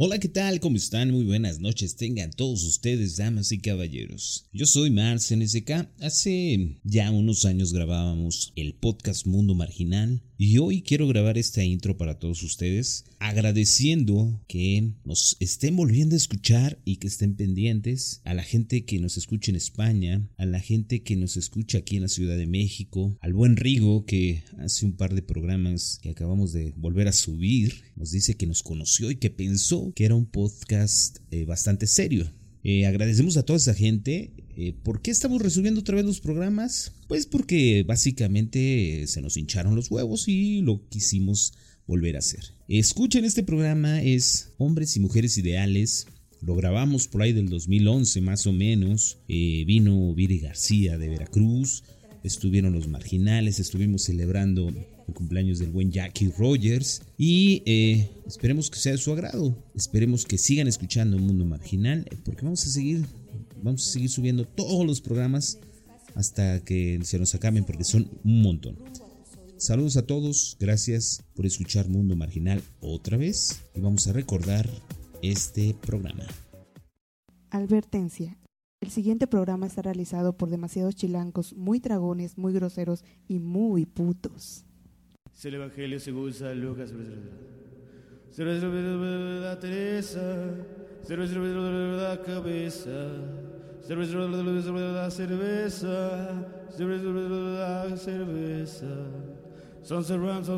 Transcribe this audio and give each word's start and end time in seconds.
Hola, 0.00 0.20
¿qué 0.20 0.28
tal? 0.28 0.60
¿Cómo 0.60 0.76
están? 0.76 1.10
Muy 1.10 1.24
buenas 1.24 1.58
noches. 1.58 1.96
Tengan 1.96 2.30
todos 2.30 2.62
ustedes, 2.62 3.16
damas 3.16 3.50
y 3.50 3.58
caballeros. 3.58 4.46
Yo 4.52 4.64
soy 4.64 4.90
Mars 4.92 5.34
NSK. 5.34 5.88
Hace 5.98 6.76
ya 6.84 7.10
unos 7.10 7.44
años 7.44 7.72
grabábamos 7.72 8.52
el 8.54 8.74
podcast 8.74 9.26
Mundo 9.26 9.56
Marginal 9.56 10.22
y 10.40 10.58
hoy 10.58 10.82
quiero 10.82 11.08
grabar 11.08 11.36
esta 11.36 11.64
intro 11.64 11.96
para 11.96 12.20
todos 12.20 12.44
ustedes, 12.44 13.04
agradeciendo 13.18 14.40
que 14.46 14.92
nos 15.04 15.36
estén 15.40 15.74
volviendo 15.74 16.14
a 16.14 16.16
escuchar 16.16 16.78
y 16.84 16.96
que 16.96 17.08
estén 17.08 17.34
pendientes 17.34 18.20
a 18.22 18.34
la 18.34 18.44
gente 18.44 18.84
que 18.84 19.00
nos 19.00 19.16
escucha 19.16 19.50
en 19.50 19.56
España, 19.56 20.30
a 20.36 20.46
la 20.46 20.60
gente 20.60 21.02
que 21.02 21.16
nos 21.16 21.36
escucha 21.36 21.78
aquí 21.78 21.96
en 21.96 22.02
la 22.02 22.08
Ciudad 22.08 22.36
de 22.36 22.46
México, 22.46 23.18
al 23.20 23.32
buen 23.32 23.56
Rigo 23.56 24.06
que 24.06 24.44
hace 24.58 24.86
un 24.86 24.92
par 24.92 25.12
de 25.12 25.22
programas 25.22 25.98
que 26.00 26.10
acabamos 26.10 26.52
de 26.52 26.72
volver 26.76 27.08
a 27.08 27.12
subir, 27.12 27.82
nos 27.96 28.12
dice 28.12 28.36
que 28.36 28.46
nos 28.46 28.62
conoció 28.62 29.10
y 29.10 29.16
que 29.16 29.30
pensó 29.30 29.92
que 29.96 30.04
era 30.04 30.14
un 30.14 30.26
podcast 30.26 31.18
eh, 31.32 31.46
bastante 31.46 31.88
serio. 31.88 32.32
Eh, 32.62 32.86
agradecemos 32.86 33.36
a 33.36 33.44
toda 33.44 33.56
esa 33.56 33.74
gente. 33.74 34.32
Eh, 34.60 34.74
¿Por 34.82 35.02
qué 35.02 35.12
estamos 35.12 35.40
resubiendo 35.40 35.82
otra 35.82 35.94
vez 35.94 36.04
los 36.04 36.18
programas? 36.18 36.90
Pues 37.06 37.26
porque 37.26 37.84
básicamente 37.86 39.04
se 39.06 39.22
nos 39.22 39.36
hincharon 39.36 39.76
los 39.76 39.88
huevos 39.88 40.26
y 40.26 40.62
lo 40.62 40.88
quisimos 40.88 41.52
volver 41.86 42.16
a 42.16 42.18
hacer. 42.18 42.40
Escuchen 42.66 43.24
este 43.24 43.44
programa, 43.44 44.02
es 44.02 44.50
Hombres 44.58 44.96
y 44.96 45.00
Mujeres 45.00 45.38
Ideales. 45.38 46.08
Lo 46.40 46.56
grabamos 46.56 47.06
por 47.06 47.22
ahí 47.22 47.32
del 47.32 47.48
2011 47.48 48.20
más 48.20 48.48
o 48.48 48.52
menos. 48.52 49.18
vino 49.28 50.12
Viri 50.14 50.40
García 50.40 50.98
de 50.98 51.08
Veracruz. 51.08 51.84
Estuvieron 52.28 52.74
los 52.74 52.88
marginales, 52.88 53.58
estuvimos 53.58 54.02
celebrando 54.02 54.68
el 54.68 55.14
cumpleaños 55.14 55.58
del 55.58 55.70
buen 55.70 55.90
Jackie 55.90 56.30
Rogers 56.36 57.00
y 57.16 57.62
eh, 57.64 58.10
esperemos 58.26 58.68
que 58.68 58.78
sea 58.78 58.92
de 58.92 58.98
su 58.98 59.10
agrado, 59.12 59.56
esperemos 59.74 60.26
que 60.26 60.36
sigan 60.36 60.68
escuchando 60.68 61.18
Mundo 61.18 61.46
Marginal 61.46 62.06
porque 62.26 62.42
vamos 62.42 62.66
a 62.66 62.68
seguir, 62.68 63.06
vamos 63.62 63.88
a 63.88 63.92
seguir 63.92 64.10
subiendo 64.10 64.44
todos 64.44 64.86
los 64.86 65.00
programas 65.00 65.58
hasta 66.14 66.62
que 66.62 67.00
se 67.02 67.18
nos 67.18 67.34
acaben 67.34 67.64
porque 67.64 67.84
son 67.84 68.10
un 68.22 68.42
montón. 68.42 68.76
Saludos 69.56 69.96
a 69.96 70.04
todos, 70.04 70.58
gracias 70.60 71.24
por 71.34 71.46
escuchar 71.46 71.88
Mundo 71.88 72.14
Marginal 72.14 72.62
otra 72.80 73.16
vez 73.16 73.62
y 73.74 73.80
vamos 73.80 74.06
a 74.06 74.12
recordar 74.12 74.68
este 75.22 75.74
programa. 75.80 76.26
Advertencia. 77.48 78.36
El 78.80 78.90
siguiente 78.90 79.26
programa 79.26 79.66
está 79.66 79.82
realizado 79.82 80.34
por 80.34 80.50
demasiados 80.50 80.94
chilancos, 80.94 81.52
muy 81.54 81.80
dragones, 81.80 82.38
muy 82.38 82.52
groseros 82.52 83.02
y 83.26 83.40
muy 83.40 83.86
putos. 83.86 84.64
Es 85.34 85.44
el 85.44 85.54
Evangelio 85.54 85.98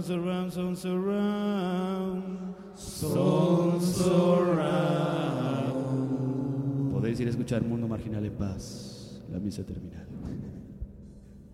surround, 0.02 0.52
son 0.52 0.76
surround, 0.76 2.54
son 2.76 3.80
surround. 3.80 5.20
Podéis 7.00 7.18
ir 7.18 7.28
a 7.28 7.30
escuchar 7.30 7.64
Mundo 7.64 7.88
Marginal 7.88 8.22
en 8.26 8.32
paz, 8.34 9.22
la 9.32 9.38
misa 9.38 9.64
terminal. 9.64 10.06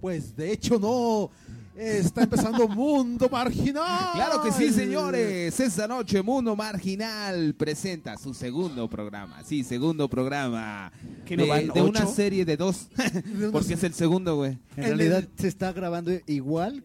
Pues 0.00 0.34
de 0.34 0.52
hecho 0.52 0.76
no. 0.76 1.30
Está 1.76 2.24
empezando 2.24 2.66
Mundo 2.68 3.28
Marginal. 3.30 4.12
Claro 4.14 4.42
que 4.42 4.50
sí, 4.50 4.72
señores. 4.72 5.60
Esta 5.60 5.86
noche 5.86 6.20
Mundo 6.20 6.56
Marginal 6.56 7.54
presenta 7.54 8.16
su 8.16 8.34
segundo 8.34 8.90
programa. 8.90 9.44
Sí, 9.44 9.62
segundo 9.62 10.08
programa. 10.08 10.90
¿Que 11.24 11.36
de, 11.36 11.44
no 11.44 11.48
van 11.48 11.68
de 11.68 11.82
una 11.82 12.06
serie 12.06 12.44
de 12.44 12.56
dos. 12.56 12.88
Porque 13.52 13.74
es 13.74 13.84
el 13.84 13.94
segundo, 13.94 14.34
güey. 14.34 14.58
En 14.76 14.84
realidad 14.84 15.28
se 15.38 15.46
está 15.46 15.72
grabando 15.72 16.10
igual. 16.26 16.82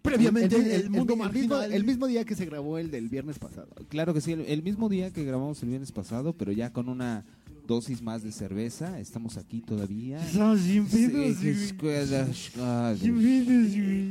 Previamente 0.00 0.56
el, 0.56 0.70
el, 0.70 0.88
Mundo 0.88 1.12
el 1.12 1.30
mismo, 1.30 1.60
el 1.60 1.84
mismo 1.84 2.06
día 2.06 2.24
que 2.24 2.34
se 2.34 2.46
grabó 2.46 2.78
el 2.78 2.90
del 2.90 3.10
viernes 3.10 3.38
pasado. 3.38 3.68
Claro 3.90 4.14
que 4.14 4.22
sí, 4.22 4.32
el, 4.32 4.46
el 4.46 4.62
mismo 4.62 4.88
día 4.88 5.12
que 5.12 5.24
grabamos 5.24 5.62
el 5.62 5.68
viernes 5.68 5.92
pasado, 5.92 6.32
pero 6.32 6.52
ya 6.52 6.72
con 6.72 6.88
una 6.88 7.26
dosis 7.70 8.02
más 8.02 8.22
de 8.24 8.32
cerveza. 8.32 8.98
Estamos 8.98 9.36
aquí 9.36 9.60
todavía. 9.60 10.18
Somos 10.32 10.60
sin 10.60 10.84
pedos. 10.86 11.36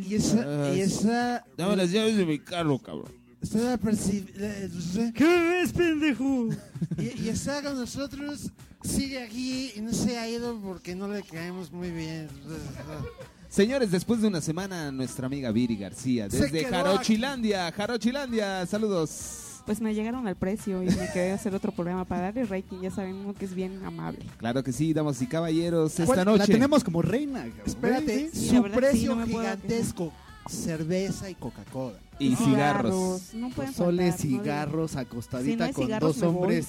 Y 0.09 0.16
esa, 0.16 0.75
y 0.75 0.80
esa 0.81 1.46
Dame 1.58 1.75
las 1.75 1.92
llaves 1.92 2.16
de 2.18 2.25
mi 2.25 2.40
carro, 2.40 2.80
cabrón. 2.80 3.12
Está 3.42 3.78
perci- 3.80 4.28
eh, 4.36 5.12
¿Qué 5.14 5.24
ves, 5.25 5.72
pendejo? 5.74 6.50
y, 6.97 7.22
y 7.24 7.30
esa 7.30 7.62
con 7.62 7.75
nosotros 7.78 8.50
sigue 8.84 9.22
aquí 9.24 9.72
y 9.76 9.81
no 9.81 9.94
se 9.94 10.18
ha 10.18 10.30
ido 10.30 10.59
porque 10.59 10.96
no 10.96 11.08
le 11.08 11.22
caemos 11.24 11.72
muy 11.72 11.90
bien. 11.91 12.28
Señores, 13.50 13.91
después 13.91 14.22
de 14.22 14.28
una 14.28 14.41
semana, 14.41 14.91
nuestra 14.91 15.26
amiga 15.28 15.52
Viri 15.52 15.76
García, 15.78 16.30
Se 16.30 16.38
desde 16.44 16.59
quedó 16.59 16.70
Jarochilandia, 16.72 17.72
Jarochilandia, 17.72 18.66
saludos. 18.66 19.38
Pues 19.69 19.81
me 19.81 19.94
llegaron 19.94 20.28
al 20.28 20.35
precio 20.35 20.81
y 20.81 20.88
me 20.88 21.12
quedé 21.13 21.31
a 21.31 21.35
hacer 21.35 21.53
otro 21.53 21.72
programa 21.72 22.03
para 22.03 22.24
darle 22.24 22.44
rating. 22.46 22.80
Ya 22.81 22.90
saben 22.90 23.35
que 23.35 23.46
es 23.46 23.53
bien 23.53 23.85
amable. 23.85 24.25
Claro 24.40 24.63
que 24.63 24.72
sí, 24.72 24.94
damas 24.96 25.22
y 25.22 25.28
caballeros, 25.28 25.91
esta 25.91 26.07
¿Cuál- 26.07 26.25
noche. 26.25 26.40
la 26.40 26.46
tenemos 26.47 26.84
como 26.84 27.03
reina. 27.03 27.41
cabrón. 27.44 27.62
Espérate, 27.68 28.31
Sí, 28.34 28.47
su 28.50 28.63
sí, 28.63 28.69
precio 28.74 29.13
no 29.16 29.28
gigantesco: 29.28 30.12
cerveza 30.50 31.29
y 31.29 31.35
Coca-Cola. 31.35 32.00
Y 32.18 32.35
cigarros. 32.35 33.31
No 33.35 33.50
pueden 33.52 33.72
Soles, 33.72 34.16
faltar, 34.16 34.25
no 34.31 34.38
cigarros, 34.40 34.91
Si 34.91 34.97
acostadita 34.97 35.58
no 35.58 35.63
hay 35.66 35.74
con 35.74 35.85
cigarros, 35.85 36.19
dos 36.19 36.28
hombres. 36.28 36.68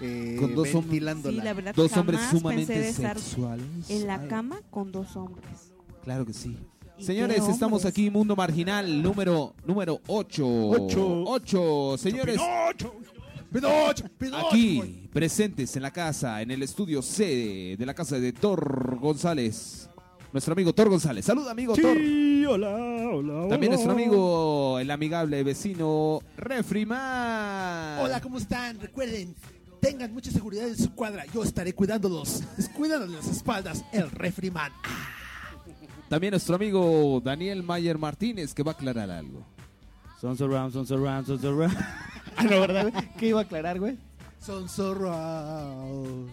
eh, 0.00 0.36
Con 0.38 0.54
dos 0.54 0.72
hombres. 0.76 1.16
Sí, 1.24 1.40
la 1.42 1.52
verdad, 1.54 1.74
Dos 1.74 1.90
jamás 1.90 1.98
hombres 2.00 2.20
pensé 2.20 2.38
sumamente 2.38 2.78
de 2.78 2.88
estar 2.88 3.18
sexuales. 3.18 3.66
en 3.88 4.06
la 4.06 4.14
Ay, 4.20 4.28
cama 4.28 4.60
con 4.70 4.92
dos 4.92 5.16
hombres. 5.16 5.72
Claro 6.04 6.24
que 6.24 6.32
sí. 6.34 6.56
¿Y 6.98 7.04
Señores, 7.04 7.46
estamos 7.48 7.84
aquí, 7.84 8.10
Mundo 8.10 8.34
Marginal, 8.34 9.02
número 9.02 9.54
número 9.64 10.00
8. 10.08 10.44
Ocho. 10.46 11.24
8. 11.26 11.96
Señores, 11.98 12.40
¡Pinocho! 13.52 14.04
¡Pinocho! 14.18 14.46
aquí 14.48 15.08
presentes 15.12 15.74
en 15.76 15.82
la 15.82 15.90
casa, 15.92 16.42
en 16.42 16.50
el 16.50 16.62
estudio 16.62 17.00
C 17.00 17.76
de 17.78 17.86
la 17.86 17.94
casa 17.94 18.18
de 18.18 18.32
Thor 18.32 18.98
González. 19.00 19.88
Nuestro 20.32 20.52
amigo 20.52 20.74
Thor 20.74 20.88
González. 20.90 21.24
Saluda, 21.24 21.52
amigo 21.52 21.74
Thor. 21.74 21.96
Sí, 21.96 22.44
hola, 22.44 22.68
hola, 22.76 23.48
También 23.48 23.72
hola. 23.72 23.82
nuestro 23.82 23.92
amigo, 23.92 24.78
el 24.78 24.90
amigable 24.90 25.42
vecino 25.42 26.20
Refriman. 26.36 28.00
Hola, 28.00 28.20
¿cómo 28.20 28.36
están? 28.38 28.78
Recuerden, 28.80 29.34
tengan 29.80 30.12
mucha 30.12 30.30
seguridad 30.30 30.68
en 30.68 30.76
su 30.76 30.92
cuadra. 30.94 31.24
Yo 31.32 31.42
estaré 31.44 31.72
cuidándolos. 31.72 32.42
Cuídanos 32.76 33.08
las 33.08 33.28
espaldas, 33.28 33.84
el 33.92 34.10
refriman. 34.10 34.72
También 36.08 36.30
nuestro 36.32 36.54
amigo 36.56 37.20
Daniel 37.24 37.62
Mayer 37.62 37.98
Martínez, 37.98 38.54
que 38.54 38.62
va 38.62 38.72
a 38.72 38.74
aclarar 38.74 39.10
algo. 39.10 39.44
Son 40.20 40.36
surround, 40.36 40.72
son 40.72 40.86
surround, 40.86 41.26
son 41.26 41.40
surround. 41.40 41.76
Ah, 42.40 42.44
no, 42.44 42.60
¿verdad? 42.60 42.90
güey? 42.92 43.08
¿Qué 43.18 43.26
iba 43.28 43.40
a 43.40 43.42
aclarar, 43.42 43.80
güey? 43.80 43.96
Son 44.40 44.68
surround. 44.68 46.30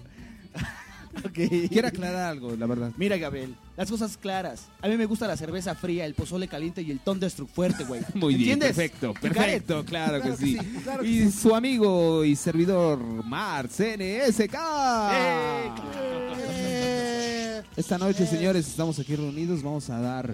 Ok. 1.23 1.31
Quiere 1.69 1.87
aclarar 1.87 2.29
algo, 2.29 2.55
la 2.55 2.67
verdad. 2.67 2.91
Mira, 2.97 3.17
Gabriel, 3.17 3.55
las 3.77 3.89
cosas 3.89 4.15
claras. 4.17 4.67
A 4.81 4.87
mí 4.87 4.97
me 4.97 5.05
gusta 5.05 5.25
la 5.27 5.35
cerveza 5.37 5.73
fría, 5.73 6.05
el 6.05 6.13
pozole 6.13 6.47
caliente 6.47 6.81
y 6.83 6.91
el 6.91 6.99
Thunderstruck 6.99 7.49
fuerte, 7.49 7.85
güey. 7.85 8.01
Muy 8.13 8.35
bien, 8.35 8.59
perfecto, 8.59 9.13
perfecto, 9.13 9.83
claro, 9.85 10.19
Claro 10.19 10.23
que 10.23 10.29
que 10.31 10.37
sí. 10.37 10.57
sí, 10.59 10.79
claro 10.83 11.01
que 11.03 11.09
y 11.09 11.31
su 11.31 11.55
amigo 11.55 12.23
y 12.23 12.35
servidor 12.35 12.99
Mars 12.99 13.79
NSK. 13.79 14.55
Eh, 15.13 15.71
Esta 17.77 17.97
noche, 17.97 18.25
señores, 18.25 18.67
estamos 18.67 18.97
aquí 18.99 19.17
reunidos. 19.17 19.61
Vamos 19.61 19.89
a 19.89 19.99
dar. 19.99 20.33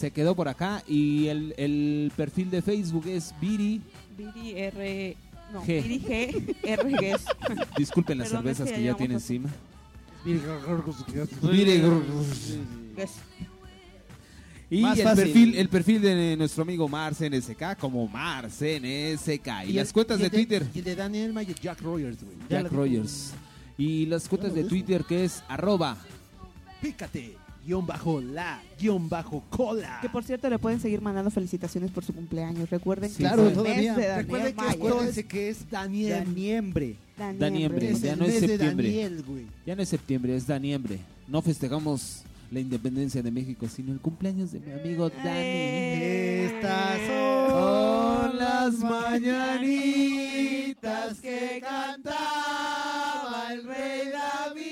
Se 0.00 0.10
quedó 0.12 0.34
por 0.34 0.48
acá 0.48 0.82
y 0.88 1.26
el, 1.26 1.52
el 1.58 2.10
perfil 2.16 2.48
de 2.50 2.62
Facebook 2.62 3.06
es 3.06 3.34
Viri. 3.38 3.82
Viri 4.16 4.52
R. 4.58 5.14
No, 5.52 5.62
G. 5.62 5.82
Viri 5.82 6.00
G. 6.00 6.56
R. 6.62 6.90
Guess. 6.98 7.24
Disculpen 7.76 8.16
las 8.16 8.28
Perdón, 8.28 8.44
cervezas 8.44 8.68
que 8.70 8.76
que 8.76 8.82
ya 8.82 8.92
ya 8.92 8.96
tiene 8.96 9.14
encima. 9.14 9.50
Viri 10.24 10.40
Guess. 12.96 13.10
Y 14.70 14.80
Más 14.80 14.98
el 14.98 15.04
fácil. 15.04 15.24
perfil, 15.24 15.54
el 15.56 15.68
perfil 15.68 16.00
de 16.00 16.36
nuestro 16.38 16.62
amigo 16.62 16.88
Mars 16.88 17.18
NSK 17.20 17.76
como 17.78 18.08
Mars 18.08 18.54
NSK. 18.62 19.66
Y, 19.66 19.72
las 19.74 19.88
el- 19.88 19.92
cuentas 19.92 20.18
y 20.18 20.22
de 20.22 20.30
Twitter, 20.30 20.66
Y 20.74 20.78
el 20.78 20.84
de 20.86 20.96
Daniel 20.96 21.34
Mayer, 21.34 21.60
Jack 21.60 21.82
Rogers, 21.82 22.24
güey. 22.24 22.38
Jack 22.48 22.72
Rogers. 22.72 23.32
Y 23.76 24.06
las 24.06 24.26
cuentas 24.26 24.54
de 24.54 24.64
Twitter 24.64 25.04
que 25.04 25.24
es 25.26 25.42
arroba 25.46 25.98
Pícate, 26.80 27.36
guion 27.66 27.86
bajo 27.86 28.20
la, 28.20 28.60
guion 28.80 29.08
bajo 29.08 29.42
cola. 29.50 29.98
Que 30.02 30.08
por 30.08 30.24
cierto 30.24 30.48
le 30.50 30.58
pueden 30.58 30.80
seguir 30.80 31.00
mandando 31.00 31.30
felicitaciones 31.30 31.90
por 31.90 32.04
su 32.04 32.12
cumpleaños. 32.14 32.68
Recuerden 32.70 33.10
Sí, 33.10 33.16
que 33.18 33.22
claro, 33.24 33.42
es 33.42 33.48
el 33.48 33.54
todavía. 33.54 33.94
mes 33.94 33.96
de 33.96 34.06
Daniel 34.08 34.24
Recuerden 34.26 34.54
que, 34.54 34.60
acuérdense 34.68 35.26
que 35.26 35.48
es 35.50 35.70
Daniel. 35.70 36.24
Daniembre. 36.24 36.96
Daniembre. 37.38 37.90
Es 37.90 38.00
ya 38.00 38.16
no 38.16 38.24
es 38.24 38.38
septiembre. 38.40 38.86
Daniel, 38.88 39.22
güey. 39.26 39.46
Ya 39.66 39.76
no 39.76 39.82
es 39.82 39.88
septiembre, 39.88 40.34
es 40.36 40.46
daniembre. 40.46 40.98
No 41.28 41.42
festejamos 41.42 42.22
la 42.50 42.58
independencia 42.60 43.22
de 43.22 43.30
México, 43.30 43.68
sino 43.68 43.92
el 43.92 44.00
cumpleaños 44.00 44.50
de 44.52 44.58
mi 44.60 44.72
amigo 44.72 45.08
Dani. 45.10 45.28
Estas 45.38 46.98
Son 47.06 48.36
las 48.38 48.78
mañanitas 50.00 51.20
que 51.20 51.60
cantaba 51.62 53.52
el 53.52 53.64
rey 53.64 54.08
David 54.10 54.69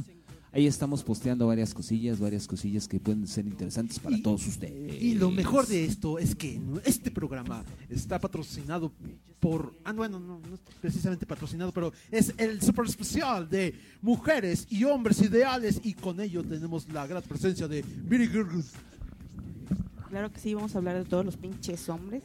Ahí 0.54 0.68
estamos 0.68 1.02
posteando 1.02 1.48
varias 1.48 1.74
cosillas, 1.74 2.20
varias 2.20 2.46
cosillas 2.46 2.86
que 2.86 3.00
pueden 3.00 3.26
ser 3.26 3.44
interesantes 3.44 3.98
para 3.98 4.16
Y- 4.16 4.22
todos 4.22 4.46
ustedes. 4.46 5.02
Y 5.02 5.16
lo 5.16 5.30
mejor 5.32 5.66
de 5.66 5.84
esto 5.84 6.16
es 6.18 6.36
que 6.36 6.60
no- 6.60 6.80
este 6.84 7.10
programa 7.10 7.64
está 7.90 8.20
patrocinado 8.20 8.92
por. 9.40 9.74
Ah, 9.84 9.92
bueno, 9.92 10.20
no, 10.20 10.38
no 10.48 10.54
es 10.54 10.60
precisamente 10.80 11.26
patrocinado, 11.26 11.72
pero 11.72 11.92
es 12.10 12.32
el 12.38 12.62
super 12.62 12.86
especial 12.86 13.48
de 13.48 13.74
mujeres 14.00 14.66
y 14.70 14.84
hombres 14.84 15.20
ideales. 15.22 15.80
Y 15.82 15.94
con 15.94 16.20
ello 16.20 16.44
tenemos 16.44 16.88
la 16.88 17.04
gran 17.08 17.22
presencia 17.24 17.66
de 17.66 17.84
Miri 18.08 18.28
Gurgus. 18.28 18.66
Claro 20.14 20.30
que 20.32 20.38
sí, 20.38 20.54
vamos 20.54 20.72
a 20.76 20.78
hablar 20.78 20.94
de 20.96 21.04
todos 21.06 21.24
los 21.24 21.36
pinches 21.36 21.88
hombres. 21.88 22.22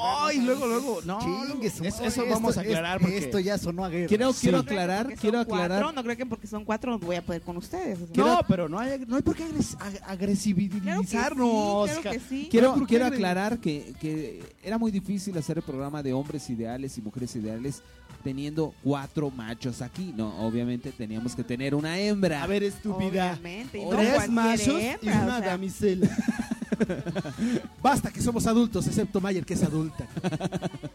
Ay, 0.00 0.40
luego, 0.40 0.68
luego. 0.68 1.00
No, 1.04 1.18
Chingue 1.18 1.66
eso 1.66 1.82
esto- 1.82 2.24
vamos 2.30 2.56
a 2.56 2.60
aclarar 2.60 3.00
porque 3.00 3.18
Esto 3.18 3.40
ya 3.40 3.58
sonó 3.58 3.84
a 3.84 3.88
guerra. 3.88 4.06
Quiero, 4.06 4.32
quiero 4.32 4.58
No 4.58 4.62
aclarar, 4.62 5.02
porque 5.06 5.16
quiero 5.18 5.38
cuatro, 5.44 5.64
aclarar. 5.64 5.94
no 5.96 6.02
creo 6.04 6.16
que 6.16 6.26
porque 6.26 6.46
son 6.46 6.64
cuatro 6.64 6.96
voy 7.00 7.16
a 7.16 7.22
poder 7.26 7.42
con 7.42 7.56
ustedes. 7.56 7.98
o 8.02 8.06
sea. 8.06 8.24
No, 8.24 8.40
pero 8.46 8.68
no 8.68 8.78
hay, 8.78 9.04
no 9.08 9.16
hay 9.16 9.22
por 9.22 9.34
qué 9.34 9.42
agres- 9.46 9.74
Claro 9.74 9.90
sí, 9.96 9.98
agresibilizarnos. 10.06 11.90
claro 12.00 12.20
sí. 12.28 12.46
Quiero, 12.52 12.74
¿por 12.74 12.82
qué 12.82 12.86
quiero 12.86 13.06
aclarar 13.06 13.58
que, 13.58 13.94
que 14.00 14.40
era 14.62 14.78
muy 14.78 14.92
difícil 14.92 15.36
hacer 15.36 15.56
el 15.56 15.64
programa 15.64 16.04
de 16.04 16.12
hombres 16.12 16.48
ideales 16.50 16.96
y 16.98 17.02
mujeres 17.02 17.34
ideales 17.34 17.82
teniendo 18.22 18.72
cuatro 18.82 19.30
machos 19.30 19.82
aquí. 19.82 20.14
No, 20.16 20.46
obviamente 20.46 20.92
teníamos 20.92 21.34
que 21.36 21.44
tener 21.44 21.74
una 21.74 21.98
hembra. 21.98 22.42
A 22.42 22.46
ver, 22.46 22.62
estúpida. 22.62 23.32
Obviamente, 23.32 23.78
y 23.78 23.84
no 23.84 23.90
Tres 23.90 24.30
machos 24.30 24.68
y 24.68 24.86
hembra, 24.86 25.22
una 25.24 25.36
o 25.36 25.40
sea, 25.40 25.46
damisela. 25.48 26.08
Basta 27.82 28.10
que 28.10 28.20
somos 28.20 28.46
adultos, 28.46 28.86
excepto 28.86 29.20
Mayer, 29.20 29.44
que 29.44 29.54
es 29.54 29.62
adulta. 29.62 30.06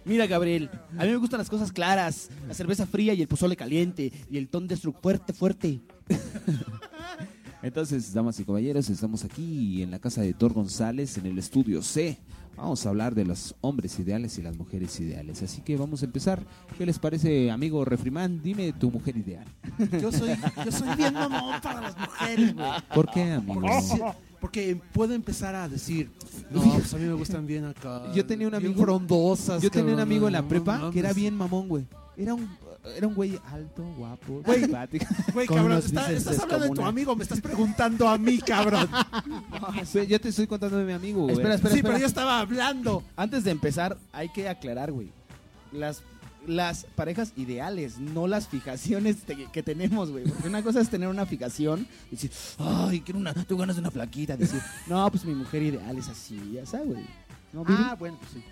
Mira, 0.05 0.27
Gabriel, 0.27 0.69
a 0.97 1.03
mí 1.03 1.09
me 1.09 1.17
gustan 1.17 1.39
las 1.39 1.49
cosas 1.49 1.71
claras. 1.71 2.29
La 2.47 2.53
cerveza 2.53 2.85
fría 2.85 3.13
y 3.13 3.21
el 3.21 3.27
pozole 3.27 3.55
caliente. 3.55 4.11
Y 4.29 4.37
el 4.37 4.47
ton 4.49 4.67
de 4.67 4.77
fuerte, 4.77 5.33
fuerte. 5.33 5.79
Entonces, 7.61 8.13
damas 8.13 8.39
y 8.39 8.45
caballeros, 8.45 8.89
estamos 8.89 9.25
aquí 9.25 9.81
en 9.81 9.91
la 9.91 9.99
casa 9.99 10.21
de 10.21 10.33
Thor 10.33 10.53
González, 10.53 11.17
en 11.17 11.25
el 11.25 11.37
estudio 11.37 11.81
C. 11.81 12.17
Vamos 12.55 12.85
a 12.85 12.89
hablar 12.89 13.15
de 13.15 13.25
los 13.25 13.55
hombres 13.61 13.97
ideales 13.99 14.37
y 14.37 14.41
las 14.41 14.57
mujeres 14.57 14.99
ideales. 14.99 15.41
Así 15.41 15.61
que 15.61 15.77
vamos 15.77 16.01
a 16.01 16.05
empezar. 16.05 16.43
¿Qué 16.77 16.85
les 16.85 16.99
parece, 16.99 17.51
amigo 17.51 17.85
Refrimán? 17.85 18.41
Dime 18.41 18.73
tu 18.73 18.91
mujer 18.91 19.15
ideal. 19.15 19.45
Yo 20.01 20.11
soy, 20.11 20.31
yo 20.65 20.71
soy 20.71 20.95
bien 20.97 21.13
mamón 21.13 21.59
para 21.61 21.81
las 21.81 21.97
mujeres, 21.97 22.53
güey. 22.53 22.69
¿Por 22.93 23.09
qué, 23.11 23.31
amigo? 23.31 23.61
Porque 24.39 24.79
puedo 24.93 25.13
empezar 25.13 25.53
a 25.55 25.67
decir, 25.67 26.09
no, 26.49 26.61
pues 26.61 26.93
a 26.93 26.97
mí 26.97 27.03
me 27.05 27.13
gustan 27.13 27.45
bien 27.45 27.65
acá. 27.65 28.03
Yo 28.13 28.25
tenía 28.25 28.47
un 28.47 28.51
bien 28.57 28.71
amigo- 28.71 28.83
frondosas. 28.83 29.61
Yo 29.61 29.69
tenía 29.69 29.93
un 29.93 29.99
amigo 29.99 30.27
en 30.27 30.33
la 30.33 30.47
prepa 30.47 30.89
que 30.91 30.99
era 30.99 31.11
bien 31.13 31.35
mamón, 31.35 31.67
güey. 31.67 31.85
Era 32.15 32.33
un, 32.33 32.49
era 32.97 33.07
un 33.07 33.13
güey 33.15 33.39
alto, 33.51 33.83
guapo, 33.97 34.41
Güey. 34.45 34.61
simpático. 34.61 35.05
Güey, 35.33 35.47
cabrón, 35.47 35.77
está- 35.77 36.11
estás 36.11 36.39
hablando 36.39 36.65
de 36.65 36.71
tu 36.71 36.83
amigo, 36.83 37.15
me 37.15 37.23
estás 37.23 37.39
preguntando 37.41 38.07
a 38.09 38.17
mí, 38.17 38.39
cabrón. 38.39 38.89
Yo 40.07 40.19
te 40.19 40.29
estoy 40.29 40.47
contando 40.47 40.77
de 40.77 40.85
mi 40.85 40.93
amigo, 40.93 41.21
güey. 41.23 41.33
Espera, 41.33 41.55
espera, 41.55 41.71
sí, 41.73 41.77
espera. 41.79 41.93
pero 41.93 42.01
yo 42.01 42.07
estaba 42.07 42.39
hablando. 42.39 43.03
Antes 43.15 43.43
de 43.43 43.51
empezar, 43.51 43.97
hay 44.11 44.29
que 44.29 44.47
aclarar, 44.49 44.91
güey. 44.91 45.11
Las, 45.71 46.01
las 46.49 46.85
parejas 46.95 47.31
ideales, 47.37 47.97
no 47.99 48.27
las 48.27 48.47
fijaciones 48.47 49.17
te- 49.23 49.45
que 49.51 49.63
tenemos, 49.63 50.09
güey. 50.11 50.23
Porque 50.25 50.47
una 50.47 50.61
cosa 50.63 50.81
es 50.81 50.89
tener 50.89 51.07
una 51.07 51.25
fijación 51.25 51.87
y 52.11 52.15
decir, 52.15 52.31
ay, 52.57 53.01
quiero 53.01 53.19
una, 53.19 53.33
tengo 53.33 53.57
ganas 53.61 53.75
de 53.75 53.81
una 53.81 53.91
flaquita. 53.91 54.35
Decir, 54.35 54.59
no, 54.87 55.09
pues 55.11 55.23
mi 55.25 55.33
mujer 55.35 55.63
ideal 55.63 55.97
es 55.97 56.07
así, 56.09 56.39
ya 56.53 56.65
sabes, 56.65 56.87
güey. 56.87 57.05
¿No? 57.53 57.63
Ah, 57.67 57.95
bueno, 57.97 58.17
pues 58.19 58.31
sí. 58.31 58.43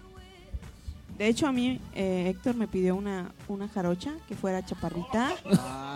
De 1.17 1.27
hecho, 1.27 1.47
a 1.47 1.51
mí 1.51 1.79
eh, 1.95 2.29
Héctor 2.29 2.55
me 2.55 2.67
pidió 2.67 2.95
una, 2.95 3.31
una 3.47 3.67
jarocha 3.67 4.13
que 4.27 4.35
fuera 4.35 4.63
chaparrita. 4.63 5.31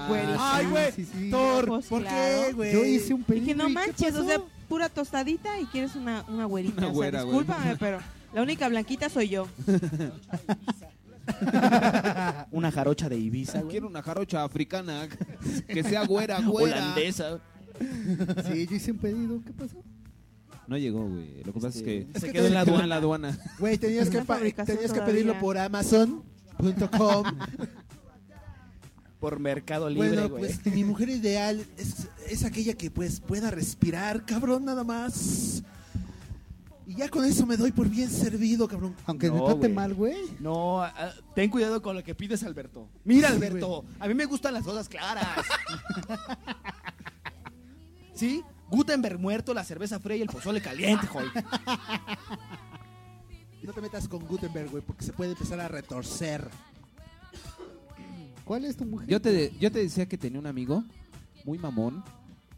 güerita. 0.08 0.55
Ay, 0.55 0.65
güey. 0.65 0.91
sí, 0.93 1.31
Pues, 1.67 1.86
¿por 1.86 2.03
qué, 2.03 2.51
güey? 2.55 2.74
Yo 2.74 2.84
hice 2.84 3.13
un 3.13 3.24
pedido. 3.24 3.46
Dije, 3.46 3.55
no 3.55 3.65
¿y 3.65 3.67
qué 3.67 3.74
manches, 3.74 4.15
o 4.15 4.25
sea, 4.25 4.41
pura 4.67 4.89
tostadita 4.89 5.60
y 5.60 5.65
quieres 5.65 5.96
una, 5.96 6.25
una 6.27 6.46
güerita. 6.46 6.77
Una 6.77 6.88
o 6.88 6.89
sea, 6.89 6.96
güera, 6.96 7.22
güey. 7.22 7.38
discúlpame, 7.38 7.75
pero 7.77 8.00
la 8.34 8.41
única 8.41 8.67
blanquita 8.67 9.10
soy 9.10 9.29
yo. 9.29 9.48
Una 12.51 12.72
jarocha 12.72 13.10
de 13.10 13.18
Ibiza, 13.18 13.60
güey. 13.60 13.72
Quiero 13.72 13.88
una 13.88 14.01
jarocha 14.01 14.44
africana 14.44 15.08
que 15.68 15.84
sea 15.84 16.06
güera, 16.06 16.40
güera. 16.42 16.78
Holandesa. 16.94 17.40
Sí, 18.51 18.68
yo 18.68 18.75
hice 18.75 18.92
un 18.92 18.98
pedido. 18.98 19.42
¿Qué 19.46 19.54
pasó? 19.54 19.84
No 20.68 20.78
llegó, 20.78 21.08
güey. 21.08 21.44
Lo 21.44 21.54
que 21.54 21.60
pasa 21.60 21.78
es 21.80 21.84
que 21.84 22.08
Es 22.13 22.22
se 22.22 22.28
que 22.28 22.34
quedó 22.34 22.48
en 22.48 22.54
la 22.54 22.62
aduana. 22.62 22.84
en 22.84 22.90
la 22.90 22.96
aduana. 22.98 23.40
Güey, 23.60 23.78
tenías 23.78 24.10
que, 24.10 24.22
tenías 24.66 24.94
que 24.94 25.01
pedirlo 25.01 25.38
por 25.40 25.58
Amazon.com. 25.58 27.25
Por 29.20 29.40
Mercado 29.40 29.88
Libre, 29.88 30.08
Bueno, 30.08 30.30
güey. 30.30 30.42
pues 30.51 30.66
mi 30.74 30.84
mujer 30.84 31.10
ideal 31.10 31.63
es, 31.78 32.08
es 32.28 32.44
aquella 32.44 32.74
que 32.74 32.90
pues 32.90 33.20
pueda 33.20 33.51
respirar, 33.51 34.25
cabrón, 34.25 34.66
nada 34.66 34.84
más. 34.84 35.62
Y 36.91 36.95
ya 36.95 37.07
con 37.07 37.24
eso 37.24 37.45
me 37.45 37.55
doy 37.55 37.71
por 37.71 37.88
bien 37.88 38.10
servido, 38.10 38.67
cabrón. 38.67 38.93
Aunque 39.05 39.27
No, 39.27 39.36
me 39.36 39.39
trate 39.39 39.60
güey. 39.60 39.74
mal, 39.74 39.93
güey. 39.93 40.17
No, 40.41 40.81
ah, 40.81 41.13
ten 41.33 41.50
cuidado 41.50 41.81
con 41.81 41.95
lo 41.95 42.03
que 42.03 42.13
pides, 42.13 42.43
Alberto. 42.43 42.89
Mira, 43.05 43.29
Sí, 43.29 43.36
Alberto, 43.36 43.86
a 43.98 44.10
mí 44.10 44.13
me 44.13 44.25
gustan 44.25 44.53
las 44.53 44.65
cosas 44.65 44.89
claras. 44.89 45.25
¿Sí? 48.13 48.43
Gutenberg 48.69 49.17
muerto, 49.19 49.53
la 49.53 49.63
cerveza 49.63 50.01
fría 50.01 50.17
y 50.17 50.21
el 50.21 50.27
pozole 50.27 50.62
caliente, 50.62 51.07
joy. 51.07 51.24
No 53.63 53.71
te 53.71 53.79
metas 53.79 54.10
con 54.10 54.25
Gutenberg, 54.25 54.69
güey, 54.69 54.83
porque 54.83 55.05
se 55.05 55.13
puede 55.13 55.31
empezar 55.31 55.62
a 55.62 55.69
retorcer. 55.69 56.50
¿Cuál 58.43 58.65
es 58.65 58.75
tu 58.75 58.83
mujer? 58.86 59.07
Yo 59.07 59.21
te, 59.21 59.53
yo 59.62 59.71
te 59.71 59.79
decía 59.79 60.07
que 60.07 60.17
tenía 60.17 60.39
un 60.39 60.48
amigo 60.48 60.83
muy 61.45 61.57
mamón. 61.57 62.03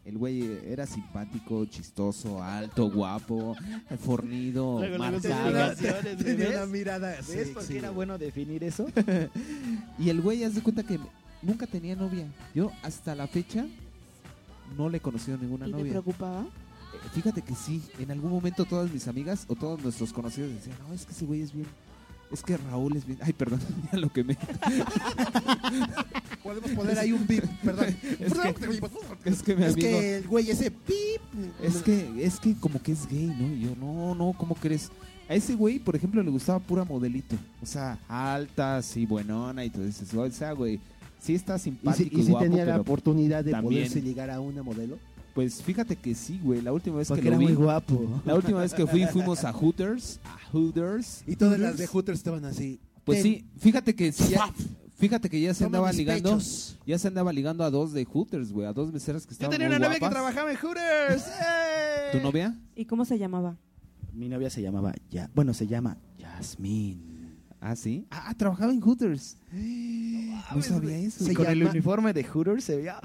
El 0.04 0.18
güey 0.18 0.42
era 0.66 0.86
simpático, 0.86 1.64
chistoso, 1.64 2.42
alto, 2.42 2.90
guapo, 2.90 3.56
fornido, 4.04 4.80
marcado. 4.98 5.74
Tenía 5.74 6.34
¿ves? 6.36 6.56
una 6.56 6.66
mirada 6.66 7.10
¿Ves 7.16 7.26
sexy, 7.26 7.52
por 7.54 7.66
qué 7.66 7.78
era 7.78 7.90
bueno 7.90 8.18
definir 8.18 8.62
eso? 8.64 8.86
Y 9.98 10.10
el 10.10 10.20
güey, 10.20 10.44
haz 10.44 10.54
de 10.54 10.62
cuenta 10.62 10.82
que 10.82 10.98
nunca 11.40 11.66
tenía 11.66 11.96
novia. 11.96 12.26
Yo 12.54 12.70
hasta 12.82 13.14
la 13.14 13.26
fecha 13.26 13.64
no 14.76 14.88
le 14.90 14.98
he 14.98 15.00
conocido 15.00 15.38
ninguna 15.38 15.66
¿Y 15.66 15.70
te 15.72 15.78
novia. 15.78 15.92
preocupaba? 15.92 16.42
Eh, 16.42 17.08
Fíjate 17.14 17.40
que 17.42 17.54
sí, 17.54 17.82
en 17.98 18.10
algún 18.10 18.30
momento 18.30 18.64
todas 18.66 18.90
mis 18.92 19.08
amigas 19.08 19.44
o 19.48 19.54
todos 19.54 19.82
nuestros 19.82 20.12
conocidos 20.12 20.52
decían, 20.52 20.76
no, 20.86 20.94
es 20.94 21.06
que 21.06 21.12
ese 21.12 21.24
güey 21.24 21.40
es 21.42 21.52
bien, 21.54 21.66
es 22.34 22.42
que 22.42 22.56
Raúl 22.56 22.96
es 22.96 23.06
bien, 23.06 23.18
ay, 23.22 23.32
perdón, 23.32 23.60
ya 23.92 23.98
lo 23.98 24.12
que 24.12 24.24
me... 24.24 24.36
Podemos 26.42 26.70
poner 26.72 26.98
ahí 26.98 27.12
un 27.12 27.26
bip, 27.26 27.44
perdón. 27.64 27.86
Es 28.20 28.34
que, 28.34 28.48
es 29.30 29.42
que 29.42 29.56
mi 29.56 29.64
Es 29.64 29.72
amigo... 29.72 29.88
que 29.88 30.16
el 30.18 30.28
güey 30.28 30.50
ese 30.50 30.70
pip. 30.70 31.22
Es 31.62 31.76
que, 31.82 32.24
es 32.24 32.38
que 32.38 32.54
como 32.56 32.82
que 32.82 32.92
es 32.92 33.06
gay, 33.08 33.26
¿no? 33.38 33.54
Y 33.54 33.60
yo, 33.60 33.76
no, 33.76 34.14
no, 34.14 34.34
¿cómo 34.36 34.54
crees? 34.54 34.90
A 35.28 35.34
ese 35.34 35.54
güey, 35.54 35.78
por 35.78 35.96
ejemplo, 35.96 36.22
le 36.22 36.30
gustaba 36.30 36.58
pura 36.58 36.84
modelito. 36.84 37.34
O 37.62 37.66
sea, 37.66 37.98
alta, 38.08 38.76
así, 38.76 39.06
buenona 39.06 39.64
y 39.64 39.70
todo 39.70 39.84
eso. 39.84 40.04
O 40.20 40.30
sea, 40.30 40.52
güey, 40.52 40.80
sí 41.18 41.34
está 41.34 41.56
¿Y 41.56 41.58
si, 41.60 41.64
simpático 41.70 42.16
y, 42.18 42.20
y 42.20 42.24
si 42.24 42.30
guapo, 42.32 42.44
tenía 42.44 42.64
la 42.66 42.80
oportunidad 42.80 43.42
de 43.42 43.52
también- 43.52 43.84
poderse 43.84 44.02
ligar 44.02 44.28
a 44.30 44.40
una 44.40 44.62
modelo? 44.62 44.98
Pues 45.34 45.62
fíjate 45.62 45.96
que 45.96 46.14
sí, 46.14 46.40
güey. 46.42 46.60
La 46.62 46.72
última 46.72 46.96
vez 46.98 47.08
Porque 47.08 47.22
que 47.22 47.28
era 47.28 47.36
lo 47.36 47.40
vi, 47.40 47.46
muy 47.46 47.54
guapo. 47.54 48.22
la 48.24 48.34
última 48.34 48.60
vez 48.60 48.72
que 48.72 48.86
fui, 48.86 49.04
fuimos 49.06 49.44
a 49.44 49.52
Hooters, 49.52 50.20
a 50.24 50.38
Hooters. 50.52 51.24
Y 51.26 51.36
todas 51.36 51.58
las 51.58 51.76
de 51.76 51.86
Hooters 51.86 52.18
estaban 52.18 52.44
así. 52.44 52.78
Pues 53.04 53.22
Ten, 53.22 53.32
sí, 53.34 53.44
fíjate 53.58 53.94
que 53.94 54.12
sí, 54.12 54.28
ya, 54.30 54.50
fíjate 54.96 55.28
que 55.28 55.40
ya 55.40 55.52
se 55.52 55.64
toma 55.64 55.76
andaba 55.78 55.88
mis 55.88 55.96
ligando, 55.98 56.30
pechos. 56.30 56.78
ya 56.86 56.98
se 56.98 57.08
andaba 57.08 57.32
ligando 57.32 57.62
a 57.64 57.70
dos 57.70 57.92
de 57.92 58.04
Hooters, 58.06 58.50
güey, 58.52 58.66
a 58.66 58.72
dos 58.72 58.92
meseras 58.92 59.26
que 59.26 59.30
Yo 59.30 59.34
estaban 59.34 59.50
tenía 59.52 59.66
muy 59.68 59.76
una 59.76 59.86
novia 59.86 59.98
que 59.98 60.06
guapas. 60.06 60.14
trabajaba 60.14 60.50
en 60.52 60.56
Hooters. 60.56 61.24
¡Eh! 61.28 62.12
¿Tu 62.12 62.20
novia? 62.20 62.58
¿Y 62.74 62.84
cómo 62.86 63.04
se 63.04 63.18
llamaba? 63.18 63.56
Mi 64.14 64.28
novia 64.28 64.48
se 64.48 64.62
llamaba, 64.62 64.94
ya, 65.10 65.28
bueno, 65.34 65.52
se 65.52 65.66
llama 65.66 65.98
Yasmín. 66.18 67.36
Ah, 67.60 67.74
sí. 67.76 68.06
Ah, 68.10 68.32
trabajaba 68.36 68.72
en 68.72 68.80
Hooters. 68.80 69.36
No 70.54 70.62
sabía 70.62 70.96
eso. 70.98 71.30
Y 71.30 71.34
con 71.34 71.46
el 71.46 71.64
uniforme 71.64 72.12
de 72.12 72.22
Hooters 72.24 72.64
se 72.64 72.76
veía... 72.76 73.00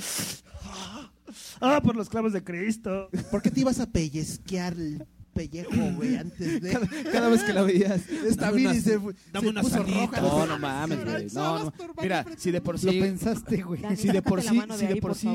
¡Ah, 1.61 1.81
por 1.83 1.95
los 1.95 2.09
clavos 2.09 2.33
de 2.33 2.43
Cristo! 2.43 3.09
¿Por 3.31 3.41
qué 3.41 3.51
te 3.51 3.61
ibas 3.61 3.79
a 3.79 3.85
pellizquear 3.87 4.73
el 4.73 5.05
pellejo, 5.33 5.71
güey, 5.95 6.17
antes 6.17 6.61
de. 6.61 6.71
Cada 7.11 7.29
vez 7.29 7.43
que 7.43 7.53
la 7.53 7.61
veías. 7.63 8.09
Está 8.09 8.47
dame 8.47 8.57
bien 8.57 8.69
una- 8.71 8.77
y 8.77 8.81
se, 8.81 8.97
dame 8.97 9.13
se 9.41 9.47
una 9.49 9.61
puso 9.61 9.83
roja. 9.83 10.21
No, 10.21 10.45
no 10.47 10.59
mames, 10.59 11.05
güey. 11.05 11.27
No, 11.33 11.65
no. 11.65 11.73
Mira, 12.01 12.25
si 12.37 12.51
de 12.51 12.61
por 12.61 12.83
Lo 12.83 12.91
sí... 12.91 12.99
pensaste, 12.99 13.61
güey. 13.61 13.81
Si 13.95 14.09
de 14.09 14.21
por 14.21 14.41
sí, 14.41 14.59
si 14.77 14.85
de 14.87 14.95
por 14.97 15.15
sí 15.15 15.29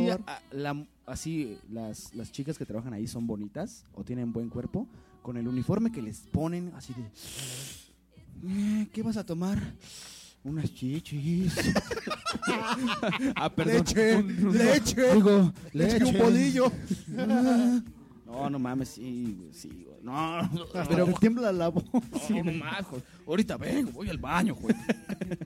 así 1.06 1.58
las, 1.70 2.14
las 2.14 2.32
chicas 2.32 2.56
que 2.58 2.64
trabajan 2.66 2.92
ahí 2.94 3.06
son 3.06 3.26
bonitas 3.26 3.84
o 3.94 4.04
tienen 4.04 4.32
buen 4.32 4.48
cuerpo, 4.48 4.88
con 5.22 5.36
el 5.36 5.46
uniforme 5.48 5.92
que 5.92 6.02
les 6.02 6.20
ponen 6.20 6.72
así 6.76 6.92
de... 6.94 7.02
"Eh, 8.82 8.88
¿Qué 8.92 9.02
vas 9.02 9.16
a 9.16 9.24
tomar? 9.24 9.58
Unas 10.44 10.72
chichis. 10.72 11.54
Ah, 13.36 13.48
perdón. 13.48 13.76
Leche, 13.76 14.22
leche, 14.22 15.14
Digo, 15.14 15.52
leche, 15.72 16.04
un 16.04 16.18
bolillo. 16.18 16.72
No, 18.26 18.50
no 18.50 18.58
mames, 18.58 18.88
sí, 18.88 19.36
güey, 19.38 19.54
sí, 19.54 19.68
güey. 19.86 19.98
No, 20.02 20.42
no, 20.42 20.66
Pero 20.72 20.98
no, 20.98 21.06
me 21.06 21.12
tiembla 21.14 21.52
la 21.52 21.68
voz. 21.68 21.84
no, 22.30 22.42
no 22.42 22.52
mames. 22.52 22.86
Ahorita 23.24 23.56
vengo, 23.56 23.92
voy 23.92 24.08
al 24.08 24.18
baño, 24.18 24.56
güey. 24.56 24.74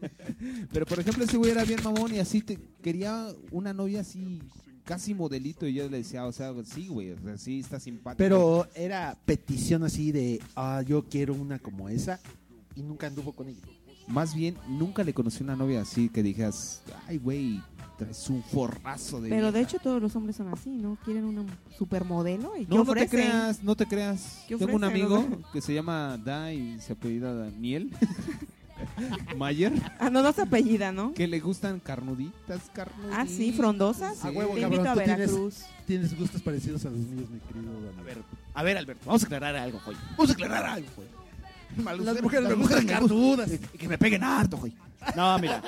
Pero 0.73 0.87
por 0.87 0.99
ejemplo, 0.99 1.23
ese 1.23 1.37
güey 1.37 1.51
era 1.51 1.65
bien 1.65 1.81
mamón 1.85 2.15
y 2.15 2.19
así 2.19 2.41
te 2.41 2.59
quería 2.81 3.29
una 3.51 3.75
novia 3.75 4.01
así 4.01 4.41
casi 4.85 5.13
modelito 5.13 5.67
y 5.67 5.75
yo 5.75 5.91
le 5.91 5.99
decía, 5.99 6.25
o 6.25 6.33
sea, 6.33 6.55
sí, 6.65 6.89
güey, 6.89 7.11
o 7.11 7.19
sea, 7.19 7.37
sí 7.37 7.61
está 7.61 7.79
simpático. 7.79 8.17
Pero 8.17 8.67
era 8.75 9.19
petición 9.27 9.83
así 9.85 10.11
de, 10.11 10.41
ah, 10.57 10.83
yo 10.87 11.05
quiero 11.05 11.35
una 11.35 11.59
como 11.59 11.91
esa. 11.91 12.19
Y 12.75 12.83
nunca 12.83 13.09
anduvo 13.09 13.33
con 13.33 13.49
ella. 13.49 13.61
Más 14.09 14.35
bien 14.35 14.57
nunca 14.69 15.05
le 15.05 15.13
conocí 15.15 15.43
una 15.43 15.57
novia 15.57 15.83
así 15.83 16.09
que 16.09 16.23
dijeras, 16.23 16.83
ay, 17.07 17.19
güey, 17.19 17.63
traes 17.99 18.29
un 18.31 18.43
forrazo 18.43 19.21
de 19.21 19.29
Pero 19.29 19.47
de 19.47 19.59
vieja". 19.59 19.69
hecho 19.71 19.79
todos 19.83 20.01
los 20.01 20.15
hombres 20.17 20.37
son 20.37 20.49
así, 20.49 20.71
¿no? 20.71 20.97
Quieren 21.05 21.25
una 21.25 21.45
supermodelo 21.77 22.57
y 22.57 22.65
¿qué 22.67 22.75
No, 22.75 22.85
no 22.85 22.95
te 22.95 23.09
creas, 23.09 23.63
no 23.63 23.75
te 23.77 23.87
creas. 23.87 24.45
¿Qué 24.49 24.57
Tengo 24.57 24.75
un 24.77 24.85
amigo 24.85 25.27
que 25.53 25.61
se 25.61 25.75
llama 25.75 26.17
Da 26.25 26.53
y 26.53 26.81
se 26.81 26.93
apellida 26.93 27.35
Daniel 27.35 27.91
Mayer, 29.37 29.73
Ah, 29.99 30.09
no, 30.11 30.23
no 30.23 30.33
se 30.33 30.43
apellida, 30.43 30.93
¿no? 30.93 31.13
que 31.13 31.27
le 31.27 31.41
gustan 31.41 31.81
carnuditas, 31.81 32.71
carnuditas. 32.73 33.19
Ah, 33.19 33.27
sí, 33.27 33.53
frondosas. 33.53 34.17
Sí. 34.19 34.29
A 34.29 34.31
huevo, 34.31 34.55
Te 34.55 34.61
cabrón, 34.61 34.73
invito 34.81 34.91
a 34.91 34.95
tienes- 35.05 35.17
Veracruz. 35.19 35.63
Tienes 35.87 36.19
gustos 36.19 36.43
parecidos 36.43 36.85
a 36.87 36.91
los 36.91 36.99
míos, 37.01 37.29
mi 37.31 37.41
querido 37.41 37.73
Dani. 37.73 37.99
A 38.01 38.03
ver, 38.05 38.19
a 38.55 38.63
ver, 38.63 38.77
Alberto, 38.79 39.03
vamos 39.07 39.23
a 39.23 39.27
aclarar 39.27 39.57
algo, 39.57 39.81
güey. 39.85 39.97
Vamos 40.13 40.31
a 40.31 40.33
aclarar 40.33 40.67
algo, 40.67 40.89
Las 41.85 42.23
mujeres 42.23 42.45
las 42.49 42.57
me 42.57 42.63
gustan 42.63 42.87
carnudas. 42.87 43.51
Y 43.53 43.79
que 43.79 43.89
me 43.89 43.99
peguen 43.99 44.23
harto, 44.23 44.57
güey. 44.59 44.75
No, 45.17 45.39
mira, 45.39 45.63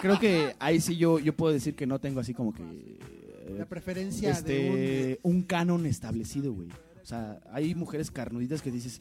creo 0.00 0.18
que 0.18 0.54
ahí 0.58 0.80
sí 0.80 0.96
yo, 0.96 1.18
yo 1.18 1.34
puedo 1.34 1.52
decir 1.52 1.74
que 1.74 1.86
no 1.86 1.98
tengo 1.98 2.20
así 2.20 2.34
como 2.34 2.52
que... 2.52 2.62
eh, 2.62 3.56
La 3.58 3.66
preferencia 3.66 4.30
este, 4.30 5.18
un... 5.22 5.42
canon 5.42 5.86
establecido, 5.86 6.52
güey. 6.52 6.68
O 6.68 7.06
sea, 7.06 7.40
hay 7.52 7.74
mujeres 7.74 8.10
carnuditas 8.10 8.62
que 8.62 8.70
dices, 8.70 9.00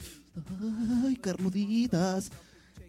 ay, 1.05 1.15
carnuditas. 1.17 2.31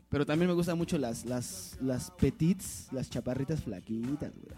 Pero 0.09 0.27
también 0.27 0.49
me 0.49 0.55
gustan 0.55 0.77
mucho 0.77 0.99
las, 0.99 1.25
las, 1.25 1.77
las 1.81 2.11
petits, 2.13 2.89
las 2.93 3.09
chaparritas 3.11 3.63
flaquitas, 3.63 4.31
güey. 4.35 4.57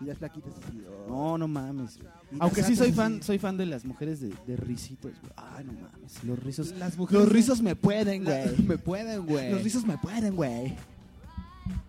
Y 0.00 0.04
las 0.04 0.18
plaquitas 0.18 0.52
así. 0.62 0.82
oh. 1.08 1.08
No, 1.08 1.38
no 1.38 1.48
mames, 1.48 1.96
güey. 1.98 2.08
Y 2.32 2.36
Aunque 2.40 2.60
las 2.60 2.68
sí 2.70 2.76
soy 2.76 2.88
sacas 2.88 2.96
fan, 2.96 3.12
así. 3.14 3.22
soy 3.22 3.38
fan 3.38 3.56
de 3.56 3.66
las 3.66 3.84
mujeres 3.84 4.20
de, 4.20 4.32
de 4.46 4.56
risitos, 4.56 5.12
güey. 5.22 5.32
Ay, 5.36 5.64
no 5.64 5.72
mames, 5.72 6.22
los 6.24 6.38
rizos. 6.42 6.72
Las 6.72 6.96
mujeres 6.98 7.22
Los 7.24 7.32
rizos 7.32 7.62
me 7.62 7.74
pueden, 7.76 8.24
güey. 8.24 8.56
me 8.66 8.76
pueden, 8.78 9.24
güey. 9.26 9.50
Los 9.52 9.62
rizos 9.62 9.84
me 9.86 9.96
pueden, 9.98 10.36
güey. 10.36 10.74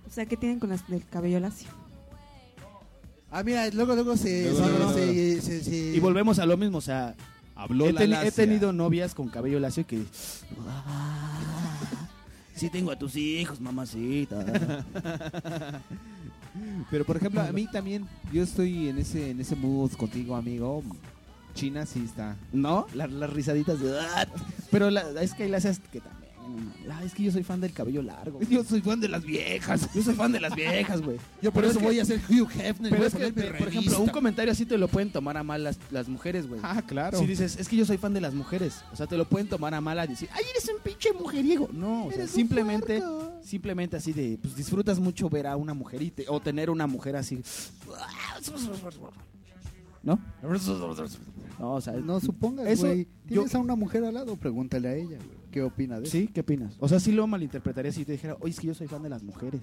O 0.07 0.09
sea, 0.09 0.25
¿qué 0.25 0.37
tienen 0.37 0.59
con 0.59 0.69
las 0.69 0.87
del 0.87 1.05
cabello 1.05 1.39
lacio? 1.39 1.69
Ah, 3.29 3.43
mira, 3.43 3.67
luego, 3.71 3.93
luego 3.93 4.15
se... 4.15 4.49
Luego, 4.51 4.65
se- 4.65 4.77
luego, 4.77 4.93
se- 4.93 5.41
se- 5.41 5.63
se- 5.65 5.95
Y 5.95 5.99
volvemos 5.99 6.39
a 6.39 6.45
lo 6.45 6.55
mismo, 6.55 6.77
o 6.77 6.81
sea, 6.81 7.13
Habló 7.55 7.87
he, 7.87 7.93
la 7.93 8.01
teni- 8.01 8.05
he 8.05 8.25
lacia. 8.25 8.31
tenido 8.31 8.71
novias 8.71 9.13
con 9.13 9.27
cabello 9.29 9.59
lacio 9.59 9.85
que... 9.85 10.01
"Ah, 10.69 11.39
sí 12.55 12.69
tengo 12.69 12.89
a 12.91 12.97
tus 12.97 13.15
hijos, 13.17 13.59
mamacita. 13.59 14.45
Pero 16.91 17.05
por 17.05 17.17
ejemplo, 17.17 17.41
a 17.41 17.51
mí 17.51 17.67
también, 17.71 18.05
yo 18.31 18.43
estoy 18.43 18.89
en 18.89 18.97
ese, 18.99 19.31
en 19.31 19.39
ese 19.39 19.55
mood 19.55 19.91
contigo, 19.93 20.35
amigo. 20.35 20.83
China 21.53 21.85
sí 21.85 22.03
está. 22.05 22.35
¿No? 22.53 22.85
La- 22.93 23.07
las 23.07 23.31
risaditas 23.31 23.79
de... 23.79 23.99
"Ah". 23.99 24.27
Pero 24.69 24.91
la- 24.91 25.21
es 25.21 25.33
que 25.33 25.43
hay 25.43 25.49
lacias 25.49 25.79
que 25.91 25.99
también... 26.01 26.17
Ah, 26.89 27.03
es 27.03 27.13
que 27.13 27.23
yo 27.23 27.31
soy 27.31 27.43
fan 27.43 27.59
del 27.59 27.73
cabello 27.73 28.01
largo. 28.01 28.37
güey. 28.39 28.47
Yo 28.49 28.63
soy 28.63 28.79
fan 28.81 29.01
de 29.01 29.09
las 29.09 29.21
viejas. 29.23 29.89
Yo 29.93 30.01
soy 30.01 30.13
fan 30.15 30.31
de 30.31 30.39
las 30.39 30.55
viejas, 30.55 31.01
güey. 31.01 31.17
Yo 31.41 31.51
por 31.51 31.61
Pero 31.63 31.67
eso 31.71 31.79
es 31.79 31.81
que- 31.81 31.85
voy 31.85 31.99
a 31.99 32.05
ser 32.05 32.21
Hugh 32.29 32.49
Hefner. 32.51 32.89
Pero 32.91 32.95
voy 32.95 33.03
a 33.03 33.07
es 33.27 33.33
que, 33.33 33.43
por 33.53 33.67
ejemplo, 33.67 33.99
un 33.99 34.09
comentario 34.09 34.51
así 34.53 34.65
te 34.65 34.77
lo 34.77 34.87
pueden 34.87 35.11
tomar 35.11 35.35
a 35.35 35.43
mal 35.43 35.63
las, 35.63 35.77
las 35.91 36.07
mujeres, 36.07 36.47
güey. 36.47 36.61
Ah, 36.63 36.81
claro. 36.87 37.19
Si 37.19 37.25
dices, 37.27 37.57
es 37.59 37.67
que 37.67 37.75
yo 37.75 37.85
soy 37.85 37.97
fan 37.97 38.13
de 38.13 38.21
las 38.21 38.33
mujeres, 38.33 38.81
o 38.93 38.95
sea, 38.95 39.07
te 39.07 39.17
lo 39.17 39.27
pueden 39.27 39.49
tomar 39.49 39.73
a 39.73 39.81
mal 39.81 39.99
a 39.99 40.07
decir, 40.07 40.29
ay, 40.31 40.43
eres 40.51 40.69
un 40.69 40.81
pinche 40.81 41.11
mujeriego. 41.11 41.69
No, 41.73 42.05
o 42.05 42.11
sea, 42.11 42.27
simplemente. 42.27 43.01
Simplemente 43.43 43.95
así 43.97 44.13
de, 44.13 44.37
pues 44.41 44.55
disfrutas 44.55 44.99
mucho 44.99 45.29
ver 45.29 45.47
a 45.47 45.55
una 45.55 45.73
mujer 45.73 46.01
y 46.01 46.11
te- 46.11 46.25
o 46.27 46.39
tener 46.39 46.69
una 46.69 46.87
mujer 46.87 47.15
así. 47.15 47.41
¿No? 50.03 50.19
No, 51.59 51.73
o 51.73 51.81
sea, 51.81 51.93
No 51.93 52.19
supongas, 52.19 52.67
Eso, 52.67 52.85
güey. 52.87 53.05
yo- 53.25 53.41
Tienes 53.41 53.55
a 53.55 53.59
una 53.59 53.75
mujer 53.75 54.03
al 54.05 54.13
lado, 54.13 54.35
pregúntale 54.37 54.87
a 54.87 54.95
ella, 54.95 55.17
güey. 55.17 55.37
¿Qué 55.51 55.61
opina 55.63 55.97
de 55.99 56.03
eso? 56.03 56.11
¿Sí? 56.11 56.27
¿Qué 56.27 56.41
opinas? 56.41 56.75
O 56.79 56.87
sea, 56.87 56.99
sí 56.99 57.11
lo 57.11 57.25
malinterpretaría 57.25 57.91
si 57.91 58.05
te 58.05 58.11
dijera, 58.13 58.37
oye, 58.39 58.51
es 58.51 58.59
que 58.59 58.67
yo 58.67 58.73
soy 58.75 58.87
fan 58.87 59.01
de 59.01 59.09
las 59.09 59.23
mujeres. 59.23 59.61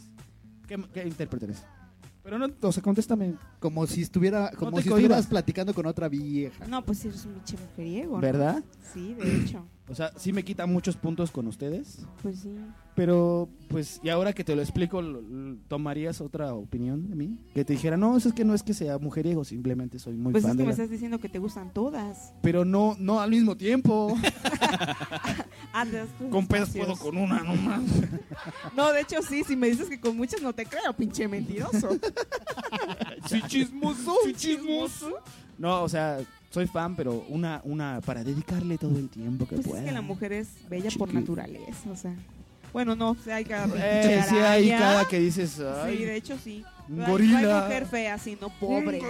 ¿Qué, 0.67 0.83
qué 0.93 1.07
interpretarías? 1.07 1.65
Pero 2.23 2.39
no, 2.39 2.49
o 2.63 2.73
sea, 2.73 2.83
contéstame. 2.83 3.35
Como 3.61 3.87
si 3.87 4.01
estuviera, 4.01 4.51
como 4.57 4.71
si 4.81 4.89
cohibas. 4.89 4.99
estuvieras 4.99 5.27
platicando 5.27 5.75
con 5.75 5.85
otra 5.87 6.09
vieja. 6.09 6.67
No, 6.67 6.83
pues 6.85 7.05
eres 7.05 7.25
un 7.27 7.35
pinche 7.35 7.57
mujeriego, 7.59 8.15
¿no? 8.17 8.21
¿Verdad? 8.23 8.65
Sí, 8.93 9.15
de 9.15 9.37
hecho. 9.43 9.65
O 9.89 9.95
sea, 9.95 10.11
sí 10.17 10.33
me 10.33 10.43
quita 10.43 10.65
muchos 10.67 10.97
puntos 10.97 11.31
con 11.31 11.47
ustedes. 11.47 11.99
Pues 12.23 12.41
sí. 12.41 12.57
Pero, 12.95 13.49
pues, 13.69 14.01
y 14.05 14.09
ahora 14.09 14.33
que 14.33 14.45
te 14.45 14.55
lo 14.55 14.63
explico, 14.63 15.03
¿tomarías 15.67 16.21
otra 16.21 16.55
opinión 16.55 17.09
de 17.09 17.17
mí? 17.17 17.41
Que 17.53 17.65
te 17.65 17.73
dijera, 17.73 17.97
no, 17.97 18.17
eso 18.17 18.29
es 18.29 18.35
que 18.35 18.45
no 18.45 18.55
es 18.55 18.63
que 18.63 18.73
sea 18.73 18.99
mujeriego, 18.99 19.45
simplemente 19.45 19.99
soy 19.99 20.15
muy 20.15 20.31
Pues 20.33 20.45
es 20.45 20.51
que 20.53 20.57
de 20.57 20.63
me 20.63 20.67
la... 20.67 20.71
estás 20.73 20.91
diciendo 20.91 21.19
que 21.19 21.29
te 21.29 21.41
gustan 21.41 21.73
todas. 21.73 22.33
Pero 22.41 22.65
no, 22.65 22.97
no 23.01 23.21
al 23.21 23.31
mismo 23.31 23.57
tiempo. 23.57 24.17
Con 26.31 26.47
pedos 26.47 26.71
puedo 26.71 26.97
con 26.97 27.17
una, 27.17 27.41
no 27.43 27.55
más. 27.57 27.83
No, 28.77 28.93
de 28.93 29.01
hecho 29.01 29.23
sí, 29.23 29.43
si 29.45 29.57
me 29.57 29.69
dices 29.69 29.89
que 29.89 30.01
con 30.01 30.17
muchas 30.17 30.43
no 30.43 30.53
te 30.53 30.67
creo, 30.67 30.93
pinche 30.97 31.29
mentiroso. 31.29 31.89
Sí, 33.29 33.41
chismoso. 33.47 34.15
Sí, 34.25 34.35
chismoso. 34.35 35.11
No, 35.59 35.83
o 35.83 35.89
sea, 35.89 36.19
soy 36.51 36.67
fan, 36.67 36.95
pero 36.95 37.25
una, 37.31 37.63
una 37.65 38.01
para 38.05 38.23
dedicarle 38.23 38.77
todo 38.77 38.99
el 38.99 39.09
tiempo 39.09 39.47
que 39.49 39.55
Pues 39.57 39.67
pueda. 39.67 39.81
es 39.81 39.87
que 39.87 39.93
la 39.93 40.03
mujer 40.03 40.33
es 40.35 40.49
bella 40.69 40.91
por 40.99 41.13
naturaleza, 41.15 41.91
o 41.91 41.97
sea. 41.97 42.15
Bueno, 42.75 42.95
no, 42.95 43.15
sea, 43.25 43.37
hay 43.37 43.45
cada 43.47 43.67
Eh, 43.77 44.23
sí, 44.29 44.35
hay 44.37 44.69
cada 44.69 45.05
que 45.09 45.19
dices, 45.21 45.59
ay, 45.61 45.97
Sí, 45.97 46.05
de 46.05 46.17
hecho 46.17 46.37
sí. 46.43 46.65
un 46.89 46.97
No 46.99 47.05
hay- 47.07 47.11
gorila. 47.11 47.41
No 47.41 47.55
hay 47.57 47.63
mujer 47.63 47.87
fea, 47.87 48.19
sino 48.19 48.49
pobre. 48.61 49.01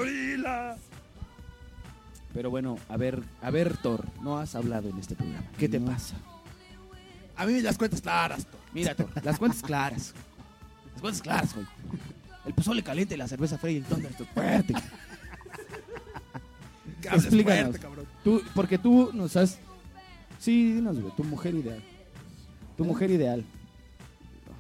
Pero 2.32 2.50
bueno, 2.50 2.78
a 2.88 2.96
ver, 2.96 3.22
a 3.42 3.50
ver, 3.50 3.76
Thor, 3.78 4.04
no 4.22 4.38
has 4.38 4.54
hablado 4.54 4.88
en 4.90 4.98
este 4.98 5.14
programa. 5.16 5.44
¿Qué 5.58 5.68
te 5.68 5.80
No. 5.80 5.86
pasa? 5.90 6.14
A 7.36 7.46
mí 7.46 7.60
las 7.62 7.78
cuentas 7.78 8.00
claras. 8.00 8.44
Thor. 8.46 8.60
Mira, 8.72 8.94
Thor, 8.94 9.08
las 9.22 9.38
cuentas 9.38 9.62
claras. 9.62 10.12
Las 10.92 11.00
cuentas 11.00 11.22
claras, 11.22 11.54
güey. 11.54 11.66
El 12.44 12.52
pozole 12.54 12.82
caliente, 12.82 13.16
la 13.16 13.26
cerveza 13.28 13.56
fría 13.56 13.72
y 13.72 13.76
el 13.78 13.84
Thunder 13.84 14.12
fuerte. 14.34 14.74
Explícanos. 17.02 17.62
fuerte, 17.62 17.78
cabrón. 17.78 18.06
Tú, 18.22 18.42
porque 18.54 18.78
tú 18.78 19.10
nos 19.14 19.36
has... 19.36 19.58
Sí, 20.38 20.74
dinos, 20.74 21.00
güey, 21.00 21.14
tu 21.16 21.24
mujer 21.24 21.54
ideal. 21.54 21.82
Tu 22.76 22.84
mujer 22.84 23.10
ideal. 23.10 23.44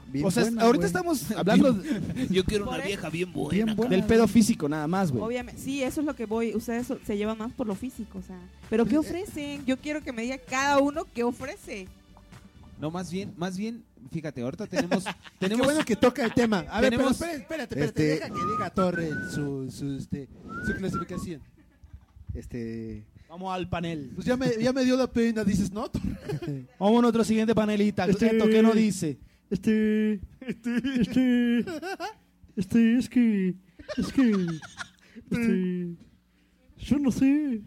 Bien 0.08 0.26
o 0.26 0.30
sea, 0.30 0.44
buena, 0.44 0.62
ahorita 0.62 0.82
güey. 0.82 0.86
estamos 0.86 1.30
hablando 1.32 1.82
Yo 2.30 2.44
quiero 2.44 2.68
una 2.68 2.78
vieja 2.78 3.08
bien 3.10 3.32
buena. 3.32 3.50
Bien 3.64 3.76
buena. 3.76 3.90
del 3.96 4.04
pedo 4.04 4.28
físico 4.28 4.68
nada 4.68 4.86
más, 4.86 5.10
güey. 5.10 5.24
Obviamente, 5.24 5.60
sí, 5.60 5.82
eso 5.82 6.00
es 6.02 6.06
lo 6.06 6.14
que 6.14 6.26
voy. 6.26 6.54
Ustedes 6.54 6.86
se 7.04 7.16
llevan 7.16 7.36
más 7.38 7.52
por 7.52 7.66
lo 7.66 7.74
físico, 7.74 8.18
o 8.18 8.22
sea. 8.22 8.38
Pero 8.70 8.86
¿qué 8.86 8.96
ofrecen? 8.96 9.64
Yo 9.66 9.76
quiero 9.76 10.02
que 10.02 10.12
me 10.12 10.22
diga 10.22 10.38
cada 10.38 10.78
uno 10.78 11.04
qué 11.12 11.24
ofrece. 11.24 11.88
No, 12.80 12.90
más 12.92 13.10
bien, 13.10 13.32
más 13.36 13.56
bien, 13.56 13.82
fíjate, 14.12 14.42
ahorita 14.42 14.66
tenemos, 14.68 15.04
Qué 15.04 15.12
tenemos, 15.40 15.66
bueno 15.66 15.84
que 15.84 15.96
toca 15.96 16.24
el 16.24 16.32
tema. 16.32 16.58
A 16.70 16.80
ver, 16.80 16.90
pero 16.90 17.02
Tenemos- 17.02 17.12
espérate, 17.20 17.42
espérate, 17.42 17.74
espérate. 17.74 18.12
Este- 18.12 18.26
Deja 18.26 18.28
que 18.28 18.52
diga 18.52 18.70
Torre 18.70 19.10
su, 19.32 19.68
su, 19.70 19.96
este, 19.96 20.28
su 20.66 20.74
clasificación. 20.76 21.40
Este. 22.34 23.04
Vamos 23.34 23.52
al 23.52 23.68
panel. 23.68 24.12
Pues 24.14 24.28
ya 24.28 24.36
me, 24.36 24.48
ya 24.62 24.72
me 24.72 24.84
dio 24.84 24.96
la 24.96 25.08
pena, 25.10 25.42
dices, 25.42 25.72
¿no? 25.72 25.90
Vamos 26.78 26.98
a 26.98 27.02
nuestro 27.02 27.24
siguiente 27.24 27.52
panelista. 27.52 28.04
Este- 28.06 28.26
Esto, 28.26 28.48
¿qué 28.48 28.62
nos 28.62 28.76
dice? 28.76 29.18
Este. 29.50 30.20
Este. 30.40 31.64
Este, 32.54 32.96
es 32.96 33.08
que. 33.08 33.56
Es 33.96 34.12
que. 34.12 34.46
Este. 35.32 35.96
Yo 36.78 36.98
no 37.00 37.10
sé. 37.10 37.60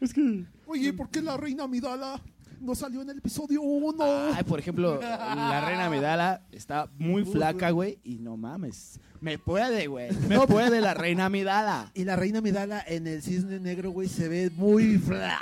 Es 0.00 0.14
que. 0.14 0.44
Oye, 0.66 0.92
¿por 0.92 1.10
qué 1.10 1.20
la 1.20 1.36
reina 1.36 1.66
Midala 1.66 2.22
no 2.60 2.74
salió 2.74 3.02
en 3.02 3.10
el 3.10 3.18
episodio 3.18 3.62
1? 3.62 4.04
Ay, 4.34 4.44
por 4.44 4.58
ejemplo, 4.58 5.00
la 5.00 5.64
reina 5.66 5.88
Medala 5.90 6.46
está 6.52 6.90
muy 6.98 7.24
flaca, 7.24 7.70
güey, 7.70 7.98
y 8.04 8.18
no 8.18 8.36
mames. 8.36 9.00
Me 9.20 9.38
puede, 9.38 9.86
güey. 9.86 10.12
Me 10.28 10.38
puede 10.46 10.80
la 10.80 10.94
reina 10.94 11.28
Medala. 11.28 11.90
Y 11.94 12.04
la 12.04 12.16
reina 12.16 12.40
Midala 12.40 12.82
en 12.86 13.06
el 13.06 13.22
cisne 13.22 13.58
negro, 13.60 13.90
güey, 13.90 14.08
se 14.08 14.28
ve 14.28 14.50
muy 14.54 14.98
fla. 14.98 15.38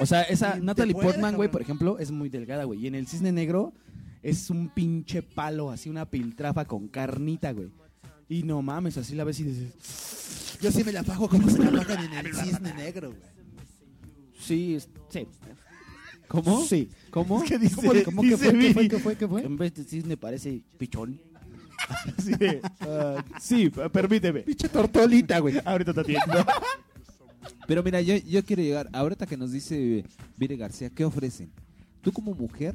O 0.00 0.06
sea, 0.06 0.22
esa 0.22 0.58
Natalie 0.60 0.94
puede, 0.94 1.08
Portman, 1.08 1.36
güey, 1.36 1.50
por 1.50 1.60
ejemplo, 1.60 1.98
es 1.98 2.10
muy 2.10 2.28
delgada, 2.28 2.64
güey. 2.64 2.80
Y 2.80 2.86
en 2.86 2.94
el 2.94 3.06
cisne 3.06 3.32
negro 3.32 3.74
es 4.22 4.50
un 4.50 4.68
pinche 4.70 5.22
palo, 5.22 5.70
así 5.70 5.90
una 5.90 6.08
piltrafa 6.08 6.64
con 6.64 6.88
carnita, 6.88 7.52
güey. 7.52 7.70
Y 8.28 8.42
no 8.42 8.62
mames, 8.62 8.96
así 8.96 9.14
la 9.14 9.24
ves 9.24 9.40
y 9.40 9.44
dices, 9.44 10.58
Yo 10.60 10.72
sí 10.72 10.82
me 10.82 10.92
la 10.92 11.04
fajo 11.04 11.28
como 11.28 11.48
se 11.50 11.58
la 11.58 11.70
fajan 11.70 12.04
en 12.04 12.26
el 12.26 12.34
cisne 12.34 12.72
negro, 12.74 13.10
güey. 13.10 13.20
sí, 14.38 14.78
sí. 15.10 15.26
¿Cómo? 16.28 16.64
Sí. 16.64 16.90
¿Cómo? 17.10 17.42
¿Qué 17.42 17.58
dice? 17.58 17.76
¿Cómo, 17.76 17.92
cómo 18.04 18.22
que 18.22 18.36
fue? 18.36 18.58
¿Qué 18.58 18.72
fue? 18.72 18.88
¿Qué 18.88 18.98
fue? 18.98 19.16
¿Qué 19.16 19.28
fue? 19.28 19.42
En 19.42 19.56
vez 19.56 19.74
de 19.74 19.84
cisne 19.84 20.16
parece 20.16 20.62
pichón. 20.78 21.20
De, 22.38 22.60
ah, 22.80 23.22
sí, 23.40 23.70
permíteme. 23.92 24.40
Pinche 24.40 24.68
tortolita, 24.68 25.38
güey. 25.38 25.60
Ahorita 25.64 25.92
te 25.92 26.00
atiendo. 26.00 26.44
Pero 27.66 27.82
mira, 27.82 28.00
yo, 28.00 28.16
yo 28.16 28.44
quiero 28.44 28.62
llegar, 28.62 28.88
ahorita 28.92 29.26
que 29.26 29.36
nos 29.36 29.52
dice 29.52 30.04
Vire 30.36 30.56
García, 30.56 30.90
¿qué 30.90 31.04
ofrecen? 31.04 31.50
Tú 32.02 32.12
como 32.12 32.34
mujer, 32.34 32.74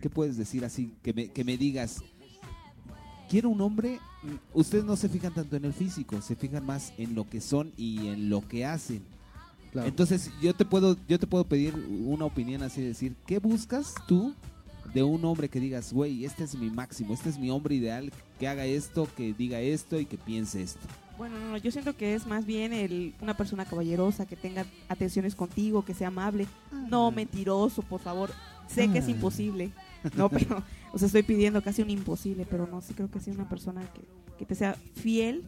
¿qué 0.00 0.10
puedes 0.10 0.36
decir 0.36 0.64
así? 0.64 0.92
Que 1.02 1.12
me, 1.12 1.28
que 1.28 1.44
me 1.44 1.56
digas, 1.56 2.02
quiero 3.28 3.48
un 3.48 3.60
hombre, 3.60 3.98
mm, 4.22 4.58
ustedes 4.58 4.84
no 4.84 4.96
se 4.96 5.08
fijan 5.08 5.34
tanto 5.34 5.56
en 5.56 5.64
el 5.64 5.72
físico, 5.72 6.20
se 6.20 6.36
fijan 6.36 6.64
más 6.64 6.92
en 6.98 7.14
lo 7.14 7.28
que 7.28 7.40
son 7.40 7.72
y 7.76 8.08
en 8.08 8.28
lo 8.28 8.46
que 8.46 8.64
hacen. 8.64 9.02
Claro. 9.74 9.88
Entonces, 9.88 10.30
yo 10.40 10.54
te 10.54 10.64
puedo 10.64 10.96
yo 11.06 11.18
te 11.18 11.26
puedo 11.26 11.44
pedir 11.44 11.74
una 12.06 12.24
opinión 12.24 12.62
así 12.62 12.80
de 12.80 12.86
decir, 12.88 13.14
¿qué 13.26 13.38
buscas 13.40 13.92
tú 14.08 14.32
de 14.94 15.02
un 15.02 15.22
hombre 15.24 15.48
que 15.50 15.60
digas, 15.60 15.92
güey, 15.92 16.24
este 16.24 16.44
es 16.44 16.54
mi 16.54 16.70
máximo, 16.70 17.12
este 17.12 17.28
es 17.28 17.38
mi 17.38 17.50
hombre 17.50 17.74
ideal, 17.74 18.10
que 18.38 18.48
haga 18.48 18.64
esto, 18.64 19.06
que 19.16 19.34
diga 19.34 19.60
esto 19.60 19.98
y 20.00 20.06
que 20.06 20.16
piense 20.16 20.62
esto? 20.62 20.80
Bueno, 21.18 21.38
no, 21.38 21.50
no, 21.50 21.56
yo 21.58 21.70
siento 21.70 21.96
que 21.96 22.14
es 22.14 22.26
más 22.26 22.44
bien 22.46 22.72
el, 22.72 23.14
una 23.20 23.36
persona 23.36 23.64
caballerosa, 23.64 24.26
que 24.26 24.34
tenga 24.36 24.64
atenciones 24.88 25.34
contigo, 25.34 25.84
que 25.84 25.94
sea 25.94 26.08
amable. 26.08 26.46
No 26.88 27.10
mentiroso, 27.12 27.82
por 27.82 28.00
favor. 28.00 28.30
Sé 28.68 28.88
que 28.90 28.98
es 28.98 29.06
Ah. 29.06 29.10
imposible. 29.10 29.70
No, 30.16 30.28
pero, 30.28 30.62
o 30.92 30.98
sea, 30.98 31.06
estoy 31.06 31.22
pidiendo 31.22 31.62
casi 31.62 31.80
un 31.82 31.88
imposible, 31.90 32.46
pero 32.50 32.66
no, 32.66 32.80
sí 32.82 32.92
creo 32.94 33.10
que 33.10 33.20
sí 33.20 33.30
una 33.30 33.48
persona 33.48 33.80
que, 33.94 34.02
que 34.38 34.44
te 34.44 34.54
sea 34.54 34.74
fiel, 34.94 35.44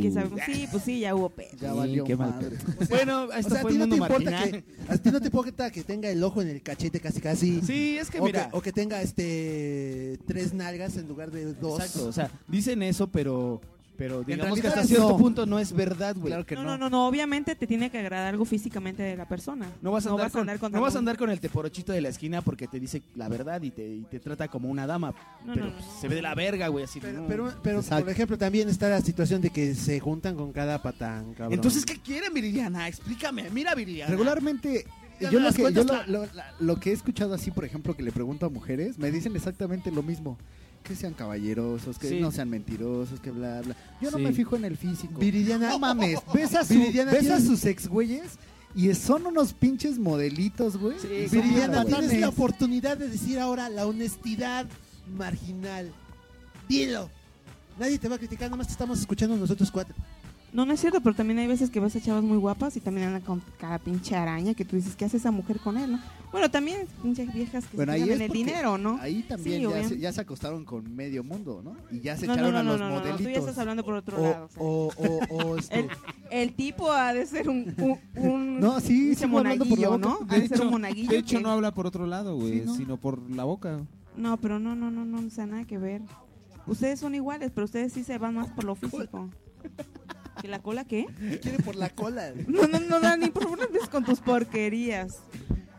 que 0.00 0.10
sabemos, 0.10 0.40
sí, 0.46 0.66
pues 0.70 0.82
sí, 0.84 1.00
ya 1.00 1.14
hubo 1.14 1.28
pedo. 1.30 1.50
Ya 1.60 1.72
valió 1.72 2.04
qué 2.04 2.16
mal 2.16 2.30
madre. 2.30 2.56
Bueno, 2.88 3.24
O 3.24 3.32
esto 3.32 3.50
sea, 3.50 3.58
a 3.58 3.62
fue 3.62 3.70
ti 3.72 3.76
el 3.76 3.88
no 3.88 3.88
te 3.88 4.00
importa 4.00 4.30
marginal. 4.30 4.50
que, 4.62 4.92
a 4.92 4.98
ti 4.98 5.10
no 5.10 5.20
te 5.20 5.26
importa 5.26 5.70
que 5.70 5.84
tenga 5.84 6.08
el 6.10 6.22
ojo 6.22 6.42
en 6.42 6.48
el 6.48 6.62
cachete 6.62 7.00
casi 7.00 7.20
casi. 7.20 7.60
Sí, 7.62 7.96
es 7.98 8.10
que 8.10 8.20
o, 8.20 8.24
mira. 8.24 8.48
que, 8.50 8.56
o 8.56 8.60
que 8.62 8.72
tenga 8.72 9.02
este 9.02 10.18
tres 10.26 10.52
nalgas 10.54 10.96
en 10.96 11.08
lugar 11.08 11.30
de 11.30 11.54
dos. 11.54 11.80
Exacto, 11.80 12.08
o 12.08 12.12
sea, 12.12 12.30
dicen 12.48 12.82
eso, 12.82 13.08
pero 13.10 13.60
pero 14.00 14.22
digamos 14.24 14.58
que 14.58 14.66
hasta 14.68 14.82
cierto 14.84 15.10
no. 15.10 15.18
punto 15.18 15.44
no 15.44 15.58
es 15.58 15.74
verdad, 15.74 16.14
güey. 16.16 16.28
Claro 16.28 16.46
que 16.46 16.54
No, 16.54 16.62
no. 16.62 16.68
no, 16.70 16.78
no, 16.78 16.88
no, 16.90 17.06
obviamente 17.06 17.54
te 17.54 17.66
tiene 17.66 17.90
que 17.90 17.98
agradar 17.98 18.28
algo 18.28 18.46
físicamente 18.46 19.02
de 19.02 19.14
la 19.14 19.28
persona. 19.28 19.66
No 19.82 19.92
vas 19.92 20.06
a 20.06 20.10
andar, 20.10 20.30
con, 20.30 20.46
con 20.58 20.72
no 20.72 20.80
vas 20.80 20.96
a 20.96 21.00
andar 21.00 21.18
con 21.18 21.28
el 21.28 21.38
teporochito 21.38 21.92
de 21.92 22.00
la 22.00 22.08
esquina 22.08 22.40
porque 22.40 22.66
te 22.66 22.80
dice 22.80 23.02
la 23.14 23.28
verdad 23.28 23.60
y 23.60 23.70
te, 23.70 23.86
y 23.86 24.00
te 24.10 24.18
trata 24.18 24.48
como 24.48 24.70
una 24.70 24.86
dama. 24.86 25.12
No, 25.44 25.52
pero 25.52 25.66
no, 25.66 25.72
no. 25.72 25.76
pues, 25.76 25.86
se 26.00 26.08
ve 26.08 26.14
de 26.14 26.22
la 26.22 26.34
verga, 26.34 26.68
güey, 26.68 26.84
así. 26.84 26.98
Pero, 26.98 27.20
no. 27.48 27.52
pero, 27.62 27.82
por 27.82 28.08
ejemplo, 28.08 28.38
también 28.38 28.70
está 28.70 28.88
la 28.88 29.02
situación 29.02 29.42
de 29.42 29.50
que 29.50 29.74
se 29.74 30.00
juntan 30.00 30.34
con 30.34 30.50
cada 30.52 30.80
patán, 30.80 31.34
cabrón. 31.34 31.52
Entonces, 31.52 31.84
¿qué 31.84 31.98
quieren, 31.98 32.32
Viridiana? 32.32 32.88
Explícame. 32.88 33.50
Mira, 33.50 33.74
Viridiana. 33.74 34.10
Regularmente, 34.10 34.86
yo, 35.20 35.38
lo 35.40 35.52
que, 35.52 35.72
yo 35.74 35.84
lo, 35.84 36.06
lo- 36.06 36.26
la- 36.32 36.54
lo 36.58 36.80
que 36.80 36.88
he 36.88 36.92
escuchado 36.94 37.34
así, 37.34 37.50
por 37.50 37.66
ejemplo, 37.66 37.94
que 37.94 38.02
le 38.02 38.12
pregunto 38.12 38.46
a 38.46 38.48
mujeres, 38.48 38.98
me 38.98 39.10
dicen 39.10 39.36
exactamente 39.36 39.90
lo 39.90 40.02
mismo. 40.02 40.38
Que 40.82 40.96
sean 40.96 41.14
caballerosos, 41.14 41.98
que 41.98 42.08
Sí. 42.08 42.20
no 42.20 42.30
sean 42.32 42.48
mentirosos, 42.50 43.20
que 43.20 43.30
bla, 43.30 43.60
bla. 43.62 43.76
Yo 44.00 44.10
no 44.10 44.18
me 44.18 44.32
fijo 44.32 44.56
en 44.56 44.64
el 44.64 44.76
físico. 44.76 45.18
Viridiana, 45.20 45.68
No 45.70 45.78
mames, 45.78 46.18
ves 46.34 46.54
a, 46.54 46.64
su- 46.64 46.74
Viridiana, 46.74 47.12
ves 47.12 47.30
a 47.30 47.40
sus 47.40 47.64
ex 47.64 47.86
güeyes 47.86 48.32
y 48.74 48.92
son 48.94 49.26
unos 49.26 49.52
pinches 49.52 49.98
modelitos, 49.98 50.76
güey. 50.76 50.98
Sí, 50.98 51.08
Viridiana, 51.30 51.84
tienes 51.84 52.18
la 52.18 52.28
oportunidad 52.28 52.96
de 52.96 53.08
decir 53.08 53.38
ahora 53.38 53.68
la 53.68 53.86
honestidad 53.86 54.66
marginal. 55.16 55.92
Dilo. 56.68 57.10
Nadie 57.78 57.98
te 57.98 58.08
va 58.08 58.16
a 58.16 58.18
criticar, 58.18 58.48
nada 58.48 58.56
más 58.58 58.66
te 58.66 58.72
estamos 58.72 58.98
escuchando 59.00 59.36
nosotros 59.36 59.70
cuatro. 59.70 59.94
No, 60.52 60.66
no 60.66 60.72
es 60.72 60.80
cierto, 60.80 61.00
pero 61.00 61.14
también 61.14 61.38
hay 61.38 61.46
veces 61.46 61.70
que 61.70 61.78
ves 61.78 61.94
a 61.94 62.00
chavas 62.00 62.24
muy 62.24 62.36
guapas 62.36 62.76
y 62.76 62.80
también 62.80 63.06
andan 63.06 63.22
con 63.22 63.40
cada 63.58 63.78
pinche 63.78 64.16
araña 64.16 64.52
que 64.54 64.64
tú 64.64 64.74
dices, 64.74 64.96
¿qué 64.96 65.04
hace 65.04 65.18
esa 65.18 65.30
mujer 65.30 65.60
con 65.60 65.76
él, 65.78 65.92
no? 65.92 66.00
Bueno, 66.32 66.50
también 66.50 66.86
pinches 67.02 67.32
viejas 67.32 67.66
que 67.66 67.76
Bueno, 67.76 67.92
se 67.92 67.96
ahí 67.96 68.02
fijan 68.02 68.14
es 68.16 68.20
en 68.20 68.30
el 68.30 68.32
dinero, 68.36 68.76
¿no? 68.78 68.98
Ahí 69.00 69.22
también 69.22 69.62
Sí, 69.62 69.68
ya, 69.68 69.88
se, 69.88 69.98
ya 69.98 70.12
se 70.12 70.20
acostaron 70.20 70.64
con 70.64 70.92
medio 70.94 71.22
mundo, 71.22 71.60
¿no? 71.62 71.76
Y 71.92 72.00
ya 72.00 72.16
se 72.16 72.26
No, 72.26 72.34
no, 72.36 72.48
echaron 72.48 72.52
no, 72.54 72.58
a 72.58 72.62
no, 72.64 72.70
los 72.72 72.80
no, 72.80 72.88
no, 72.88 72.94
modelitos. 72.96 73.22
tú 73.22 73.30
ya 73.30 73.38
estás 73.38 73.58
hablando 73.58 73.84
por 73.84 73.94
otro 73.94 74.18
O, 74.18 74.22
lado. 74.22 74.48
o 74.58 74.92
o, 74.96 75.34
o, 75.36 75.56
este, 75.58 75.78
el, 75.80 75.88
el 76.30 76.52
tipo 76.54 76.90
ha 76.92 77.12
de 77.14 77.26
ser 77.26 77.48
un, 77.48 77.72
un, 77.78 77.98
un 78.28 78.60
No, 78.60 78.80
sí, 78.80 79.14
sigo 79.14 79.38
hablando 79.38 79.64
por 79.66 79.78
la 79.78 79.88
boca. 79.88 79.98
¿no? 80.08 80.18
Ha 80.28 80.36
de 80.38 80.48
ser 80.48 80.60
un 80.62 80.70
monaguillo. 80.70 81.10
De 81.10 81.18
hecho, 81.18 81.36
que- 81.38 81.42
no 81.44 81.50
habla 81.50 81.72
por 81.72 81.86
otro 81.86 82.06
lado, 82.06 82.34
güey, 82.36 82.60
Sí, 82.60 82.62
¿no? 82.66 82.74
sino 82.74 82.96
por 82.96 83.20
la 83.30 83.44
boca. 83.44 83.80
No, 84.16 84.36
pero 84.36 84.58
no, 84.58 84.74
no, 84.74 84.90
no, 84.90 85.04
no, 85.04 85.24
o 85.24 85.30
sea, 85.30 85.46
nada 85.46 85.64
que 85.64 85.78
ver. 85.78 86.02
Ustedes 86.66 86.98
son 87.00 87.14
iguales, 87.14 87.52
pero 87.54 87.64
ustedes 87.66 87.92
sí 87.92 88.02
se 88.02 88.18
van 88.18 88.34
más 88.34 88.48
por 88.48 88.64
lo 88.64 88.74
físico. 88.74 89.28
¿Que 90.40 90.48
la 90.48 90.60
cola 90.60 90.84
qué? 90.84 91.06
quiere 91.42 91.58
por 91.62 91.76
la 91.76 91.90
cola. 91.90 92.32
No, 92.46 92.66
no, 92.66 92.80
no, 92.80 93.00
Dani, 93.00 93.28
por 93.30 93.42
favor 93.42 93.58
no 93.58 93.64
empieces 93.64 93.88
con 93.88 94.04
tus 94.04 94.20
porquerías. 94.20 95.18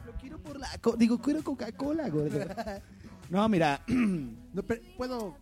Lo 0.06 0.14
quiero 0.20 0.38
por 0.40 0.60
la... 0.60 0.68
co- 0.80 0.96
digo, 0.96 1.20
quiero 1.20 1.44
Coca-Cola, 1.44 2.10
güey. 2.10 2.30
No, 3.30 3.48
mira. 3.50 3.82
No, 4.54 4.64
pero 4.64 4.82
puedo. 4.98 5.36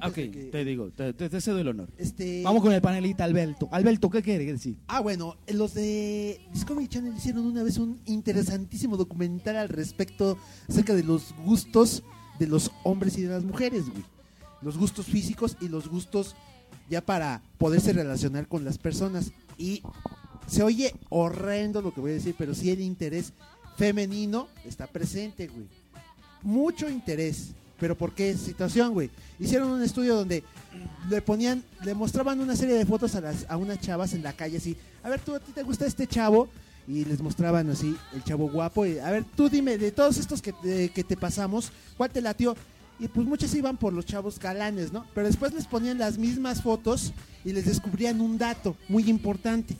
Antes 0.00 0.10
ok, 0.10 0.14
de 0.16 0.30
que- 0.30 0.44
te 0.44 0.64
digo, 0.64 0.90
te, 0.90 1.12
te- 1.12 1.28
te 1.28 1.40
cedo 1.40 1.58
el 1.58 1.68
honor. 1.68 1.90
este, 1.98 2.42
Vamos 2.44 2.62
con 2.62 2.72
el 2.72 2.80
panelista 2.80 3.24
Alberto. 3.24 3.68
Alberto, 3.72 4.08
¿qué 4.08 4.22
quiere 4.22 4.44
decir? 4.46 4.78
Ah, 4.86 5.00
bueno, 5.00 5.36
los 5.48 5.74
de 5.74 6.40
Discovery 6.52 6.88
Channel 6.88 7.14
hicieron 7.14 7.44
una 7.44 7.62
vez 7.62 7.76
un 7.76 8.00
interesantísimo 8.06 8.96
documental 8.96 9.56
al 9.56 9.68
respecto 9.68 10.38
acerca 10.68 10.94
de 10.94 11.02
los 11.02 11.34
gustos 11.44 12.04
de 12.38 12.46
los 12.46 12.70
hombres 12.84 13.18
y 13.18 13.22
de 13.22 13.28
las 13.30 13.44
mujeres, 13.44 13.90
güey. 13.90 14.04
Los 14.62 14.78
gustos 14.78 15.04
físicos 15.06 15.58
y 15.60 15.68
los 15.68 15.88
gustos 15.88 16.36
ya 16.90 17.00
para 17.00 17.42
poderse 17.58 17.92
relacionar 17.92 18.46
con 18.48 18.64
las 18.64 18.78
personas. 18.78 19.32
Y 19.58 19.82
se 20.46 20.62
oye 20.62 20.94
horrendo 21.08 21.82
lo 21.82 21.92
que 21.94 22.00
voy 22.00 22.10
a 22.12 22.14
decir, 22.14 22.34
pero 22.36 22.54
sí 22.54 22.70
el 22.70 22.80
interés 22.80 23.32
femenino 23.76 24.48
está 24.64 24.86
presente, 24.86 25.46
güey. 25.48 25.66
Mucho 26.42 26.88
interés. 26.88 27.50
Pero 27.78 27.96
¿por 27.96 28.14
qué 28.14 28.36
situación, 28.36 28.92
güey? 28.92 29.10
Hicieron 29.40 29.68
un 29.70 29.82
estudio 29.82 30.14
donde 30.14 30.44
le 31.10 31.20
ponían, 31.20 31.64
le 31.84 31.94
mostraban 31.94 32.38
una 32.38 32.54
serie 32.54 32.76
de 32.76 32.86
fotos 32.86 33.16
a 33.16 33.20
las 33.20 33.44
a 33.48 33.56
unas 33.56 33.80
chavas 33.80 34.12
en 34.14 34.22
la 34.22 34.32
calle 34.32 34.58
así. 34.58 34.76
A 35.02 35.08
ver, 35.08 35.18
tú 35.20 35.34
a 35.34 35.40
ti 35.40 35.50
te 35.52 35.64
gusta 35.64 35.84
este 35.84 36.06
chavo 36.06 36.48
y 36.86 37.04
les 37.04 37.20
mostraban 37.20 37.68
así 37.70 37.96
el 38.14 38.22
chavo 38.22 38.48
guapo. 38.48 38.86
Y, 38.86 38.98
a 39.00 39.10
ver, 39.10 39.24
tú 39.36 39.48
dime, 39.48 39.78
de 39.78 39.90
todos 39.90 40.18
estos 40.18 40.40
que, 40.40 40.52
te- 40.52 40.90
que 40.90 41.02
te 41.02 41.16
pasamos, 41.16 41.72
¿cuál 41.96 42.10
te 42.10 42.20
latió? 42.20 42.56
Y 43.02 43.08
pues 43.08 43.26
muchos 43.26 43.52
iban 43.56 43.76
por 43.76 43.92
los 43.92 44.06
chavos 44.06 44.38
galanes, 44.38 44.92
¿no? 44.92 45.04
Pero 45.12 45.26
después 45.26 45.52
les 45.52 45.66
ponían 45.66 45.98
las 45.98 46.18
mismas 46.18 46.62
fotos 46.62 47.12
y 47.44 47.52
les 47.52 47.64
descubrían 47.66 48.20
un 48.20 48.38
dato 48.38 48.76
muy 48.88 49.10
importante. 49.10 49.76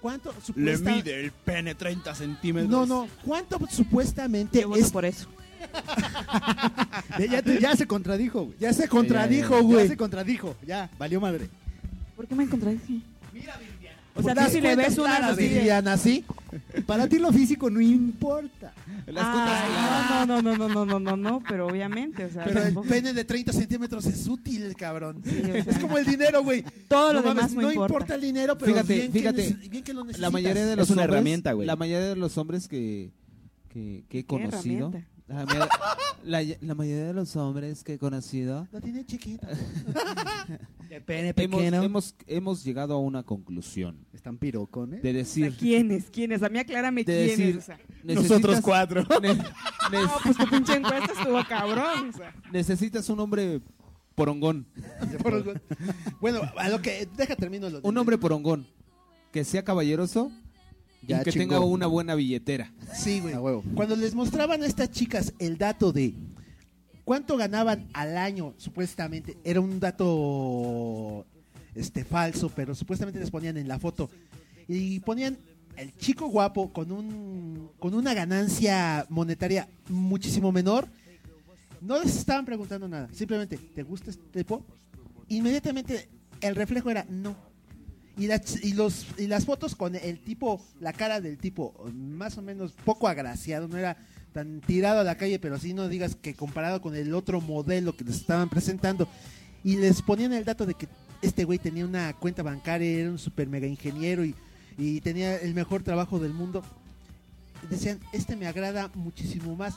¿Cuánto 0.00 0.32
supuesta- 0.40 0.94
el 0.96 1.32
pene 1.32 1.74
30 1.74 2.14
centímetros. 2.14 2.70
No, 2.70 2.86
no, 2.86 3.08
¿cuánto 3.24 3.58
supuestamente 3.68 4.60
Yo 4.60 4.68
voto 4.68 4.80
es 4.80 4.92
por 4.92 5.04
eso. 5.04 5.28
Ya, 7.28 7.42
te- 7.42 7.60
ya 7.60 7.74
se 7.74 7.86
contradijo, 7.86 8.44
güey. 8.44 8.56
Ya 8.60 8.72
se 8.72 8.86
contradijo, 8.88 9.56
Ya 9.56 9.62
güey. 9.62 9.88
se 9.88 9.96
contradijo. 9.96 10.54
Ya, 10.64 10.88
valió 10.98 11.20
madre. 11.20 11.48
¿Por 12.14 12.28
qué 12.28 12.34
me 12.36 12.48
contradije? 12.48 13.00
O 14.16 14.22
sea, 14.22 14.34
tú 14.34 14.50
si 14.50 14.60
le 14.60 14.76
ves 14.76 14.98
una 14.98 15.16
claras, 15.16 15.30
así 15.32 15.48
de- 15.48 15.58
Viviana, 15.58 15.96
¿sí? 15.96 16.24
Para 16.86 17.06
ti 17.08 17.18
lo 17.18 17.32
físico 17.32 17.68
no 17.70 17.80
importa. 17.80 18.72
Las 19.06 20.26
no, 20.26 20.26
no, 20.26 20.42
no, 20.42 20.56
no, 20.56 20.68
no, 20.68 20.84
no, 20.86 20.98
no, 21.00 21.16
no, 21.16 21.42
pero 21.48 21.66
obviamente, 21.66 22.24
o 22.24 22.30
sea, 22.30 22.44
Pero 22.44 22.62
el 22.62 22.74
pene 22.88 23.12
de 23.12 23.24
30 23.24 23.52
centímetros 23.52 24.06
es 24.06 24.26
útil, 24.26 24.74
cabrón. 24.76 25.22
Sí, 25.24 25.40
o 25.42 25.44
sea. 25.46 25.72
Es 25.72 25.78
como 25.78 25.98
el 25.98 26.06
dinero, 26.06 26.42
güey. 26.42 26.64
todo 26.88 27.12
lo 27.12 27.20
No 27.22 27.28
demás 27.28 27.52
mames, 27.52 27.54
no, 27.56 27.62
no 27.62 27.68
importa. 27.72 27.92
importa 27.94 28.14
el 28.14 28.20
dinero, 28.22 28.56
pero 28.58 28.72
Fíjate, 28.72 28.94
bien, 28.94 29.12
fíjate, 29.12 29.42
que, 29.48 29.54
nece- 29.54 29.68
bien 29.70 29.84
que 29.84 29.92
lo 29.94 30.00
necesitas. 30.04 30.20
La 30.22 30.30
mayoría 30.30 30.66
de 30.66 30.76
los 30.76 30.88
Es 30.88 30.90
una 30.92 31.02
hombres, 31.02 31.14
herramienta, 31.14 31.52
güey. 31.52 31.66
La 31.66 31.76
mayoría 31.76 32.08
de 32.08 32.16
los 32.16 32.38
hombres 32.38 32.68
que, 32.68 33.10
que, 33.68 34.04
que 34.08 34.18
he 34.20 34.22
¿Qué 34.22 34.26
conocido. 34.26 34.88
herramienta? 34.88 35.08
La, 35.28 35.44
ma- 35.44 35.68
la, 36.22 36.42
la 36.60 36.74
mayoría 36.76 37.06
de 37.06 37.12
los 37.12 37.34
hombres 37.34 37.82
que 37.82 37.94
he 37.94 37.98
conocido. 37.98 38.68
Lo 38.70 38.80
tiene 38.80 39.04
chiquito. 39.04 39.46
El 40.90 41.02
pene 41.02 41.34
Hemos, 41.36 41.58
pequeño. 41.60 41.82
hemos, 41.82 42.14
hemos 42.28 42.64
llegado 42.64 42.94
a 42.94 42.98
una 43.00 43.24
conclusión. 43.24 44.06
Están 44.12 44.38
pirocones. 44.38 45.02
De 45.02 45.10
O 45.10 45.12
sea, 45.12 45.18
decir. 45.18 45.56
¿quiénes? 45.56 46.10
¿Quiénes? 46.10 46.42
A 46.44 46.48
mí 46.48 46.60
aclárame 46.60 47.02
De 47.02 47.12
quiénes. 47.34 47.38
decir- 47.38 47.58
o 47.58 47.60
sea. 47.60 47.78
Nosotros 48.04 48.60
cuatro. 48.60 49.02
ne- 49.22 49.34
No, 49.34 50.10
pues 50.22 50.36
tu 50.36 50.46
pinche 50.48 50.74
encuesta 50.76 51.12
estuvo 51.12 51.42
cabrón. 51.48 52.10
o 52.10 52.16
sea. 52.16 52.32
necesitas 52.52 53.08
un 53.08 53.18
hombre 53.18 53.60
porongón. 54.14 54.64
bueno, 56.20 56.40
a 56.56 56.68
lo 56.68 56.80
que. 56.80 57.08
Deja 57.16 57.34
termino 57.34 57.68
lo 57.68 57.80
de- 57.80 57.88
Un 57.88 57.98
hombre 57.98 58.16
porongón. 58.16 58.66
Que 59.32 59.44
sea 59.44 59.64
caballeroso 59.64 60.30
Ya 61.06 61.20
y 61.20 61.24
que 61.24 61.32
chingó. 61.32 61.54
tenga 61.54 61.60
una 61.60 61.86
buena 61.86 62.14
billetera. 62.14 62.72
Sí, 62.94 63.20
güey. 63.20 63.34
Cuando 63.74 63.96
les 63.96 64.14
mostraban 64.14 64.62
a 64.62 64.66
estas 64.66 64.90
chicas 64.90 65.32
el 65.38 65.58
dato 65.58 65.92
de 65.92 66.14
cuánto 67.04 67.36
ganaban 67.36 67.88
al 67.92 68.16
año, 68.16 68.54
supuestamente, 68.56 69.36
era 69.44 69.60
un 69.60 69.78
dato 69.78 71.24
este 71.74 72.04
falso, 72.04 72.50
pero 72.54 72.74
supuestamente 72.74 73.20
les 73.20 73.30
ponían 73.30 73.56
en 73.56 73.68
la 73.68 73.78
foto. 73.78 74.10
Y 74.68 75.00
ponían 75.00 75.38
el 75.76 75.94
chico 75.96 76.26
guapo 76.28 76.72
con 76.72 76.90
un 76.90 77.70
con 77.78 77.94
una 77.94 78.14
ganancia 78.14 79.06
monetaria 79.08 79.68
muchísimo 79.88 80.50
menor. 80.50 80.88
No 81.80 82.02
les 82.02 82.16
estaban 82.16 82.44
preguntando 82.44 82.88
nada, 82.88 83.08
simplemente, 83.12 83.58
¿te 83.58 83.82
gusta 83.82 84.10
este 84.10 84.24
tipo? 84.42 84.64
Inmediatamente 85.28 86.08
el 86.40 86.56
reflejo 86.56 86.90
era 86.90 87.06
no. 87.08 87.36
Y, 88.18 88.26
las- 88.28 88.64
y, 88.64 88.72
los, 88.72 89.06
y 89.18 89.26
las 89.26 89.44
fotos 89.44 89.74
con 89.76 89.94
el 89.94 90.18
tipo, 90.20 90.62
la 90.80 90.92
cara 90.92 91.20
del 91.20 91.36
tipo 91.38 91.74
más 91.94 92.38
o 92.38 92.42
menos 92.42 92.72
poco 92.84 93.08
agraciado, 93.08 93.68
no 93.68 93.76
era 93.76 93.96
tan 94.32 94.60
tirado 94.60 95.00
a 95.00 95.04
la 95.04 95.16
calle, 95.16 95.38
pero 95.38 95.58
sí 95.58 95.74
no 95.74 95.88
digas 95.88 96.14
que 96.14 96.34
comparado 96.34 96.80
con 96.80 96.94
el 96.96 97.14
otro 97.14 97.40
modelo 97.40 97.94
que 97.96 98.04
les 98.04 98.16
estaban 98.16 98.48
presentando. 98.48 99.06
Y 99.64 99.76
les 99.76 100.00
ponían 100.02 100.32
el 100.32 100.44
dato 100.44 100.64
de 100.66 100.74
que 100.74 100.88
este 101.22 101.44
güey 101.44 101.58
tenía 101.58 101.84
una 101.84 102.12
cuenta 102.14 102.42
bancaria, 102.42 102.88
era 103.00 103.10
un 103.10 103.18
super 103.18 103.48
mega 103.48 103.66
ingeniero 103.66 104.24
y, 104.24 104.34
y 104.78 105.00
tenía 105.00 105.36
el 105.36 105.54
mejor 105.54 105.82
trabajo 105.82 106.18
del 106.18 106.32
mundo. 106.32 106.62
Decían, 107.70 107.98
este 108.12 108.36
me 108.36 108.46
agrada 108.46 108.90
muchísimo 108.94 109.56
más. 109.56 109.74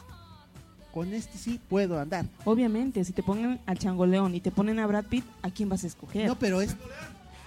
Con 0.93 1.13
este 1.13 1.37
sí 1.37 1.59
puedo 1.69 1.99
andar. 1.99 2.25
Obviamente, 2.45 3.03
si 3.05 3.13
te 3.13 3.21
ponen 3.23 3.59
al 3.65 3.77
changoleón 3.79 4.33
y 4.35 4.41
te 4.41 4.51
ponen 4.51 4.79
a 4.79 4.87
Brad 4.87 5.05
Pitt, 5.05 5.23
¿a 5.41 5.51
quién 5.51 5.69
vas 5.69 5.83
a 5.83 5.87
escoger? 5.87 6.27
No, 6.27 6.37
pero 6.37 6.61
es. 6.61 6.75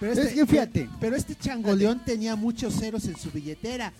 Pero 0.03 0.11
Es 0.13 0.19
este, 0.19 0.35
que 0.35 0.45
fíjate. 0.45 0.89
Pero 0.99 1.15
este 1.15 1.33
changoleón 1.35 2.03
tenía 2.03 2.35
muchos 2.35 2.73
ceros 2.75 3.05
en 3.05 3.15
su 3.17 3.31
billetera. 3.31 3.93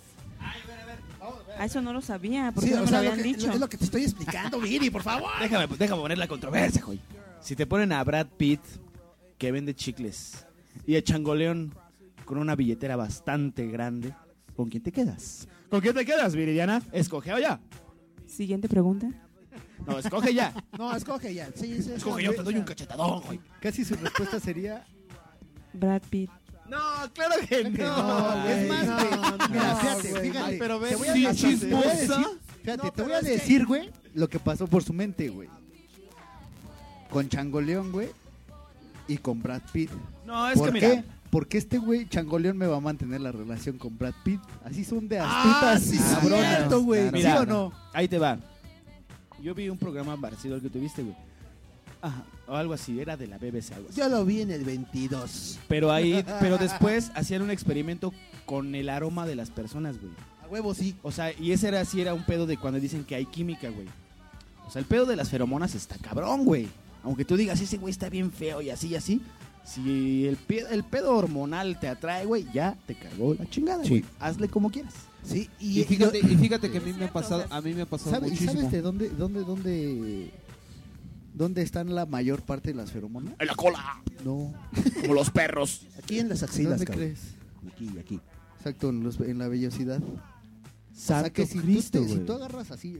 A 1.58 1.64
eso 1.64 1.80
no 1.80 1.92
lo 1.94 2.02
sabía, 2.02 2.52
porque 2.54 2.68
Sí, 2.68 2.74
no 2.74 2.80
o 2.80 2.84
me 2.84 2.88
sea, 2.90 2.98
lo 2.98 3.04
lo 3.04 3.10
habían 3.12 3.24
que- 3.24 3.32
dicho. 3.38 3.50
es 3.50 3.58
lo 3.58 3.68
que 3.68 3.78
te 3.78 3.84
estoy 3.84 4.02
explicando, 4.02 4.60
Viri, 4.60 4.90
por 4.90 5.02
favor. 5.02 5.30
Déjame, 5.40 5.66
déjame 5.78 6.02
poner 6.02 6.18
la 6.18 6.28
controversia, 6.28 6.82
güey. 6.84 7.00
Si 7.40 7.56
te 7.56 7.66
ponen 7.66 7.92
a 7.92 8.04
Brad 8.04 8.26
Pitt, 8.36 8.60
que 9.38 9.50
vende 9.50 9.74
chicles, 9.74 10.44
y 10.86 10.96
a 10.96 11.02
Changoleón 11.02 11.72
con 12.26 12.36
una 12.38 12.54
billetera 12.54 12.96
bastante 12.96 13.66
grande, 13.68 14.12
¿con 14.56 14.68
quién 14.68 14.82
te 14.82 14.92
quedas? 14.92 15.48
¿Con 15.70 15.80
quién 15.80 15.94
te 15.94 16.04
quedas, 16.04 16.34
Viridiana? 16.36 16.82
Escoge 16.92 17.30
ya. 17.40 17.60
Siguiente 18.26 18.68
pregunta. 18.68 19.08
No, 19.86 19.98
escoge 19.98 20.34
ya. 20.34 20.52
No, 20.78 20.94
escoge 20.94 21.32
ya. 21.32 21.48
Sí, 21.54 21.82
sí, 21.82 21.92
Escoge 21.92 22.20
sí, 22.20 22.26
yo, 22.26 22.34
te 22.34 22.42
doy 22.42 22.56
un 22.56 22.64
cachetadón, 22.64 23.22
güey. 23.22 23.40
Casi 23.60 23.84
su 23.86 23.94
respuesta 23.94 24.38
sería. 24.40 24.84
Brad 25.74 26.02
Pitt. 26.08 26.30
No, 26.68 26.78
claro 27.12 27.34
que 27.46 27.64
no. 27.70 28.02
No, 28.02 28.44
es 28.48 28.68
más, 28.68 28.86
no, 28.86 28.96
güey. 28.96 29.10
no, 29.10 29.48
Mira, 29.50 29.68
no, 29.74 29.76
fíjate, 29.76 30.10
güey. 30.10 30.22
fíjate. 30.30 30.50
Ay, 30.52 30.56
pero 30.58 30.80
ve, 30.80 30.88
te 30.90 30.96
voy 30.96 31.08
a, 31.08 31.12
sí, 31.12 31.26
hasta 31.26 31.42
te 31.42 31.46
voy 31.46 31.84
a 31.84 31.92
chismosa. 31.92 31.94
decir, 32.18 32.26
fíjate, 32.62 32.82
No, 32.86 32.92
te 32.92 33.02
voy 33.02 33.12
a 33.12 33.20
decir, 33.20 33.66
güey, 33.66 33.90
lo 34.14 34.28
que 34.28 34.38
pasó 34.38 34.66
por 34.66 34.82
su 34.82 34.92
mente, 34.92 35.28
güey. 35.28 35.48
Con 37.10 37.28
Changoleón, 37.28 37.92
güey, 37.92 38.08
y 39.06 39.18
con 39.18 39.40
Brad 39.42 39.62
Pitt. 39.72 39.90
No, 40.26 40.48
es 40.48 40.58
¿Por 40.58 40.72
que 40.72 40.80
qué? 40.80 40.88
mira. 40.88 41.04
Porque 41.30 41.58
este 41.58 41.78
güey, 41.78 42.08
Changoleón, 42.08 42.56
me 42.56 42.66
va 42.66 42.76
a 42.76 42.80
mantener 42.80 43.20
la 43.20 43.32
relación 43.32 43.76
con 43.76 43.96
Brad 43.98 44.14
Pitt. 44.24 44.40
Así 44.64 44.84
son 44.84 45.08
de 45.08 45.18
Ah, 45.18 45.42
astutas 45.74 45.82
sí, 45.82 45.98
cabronas. 45.98 46.56
cierto, 46.56 46.82
güey. 46.82 47.10
¿Sí 47.22 47.26
o 47.26 47.44
no? 47.44 47.72
Ahí 47.92 48.06
te 48.08 48.18
va. 48.18 48.38
Yo 49.42 49.52
vi 49.54 49.68
un 49.68 49.76
programa 49.76 50.16
parecido 50.16 50.54
al 50.54 50.62
que 50.62 50.70
tuviste, 50.70 51.02
güey. 51.02 51.16
Ajá, 52.00 52.22
o 52.46 52.54
algo 52.54 52.74
así, 52.74 53.00
era 53.00 53.16
de 53.16 53.26
la 53.26 53.38
BBC, 53.38 53.72
algo 53.72 53.88
así. 53.90 53.98
Yo 54.00 54.08
lo 54.08 54.24
vi 54.24 54.40
en 54.42 54.50
el 54.50 54.64
22. 54.64 55.58
Pero 55.68 55.90
ahí, 55.92 56.24
pero 56.40 56.58
después 56.58 57.10
hacían 57.14 57.42
un 57.42 57.50
experimento 57.50 58.12
con 58.46 58.74
el 58.74 58.88
aroma 58.88 59.26
de 59.26 59.34
las 59.36 59.50
personas, 59.50 60.00
güey. 60.00 60.12
A 60.42 60.48
huevo, 60.48 60.74
sí. 60.74 60.94
O 61.02 61.10
sea, 61.12 61.32
y 61.38 61.52
ese 61.52 61.68
era 61.68 61.80
así, 61.80 62.00
era 62.00 62.12
un 62.14 62.24
pedo 62.24 62.46
de 62.46 62.56
cuando 62.58 62.78
dicen 62.80 63.04
que 63.04 63.14
hay 63.14 63.26
química, 63.26 63.68
güey. 63.70 63.86
O 64.66 64.70
sea, 64.70 64.80
el 64.80 64.86
pedo 64.86 65.06
de 65.06 65.16
las 65.16 65.30
feromonas 65.30 65.74
está 65.74 65.96
cabrón, 65.98 66.44
güey. 66.44 66.68
Aunque 67.02 67.24
tú 67.24 67.36
digas, 67.36 67.60
ese 67.60 67.76
güey 67.78 67.90
está 67.90 68.08
bien 68.08 68.30
feo 68.32 68.60
y 68.62 68.70
así 68.70 68.88
y 68.88 68.96
así. 68.96 69.20
Si 69.64 70.26
el, 70.26 70.36
pe- 70.36 70.66
el 70.70 70.84
pedo 70.84 71.16
hormonal 71.16 71.80
te 71.80 71.88
atrae, 71.88 72.26
güey, 72.26 72.46
ya 72.52 72.76
te 72.86 72.94
cargó 72.94 73.34
la 73.34 73.48
chingada, 73.48 73.82
Sí. 73.82 73.88
güey. 73.88 74.04
Hazle 74.20 74.48
como 74.48 74.70
quieras. 74.70 74.92
Sí, 75.22 75.48
Y, 75.58 75.82
fíjate, 75.84 76.18
y 76.18 76.36
fíjate 76.36 76.70
que 76.70 76.76
a 76.76 76.80
mí 76.82 76.92
me 76.92 77.06
ha 77.06 77.12
pasado, 77.12 77.46
a 77.48 77.60
mí 77.62 77.72
me 77.72 77.82
ha 77.82 77.86
pasado 77.86 78.10
¿Sabe- 78.10 78.26
¿Y 78.26 78.30
muchísimo. 78.32 78.52
sabes 78.56 78.70
de 78.72 78.82
dónde, 78.82 79.08
dónde, 79.08 79.40
dónde, 79.42 80.30
dónde 81.34 81.60
están 81.62 81.94
la 81.94 82.06
mayor 82.06 82.40
parte 82.42 82.70
de 82.70 82.76
las 82.76 82.90
feromonas? 82.90 83.34
En 83.38 83.46
la 83.46 83.54
cola, 83.54 84.02
No. 84.24 84.54
como 85.02 85.14
los 85.14 85.30
perros. 85.30 85.86
Aquí 86.02 86.18
en 86.20 86.30
las 86.30 86.42
axilas, 86.42 86.78
¿Dónde 86.78 86.86
cabrón. 86.86 87.04
crees? 87.04 87.20
Aquí, 87.72 87.98
aquí. 87.98 88.20
Exacto, 88.58 88.88
en, 88.88 89.02
los- 89.04 89.20
en 89.20 89.38
la 89.38 89.48
vellosidad. 89.48 90.00
Santo 90.92 91.20
o 91.20 91.20
sea 91.24 91.30
que 91.30 91.46
si, 91.46 91.58
Cristo, 91.58 91.98
tú 91.98 92.04
te- 92.04 92.08
si 92.10 92.14
güey. 92.16 92.26
tú 92.26 92.32
agarras 92.34 92.70
así 92.70 92.96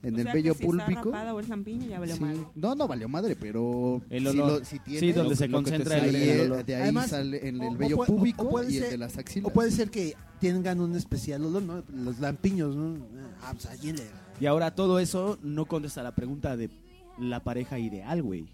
en 0.00 0.14
O 0.14 0.18
el 0.18 0.24
vello 0.32 0.54
si 0.54 0.64
rapada 0.70 1.34
o 1.34 1.40
es 1.40 1.48
lampiño, 1.48 1.86
ya 1.88 1.98
valió 1.98 2.14
sí. 2.14 2.20
mal. 2.20 2.46
No, 2.54 2.74
no 2.76 2.86
valió 2.86 3.08
madre, 3.08 3.34
pero 3.34 4.00
El 4.10 4.22
si, 4.22 4.28
olor. 4.28 4.58
lo- 4.60 4.64
si 4.64 4.78
tiene, 4.78 5.00
Sí, 5.00 5.12
donde 5.12 5.30
lo- 5.30 5.36
se 5.36 5.50
concentra 5.50 5.98
el- 5.98 6.14
ahí, 6.14 6.28
el 6.28 6.40
olor. 6.52 6.64
De 6.64 6.74
ahí 6.76 6.82
Además, 6.82 7.10
sale 7.10 7.48
en 7.48 7.60
o- 7.60 7.68
el 7.70 7.74
o 7.74 7.78
vello 7.78 7.96
puede- 7.96 8.12
o- 8.12 8.16
público 8.16 8.44
o 8.44 8.50
puede 8.50 8.72
y 8.72 8.76
el 8.76 8.82
ser- 8.84 8.90
de 8.92 8.98
las 8.98 9.18
axilas. 9.18 9.50
O 9.50 9.52
puede 9.52 9.70
ser 9.72 9.90
que 9.90 10.14
tengan 10.40 10.80
un 10.80 10.94
especial 10.94 11.44
olor, 11.44 11.62
¿no? 11.62 11.82
Los 11.92 12.20
lampiños, 12.20 12.76
¿no? 12.76 12.96
Ah, 13.42 13.52
pues 13.52 13.66
allí 13.66 13.92
le... 13.92 14.04
Y 14.40 14.46
ahora 14.46 14.74
todo 14.74 14.98
eso 14.98 15.38
no 15.42 15.66
contesta 15.66 16.02
la 16.02 16.14
pregunta 16.14 16.56
de 16.56 16.70
la 17.18 17.42
pareja 17.42 17.78
ideal, 17.78 18.22
güey. 18.22 18.48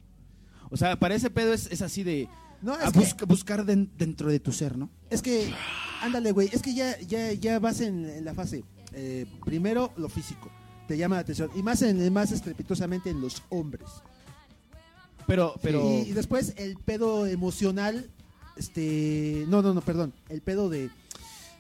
O 0.70 0.76
sea, 0.76 0.98
para 0.98 1.14
ese 1.14 1.30
pedo 1.30 1.52
es, 1.52 1.66
es 1.70 1.82
así 1.82 2.02
de 2.02 2.28
No, 2.62 2.72
a 2.74 2.84
es 2.88 3.14
que, 3.14 3.24
buscar 3.26 3.64
den- 3.64 3.90
dentro 3.98 4.28
de 4.30 4.40
tu 4.40 4.50
ser, 4.52 4.76
¿no? 4.78 4.88
es 5.10 5.20
que, 5.22 5.52
ándale, 6.00 6.32
güey, 6.32 6.48
es 6.52 6.62
que 6.62 6.74
ya, 6.74 6.98
ya, 7.00 7.32
ya 7.32 7.58
vas 7.58 7.80
en, 7.80 8.04
en 8.08 8.24
la 8.24 8.34
fase. 8.34 8.64
eh, 8.92 9.26
primero, 9.44 9.92
lo 9.96 10.08
físico. 10.08 10.50
Te 10.88 10.96
llama 10.96 11.16
la 11.16 11.20
atención. 11.22 11.50
Y 11.54 11.62
más, 11.62 11.82
en, 11.82 12.12
más 12.12 12.30
estrepitosamente 12.32 13.10
en 13.10 13.20
los 13.20 13.42
hombres. 13.50 13.88
Pero, 15.26 15.54
pero... 15.62 15.82
Y, 15.90 16.10
y 16.10 16.12
después 16.12 16.54
el 16.58 16.76
pedo 16.76 17.26
emocional, 17.26 18.10
este, 18.56 19.44
no, 19.48 19.62
no, 19.62 19.72
no, 19.74 19.80
perdón, 19.80 20.12
el 20.28 20.42
pedo 20.42 20.68
de, 20.68 20.90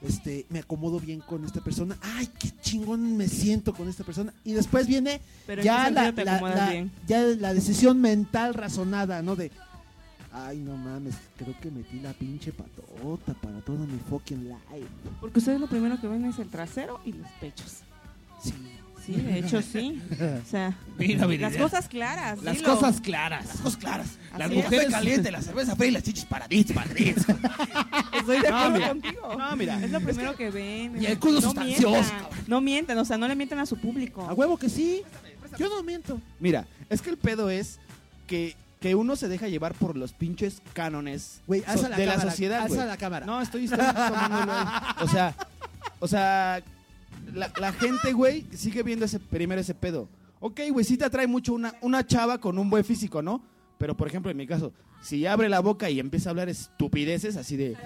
este, 0.04 0.46
me 0.50 0.60
acomodo 0.60 1.00
bien 1.00 1.20
con 1.20 1.44
esta 1.44 1.60
persona, 1.60 1.96
ay, 2.02 2.28
qué 2.38 2.50
chingón 2.62 3.16
me 3.16 3.26
siento 3.28 3.72
con 3.74 3.88
esta 3.88 4.04
persona, 4.04 4.32
y 4.44 4.52
después 4.52 4.86
viene 4.86 5.20
Pero 5.46 5.62
en 5.62 5.66
ya 5.66 5.84
qué 5.86 5.90
la, 5.92 6.04
sentido 6.04 6.14
te 6.14 6.24
la- 6.24 6.34
acomodas 6.36 6.56
la- 6.58 6.70
bien. 6.70 6.92
ya 7.06 7.20
la 7.22 7.54
decisión 7.54 8.00
mental 8.00 8.54
razonada, 8.54 9.22
¿no? 9.22 9.34
De, 9.36 9.50
ay, 10.32 10.58
no 10.58 10.76
mames, 10.76 11.14
creo 11.36 11.54
que 11.60 11.70
metí 11.70 12.00
la 12.00 12.12
pinche 12.12 12.52
patota 12.52 13.34
para 13.34 13.60
todo 13.60 13.78
mi 13.78 13.98
fucking 14.10 14.48
life. 14.48 14.88
Porque 15.20 15.38
ustedes 15.38 15.60
lo 15.60 15.66
primero 15.68 16.00
que 16.00 16.06
ven 16.08 16.24
es 16.26 16.38
el 16.38 16.48
trasero 16.48 17.00
y 17.04 17.12
los 17.12 17.28
pechos. 17.40 17.78
Sí. 18.42 18.52
Sí, 19.04 19.12
de 19.12 19.38
hecho 19.38 19.60
sí. 19.60 20.00
O 20.12 20.48
sea, 20.50 20.74
Mira, 20.98 21.26
las 21.26 21.56
cosas 21.56 21.88
claras. 21.88 22.42
Las 22.42 22.56
dilo. 22.58 22.74
cosas 22.74 23.00
claras. 23.00 23.46
Las 23.46 23.56
cosas 23.58 23.76
claras. 23.76 24.06
Así 24.32 24.38
Las 24.38 24.50
es. 24.50 24.56
mujeres 24.56 24.90
calientes, 24.90 25.32
la 25.32 25.42
cerveza 25.42 25.76
fría 25.76 25.88
y 25.88 25.92
las 25.92 26.02
chichis 26.02 26.24
paraditas, 26.24 26.74
paraditas. 26.74 27.24
Es 28.14 28.20
estoy 28.20 28.40
de 28.40 28.48
No, 28.50 28.56
acuerdo 28.56 28.70
mira. 28.78 28.88
contigo. 28.88 29.34
No, 29.36 29.56
mira. 29.56 29.84
Es 29.84 29.90
lo 29.90 30.00
primero 30.00 30.34
que 30.36 30.50
ven. 30.50 31.02
Y 31.02 31.06
el 31.06 31.18
culo 31.18 31.34
no 31.34 31.40
sustancioso, 31.42 31.90
mientan, 31.90 32.26
no 32.46 32.60
mientan, 32.60 32.98
o 32.98 33.04
sea, 33.04 33.18
no 33.18 33.28
le 33.28 33.36
mientan 33.36 33.58
a 33.58 33.66
su 33.66 33.76
público. 33.76 34.22
A 34.28 34.32
huevo 34.32 34.56
que 34.56 34.68
sí. 34.68 35.02
Yo 35.58 35.68
no 35.68 35.82
miento. 35.82 36.20
Mira, 36.40 36.66
es 36.88 37.02
que 37.02 37.10
el 37.10 37.16
pedo 37.18 37.50
es 37.50 37.78
que, 38.26 38.56
que 38.80 38.94
uno 38.94 39.14
se 39.16 39.28
deja 39.28 39.48
llevar 39.48 39.74
por 39.74 39.96
los 39.96 40.12
pinches 40.12 40.62
cánones 40.72 41.40
so- 41.46 41.52
la 41.88 41.96
de 41.96 42.04
cámara. 42.06 42.24
la 42.24 42.30
sociedad, 42.30 42.60
Alza 42.62 42.74
güey. 42.76 42.86
la 42.88 42.96
cámara. 42.96 43.26
No, 43.26 43.40
estoy, 43.42 43.64
estoy 43.66 43.78
tomándolo. 43.78 44.52
O 45.00 45.08
sea, 45.08 45.34
o 46.00 46.08
sea, 46.08 46.62
la, 47.32 47.52
la 47.60 47.72
gente, 47.72 48.12
güey, 48.12 48.46
sigue 48.52 48.82
viendo 48.82 49.04
ese 49.04 49.18
primero 49.20 49.60
ese 49.60 49.74
pedo. 49.74 50.08
Ok, 50.40 50.60
güey, 50.70 50.84
sí 50.84 50.96
te 50.96 51.04
atrae 51.04 51.26
mucho 51.26 51.54
una, 51.54 51.74
una 51.80 52.06
chava 52.06 52.38
con 52.38 52.58
un 52.58 52.68
buen 52.68 52.84
físico, 52.84 53.22
¿no? 53.22 53.42
Pero, 53.78 53.96
por 53.96 54.08
ejemplo, 54.08 54.30
en 54.30 54.36
mi 54.36 54.46
caso, 54.46 54.72
si 55.02 55.26
abre 55.26 55.48
la 55.48 55.60
boca 55.60 55.88
y 55.90 56.00
empieza 56.00 56.28
a 56.28 56.32
hablar 56.32 56.48
estupideces 56.48 57.36
así 57.36 57.56
de... 57.56 57.76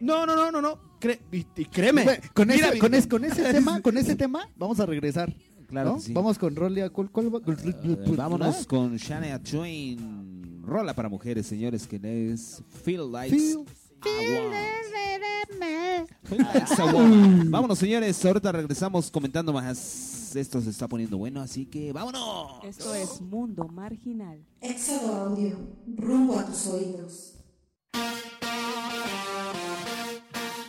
No, 0.00 0.26
no, 0.26 0.36
no, 0.36 0.50
no, 0.52 0.62
no. 0.62 0.78
Cre- 1.00 1.18
y, 1.32 1.38
y 1.60 1.64
créeme. 1.64 2.04
Güey, 2.04 2.18
con, 2.32 2.48
Mira, 2.48 2.68
ese, 2.68 2.78
con, 2.78 2.94
ese, 2.94 3.08
con 3.08 3.24
ese 3.26 3.52
tema, 3.52 3.80
con 3.80 3.96
ese 3.98 4.16
tema, 4.16 4.48
vamos 4.56 4.78
a 4.80 4.86
regresar. 4.86 5.34
Claro 5.68 5.90
¿no? 5.90 5.96
que 5.96 6.02
sí. 6.02 6.12
Vamos 6.12 6.38
con 6.38 6.54
Rolia. 6.56 6.88
¿Cuál, 6.90 7.10
cuál 7.10 7.34
va? 7.34 7.40
Eh, 7.46 7.94
vámonos 8.16 8.66
con 8.66 8.96
Shania 8.96 9.42
Twain. 9.42 10.62
Rola 10.64 10.94
para 10.94 11.08
mujeres, 11.08 11.46
señores, 11.46 11.86
que 11.86 11.98
es 12.32 12.62
Feel 12.84 13.10
Like 13.10 13.34
Feel- 13.36 13.64
Vámonos, 17.50 17.78
señores. 17.78 18.24
Ahorita 18.24 18.52
regresamos 18.52 19.10
comentando 19.10 19.52
más. 19.52 20.36
Esto 20.36 20.60
se 20.60 20.70
está 20.70 20.86
poniendo 20.86 21.16
bueno, 21.16 21.40
así 21.40 21.66
que 21.66 21.92
vámonos. 21.92 22.64
Esto 22.64 22.94
es 22.94 23.20
Mundo 23.20 23.66
Marginal. 23.68 24.44
Éxodo 24.60 25.14
Audio, 25.14 25.58
rumbo 25.96 26.38
a 26.38 26.44
tus 26.44 26.66
oídos. 26.66 27.34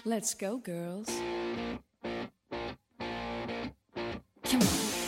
Let's 0.06 0.36
go, 0.36 0.62
girls. 0.64 1.10
Come 4.50 4.64
on. 4.64 4.99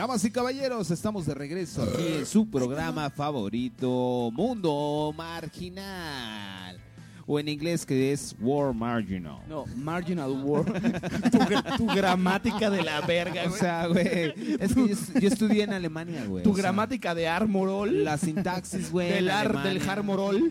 Damas 0.00 0.24
y 0.24 0.30
caballeros, 0.30 0.90
estamos 0.90 1.26
de 1.26 1.34
regreso 1.34 1.82
aquí 1.82 2.14
en 2.20 2.24
su 2.24 2.48
programa 2.48 3.10
favorito, 3.10 4.30
Mundo 4.32 5.12
Marginal. 5.14 6.80
O 7.26 7.38
en 7.38 7.48
inglés 7.48 7.84
que 7.84 8.10
es 8.10 8.34
War 8.40 8.72
Marginal. 8.72 9.40
No, 9.46 9.66
Marginal 9.76 10.30
World. 10.30 10.72
tu, 11.30 11.38
gra- 11.40 11.76
tu 11.76 11.86
gramática 11.86 12.70
de 12.70 12.82
la 12.82 13.02
verga, 13.02 13.42
O 13.44 13.48
güey. 13.50 13.60
sea, 13.60 13.86
güey, 13.88 14.56
es 14.58 14.74
que 14.74 14.88
yo, 14.88 15.20
yo 15.20 15.28
estudié 15.28 15.64
en 15.64 15.74
Alemania, 15.74 16.24
güey. 16.24 16.44
tu 16.44 16.52
o 16.52 16.54
sea, 16.54 16.62
gramática 16.62 17.14
de 17.14 17.28
Armorol. 17.28 18.02
La 18.02 18.16
sintaxis, 18.16 18.90
güey. 18.90 19.12
del, 19.12 19.28
ar, 19.28 19.62
del 19.62 19.86
Harmorol. 19.86 20.50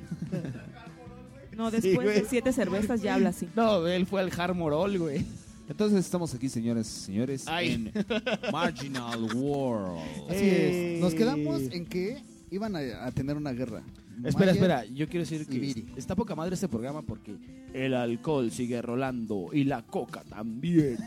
No, 1.57 1.71
después 1.71 2.05
de 2.07 2.23
siete 2.29 2.53
cervezas 2.53 3.01
ya 3.01 3.15
habla 3.15 3.29
así. 3.29 3.49
No, 3.55 3.87
él 3.87 4.05
fue 4.05 4.21
al 4.21 4.31
Harmorol, 4.39 4.95
güey. 4.99 5.25
Entonces 5.69 5.99
estamos 5.99 6.33
aquí, 6.33 6.49
señores 6.49 6.87
y 6.87 7.05
señores, 7.05 7.43
Ay. 7.47 7.73
en 7.73 7.91
Marginal 8.51 9.23
World. 9.35 9.99
Así 10.29 10.49
es. 10.49 10.99
Nos 10.99 11.13
quedamos 11.13 11.61
en 11.71 11.85
que 11.85 12.17
iban 12.51 12.75
a, 12.75 12.79
a 13.05 13.11
tener 13.11 13.37
una 13.37 13.51
guerra. 13.51 13.83
Espera, 14.23 14.51
Mayer 14.51 14.55
espera, 14.55 14.85
yo 14.85 15.07
quiero 15.07 15.21
decir 15.21 15.41
y 15.43 15.45
que 15.45 15.59
Viri. 15.59 15.85
está 15.95 16.13
poca 16.13 16.35
madre 16.35 16.53
este 16.55 16.67
programa 16.67 17.01
porque 17.03 17.35
el 17.73 17.93
alcohol 17.93 18.51
sigue 18.51 18.81
rolando 18.81 19.49
y 19.53 19.63
la 19.63 19.81
coca 19.83 20.23
también. 20.27 20.97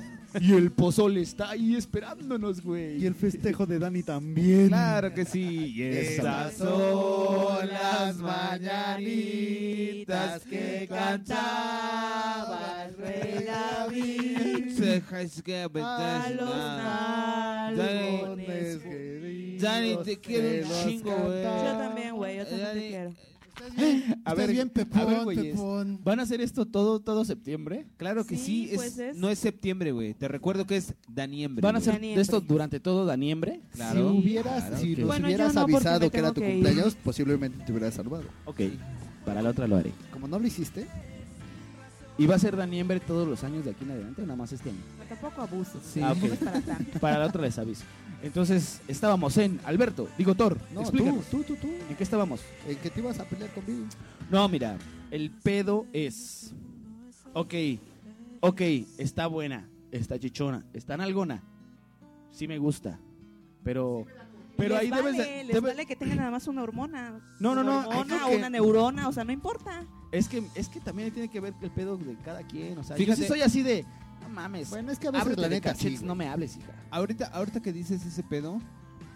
Y 0.41 0.55
el 0.55 0.71
pozole 0.71 1.21
está 1.21 1.51
ahí 1.51 1.75
esperándonos, 1.75 2.63
güey. 2.63 3.03
Y 3.03 3.07
el 3.07 3.15
festejo 3.15 3.67
de 3.67 3.79
Dani 3.79 4.03
también. 4.03 4.69
Claro 4.69 5.13
que 5.13 5.27
sí. 5.27 5.43
y 5.77 5.83
Estas 5.83 6.55
son 6.55 7.69
las 7.69 8.17
mañanitas 8.17 10.43
que 10.45 10.87
cantaba 10.89 12.87
el 12.87 12.97
rey 12.97 13.45
David 13.45 14.39
A 15.01 16.23
a 16.25 16.31
los 16.31 17.77
nalgones. 17.77 18.81
Dani, 19.61 19.97
te 20.05 20.19
quiero 20.19 20.67
un 20.69 20.73
chingo, 20.85 21.15
güey. 21.17 21.43
Yo 21.43 21.79
también, 21.79 22.15
güey, 22.17 22.37
yo 22.39 22.47
también 22.47 22.69
te 22.73 22.75
Dani, 22.75 22.89
quiero. 22.89 23.13
A 24.25 24.35
ver, 24.35 24.51
bien, 24.51 24.71
Pepón, 24.71 25.01
a 25.01 25.05
ver, 25.05 25.25
güeyes, 25.25 25.45
Pepón. 25.55 26.01
¿Van 26.03 26.19
a 26.19 26.23
hacer 26.23 26.41
esto 26.41 26.65
todo, 26.67 27.01
todo 27.01 27.25
septiembre? 27.25 27.87
Claro 27.99 28.25
que 28.25 28.37
sí, 28.37 28.45
Sí, 28.45 28.69
es- 28.71 28.77
pues 28.77 28.99
es- 28.99 29.15
no 29.17 29.29
es 29.29 29.39
septiembre, 29.39 29.93
güey. 29.93 30.15
Te 30.15 30.27
recuerdo 30.27 30.67
que 30.67 30.79
es 30.79 30.95
daniembre. 31.07 31.61
¿Van 31.63 31.75
a 31.77 31.79
hacer 31.79 31.93
Daniembre. 31.95 32.23
esto 32.23 32.41
durante 32.41 32.81
todo 32.81 33.05
daniembre? 33.05 33.61
Claro. 33.73 34.11
si 34.11 34.19
hubieras, 34.19 34.65
claro 34.65 34.77
si 34.79 34.95
que- 34.95 35.01
nos 35.03 35.07
Bueno, 35.09 35.27
hubieras 35.27 35.55
no, 35.55 35.61
avisado 35.61 36.11
que 36.11 36.19
era 36.19 36.33
tu 36.33 36.41
que 36.41 36.51
cumpleaños, 36.51 36.95
posiblemente 37.05 37.63
te 37.65 37.73
hubieras 37.73 37.95
salvado. 37.95 38.25
Ok, 38.47 38.61
para 39.27 39.43
la 39.43 39.51
otra 39.51 39.69
lo 39.69 39.77
haré. 39.77 39.93
Como 40.13 40.27
no 40.27 40.39
lo 40.39 40.47
hiciste, 40.47 40.87
¿Y 42.19 42.27
va 42.27 42.35
a 42.35 42.39
ser 42.39 42.57
daniembre 42.57 43.01
todos 43.01 43.27
los 43.27 43.43
años 43.43 43.65
de 43.65 43.71
aquí 43.71 43.85
en 43.85 43.91
adelante 43.93 44.23
o 44.23 44.27
nada 44.27 44.37
más 44.37 44.53
este 44.53 44.71
año? 44.71 44.79
Pero 44.99 45.09
tampoco 45.21 45.43
abuses. 45.43 45.83
Sí. 45.83 46.01
Ah, 46.03 46.13
ok. 46.13 46.19
No 46.19 46.33
es 46.35 46.39
para 46.45 46.61
tanto. 46.61 46.99
Para 47.01 47.19
la 47.19 47.27
otra 47.27 47.43
les 47.43 47.59
aviso. 47.59 47.85
Entonces, 48.23 48.81
estábamos 48.87 49.37
en 49.39 49.59
Alberto, 49.65 50.09
digo 50.17 50.35
Thor, 50.37 50.57
no, 50.73 50.75
tú, 50.75 50.81
explícanos. 50.83 51.25
tú, 51.27 51.43
tú, 51.43 51.57
tú, 51.57 51.67
¿En 51.91 51.97
qué 51.97 52.05
estábamos? 52.05 52.41
en 52.69 52.77
que 52.77 52.89
te 52.91 53.01
ibas 53.01 53.19
a 53.19 53.25
pelear 53.25 53.51
con 53.53 53.67
Viri. 53.67 53.85
No, 54.31 54.49
mira, 54.49 54.77
el 55.11 55.31
pedo 55.31 55.87
es. 55.93 56.53
Ok, 57.33 57.55
ok, 58.41 58.61
está 58.99 59.27
buena, 59.27 59.67
está 59.91 60.19
chichona, 60.21 60.65
está 60.73 60.97
nalgona. 60.97 61.43
Sí 62.31 62.47
me 62.47 62.59
gusta. 62.59 62.99
Pero. 63.65 64.07
Pero 64.57 64.75
les 64.75 64.83
ahí 64.83 64.91
vale, 64.91 65.03
debes 65.03 65.19
de. 65.19 65.45
les 65.45 65.57
debe- 65.57 65.69
vale 65.71 65.87
que 65.87 65.97
tenga 65.97 66.15
nada 66.15 66.31
más 66.31 66.47
una 66.47 66.63
hormona. 66.63 67.21
No, 67.41 67.55
no, 67.57 67.63
Una 67.63 67.73
no, 67.73 67.89
hormona 67.89 68.27
o 68.27 68.31
que- 68.31 68.37
una 68.37 68.51
neurona, 68.51 69.09
o 69.09 69.13
sea, 69.13 69.25
no 69.25 69.33
importa. 69.33 69.85
Es 70.13 70.29
que, 70.29 70.47
es 70.55 70.69
que 70.69 70.79
también 70.81 71.11
tiene 71.11 71.29
que 71.29 71.41
ver 71.41 71.55
el 71.61 71.71
pedo 71.71 71.97
de 71.97 72.15
cada 72.19 72.43
quien. 72.47 72.79
O 72.79 72.85
sea, 72.85 72.97
Fíjate- 72.97 73.17
yo 73.21 73.23
sí 73.25 73.29
soy 73.29 73.41
así 73.43 73.63
de. 73.63 73.85
No 74.21 74.29
mames. 74.29 74.71
Bueno, 74.71 74.93
es 74.93 74.99
que 74.99 75.09
a 75.09 75.11
veces 75.11 75.37
la 75.37 75.49
neta 75.49 75.75
sí, 75.75 75.99
no 76.03 76.15
me 76.15 76.29
hables, 76.29 76.57
hija. 76.57 76.73
Ahorita, 76.91 77.27
ahorita 77.27 77.61
que 77.61 77.73
dices 77.73 78.05
ese 78.07 78.23
pedo, 78.23 78.61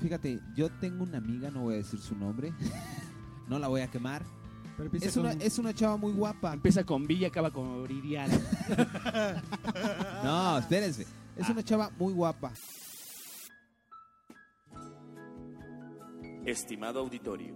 fíjate, 0.00 0.40
yo 0.56 0.68
tengo 0.80 1.04
una 1.04 1.18
amiga, 1.18 1.50
no 1.50 1.62
voy 1.62 1.74
a 1.74 1.76
decir 1.78 2.00
su 2.00 2.16
nombre, 2.16 2.52
no 3.48 3.58
la 3.58 3.68
voy 3.68 3.82
a 3.82 3.88
quemar. 3.90 4.24
Pero 4.76 4.90
Es 5.00 5.16
una, 5.16 5.32
es 5.32 5.58
una 5.58 5.72
chava 5.72 5.96
muy 5.96 6.12
guapa. 6.12 6.52
Empieza 6.52 6.84
con 6.84 7.06
Villa, 7.06 7.28
acaba 7.28 7.50
con 7.50 7.82
Viridiana. 7.86 8.34
No, 10.24 10.58
espérense. 10.58 11.06
Es 11.36 11.48
una 11.48 11.62
chava 11.62 11.90
muy 11.98 12.12
guapa. 12.12 12.52
Estimado 16.44 17.00
auditorio, 17.00 17.54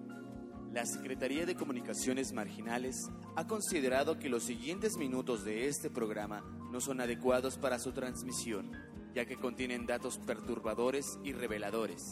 la 0.72 0.87
Secretaría 0.87 1.46
de 1.46 1.56
Comunicaciones 1.56 2.33
Marginales 2.33 3.11
ha 3.35 3.46
considerado 3.48 4.20
que 4.20 4.28
los 4.28 4.44
siguientes 4.44 4.96
minutos 4.96 5.44
de 5.44 5.66
este 5.66 5.90
programa 5.90 6.42
no 6.70 6.80
son 6.80 7.00
adecuados 7.00 7.59
para 7.59 7.80
su 7.80 7.92
transmisión, 7.92 8.70
ya 9.12 9.24
que 9.26 9.37
contienen 9.37 9.87
datos 9.87 10.18
perturbadores 10.18 11.18
y 11.24 11.33
reveladores. 11.33 12.09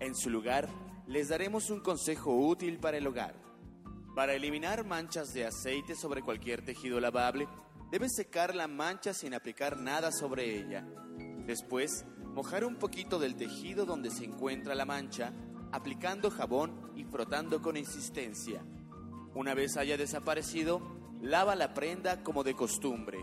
En 0.00 0.16
su 0.16 0.30
lugar, 0.30 0.68
les 1.06 1.28
daremos 1.28 1.70
un 1.70 1.80
consejo 1.80 2.36
útil 2.36 2.80
para 2.80 2.96
el 2.96 3.06
hogar. 3.06 3.36
Para 4.16 4.34
eliminar 4.34 4.84
manchas 4.84 5.32
de 5.32 5.46
aceite 5.46 5.94
sobre 5.94 6.22
cualquier 6.22 6.64
tejido 6.64 6.98
lavable, 6.98 7.46
debes 7.92 8.16
secar 8.16 8.56
la 8.56 8.66
mancha 8.66 9.14
sin 9.14 9.32
aplicar 9.32 9.78
nada 9.78 10.10
sobre 10.10 10.58
ella. 10.58 10.84
Después, 11.46 12.04
mojar 12.34 12.64
un 12.64 12.76
poquito 12.76 13.20
del 13.20 13.36
tejido 13.36 13.86
donde 13.86 14.10
se 14.10 14.24
encuentra 14.24 14.74
la 14.74 14.84
mancha, 14.84 15.32
aplicando 15.72 16.30
jabón 16.30 16.92
y 16.94 17.04
frotando 17.04 17.60
con 17.62 17.76
insistencia. 17.76 18.62
Una 19.34 19.54
vez 19.54 19.76
haya 19.76 19.96
desaparecido, 19.96 20.80
lava 21.20 21.54
la 21.56 21.74
prenda 21.74 22.22
como 22.22 22.44
de 22.44 22.54
costumbre. 22.54 23.18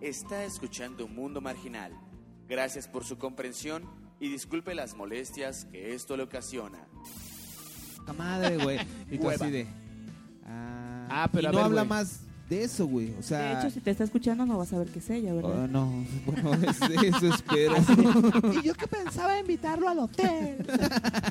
Está 0.00 0.44
escuchando 0.44 1.08
Mundo 1.08 1.40
Marginal. 1.40 1.92
Gracias 2.48 2.88
por 2.88 3.04
su 3.04 3.18
comprensión 3.18 3.84
y 4.20 4.28
disculpe 4.28 4.74
las 4.74 4.94
molestias 4.94 5.64
que 5.66 5.94
esto 5.94 6.16
le 6.16 6.22
ocasiona. 6.22 6.86
Madre, 8.16 8.58
güey. 8.58 8.78
Y 9.10 9.18
tú 9.18 9.30
así 9.30 9.50
de. 9.50 9.66
Ah, 10.44 11.06
Ah, 11.10 11.28
pero 11.32 11.44
y 11.44 11.46
a 11.46 11.50
no 11.52 11.56
ver, 11.58 11.66
habla 11.66 11.84
más 11.84 12.20
de 12.48 12.62
eso, 12.64 12.86
güey. 12.86 13.12
O 13.18 13.22
sea. 13.22 13.54
De 13.54 13.60
hecho, 13.60 13.70
si 13.74 13.80
te 13.80 13.90
está 13.90 14.04
escuchando, 14.04 14.44
no 14.46 14.58
vas 14.58 14.72
a 14.72 14.78
ver 14.78 14.88
que 14.88 14.98
es 14.98 15.10
ella, 15.10 15.32
¿verdad? 15.34 15.64
Oh, 15.64 15.66
no, 15.68 16.04
bueno, 16.26 16.54
es- 16.68 16.80
eso 17.02 17.34
espero. 17.34 17.76
Y 18.52 18.62
yo 18.66 18.74
que 18.74 18.86
pensaba 18.86 19.38
invitarlo 19.38 19.88
al 19.88 19.98
hotel. 20.00 20.58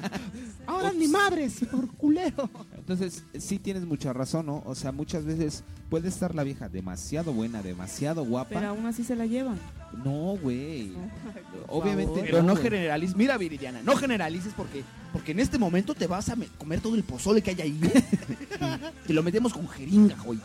Ahora 0.66 0.92
ni 0.94 1.08
madres, 1.08 1.60
por 1.72 1.88
culero. 1.96 2.50
Entonces, 2.84 3.24
sí 3.40 3.60
tienes 3.60 3.86
mucha 3.86 4.12
razón, 4.12 4.48
¿no? 4.48 4.62
O 4.66 4.76
sea, 4.76 4.92
muchas 4.92 5.24
veces 5.24 5.64
puede 5.90 6.10
estar 6.10 6.36
la 6.36 6.44
vieja 6.44 6.68
demasiado 6.68 7.32
buena, 7.32 7.62
demasiado 7.64 8.26
guapa. 8.26 8.50
Pero 8.56 8.68
aún 8.68 8.86
así 8.86 9.06
se 9.06 9.16
la 9.16 9.26
llevan. 9.26 9.58
No, 10.04 10.36
güey. 10.36 10.92
Obviamente 11.70 12.24
Pero 12.24 12.44
no 12.44 12.52
güey. 12.52 12.64
generalices. 12.64 13.16
Mira, 13.16 13.38
Viridiana, 13.38 13.82
no 13.84 13.96
generalices 13.96 14.52
porque, 14.54 14.84
porque 15.14 15.32
en 15.32 15.40
este 15.40 15.58
momento 15.58 15.96
te 15.96 16.08
vas 16.08 16.28
a 16.28 16.36
me- 16.36 16.48
comer 16.58 16.82
todo 16.82 16.96
el 16.96 17.04
pozole 17.04 17.42
que 17.42 17.52
hay 17.52 17.62
ahí. 17.62 17.80
te 19.08 19.14
lo 19.14 19.24
metemos 19.24 19.54
con 19.54 19.66
jeringa, 19.70 20.18
joya. 20.18 20.42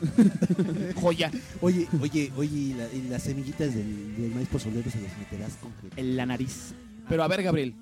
joya. 0.95 1.33
Oye, 1.61 1.89
oye, 2.01 2.33
oye, 2.37 2.57
y, 2.57 2.75
la- 2.75 2.93
y 2.93 3.03
las 3.09 3.25
semillitas 3.25 3.75
del, 3.75 4.17
del 4.17 4.33
maíz 4.33 4.47
pozolero 4.47 4.89
se 4.93 5.01
las 5.01 5.19
meterás 5.19 5.55
con 5.61 5.73
que- 5.73 6.01
En 6.01 6.17
la 6.17 6.25
nariz. 6.25 6.73
Pero 7.09 7.25
a 7.25 7.27
ver, 7.29 7.43
Gabriel, 7.43 7.75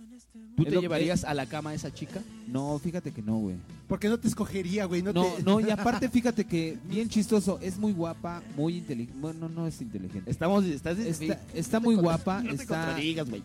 ¿tú 0.56 0.62
Es 0.64 0.68
te 0.70 0.80
llevarías 0.80 1.24
a 1.24 1.34
la 1.34 1.46
cama 1.46 1.70
a 1.70 1.74
esa 1.74 1.92
chica? 1.92 2.20
No, 2.48 2.78
fíjate 2.78 3.12
que 3.12 3.22
no, 3.22 3.36
güey. 3.38 3.56
Porque 3.86 4.08
no 4.08 4.18
te 4.18 4.26
escogería, 4.28 4.84
güey. 4.86 5.02
No, 5.02 5.12
No, 5.12 5.24
te... 5.26 5.42
no, 5.42 5.60
y 5.60 5.70
aparte 5.70 6.08
fíjate 6.10 6.44
que 6.44 6.78
bien 6.88 7.08
chistoso, 7.08 7.58
es 7.60 7.78
muy 7.78 7.92
guapa, 7.92 8.42
muy 8.56 8.78
inteligente. 8.78 9.18
Bueno, 9.20 9.48
no 9.48 9.66
es 9.66 9.80
inteligente. 9.80 10.30
Estamos, 10.30 10.64
estás 10.64 10.98
Está, 10.98 11.40
está 11.54 11.78
muy 11.80 11.94
guapa, 11.94 12.42
no 12.42 12.50
te 12.56 12.62
está, 12.62 12.98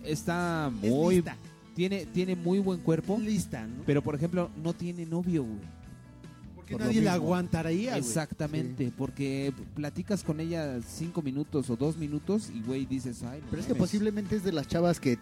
está 0.04 0.72
Es 0.84 0.92
muy, 0.92 1.16
lista. 1.16 1.38
tiene, 1.76 2.06
tiene 2.08 2.36
muy 2.36 2.60
buen 2.60 2.80
cuerpo, 2.80 3.18
Lista, 3.20 3.66
¿no? 3.68 3.84
pero 3.86 4.02
por 4.02 4.16
ejemplo 4.16 4.50
no 4.64 4.74
tiene 4.74 5.06
novio, 5.06 5.44
güey. 5.44 5.82
Porque 6.56 6.74
por 6.76 6.82
nadie 6.86 7.02
la 7.02 7.14
aguantaría, 7.14 7.92
güey. 7.92 8.00
Exactamente, 8.02 8.92
porque 8.98 9.54
platicas 9.76 10.24
con 10.24 10.40
ella 10.40 10.80
cinco 10.88 11.22
minutos 11.22 11.70
o 11.70 11.76
dos 11.76 11.98
minutos 11.98 12.50
y 12.54 12.62
güey 12.62 12.86
dices, 12.86 13.24
ay, 13.24 13.40
no 13.42 13.48
Pero 13.50 13.62
es 13.62 13.68
que 13.68 13.74
mames". 13.74 13.82
posiblemente 13.90 14.36
es 14.38 14.44
de 14.44 14.52
las 14.54 14.68
chavas 14.68 15.00
que, 15.00 15.18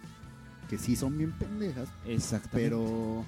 que 0.70 0.78
sí 0.78 0.94
son 0.96 1.18
bien 1.18 1.32
pendejas, 1.32 1.88
Exactamente. 2.06 2.70
pero... 2.70 3.24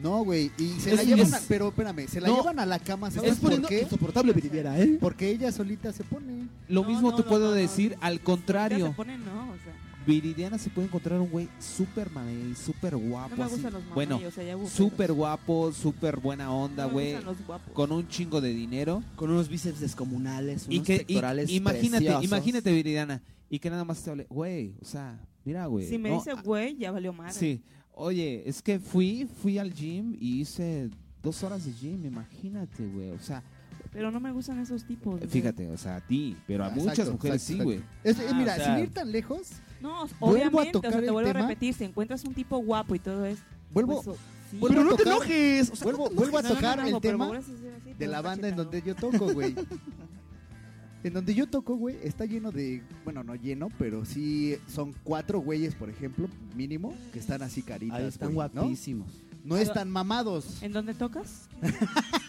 No, 0.00 0.22
güey, 0.24 0.50
y 0.58 0.78
se 0.80 0.90
Es- 0.92 0.96
la 0.96 1.02
llevan, 1.02 1.26
es- 1.26 1.32
a- 1.34 1.40
pero 1.48 1.68
espérame, 1.68 2.06
se 2.08 2.20
la 2.20 2.28
No. 2.28 2.36
llevan 2.36 2.58
a 2.60 2.66
la 2.66 2.78
cama, 2.78 3.10
¿sabes 3.10 3.32
por 3.34 3.42
poniendo 3.42 3.68
qué? 3.68 3.82
insoportable, 3.82 4.32
Viridiana, 4.32 4.78
¿eh? 4.78 4.96
Porque 5.00 5.28
ella 5.28 5.50
solita 5.50 5.92
se 5.92 6.04
pone. 6.04 6.46
Lo 6.68 6.82
No, 6.82 6.88
mismo 6.88 7.10
no, 7.10 7.16
te 7.16 7.22
no, 7.24 7.28
puedo 7.28 7.50
decir 7.52 7.96
no. 8.00 8.06
al 8.06 8.20
contrario. 8.20 8.86
se 8.86 8.92
ponen, 8.92 9.24
no, 9.24 9.50
o 9.50 9.54
sea, 9.56 9.74
Viridiana 10.06 10.56
se 10.56 10.70
puede 10.70 10.86
encontrar 10.86 11.20
un 11.20 11.28
güey 11.28 11.48
súper 11.58 12.10
mamey, 12.10 12.54
súper 12.54 12.96
guapo. 12.96 13.30
no 13.30 13.36
me 13.38 13.42
así. 13.42 13.52
gustan 13.54 13.72
los 13.72 13.82
mamey, 13.82 13.94
bueno, 13.94 14.20
o 14.24 14.30
sea, 14.30 14.56
súper 14.68 15.12
guapo, 15.12 15.72
súper 15.72 16.18
buena 16.18 16.52
onda, 16.52 16.86
güey. 16.86 17.16
Con 17.74 17.90
un 17.90 18.06
chingo 18.06 18.40
de 18.40 18.54
dinero. 18.54 19.02
Con 19.16 19.30
unos 19.32 19.48
bíceps 19.48 19.80
descomunales, 19.80 20.66
Y 20.70 20.76
unos 20.76 20.86
que, 20.86 21.04
y- 21.08 21.16
imagínate, 21.56 22.04
preciosos. 22.04 22.24
imagínate, 22.24 22.72
Viridiana. 22.72 23.20
Y 23.50 23.58
que 23.58 23.68
nada 23.68 23.84
más 23.84 24.00
te 24.02 24.10
hable, 24.10 24.26
güey, 24.30 24.74
o 24.80 24.84
sea, 24.84 25.18
mira, 25.48 25.66
güey. 25.66 25.86
Si 25.88 25.96
me 25.98 26.10
no, 26.10 26.16
dice 26.16 26.32
ah, 26.36 26.42
güey, 26.44 26.76
ya 26.76 26.90
valió 26.92 27.12
madre. 27.12 27.32
Sí, 27.32 27.62
oye, 27.92 28.42
es 28.46 28.60
que 28.62 28.78
fui, 28.78 29.26
fui 29.40 29.58
al 29.58 29.72
gym 29.72 30.14
y 30.20 30.40
hice 30.42 30.90
dos 31.22 31.42
horas 31.42 31.64
de 31.64 31.72
gym, 31.72 32.04
imagínate, 32.04 32.86
güey. 32.86 33.10
O 33.12 33.18
sea, 33.18 33.42
Pero 33.92 34.10
no 34.10 34.20
me 34.20 34.30
gustan 34.32 34.58
esos 34.60 34.84
tipos. 34.84 35.16
güey. 35.18 35.28
Fíjate, 35.30 35.70
o 35.70 35.76
sea, 35.78 35.96
a 35.96 36.00
ti, 36.06 36.36
pero 36.46 36.64
a 36.64 36.68
Exacto, 36.68 36.88
muchas 36.90 37.10
mujeres 37.10 37.42
exacto, 37.42 37.58
sí, 37.62 37.64
güey. 37.64 37.78
exacto. 38.04 38.22
Es- 38.22 38.32
Ah, 38.32 38.38
mira, 38.38 38.52
o 38.52 38.56
sea- 38.56 38.74
sin 38.76 38.84
ir 38.84 38.90
tan 38.92 39.10
lejos, 39.10 39.48
No, 39.80 40.02
a 40.02 40.08
obviamente, 40.20 40.76
o 40.78 40.80
sea, 40.82 40.90
te 41.00 41.06
el 41.06 41.12
vuelvo 41.12 41.28
tema. 41.32 41.44
a 41.44 41.48
repetir, 41.48 41.72
si 41.74 41.84
encuentras 41.84 42.22
un 42.24 42.34
tipo 42.34 42.58
guapo 42.58 42.94
y 42.94 42.98
todo 42.98 43.24
eso. 43.24 43.42
vuelvo, 43.72 44.02
pues, 44.02 44.18
sí. 44.50 44.58
Pero 44.68 44.84
no 44.84 44.94
te 44.96 45.02
enojes. 45.04 45.70
o 45.70 45.76
sea, 45.76 45.84
vuelvo, 45.84 46.04
no 46.04 46.10
te 46.10 46.14
vuelvo 46.16 46.38
a 46.38 46.42
No, 46.42 46.48
no, 46.50 46.54
tocar 46.54 46.78
no, 46.78 46.84
el 46.86 46.92
no, 46.92 47.00
pero 47.00 47.18
tema 47.18 47.36
así, 47.38 47.52
de 47.98 48.06
la 48.06 48.20
banda 48.22 48.48
en 48.48 48.56
donde 48.56 48.82
yo 48.82 48.94
toco, 48.94 49.32
güey. 49.32 49.54
En 51.04 51.12
donde 51.12 51.34
yo 51.34 51.46
toco, 51.46 51.76
güey, 51.76 51.96
está 52.02 52.24
lleno 52.26 52.50
de, 52.50 52.82
bueno, 53.04 53.22
no 53.22 53.34
lleno, 53.36 53.68
pero 53.78 54.04
sí 54.04 54.56
son 54.66 54.92
cuatro 55.04 55.38
güeyes, 55.40 55.74
por 55.76 55.88
ejemplo, 55.90 56.28
mínimo, 56.56 56.92
que 57.12 57.20
están 57.20 57.40
así 57.42 57.62
caritas. 57.62 57.98
Ahí 58.00 58.06
están 58.06 58.34
güey, 58.34 58.48
¿no? 58.52 58.62
guapísimos. 58.62 59.08
No 59.44 59.56
están 59.56 59.88
mamados. 59.90 60.62
¿En 60.62 60.72
dónde 60.72 60.94
tocas? 60.94 61.48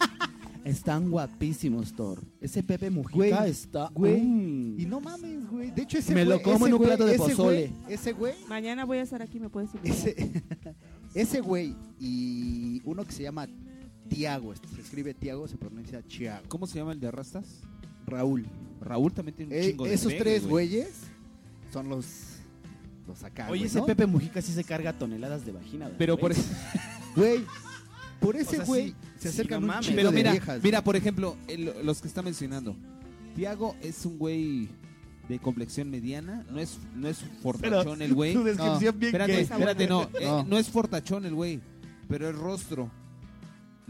Están 0.66 1.10
guapísimos, 1.10 1.94
Thor. 1.94 2.22
Ese 2.42 2.62
Pepe 2.62 2.90
Mujica 2.90 3.16
Güey, 3.16 3.50
está. 3.50 3.90
güey, 3.94 4.22
Mm. 4.22 4.80
Y 4.80 4.86
no 4.86 5.00
mames, 5.00 5.50
güey. 5.50 5.72
De 5.72 5.84
hecho, 5.84 5.98
ese 5.98 6.14
Me 6.14 6.26
lo 6.26 6.36
güey- 6.38 6.44
como 6.44 6.56
ese 6.58 6.66
en 6.68 6.74
un 6.74 6.80
güey- 6.80 6.86
plato 6.88 7.06
de 7.06 7.16
ese 7.16 7.20
pozole. 7.30 7.70
güey- 7.72 7.92
Ese 7.94 8.12
güey, 8.12 8.34
Mañana 8.50 8.84
voy 8.86 8.98
a 8.98 9.02
estar 9.02 9.22
aquí, 9.22 9.40
me 9.40 9.50
puedes 9.50 9.74
invitar. 9.74 9.98
ese, 9.98 10.44
ese 11.16 11.40
güey 11.42 11.76
y 12.00 12.82
uno 12.84 13.06
que 13.06 13.14
se 13.14 13.24
llama 13.24 13.48
Tiago, 14.10 14.54
se 14.56 14.82
escribe 14.82 15.14
Tiago, 15.14 15.48
se 15.48 15.56
pronuncia 15.58 16.06
Chiago. 16.06 16.46
¿Cómo 16.50 16.68
se 16.68 16.78
llama 16.78 16.92
el 16.92 17.00
de 17.00 17.10
Rastas? 17.10 17.62
Raúl. 18.06 18.46
Raúl 18.82 19.12
también 19.14 19.36
tiene 19.36 19.56
un 19.56 19.62
Eh, 19.62 19.68
chingo 19.72 19.86
de 19.86 19.94
esos 19.94 20.12
pegue, 20.14 20.20
tres 20.24 20.42
güey. 20.48 20.68
güeyes 20.70 20.94
son 21.72 21.90
los 21.90 22.06
los 23.08 23.24
acá, 23.24 23.46
Oye, 23.50 23.62
güey, 23.62 23.64
ese 23.66 23.80
¿no? 23.80 23.86
Pepe 23.88 24.06
Mujica 24.06 24.40
sí 24.42 24.54
se 24.54 24.64
carga 24.64 24.94
toneladas 24.94 25.44
de 25.46 25.52
vagina. 25.52 25.86
¿verdad, 25.86 25.98
Pero 25.98 26.18
por 26.18 26.32
güey? 26.34 26.46
Güey, 27.16 27.46
por 28.20 28.36
ese 28.36 28.58
sea, 28.58 28.66
güey 28.66 28.90
sí, 28.90 28.96
se 29.18 29.22
sí, 29.24 29.28
acercan 29.30 29.62
no 29.62 29.66
un 29.66 29.68
mames. 29.70 29.86
chingo 29.88 29.96
Pero 29.98 30.10
de 30.12 30.16
mira, 30.16 30.32
viejas. 30.32 30.64
mira, 30.64 30.84
por 30.84 30.96
ejemplo, 30.96 31.36
el- 31.48 31.74
los 31.84 32.02
que 32.02 32.08
está 32.08 32.22
mencionando. 32.22 32.76
Tiago 33.36 33.76
es 33.82 34.06
un 34.06 34.18
güey 34.20 34.70
de 35.28 35.40
complexión 35.40 35.90
mediana, 35.90 36.46
no 36.52 36.60
es 36.60 36.78
no 36.96 37.08
es 37.08 37.18
fortachón 37.42 38.02
el 38.04 38.14
güey. 38.14 38.34
Tu 38.34 38.44
descripción 38.44 39.00
bien 39.00 39.08
Espérate, 39.10 39.32
gay. 39.34 39.42
espérate, 39.44 39.88
no, 39.88 40.04
eh, 40.20 40.26
No. 40.26 40.44
no 40.44 40.58
es 40.60 40.70
fortachón 40.70 41.26
el 41.26 41.34
güey, 41.34 41.60
pero 42.08 42.30
el 42.30 42.36
rostro. 42.36 42.92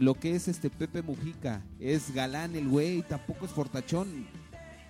Lo 0.00 0.14
que 0.14 0.34
es 0.34 0.48
este 0.48 0.68
Pepe 0.70 1.02
Mujica, 1.02 1.62
es 1.78 2.12
galán 2.12 2.56
el 2.56 2.68
güey, 2.68 3.02
tampoco 3.02 3.44
es 3.44 3.52
fortachón. 3.52 4.26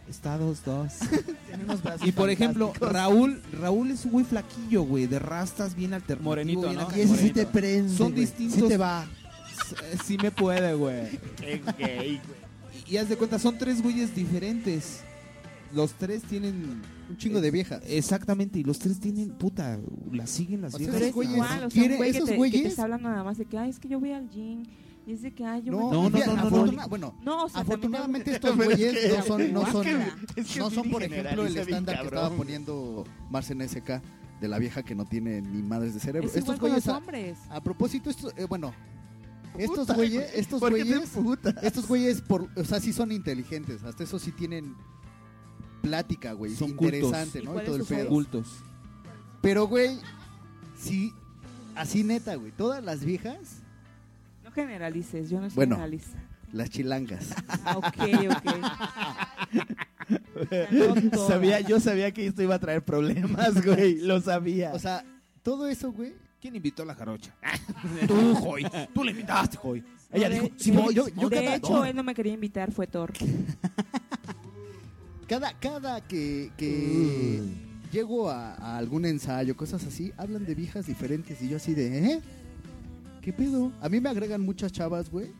Está 0.08 0.38
dos, 0.38 0.64
dos. 0.64 0.94
Tiene 1.46 1.64
unos 1.64 1.82
brazos 1.82 2.06
Y 2.08 2.12
por 2.12 2.30
ejemplo, 2.30 2.68
fantásticos. 2.68 2.92
Raúl, 2.92 3.42
Raúl 3.60 3.90
es 3.90 4.04
un 4.06 4.12
güey 4.12 4.24
flaquillo, 4.24 4.82
güey, 4.82 5.06
de 5.06 5.18
rastas 5.18 5.74
bien 5.76 5.92
alternativo. 5.94 6.30
Morenito, 6.30 6.62
bien 6.62 6.74
¿no? 6.76 6.80
acá. 6.82 6.96
Y 6.96 7.02
ese 7.02 7.16
sí 7.16 7.30
te 7.30 7.44
prende. 7.46 7.94
Son 7.94 8.12
güey. 8.12 8.22
distintos. 8.24 8.60
Sí 8.60 8.66
te 8.68 8.76
va. 8.76 9.04
Eh, 9.04 9.96
Sí 10.04 10.16
me 10.22 10.30
puede, 10.30 10.74
güey. 10.74 11.10
Qué 11.36 11.60
gay, 11.78 12.20
güey. 12.24 12.40
Y 12.88 12.96
haz 12.96 13.08
de 13.08 13.16
cuenta, 13.16 13.38
son 13.38 13.58
tres 13.58 13.82
güeyes 13.82 14.14
diferentes. 14.14 15.00
Los 15.72 15.92
tres 15.92 16.22
tienen. 16.22 16.82
un 17.08 17.16
chingo 17.16 17.40
de 17.40 17.50
viejas. 17.52 17.80
Exactamente, 17.86 18.58
y 18.58 18.64
los 18.64 18.78
tres 18.80 18.98
tienen, 18.98 19.30
puta, 19.30 19.78
las 20.12 20.30
siguen 20.30 20.62
las 20.62 20.74
O 20.74 20.78
sea, 20.78 20.86
viejas. 20.90 20.94
Pero 20.96 21.06
es 21.10 21.14
güeyes- 21.14 21.34
igual, 21.34 21.64
o 21.64 21.70
sea, 21.70 21.80
quiere- 21.80 21.94
un 21.94 21.98
güey 21.98 22.10
que 22.12 22.18
esos 22.18 22.28
te, 22.30 22.34
que 22.36 22.40
te 22.50 22.50
güeyes- 22.58 22.66
está 22.66 22.82
hablando 22.84 23.08
nada 23.08 23.22
más 23.22 23.38
de 23.38 23.44
que, 23.44 23.58
ay, 23.58 23.70
es 23.70 23.78
que 23.78 23.88
yo 23.88 24.00
voy 24.00 24.10
al 24.12 24.28
gym. 24.30 24.64
Y 25.10 25.14
es 25.14 25.22
de 25.22 25.34
que, 25.34 25.44
ay, 25.44 25.62
yo 25.64 25.72
No, 25.72 25.90
no, 25.90 26.08
no, 26.08 26.50
no, 26.50 26.66
no, 26.66 26.88
bueno, 26.88 27.14
No, 27.24 27.44
o 27.46 27.48
sea, 27.48 27.62
afortunadamente 27.62 28.30
estos 28.30 28.54
güeyes 28.54 28.96
que- 28.96 29.16
no 29.16 29.22
son, 29.24 29.52
no 29.52 29.72
son. 29.72 29.86
Es 30.36 30.46
que 30.46 30.60
no 30.60 30.70
son 30.70 30.88
por 30.88 31.02
ejemplo 31.02 31.44
el 31.44 31.56
estándar 31.56 31.98
que 31.98 32.04
estaba 32.06 32.30
poniendo 32.30 33.04
Marcen 33.28 33.60
SK 33.60 34.00
de 34.40 34.46
la 34.48 34.58
vieja 34.60 34.84
que 34.84 34.94
no 34.94 35.04
tiene 35.06 35.42
ni 35.42 35.62
madres 35.62 35.94
de 35.94 36.00
cerebro. 36.00 36.28
Es 36.28 36.36
estos 36.36 36.54
igual 36.54 36.58
con 36.60 36.68
güeyes, 36.70 36.86
los 36.86 36.94
a, 36.94 36.98
hombres. 36.98 37.38
a 37.48 37.60
propósito, 37.60 38.08
estos, 38.08 38.32
eh, 38.36 38.44
bueno, 38.44 38.72
estos 39.58 39.80
Puta, 39.80 39.94
güeyes, 39.94 40.28
güey. 40.28 40.40
estos 40.40 40.60
¿Por 40.60 40.74
qué 40.74 40.84
te 40.84 40.90
güeyes, 40.92 41.16
estos 41.62 41.88
güeyes, 41.88 42.20
por, 42.20 42.48
o 42.54 42.64
sea, 42.64 42.78
sí 42.78 42.92
son 42.92 43.10
inteligentes, 43.10 43.82
hasta 43.82 44.04
eso 44.04 44.20
sí 44.20 44.30
tienen 44.30 44.76
plática, 45.82 46.34
güey, 46.34 46.54
Son 46.54 46.70
interesante, 46.70 47.40
cultos. 47.40 47.42
¿Y 47.42 47.46
¿no? 47.56 47.62
Y 47.62 47.66
todo 47.66 47.76
el 47.76 47.84
pedo. 47.84 48.08
Cultos. 48.08 48.46
Pero, 49.42 49.66
güey, 49.66 49.98
sí, 50.78 51.12
así 51.74 52.04
neta, 52.04 52.36
güey, 52.36 52.52
todas 52.52 52.84
las 52.84 53.04
viejas, 53.04 53.59
No 54.50 54.54
generalices, 54.54 55.30
yo 55.30 55.40
no 55.40 55.48
soy 55.48 55.56
Bueno. 55.56 55.76
generalista. 55.76 56.18
las 56.52 56.68
chilangas. 56.70 57.34
Ah, 57.64 57.78
ok, 57.78 57.86
ok. 58.30 58.44
No 60.72 60.94
todas. 61.10 61.28
Sabía, 61.28 61.60
yo 61.60 61.78
sabía 61.78 62.10
que 62.12 62.26
esto 62.26 62.42
iba 62.42 62.56
a 62.56 62.58
traer 62.58 62.82
problemas, 62.84 63.64
güey. 63.64 63.96
Lo 64.00 64.20
sabía. 64.20 64.72
O 64.72 64.78
sea, 64.78 65.04
todo 65.42 65.68
eso, 65.68 65.92
güey, 65.92 66.14
¿Quién 66.40 66.56
invitó 66.56 66.82
a 66.82 66.86
la 66.86 66.94
jarocha? 66.94 67.34
tú, 68.08 68.34
Joy. 68.34 68.66
Tú 68.94 69.04
le 69.04 69.10
invitaste, 69.12 69.58
Joy. 69.58 69.84
Ella 70.10 70.28
No, 70.30 70.34
de- 70.34 70.40
dijo, 70.40 70.54
sí, 70.56 70.70
voy, 70.72 70.94
yo, 70.94 71.06
yo 71.08 71.28
de 71.28 71.36
cada- 71.44 71.56
hecho, 71.56 71.84
él 71.84 71.94
no 71.94 72.02
me 72.02 72.14
quería 72.14 72.32
invitar, 72.32 72.72
fue 72.72 72.86
Thor. 72.86 73.12
cada, 75.28 75.52
cada 75.60 76.00
que, 76.00 76.50
que 76.56 77.40
Mm. 77.42 77.90
llego 77.92 78.30
a, 78.30 78.54
a 78.54 78.78
algún 78.78 79.04
ensayo, 79.04 79.54
cosas 79.56 79.84
así, 79.84 80.12
hablan 80.16 80.46
de 80.46 80.54
viejas 80.54 80.86
diferentes 80.86 81.40
y 81.42 81.48
yo 81.50 81.58
así 81.58 81.74
de, 81.74 82.12
¿eh? 82.14 82.20
¿Qué 83.20 83.32
pedo? 83.32 83.72
A 83.80 83.88
mí 83.88 84.00
me 84.00 84.08
agregan 84.08 84.40
muchas 84.40 84.72
chavas, 84.72 85.10
güey. 85.10 85.32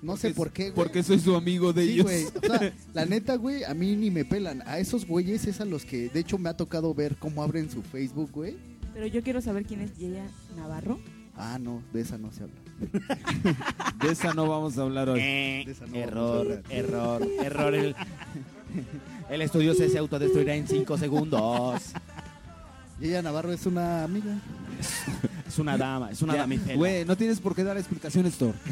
No 0.00 0.16
sé 0.16 0.30
por 0.34 0.50
qué, 0.50 0.70
güey. 0.70 0.74
Porque 0.74 1.02
soy 1.04 1.20
su 1.20 1.36
amigo 1.36 1.72
de 1.72 1.84
Sí, 1.84 1.90
ellos. 1.92 2.04
güey. 2.06 2.24
O 2.24 2.40
sea, 2.58 2.72
la 2.94 3.04
neta, 3.06 3.36
güey, 3.36 3.62
a 3.62 3.72
mí 3.74 3.94
ni 3.94 4.10
me 4.10 4.24
pelan. 4.24 4.62
A 4.66 4.78
esos 4.80 5.06
güeyes 5.06 5.46
es 5.46 5.60
a 5.60 5.64
los 5.64 5.84
que, 5.84 6.08
de 6.08 6.20
hecho, 6.20 6.38
me 6.38 6.48
ha 6.48 6.56
tocado 6.56 6.92
ver 6.94 7.16
cómo 7.16 7.42
abren 7.42 7.70
su 7.70 7.82
Facebook, 7.82 8.30
güey. 8.32 8.56
Pero 8.92 9.06
yo 9.06 9.22
quiero 9.22 9.40
saber 9.40 9.64
quién 9.64 9.80
es 9.80 9.96
Yeya 9.96 10.26
Navarro. 10.56 10.98
Ah, 11.36 11.58
no, 11.60 11.82
de 11.92 12.00
esa 12.00 12.18
no 12.18 12.30
se 12.32 12.42
habla. 12.42 12.56
De 14.02 14.10
esa 14.10 14.34
no 14.34 14.48
vamos 14.48 14.76
a 14.76 14.82
hablar 14.82 15.08
hoy. 15.08 15.20
Eh, 15.22 15.62
De 15.64 15.72
esa 15.72 15.86
no 15.86 15.96
error, 15.96 16.48
vamos 16.48 16.70
a 16.70 16.74
error, 16.74 17.28
error. 17.42 17.74
El, 17.74 17.94
el 19.30 19.42
estudio 19.42 19.72
se, 19.74 19.88
se 19.88 19.98
autodestruirá 19.98 20.56
en 20.56 20.66
5 20.66 20.98
segundos. 20.98 21.80
Y 23.00 23.06
ella 23.06 23.22
Navarro 23.22 23.52
es 23.52 23.64
una 23.66 24.02
amiga. 24.04 24.36
Es 25.52 25.58
una 25.58 25.76
dama, 25.76 26.10
es 26.10 26.22
una 26.22 26.32
Ya, 26.34 26.38
damigela. 26.40 26.76
Güey, 26.76 27.04
no 27.04 27.16
tienes 27.16 27.38
por 27.40 27.54
qué 27.54 27.62
dar 27.62 27.76
explicaciones, 27.76 28.34
Thor. 28.34 28.54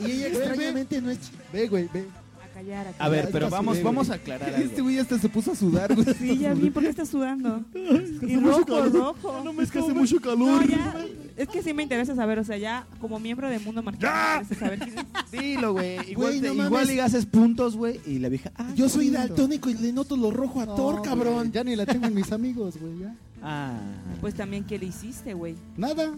Y 0.00 0.10
ella 0.10 0.26
extrañamente 0.28 1.00
no 1.00 1.10
es... 1.10 1.18
Ve, 1.52 1.68
güey, 1.68 1.88
ve. 1.94 2.06
A 2.42 2.52
callar, 2.52 2.86
a 2.86 2.90
A 2.90 2.92
callar. 2.94 3.10
ver, 3.12 3.24
Ya 3.26 3.30
pero 3.30 3.50
vamos, 3.50 3.80
vamos 3.82 4.10
a 4.10 4.14
aclarar 4.14 4.48
Este 4.54 4.64
algo. 4.76 4.82
güey 4.84 4.98
hasta 4.98 5.18
se 5.18 5.28
puso 5.28 5.52
a 5.52 5.54
sudar, 5.54 5.94
güey. 5.94 6.06
Sí, 6.18 6.38
ya 6.38 6.54
vi, 6.54 6.70
¿por 6.70 6.82
qué 6.82 6.88
estás 6.88 7.08
sudando? 7.08 7.62
Y 7.74 8.36
rojo, 8.38 8.82
rojo. 8.86 9.42
No 9.44 9.52
me 9.52 9.62
es 9.62 9.70
que 9.70 9.78
hace 9.78 9.92
mucho 9.92 10.16
No, 10.16 10.20
calor. 10.22 10.66
ya, 10.68 10.96
es 11.36 11.48
que 11.48 11.62
sí 11.62 11.72
me 11.72 11.84
interesa 11.84 12.16
saber, 12.16 12.40
o 12.40 12.44
sea, 12.44 12.56
ya 12.56 12.84
como 13.00 13.20
miembro 13.20 13.48
de 13.48 13.60
Mundo 13.60 13.82
Marginal, 13.84 14.38
me 14.38 14.42
interesa 14.42 14.64
saber 14.64 14.78
quién 14.80 14.98
es. 14.98 15.30
Dilo, 15.30 15.72
güey. 15.74 15.94
Igual, 16.10 16.14
Güey, 16.16 16.40
te- 16.40 16.54
no 16.54 16.64
igual 16.66 16.86
le 16.88 17.00
haces 17.00 17.26
puntos, 17.26 17.76
güey. 17.76 18.00
Y 18.06 18.18
la 18.18 18.28
vieja. 18.28 18.50
Ah, 18.56 18.72
Yo 18.74 18.88
soy 18.88 19.04
lindo. 19.04 19.20
daltónico 19.20 19.70
y 19.70 19.74
le 19.74 19.92
noto 19.92 20.16
lo 20.16 20.32
rojo 20.32 20.60
a 20.60 20.66
No, 20.66 20.74
Thor, 20.74 20.96
güey, 20.98 21.08
cabrón. 21.08 21.52
Ya 21.52 21.62
ni 21.62 21.76
la 21.76 21.86
tengo 21.86 22.06
en 22.06 22.14
mis 22.14 22.32
amigos, 22.32 22.74
güey, 22.80 22.98
ya. 22.98 23.14
Ah. 23.42 23.78
Pues 24.20 24.34
también, 24.34 24.64
¿qué 24.64 24.78
le 24.78 24.86
hiciste, 24.86 25.34
güey? 25.34 25.56
Nada. 25.76 26.12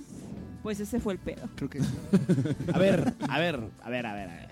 Pues 0.63 0.81
ese 0.81 1.01
fue 1.01 1.15
el 1.15 1.19
pedo. 1.19 1.49
Creo 1.57 1.71
que 1.71 1.81
A 2.73 2.79
ver, 2.79 3.15
a 3.29 3.39
ver, 3.39 3.61
a 3.83 3.91
ver, 3.91 4.07
a 4.07 4.15
ver, 4.15 4.31
a 4.31 4.35
ver. 4.35 4.49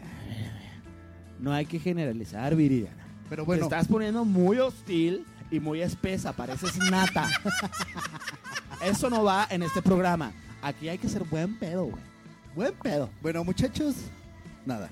No 1.38 1.52
hay 1.52 1.66
que 1.66 1.78
generalizar, 1.78 2.54
Viridiana. 2.54 3.04
Pero 3.28 3.42
Te 3.42 3.46
bueno, 3.46 3.64
estás 3.64 3.88
poniendo 3.88 4.24
muy 4.24 4.58
hostil 4.58 5.24
y 5.50 5.58
muy 5.58 5.82
espesa, 5.82 6.32
pareces 6.32 6.76
nata. 6.90 7.28
Eso 8.84 9.10
no 9.10 9.24
va 9.24 9.46
en 9.50 9.62
este 9.62 9.82
programa. 9.82 10.32
Aquí 10.62 10.88
hay 10.88 10.98
que 10.98 11.08
ser 11.08 11.24
buen 11.24 11.58
pedo, 11.58 11.86
güey. 11.86 12.02
Buen 12.54 12.74
pedo. 12.74 13.10
bueno, 13.22 13.42
muchachos, 13.44 13.94
nada. 14.66 14.90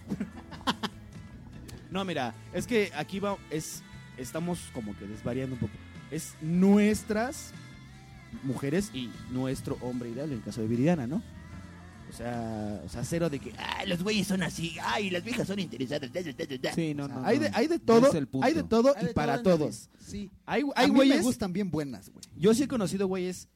No, 1.90 2.04
mira, 2.04 2.34
es 2.52 2.66
que 2.66 2.90
aquí 2.96 3.18
va, 3.20 3.36
es, 3.50 3.82
estamos 4.16 4.70
como 4.72 4.96
que 4.96 5.06
desvariando 5.06 5.54
un 5.54 5.60
poco. 5.60 5.72
Es 6.10 6.34
nuestras 6.40 7.52
mujeres 8.42 8.90
y 8.94 9.10
nuestro 9.30 9.76
hombre 9.80 10.10
ideal, 10.10 10.28
en 10.30 10.38
el 10.38 10.42
caso 10.42 10.60
de 10.60 10.68
Viridiana, 10.68 11.06
¿no? 11.06 11.22
O 12.08 12.12
sea, 12.12 12.82
o 12.84 12.88
sea, 12.88 13.04
cero 13.04 13.30
de 13.30 13.38
que, 13.38 13.52
ay, 13.56 13.86
los 13.86 14.02
güeyes 14.02 14.26
son 14.26 14.42
así, 14.42 14.74
ay, 14.82 15.10
las 15.10 15.22
viejas 15.22 15.46
son 15.46 15.60
interesadas. 15.60 16.12
da, 16.12 16.20
da, 16.22 16.32
da, 16.32 16.56
da". 16.60 16.72
Sí, 16.72 16.92
no, 16.92 17.04
O 17.04 17.06
sea, 17.06 17.16
no. 17.16 17.24
hay, 17.24 17.38
no. 17.38 17.44
de, 17.44 17.50
hay 17.54 17.66
de 17.68 17.78
No 17.78 17.84
todo, 17.84 18.08
es 18.08 18.14
el 18.14 18.26
punto. 18.26 18.46
hay 18.46 18.54
de 18.54 18.62
todo 18.64 18.94
Hay 18.96 19.04
y 19.04 19.06
de 19.06 19.14
para 19.14 19.42
todo 19.42 19.58
todos. 19.58 19.88
Sí. 20.04 20.28
Hay, 20.44 20.62
A 20.62 20.80
hay 20.80 20.86
mí 20.88 20.92
me 20.92 20.96
güeyes, 20.98 21.22
gustan 21.22 21.52
bien 21.52 21.70
buenas, 21.70 22.10
güey. 22.10 22.24
yo 22.36 22.52
sí 22.52 22.64
he 22.64 22.68
conocido 22.68 23.06
güeyes, 23.06 23.48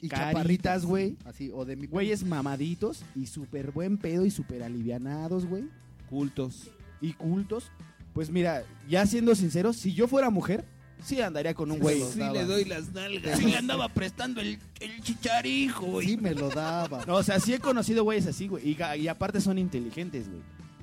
Y 0.00 0.08
Caritas, 0.08 0.32
chaparritas, 0.32 0.84
güey. 0.84 1.16
Así, 1.24 1.50
o 1.54 1.64
de 1.64 1.76
mi 1.76 1.86
güeyes 1.86 2.24
mamaditos 2.24 3.04
y 3.14 3.26
súper 3.26 3.70
buen 3.70 3.98
pedo 3.98 4.26
y 4.26 4.30
súper 4.32 4.64
alivianados, 4.64 5.46
güey. 5.46 5.64
Cultos. 6.10 6.70
Y 7.00 7.12
cultos. 7.12 7.70
Pues 8.14 8.30
mira, 8.30 8.64
ya 8.88 9.06
siendo 9.06 9.34
sincero, 9.36 9.72
si 9.72 9.94
yo 9.94 10.08
fuera 10.08 10.28
mujer, 10.30 10.64
sí 11.02 11.20
andaría 11.20 11.54
con 11.54 11.70
un 11.70 11.78
güey. 11.78 12.02
Sí 12.02 12.18
le 12.18 12.44
doy 12.44 12.64
las 12.64 12.92
nalgas. 12.92 13.38
Sí. 13.38 13.46
Le 13.46 13.56
andaba 13.56 13.88
prestando 13.88 14.40
el, 14.40 14.58
el 14.80 15.00
chicharijo, 15.02 16.00
Sí, 16.02 16.16
me 16.16 16.34
lo 16.34 16.48
daba. 16.50 17.04
No, 17.06 17.16
o 17.16 17.22
sea, 17.22 17.40
sí 17.40 17.54
he 17.54 17.58
conocido 17.58 18.04
güeyes 18.04 18.26
así, 18.26 18.48
güey. 18.48 18.76
Y, 18.98 19.08
aparte 19.08 19.40
son 19.40 19.58
inteligentes, 19.58 20.28
güey. 20.28 20.42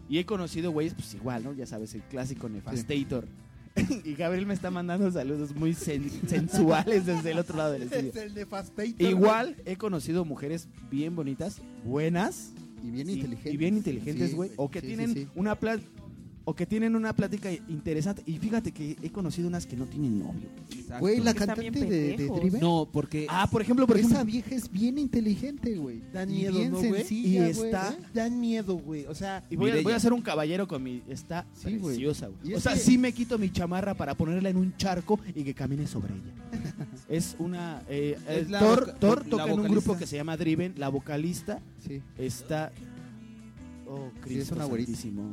Y 0.09 0.19
he 0.19 0.25
conocido 0.25 0.71
güeyes, 0.71 0.93
pues 0.93 1.13
igual, 1.13 1.43
¿no? 1.43 1.53
Ya 1.53 1.65
sabes, 1.65 1.93
el 1.95 2.01
clásico 2.03 2.49
nefastator. 2.49 3.27
y 4.05 4.13
Gabriel 4.13 4.45
me 4.45 4.53
está 4.53 4.69
mandando 4.69 5.09
saludos 5.11 5.55
muy 5.55 5.71
sen- 5.71 6.27
sensuales 6.27 7.07
desde 7.07 7.31
el 7.31 7.39
otro 7.39 7.57
lado 7.57 7.71
del 7.73 7.83
estudio. 7.91 8.21
el 8.21 8.33
nefastator. 8.35 8.93
Igual 9.01 9.55
he 9.65 9.77
conocido 9.77 10.25
mujeres 10.25 10.67
bien 10.91 11.15
bonitas, 11.15 11.59
buenas, 11.83 12.51
Y 12.83 12.91
bien 12.91 13.09
inteligentes. 13.09 13.53
Y 13.53 13.57
bien 13.57 13.77
inteligentes, 13.77 14.29
Sí, 14.29 14.35
güey. 14.35 14.51
O 14.57 14.69
que 14.69 14.81
tienen 14.81 15.27
una 15.35 15.55
pla- 15.59 15.79
o 16.45 16.53
que 16.53 16.65
tienen 16.65 16.95
una 16.95 17.13
plática 17.13 17.49
interesante. 17.51 18.21
Y 18.25 18.37
fíjate 18.37 18.71
que 18.71 18.97
he 19.01 19.09
conocido 19.11 19.47
unas 19.47 19.65
que 19.65 19.77
no 19.77 19.85
tienen 19.85 20.19
novio. 20.19 20.49
Güey, 20.99 21.19
la 21.21 21.31
están 21.31 21.47
cantante 21.47 21.69
bien 21.71 21.89
de, 21.89 22.17
de 22.17 22.27
pendejos. 22.29 22.59
No, 22.61 22.87
porque 22.91 23.25
Ah, 23.29 23.47
por 23.49 23.61
ejemplo, 23.61 23.87
por 23.87 23.97
esa 23.97 24.07
ejemplo. 24.07 24.25
vieja 24.25 24.53
es 24.55 24.69
bien 24.71 24.97
inteligente, 24.97 25.75
güey. 25.75 26.01
Dan 26.13 26.29
Y 26.29 26.33
miedo, 26.39 26.57
bien 26.59 26.71
¿no, 26.71 26.77
güey? 26.79 26.93
sencilla, 26.95 27.49
Y 27.49 27.53
güey, 27.53 27.65
está- 27.67 27.89
¿eh? 27.93 27.97
Dan 28.13 28.39
miedo, 28.39 28.75
güey. 28.75 29.05
O 29.05 29.15
sea, 29.15 29.43
Y 29.49 29.55
voy 29.55 29.67
a, 29.69 29.73
Mireya. 29.73 29.83
voy 29.83 29.93
a 29.93 29.99
ser 29.99 30.11
un 30.13 30.21
caballero 30.21 30.67
con 30.67 30.83
mi. 30.83 31.01
Está 31.07 31.45
Sí, 31.53 31.77
güey. 31.77 31.95
preciosa, 31.95 32.27
güey. 32.27 32.53
O 32.53 32.57
es 32.57 32.63
sea, 32.63 32.73
que- 32.73 32.79
sí 32.79 32.97
me 32.97 33.13
quito 33.13 33.37
mi 33.39 33.49
chamarra 33.51 33.93
para 33.93 34.13
ponerla 34.15 34.49
en 34.49 34.57
un 34.57 34.75
charco 34.77 35.19
y 35.33 35.43
que 35.43 35.53
camine 35.53 35.87
sobre 35.87 36.13
ella. 36.13 36.33
es 37.09 37.35
una. 37.39 37.81
eh, 37.87 38.17
Es 38.27 38.47
eh, 38.47 38.49
la 38.49 38.59
Thor, 38.59 38.79
voca- 38.87 38.99
Thor 38.99 39.23
la 39.23 39.29
toca 39.29 39.43
en 39.45 39.49
un 39.51 39.55
vocalista. 39.57 39.81
grupo 39.85 39.97
que 39.99 40.07
se 40.07 40.15
llama 40.17 40.35
Driven. 40.37 40.73
La 40.77 40.89
vocalista 40.89 41.59
Sí. 41.87 42.01
está. 42.17 42.71
Oh, 43.95 44.11
Cristo 44.21 44.43
es 44.43 44.51
una 44.51 44.65
güerita. 44.65 44.91
Santísimo. 44.91 45.23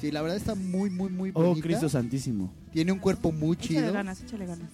Sí, 0.00 0.10
la 0.10 0.22
verdad 0.22 0.36
está 0.36 0.54
muy, 0.54 0.90
muy, 0.90 1.10
muy 1.10 1.30
Oh, 1.34 1.42
bonita. 1.42 1.66
Cristo 1.66 1.88
Santísimo. 1.88 2.52
Tiene 2.72 2.92
un 2.92 2.98
cuerpo 2.98 3.32
muy 3.32 3.56
Échale 3.56 3.80
chido. 3.80 3.92
ganas, 3.92 4.20
échale 4.22 4.46
ganas. 4.46 4.68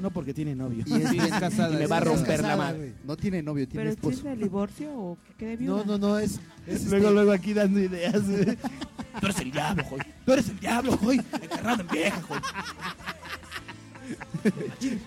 No 0.00 0.10
porque 0.10 0.34
tiene 0.34 0.54
novio. 0.56 0.82
Y 0.86 0.92
es 0.94 1.08
Sí, 1.10 1.18
bien- 1.18 1.30
casada, 1.40 1.74
y 1.74 1.78
me 1.78 1.86
va 1.86 1.98
a 1.98 2.00
casada. 2.00 2.16
romper 2.16 2.42
la 2.42 2.56
madre. 2.56 2.94
No 3.04 3.16
tiene 3.16 3.42
novio, 3.42 3.68
tiene 3.68 3.82
¿Pero 3.84 3.90
esposo. 3.94 4.16
es 4.18 4.24
de 4.24 4.36
divorcio 4.44 4.92
o 4.92 5.18
que 5.26 5.34
quede 5.34 5.56
viuda? 5.56 5.84
No, 5.84 5.98
no, 5.98 6.08
no, 6.08 6.18
es. 6.18 6.40
es 6.66 6.84
Luego, 6.86 7.04
este- 7.06 7.14
luego 7.14 7.32
aquí 7.32 7.52
dando 7.54 7.80
ideas. 7.80 8.28
güey. 8.28 8.44
Tú 9.20 9.26
eres 9.26 9.38
el 9.38 9.52
diablo, 9.52 9.84
joy. 9.84 10.00
Tú 10.26 10.32
eres 10.32 10.48
el 10.48 10.58
diablo, 10.58 10.96
joy. 10.96 11.16
Encarnado 11.42 11.82
en 11.82 11.88
vieja, 11.88 12.20
joy. 12.22 12.38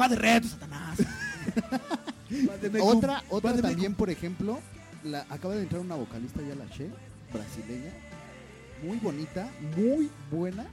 Va 0.00 0.08
de 0.08 0.16
reto, 0.16 0.48
Satanás. 0.48 0.98
Otra, 2.80 3.22
otra 3.28 3.50
Va 3.50 3.56
de 3.56 3.62
también, 3.62 3.94
por 3.94 4.08
ejemplo, 4.10 4.58
la, 5.04 5.26
acaba 5.30 5.54
de 5.54 5.62
entrar 5.62 5.80
una 5.80 5.94
vocalista 5.96 6.40
ya 6.42 6.54
la 6.54 6.68
Che, 6.70 6.90
brasileña, 7.32 7.92
muy 8.86 8.98
bonita, 8.98 9.48
muy 9.76 10.10
buena. 10.30 10.66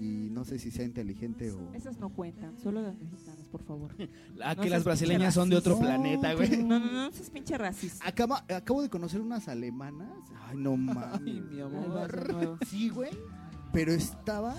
Y 0.00 0.28
no 0.30 0.44
sé 0.44 0.60
si 0.60 0.70
sea 0.70 0.84
inteligente 0.84 1.50
o. 1.50 1.74
Esas 1.74 1.98
no 1.98 2.10
cuentan, 2.10 2.56
solo 2.62 2.80
las 2.82 2.96
mexicanas, 2.96 3.44
por 3.50 3.64
favor. 3.64 3.90
Ah, 4.40 4.54
No 4.54 4.62
que 4.62 4.70
las 4.70 4.84
brasileñas 4.84 5.34
son 5.34 5.48
de 5.50 5.56
otro 5.56 5.76
planeta, 5.76 6.34
güey. 6.34 6.56
No, 6.62 6.78
no, 6.78 6.86
no, 6.86 6.92
no 7.06 7.12
seas 7.12 7.30
pinche 7.30 7.58
racista. 7.58 8.06
Acaba, 8.06 8.44
acabo 8.48 8.80
de 8.82 8.88
conocer 8.88 9.20
unas 9.20 9.48
alemanas. 9.48 10.08
Ay, 10.46 10.56
no 10.56 10.72
Ay, 10.72 10.76
mames. 10.78 11.20
mi 11.22 11.40
vas 11.40 11.48
de 11.50 11.62
amor. 11.62 12.58
Sí, 12.68 12.90
güey. 12.90 13.10
Pero 13.72 13.90
estaba. 13.92 14.54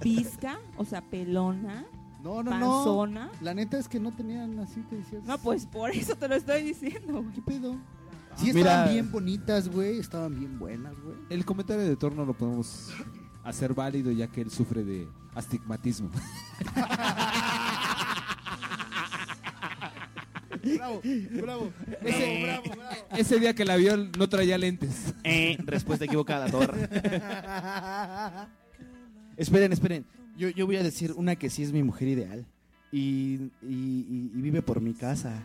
Visca, 0.00 0.60
o 0.76 0.84
sea, 0.84 1.00
pelona, 1.02 1.84
No, 2.22 2.42
no, 2.42 3.06
no. 3.06 3.30
La 3.40 3.54
neta 3.54 3.78
es 3.78 3.88
que 3.88 4.00
no 4.00 4.12
tenían 4.12 4.58
así 4.58 4.82
que 4.90 4.96
decías. 4.96 5.22
No, 5.24 5.38
pues 5.38 5.66
por 5.66 5.90
eso 5.90 6.16
te 6.16 6.28
lo 6.28 6.34
estoy 6.34 6.62
diciendo, 6.62 7.22
güey. 7.22 7.32
¿Qué 7.34 7.42
pedo? 7.42 7.76
Sí, 8.36 8.52
Mira. 8.52 8.70
estaban 8.72 8.92
bien 8.92 9.10
bonitas, 9.12 9.68
güey. 9.68 9.98
Estaban 9.98 10.38
bien 10.38 10.58
buenas, 10.58 10.94
güey. 11.02 11.16
El 11.30 11.44
comentario 11.44 11.84
de 11.84 11.96
Thor 11.96 12.12
no 12.14 12.24
lo 12.24 12.34
podemos 12.34 12.90
hacer 13.44 13.72
válido 13.74 14.10
ya 14.12 14.26
que 14.28 14.40
él 14.42 14.50
sufre 14.50 14.84
de 14.84 15.08
astigmatismo. 15.34 16.10
Bravo, 20.76 21.00
bravo, 21.40 21.72
Eh, 22.02 22.42
bravo, 22.42 22.64
bravo, 22.64 22.76
bravo. 22.76 23.06
Ese 23.16 23.38
día 23.38 23.54
que 23.54 23.64
la 23.64 23.76
vio 23.76 23.96
no 23.96 24.28
traía 24.28 24.58
lentes. 24.58 25.14
Eh, 25.24 25.56
respuesta 25.64 26.04
equivocada, 26.04 26.46
Thor. 26.50 26.74
esperen, 29.36 29.72
esperen. 29.72 30.04
Yo, 30.38 30.48
yo 30.50 30.66
voy 30.66 30.76
a 30.76 30.82
decir 30.82 31.12
una 31.16 31.36
que 31.36 31.50
sí 31.50 31.62
es 31.62 31.72
mi 31.72 31.82
mujer 31.82 32.08
ideal. 32.08 32.46
Y, 32.92 33.50
y- 33.62 33.68
y- 33.68 34.30
y 34.34 34.40
vive 34.40 34.62
por 34.62 34.80
mi 34.80 34.94
casa. 34.94 35.42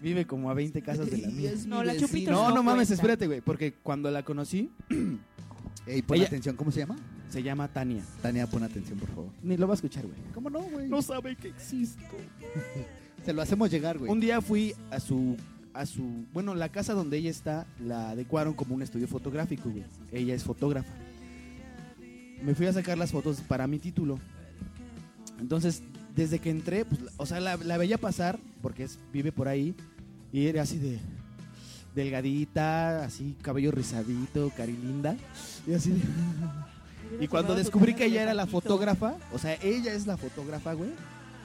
Vive 0.00 0.26
como 0.26 0.50
a 0.50 0.54
20 0.54 0.82
casas 0.82 1.10
de 1.10 1.18
la 1.18 1.28
mía. 1.28 1.52
No, 1.66 1.82
la 1.82 1.96
chupita 1.96 2.30
No, 2.30 2.50
no 2.54 2.62
mames, 2.62 2.88
cuenta. 2.88 2.94
espérate, 2.94 3.26
güey. 3.26 3.40
Porque 3.40 3.72
cuando 3.82 4.10
la 4.10 4.22
conocí, 4.22 4.70
Ey, 5.86 6.02
pon 6.02 6.16
Ella- 6.16 6.26
atención, 6.26 6.56
¿cómo 6.56 6.70
se 6.70 6.80
llama? 6.80 6.96
se 7.28 7.42
llama 7.42 7.66
Tania. 7.68 8.02
Tania, 8.22 8.46
pon 8.46 8.62
atención, 8.62 8.98
por 8.98 9.08
favor. 9.08 9.30
Ni 9.42 9.56
lo 9.56 9.66
va 9.66 9.72
a 9.72 9.76
escuchar, 9.76 10.04
güey. 10.06 10.16
¿Cómo 10.32 10.48
no, 10.50 10.60
güey? 10.60 10.88
No 10.88 11.02
sabe 11.02 11.34
que 11.36 11.48
existo. 11.48 12.02
Se 13.24 13.32
lo 13.32 13.42
hacemos 13.42 13.70
llegar, 13.70 13.98
güey. 13.98 14.10
Un 14.12 14.20
día 14.20 14.40
fui 14.40 14.74
a 14.90 15.00
su 15.00 15.36
a 15.72 15.86
su, 15.86 16.24
bueno, 16.32 16.54
la 16.54 16.68
casa 16.68 16.92
donde 16.94 17.16
ella 17.18 17.30
está 17.30 17.66
la 17.80 18.10
adecuaron 18.10 18.54
como 18.54 18.76
un 18.76 18.82
estudio 18.82 19.08
fotográfico, 19.08 19.68
güey. 19.70 19.82
Ella 20.12 20.34
es 20.34 20.44
fotógrafa. 20.44 20.92
Me 22.42 22.54
fui 22.54 22.66
a 22.66 22.72
sacar 22.72 22.96
las 22.98 23.10
fotos 23.10 23.40
para 23.40 23.66
mi 23.66 23.78
título. 23.80 24.20
Entonces, 25.40 25.82
desde 26.14 26.38
que 26.38 26.50
entré, 26.50 26.84
pues, 26.84 27.00
o 27.16 27.26
sea, 27.26 27.40
la, 27.40 27.56
la 27.56 27.76
veía 27.76 27.98
pasar 27.98 28.38
porque 28.62 28.84
es, 28.84 28.98
vive 29.12 29.32
por 29.32 29.48
ahí 29.48 29.74
y 30.32 30.46
era 30.46 30.62
así 30.62 30.78
de 30.78 30.98
delgadita, 31.94 33.04
así 33.04 33.36
cabello 33.42 33.70
rizadito, 33.70 34.50
carilinda 34.56 35.16
y 35.66 35.74
así 35.74 35.90
de 35.90 36.00
y 37.20 37.28
cuando 37.28 37.54
descubrí 37.54 37.94
que 37.94 38.06
ella 38.06 38.22
era 38.22 38.34
la 38.34 38.46
fotógrafa, 38.46 39.16
o 39.32 39.38
sea, 39.38 39.56
ella 39.62 39.92
es 39.92 40.06
la 40.06 40.16
fotógrafa, 40.16 40.72
güey, 40.72 40.90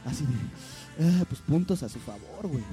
así 0.06 0.26
de, 0.26 1.06
ah, 1.06 1.26
pues 1.28 1.42
puntos 1.42 1.84
a 1.84 1.90
su 1.90 2.00
favor, 2.00 2.48
güey. 2.48 2.64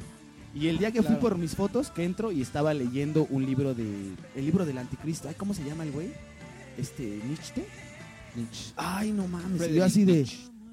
Y 0.54 0.68
el 0.68 0.78
día 0.78 0.90
que 0.90 1.02
fui 1.02 1.16
por 1.16 1.36
mis 1.36 1.54
fotos, 1.54 1.90
que 1.90 2.04
entro 2.04 2.32
y 2.32 2.40
estaba 2.40 2.72
leyendo 2.72 3.26
un 3.28 3.44
libro 3.44 3.74
de, 3.74 4.14
el 4.34 4.44
libro 4.44 4.64
del 4.64 4.78
anticristo, 4.78 5.28
ay, 5.28 5.34
¿cómo 5.34 5.52
se 5.52 5.62
llama 5.64 5.84
el 5.84 5.92
güey? 5.92 6.10
Este, 6.78 7.20
Nietzsche. 7.26 7.66
Ay, 8.76 9.12
no 9.12 9.28
mames, 9.28 9.70
yo 9.72 9.84
así 9.84 10.04
de. 10.04 10.26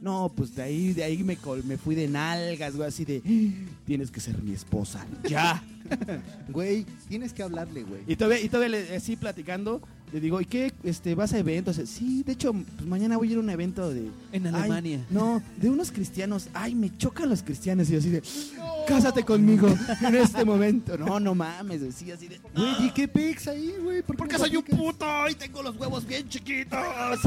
No, 0.04 0.32
pues 0.36 0.54
de 0.56 0.62
ahí, 0.62 0.94
de 0.94 1.04
ahí 1.04 1.24
me, 1.24 1.38
col- 1.38 1.64
me 1.64 1.78
fui 1.78 1.96
de 1.96 2.08
nalgas, 2.08 2.76
güey, 2.76 2.88
así 2.90 3.06
de, 3.06 3.22
tienes 3.86 4.12
que 4.12 4.20
ser 4.20 4.38
mi 4.44 4.52
esposa, 4.54 5.06
ya. 5.28 5.64
Güey, 6.50 6.86
tienes 7.10 7.34
que 7.34 7.44
hablarle, 7.44 7.84
güey. 7.84 8.02
Y 8.08 8.16
todavía, 8.16 8.42
y 8.42 8.48
todavía 8.48 8.80
le- 8.80 8.96
así 8.96 9.18
platicando, 9.18 9.82
le 10.14 10.22
digo, 10.22 10.40
¿y 10.40 10.46
qué? 10.46 10.72
Este, 10.84 11.14
¿Vas 11.14 11.34
a 11.34 11.40
eventos? 11.40 11.76
Sí, 11.88 12.24
de 12.24 12.32
hecho, 12.34 12.54
pues 12.54 12.88
mañana 12.88 13.18
voy 13.18 13.28
a 13.28 13.32
ir 13.32 13.38
a 13.38 13.42
un 13.42 13.50
evento 13.50 13.90
de... 13.90 14.08
En 14.32 14.48
Ay, 14.48 14.54
Alemania. 14.56 15.06
no, 15.10 15.44
de 15.58 15.70
unos 15.70 15.92
cristianos. 15.92 16.48
Ay, 16.54 16.74
me 16.74 16.96
chocan 16.98 17.28
los 17.30 17.44
cristianos. 17.44 17.90
Y 17.90 17.98
así 17.98 18.10
de, 18.10 18.24
cásate 18.88 19.24
conmigo 19.26 19.68
en 20.02 20.16
este 20.16 20.46
momento. 20.46 20.98
No, 20.98 21.20
no 21.20 21.36
mames, 21.36 21.82
sí, 21.96 22.12
así 22.12 22.28
de... 22.30 22.40
Güey, 22.56 22.88
¿y 22.88 22.92
qué 22.92 23.08
pex 23.10 23.48
ahí, 23.50 23.74
güey? 23.84 24.02
¿Por 24.04 24.16
qué 24.16 24.20
Porque 24.20 24.38
soy 24.38 24.56
un 24.56 24.64
puto 24.64 25.06
y 25.30 25.36
tengo 25.36 25.62
los 25.62 25.76
huevos 25.76 26.06
bien 26.08 26.30
chiquitos. 26.30 26.80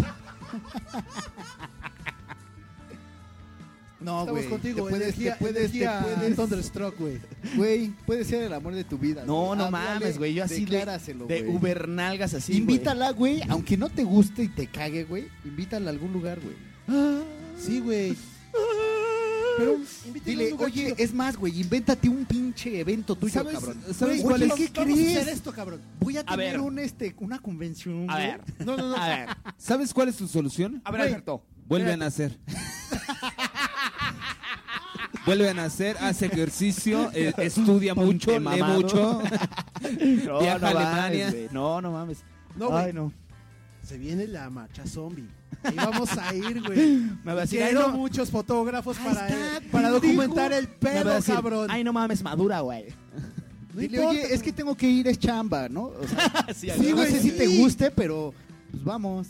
No, 4.07 4.20
Estamos 4.20 4.40
güey. 4.40 4.48
contigo, 4.50 4.76
te 4.84 4.90
puedes- 4.90 5.02
energía, 5.02 5.32
te 5.32 5.38
puedes- 5.40 5.57
energía 5.57 5.98
te 5.98 6.14
puedes- 6.14 6.36
Thunderstruck, 6.36 6.98
güey. 6.98 7.18
Güey, 7.57 7.88
puede 8.07 8.24
ser 8.24 8.44
el 8.44 8.52
amor 8.52 8.74
de 8.76 8.84
tu 8.84 8.98
vida. 8.98 9.24
No, 9.26 9.46
güey. 9.46 9.59
no 9.59 9.64
Háblale, 9.64 9.94
mames, 10.00 10.18
güey. 10.18 10.32
Yo 10.34 10.44
así 10.44 10.64
de, 10.64 10.76
decláraselo, 10.76 11.26
de 11.26 11.42
güey. 11.42 11.57
Uber 11.57 11.88
nalgas 11.88 12.32
así, 12.34 12.52
güey. 12.52 12.61
Invítala, 12.61 13.11
güey, 13.11 13.42
aunque 13.48 13.76
no 13.76 13.88
te 13.88 14.04
guste 14.04 14.44
y 14.44 14.48
te 14.48 14.68
cague, 14.68 15.02
güey. 15.02 15.26
Invítala 15.44 15.88
a 15.90 15.92
algún 15.92 16.12
lugar, 16.12 16.38
güey. 16.40 16.54
Sí, 17.59 17.80
güey. 17.80 18.16
Pero 19.59 19.72
invítala 20.07 20.20
a 20.22 20.24
Dile, 20.24 20.44
un 20.44 20.50
lugar 20.50 20.66
oye, 20.70 20.82
chido. 20.84 20.94
es 20.98 21.12
más, 21.14 21.36
güey, 21.36 21.61
invéntate 21.61 22.09
un 22.09 22.24
pinche 22.26 22.78
evento 22.78 23.16
tuyo, 23.16 23.32
¿Sabes- 23.32 23.54
cabrón. 23.54 23.82
sabes 23.92 24.22
cuál 24.22 24.42
es? 24.42 24.52
¿qué 24.52 24.70
Vamos 24.72 24.98
a 25.00 25.02
hacer 25.02 25.28
esto, 25.30 25.50
cabrón. 25.52 25.80
Voy 25.98 26.16
a 26.16 26.20
A 26.20 26.24
tener 26.24 26.52
ver. 26.52 26.61
un, 26.61 26.78
este, 26.78 27.12
una 27.18 27.40
convención, 27.40 28.09
A 28.09 28.14
güey. 28.14 28.26
ver, 28.28 28.40
No, 28.64 28.76
no, 28.76 28.88
no. 28.90 28.96
a 28.96 29.09
ver. 29.09 29.28
¿Sabes 29.59 29.92
cuál 29.92 30.11
es 30.11 30.16
tu 30.16 30.28
solución? 30.28 30.80
A 30.84 30.92
ver. 30.92 31.00
Alberto. 31.00 31.42
Vuelve 31.66 31.92
a 31.92 31.96
nacer. 31.96 32.38
Vuelve 35.27 35.49
a 35.51 35.55
nacer, 35.55 35.97
hace 36.01 36.27
ejercicio, 36.27 37.11
eh, 37.12 37.33
estudia 37.39 37.95
mucho, 37.95 38.39
lee 38.39 38.62
mucho. 38.62 39.20
No, 40.24 40.39
Viaja 40.41 40.59
no 40.59 40.66
a 40.68 40.72
mames, 40.72 40.87
Alemania. 40.87 41.31
güey. 41.31 41.49
No, 41.53 41.81
no 41.83 41.93
mames. 41.93 42.18
No, 42.57 42.70
güey. 42.70 42.85
Ay, 42.87 42.93
no. 42.93 43.12
Se 43.83 43.99
viene 43.99 44.27
la 44.27 44.49
marcha 44.51 44.87
zombie. 44.87 45.29
Ahí 45.62 45.74
vamos 45.77 46.11
a 46.16 46.35
ir, 46.35 46.62
güey. 46.62 46.97
Me 47.24 47.33
va 47.35 47.39
a 47.39 47.41
decir, 47.43 47.61
Quiero 47.61 47.89
no. 47.89 47.97
muchos 47.97 48.31
fotógrafos 48.31 48.97
para, 48.99 49.29
está, 49.29 49.61
para 49.70 49.91
documentar 49.91 50.53
el 50.53 50.64
Me 50.64 50.70
va 50.72 50.79
pedo, 50.81 51.11
a 51.11 51.14
decir, 51.16 51.35
cabrón. 51.35 51.66
Ay, 51.70 51.83
no 51.85 51.93
mames, 51.93 52.22
madura, 52.22 52.61
güey. 52.61 52.87
No 53.74 53.81
Dile, 53.81 53.97
importa, 53.99 54.11
oye, 54.11 54.35
es 54.35 54.43
que 54.43 54.53
tengo 54.53 54.74
que 54.77 54.89
ir, 54.89 55.07
es 55.09 55.18
chamba, 55.18 55.68
¿no? 55.68 55.85
O 55.87 56.07
sea, 56.09 56.47
Sí, 56.55 56.70
sí, 56.70 56.93
güey, 56.93 56.95
no 56.95 57.05
sé 57.05 57.20
si 57.20 57.31
sí. 57.31 57.37
te 57.37 57.47
guste, 57.59 57.91
pero 57.91 58.33
pues 58.70 58.83
vamos. 58.85 59.27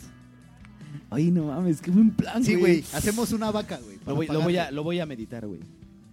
Ay, 1.09 1.31
no 1.31 1.45
mames, 1.47 1.81
qué 1.81 1.91
buen 1.91 2.11
plan, 2.11 2.43
Sí, 2.43 2.55
güey, 2.55 2.83
hacemos 2.93 3.31
una 3.31 3.51
vaca, 3.51 3.77
güey. 3.83 3.97
Lo 4.05 4.15
voy, 4.15 4.27
lo, 4.27 4.41
voy 4.41 4.57
a, 4.57 4.71
lo 4.71 4.83
voy 4.83 4.99
a 4.99 5.05
meditar, 5.05 5.45
güey. 5.45 5.59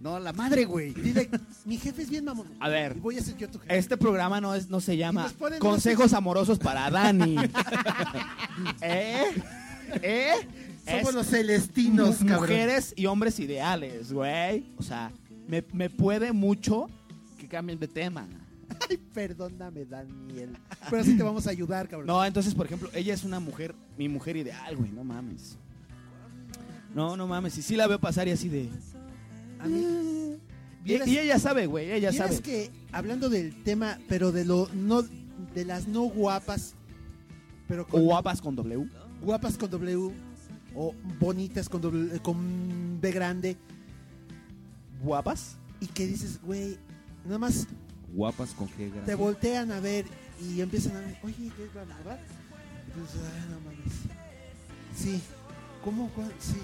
No, 0.05 0.19
la 0.19 0.33
madre, 0.33 0.65
güey. 0.65 0.93
Dile, 0.93 1.27
mi 1.65 1.77
jefe 1.77 2.03
es 2.03 2.11
bien 2.11 2.23
mamón. 2.23 2.45
A 2.59 2.69
ver. 2.69 2.95
Y 2.95 2.99
voy 2.99 3.17
a 3.17 3.23
ser 3.23 3.35
yo 3.37 3.49
tu 3.49 3.57
jefe. 3.57 3.75
Este 3.75 3.97
programa 3.97 4.39
no, 4.39 4.53
es, 4.53 4.69
no 4.69 4.79
se 4.79 4.97
llama 4.97 5.33
ponen 5.39 5.57
Consejos 5.57 6.13
Amorosos 6.13 6.59
para 6.59 6.91
Dani. 6.91 7.35
¿Eh? 8.81 9.23
¿Eh? 10.03 10.33
Somos 10.85 11.09
Es 11.09 11.15
los 11.15 11.25
celestinos, 11.25 12.17
cabrón. 12.17 12.41
mujeres 12.41 12.93
y 12.95 13.07
hombres 13.07 13.39
ideales, 13.39 14.13
güey. 14.13 14.67
O 14.77 14.83
sea, 14.83 15.11
me, 15.47 15.63
me 15.73 15.89
puede 15.89 16.33
mucho 16.33 16.85
que 17.39 17.47
cambien 17.47 17.79
de 17.79 17.87
tema. 17.87 18.27
Ay, 18.87 18.97
perdóname, 19.11 19.85
Daniel. 19.85 20.55
Pero 20.87 21.03
sí 21.03 21.17
te 21.17 21.23
vamos 21.23 21.47
a 21.47 21.49
ayudar, 21.49 21.89
cabrón. 21.89 22.05
No, 22.05 22.23
entonces, 22.23 22.53
por 22.53 22.67
ejemplo, 22.67 22.91
ella 22.93 23.15
es 23.15 23.23
una 23.23 23.39
mujer, 23.39 23.73
mi 23.97 24.07
mujer 24.07 24.37
ideal, 24.37 24.77
güey, 24.77 24.91
no 24.91 25.03
mames. 25.03 25.57
No, 26.93 27.17
no 27.17 27.25
mames, 27.25 27.57
y 27.57 27.63
sí 27.63 27.75
la 27.75 27.87
veo 27.87 27.99
pasar 27.99 28.27
y 28.27 28.31
así 28.31 28.49
de... 28.49 28.69
A 29.65 29.67
mí- 29.67 30.37
Y, 30.85 30.93
y 31.09 31.17
ella 31.17 31.39
sabe, 31.39 31.65
güey, 31.65 31.91
ella 31.91 32.11
sabe. 32.13 32.39
que 32.41 32.69
hablando 32.91 33.29
del 33.29 33.63
tema, 33.63 33.97
pero 34.07 34.31
de 34.31 34.45
lo 34.45 34.69
no 34.73 35.01
de 35.01 35.65
las 35.65 35.87
no 35.87 36.03
guapas, 36.03 36.75
pero 37.67 37.83
O 37.83 37.87
con 37.87 38.03
guapas 38.03 38.39
con 38.41 38.55
W. 38.55 38.87
guapas 39.21 39.57
con 39.57 39.69
W 39.71 40.11
o 40.75 40.93
bonitas 41.19 41.67
con 41.69 41.81
W, 41.81 42.19
con 42.21 42.99
B 43.01 43.11
grande 43.11 43.57
¿Guapas? 45.01 45.57
y 45.79 45.87
que 45.87 46.05
dices, 46.07 46.39
güey, 46.41 46.77
nada 47.25 47.37
más 47.39 47.67
Guapas 48.13 48.51
con 48.51 48.67
G 48.69 48.89
grande. 48.89 49.05
te 49.05 49.15
voltean 49.15 49.71
a 49.71 49.79
ver 49.79 50.05
y 50.41 50.61
empiezan 50.61 50.95
a 50.95 50.99
ver, 50.99 51.17
oye, 51.23 51.35
¿qué 51.55 51.65
es 51.65 51.75
la 51.75 51.83
verdad? 51.83 52.19
Entonces, 52.87 53.21
ay, 53.23 53.49
no 53.49 53.59
mames. 53.59 53.93
Sí. 54.95 55.21
¿Cómo? 55.83 56.09
cuál? 56.15 56.31
Sí. 56.39 56.55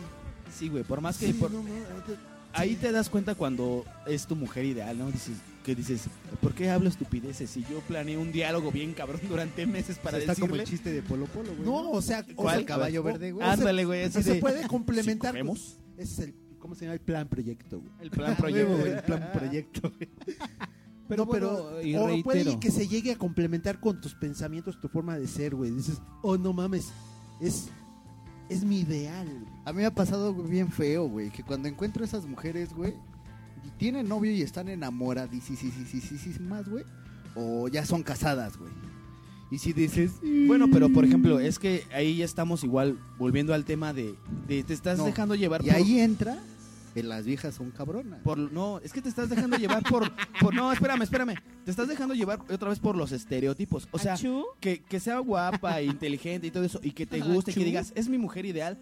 Sí, 0.57 0.69
güey, 0.69 0.83
por 0.83 1.01
más 1.01 1.17
que... 1.17 1.27
Sí, 1.27 1.33
por- 1.33 1.51
no, 1.51 1.61
no, 1.63 1.69
ahorita- 1.69 2.21
ahí 2.53 2.75
te 2.75 2.91
das 2.91 3.09
cuenta 3.09 3.35
cuando 3.35 3.85
es 4.05 4.25
tu 4.25 4.35
mujer 4.35 4.65
ideal, 4.65 4.97
¿no? 4.97 5.11
Dices, 5.11 5.37
que 5.63 5.75
dices, 5.75 6.05
¿por 6.41 6.53
qué 6.53 6.69
hablo 6.69 6.89
estupideces? 6.89 7.49
Si 7.49 7.63
yo 7.63 7.79
planeé 7.81 8.17
un 8.17 8.31
diálogo 8.31 8.71
bien 8.71 8.93
cabrón 8.93 9.21
durante 9.27 9.65
meses 9.65 9.97
para 9.97 10.17
está 10.17 10.35
como 10.35 10.55
el 10.55 10.63
chiste 10.63 10.91
de 10.91 11.01
Polo 11.01 11.25
Polo, 11.25 11.53
güey. 11.55 11.65
No, 11.65 11.91
o 11.91 12.01
sea, 12.01 12.25
o 12.35 12.49
sea, 12.49 12.65
caballo 12.65 13.03
verde, 13.03 13.31
güey. 13.31 13.47
Ándale, 13.47 13.85
güey, 13.85 14.03
o 14.03 14.05
así 14.05 14.13
sea, 14.13 14.23
de... 14.23 14.33
se 14.33 14.41
puede 14.41 14.67
complementar. 14.67 15.35
Ese 15.37 15.75
es 15.97 16.19
el, 16.19 16.35
¿cómo 16.59 16.75
se 16.75 16.85
llama? 16.85 16.93
El 16.93 17.01
plan 17.01 17.27
proyecto, 17.27 17.79
güey. 17.79 17.91
El 18.01 18.11
plan 18.11 18.35
proyecto. 18.35 18.77
güey, 18.77 18.91
el 18.91 19.03
plan 19.03 19.29
proyecto, 19.33 19.91
güey. 19.91 20.09
Pero 21.07 21.25
no, 21.25 21.29
pero 21.29 21.63
bueno, 21.63 21.81
y 21.81 22.21
o 22.21 22.23
puede 22.23 22.57
que 22.57 22.71
se 22.71 22.87
llegue 22.87 23.11
a 23.11 23.17
complementar 23.17 23.81
con 23.81 23.99
tus 23.99 24.15
pensamientos, 24.15 24.79
tu 24.79 24.87
forma 24.87 25.19
de 25.19 25.27
ser, 25.27 25.53
güey. 25.55 25.69
Dices, 25.69 26.01
oh, 26.21 26.37
no 26.37 26.53
mames, 26.53 26.93
es, 27.41 27.67
es 28.47 28.63
mi 28.63 28.79
ideal. 28.79 29.27
A 29.65 29.71
mí 29.73 29.77
me 29.77 29.85
ha 29.85 29.93
pasado 29.93 30.33
bien 30.33 30.71
feo, 30.71 31.07
güey, 31.07 31.29
que 31.29 31.43
cuando 31.43 31.67
encuentro 31.67 32.03
esas 32.03 32.25
mujeres, 32.25 32.73
güey, 32.73 32.93
y 33.65 33.69
tienen 33.77 34.07
novio 34.09 34.31
y 34.31 34.41
están 34.41 34.69
enamoradas, 34.69 35.29
sí, 35.31 35.55
sí, 35.55 35.71
sí, 35.71 35.85
sí, 35.85 36.01
sí, 36.01 36.17
sí, 36.17 36.39
más, 36.39 36.67
güey, 36.67 36.83
o 37.35 37.67
ya 37.67 37.85
son 37.85 38.01
casadas, 38.03 38.57
güey. 38.57 38.71
Y 39.51 39.57
si 39.59 39.73
dices, 39.73 40.13
Bueno, 40.47 40.67
pero 40.71 40.89
por 40.89 41.03
ejemplo, 41.03 41.39
es 41.39 41.59
que 41.59 41.83
ahí 41.93 42.17
ya 42.17 42.25
estamos 42.25 42.63
igual 42.63 42.97
volviendo 43.19 43.53
al 43.53 43.65
tema 43.65 43.91
de, 43.93 44.15
de 44.47 44.63
te 44.63 44.73
estás 44.73 44.97
No, 44.97 45.05
dejando 45.05 45.35
llevar 45.35 45.61
y 45.63 45.67
por, 45.67 45.75
ahí 45.75 45.99
entra, 45.99 46.39
que 46.93 47.03
las 47.03 47.25
viejas 47.25 47.55
son 47.55 47.69
cabronas. 47.69 48.21
por- 48.23 48.37
no, 48.39 48.79
es 48.79 48.93
que 48.93 49.01
te 49.01 49.09
estás 49.09 49.29
dejando 49.29 49.57
llevar 49.57 49.83
por, 49.83 50.09
por 50.39 50.55
no, 50.55 50.71
espérame, 50.71 51.01
espérame, 51.03 51.35
te 51.65 51.69
estás 51.71 51.89
dejando 51.89 52.13
llevar 52.15 52.39
otra 52.49 52.69
vez 52.69 52.79
por 52.79 52.95
los 52.95 53.11
estereotipos, 53.11 53.89
o 53.91 53.99
sea, 53.99 54.13
Achú. 54.13 54.45
que, 54.61 54.79
que 54.83 54.99
sea 55.01 55.19
guapa, 55.19 55.81
inteligente 55.81 56.47
y 56.47 56.51
todo 56.51 56.63
eso 56.63 56.79
y 56.81 56.91
que 56.91 57.05
te 57.05 57.19
guste, 57.19 57.53
que 57.53 57.65
digas, 57.65 57.91
es 57.95 58.07
mi 58.07 58.17
mujer 58.17 58.45
ideal, 58.45 58.79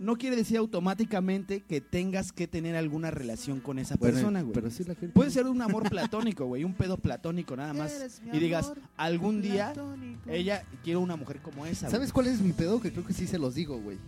no 0.00 0.16
quiere 0.16 0.34
decir 0.34 0.56
automáticamente 0.56 1.60
que 1.60 1.80
tengas 1.80 2.32
que 2.32 2.48
tener 2.48 2.74
alguna 2.74 3.10
relación 3.10 3.60
con 3.60 3.78
esa 3.78 3.96
Bueno, 3.96 4.14
persona, 4.14 4.40
güey. 4.42 4.52
pero 4.54 4.70
sí 4.70 4.82
la 4.84 4.94
gente... 4.94 5.12
Puede 5.14 5.30
ser 5.30 5.46
un 5.46 5.60
amor 5.62 5.88
platónico, 5.90 6.46
güey, 6.46 6.64
un 6.64 6.74
pedo 6.74 6.96
platónico 6.96 7.54
nada 7.54 7.72
más. 7.74 8.20
Y 8.32 8.38
digas, 8.38 8.72
algún 8.96 9.42
día 9.42 9.72
platónico. 9.72 10.30
ella 10.30 10.64
quiere 10.82 10.96
una 10.96 11.16
mujer 11.16 11.40
como 11.40 11.66
esa. 11.66 11.86
güey. 11.86 11.92
¿Sabes 11.92 12.12
cuál 12.12 12.26
es 12.28 12.40
mi 12.40 12.52
pedo? 12.52 12.80
Que 12.80 12.90
creo 12.90 13.04
que 13.06 13.12
sí 13.12 13.26
se 13.26 13.38
los 13.38 13.54
digo, 13.54 13.78
güey. 13.80 13.98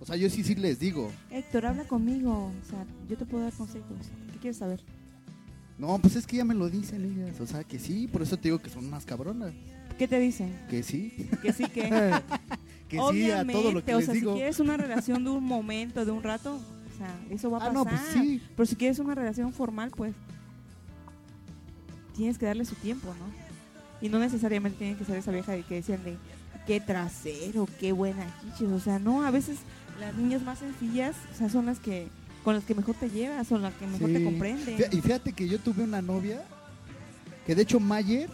O 0.00 0.06
sea, 0.06 0.16
yo 0.16 0.28
sí, 0.28 0.44
sí 0.44 0.54
les 0.54 0.78
digo. 0.78 1.10
Héctor, 1.30 1.64
habla 1.66 1.84
conmigo. 1.84 2.52
O 2.60 2.68
sea, 2.68 2.84
yo 3.08 3.16
te 3.16 3.24
puedo 3.24 3.44
dar 3.44 3.52
consejos. 3.54 3.96
¿Qué 4.32 4.38
quieres 4.38 4.58
saber? 4.58 4.82
No, 5.78 5.98
pues 5.98 6.16
es 6.16 6.26
que 6.26 6.36
ya 6.36 6.44
me 6.44 6.54
lo 6.54 6.68
dicen 6.68 7.04
ellas. 7.04 7.40
O 7.40 7.46
sea, 7.46 7.64
que 7.64 7.78
sí, 7.78 8.06
por 8.06 8.20
eso 8.22 8.36
te 8.36 8.42
digo 8.48 8.58
que 8.60 8.68
son 8.70 8.86
unas 8.86 9.04
cabronas. 9.06 9.52
¿Qué 9.98 10.06
te 10.06 10.18
dicen? 10.18 10.52
Que 10.68 10.82
sí. 10.82 11.28
Que 11.40 11.52
sí, 11.52 11.64
que. 11.68 11.88
que 12.96 13.12
sí 13.12 13.30
a 13.30 13.46
todo 13.46 13.72
lo 13.72 13.84
que 13.84 13.94
o 13.94 13.98
les 13.98 14.06
sea, 14.06 14.14
digo. 14.14 14.32
si 14.32 14.38
quieres 14.38 14.60
una 14.60 14.76
relación 14.76 15.24
de 15.24 15.30
un 15.30 15.44
momento, 15.44 16.04
de 16.04 16.10
un 16.12 16.22
rato, 16.22 16.54
o 16.56 16.96
sea, 16.98 17.14
eso 17.30 17.50
va 17.50 17.58
a 17.58 17.60
Ah, 17.60 17.72
pasar. 17.72 17.74
no, 17.74 17.84
pues 17.84 18.00
sí. 18.12 18.42
Pero 18.56 18.66
si 18.66 18.76
quieres 18.76 18.98
una 18.98 19.14
relación 19.14 19.52
formal, 19.52 19.90
pues 19.96 20.14
tienes 22.16 22.38
que 22.38 22.46
darle 22.46 22.64
su 22.64 22.74
tiempo, 22.76 23.08
¿no? 23.18 23.44
Y 24.04 24.08
no 24.08 24.18
necesariamente 24.18 24.78
tiene 24.78 24.96
que 24.96 25.04
ser 25.04 25.16
esa 25.16 25.30
vieja 25.32 25.52
de 25.52 25.62
que 25.62 25.76
decían 25.76 26.02
de 26.04 26.16
qué 26.66 26.80
trasero, 26.80 27.68
qué 27.80 27.92
buena 27.92 28.24
chichis. 28.42 28.68
O 28.70 28.80
sea, 28.80 28.98
no, 28.98 29.24
a 29.24 29.30
veces 29.30 29.58
las 30.00 30.14
niñas 30.14 30.42
más 30.42 30.58
sencillas, 30.58 31.16
o 31.34 31.38
sea, 31.38 31.48
son 31.48 31.66
las 31.66 31.78
que 31.78 32.08
con 32.44 32.54
las 32.54 32.64
que 32.64 32.74
mejor 32.74 32.94
te 32.96 33.08
llevas, 33.08 33.46
son 33.46 33.62
las 33.62 33.72
que 33.74 33.86
mejor 33.86 34.10
te 34.12 34.22
comprenden. 34.22 34.76
Y 34.92 35.00
fíjate 35.00 35.32
que 35.32 35.48
yo 35.48 35.58
tuve 35.58 35.82
una 35.82 36.02
novia 36.02 36.42
que 37.46 37.54
de 37.54 37.62
hecho 37.62 37.80
Mayer, 37.80 38.28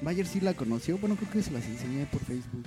Mayer 0.00 0.26
sí 0.26 0.40
la 0.40 0.54
conoció. 0.54 0.96
Bueno, 0.96 1.16
creo 1.16 1.30
que 1.30 1.42
se 1.42 1.50
las 1.50 1.64
enseñé 1.66 2.06
por 2.06 2.20
Facebook. 2.22 2.64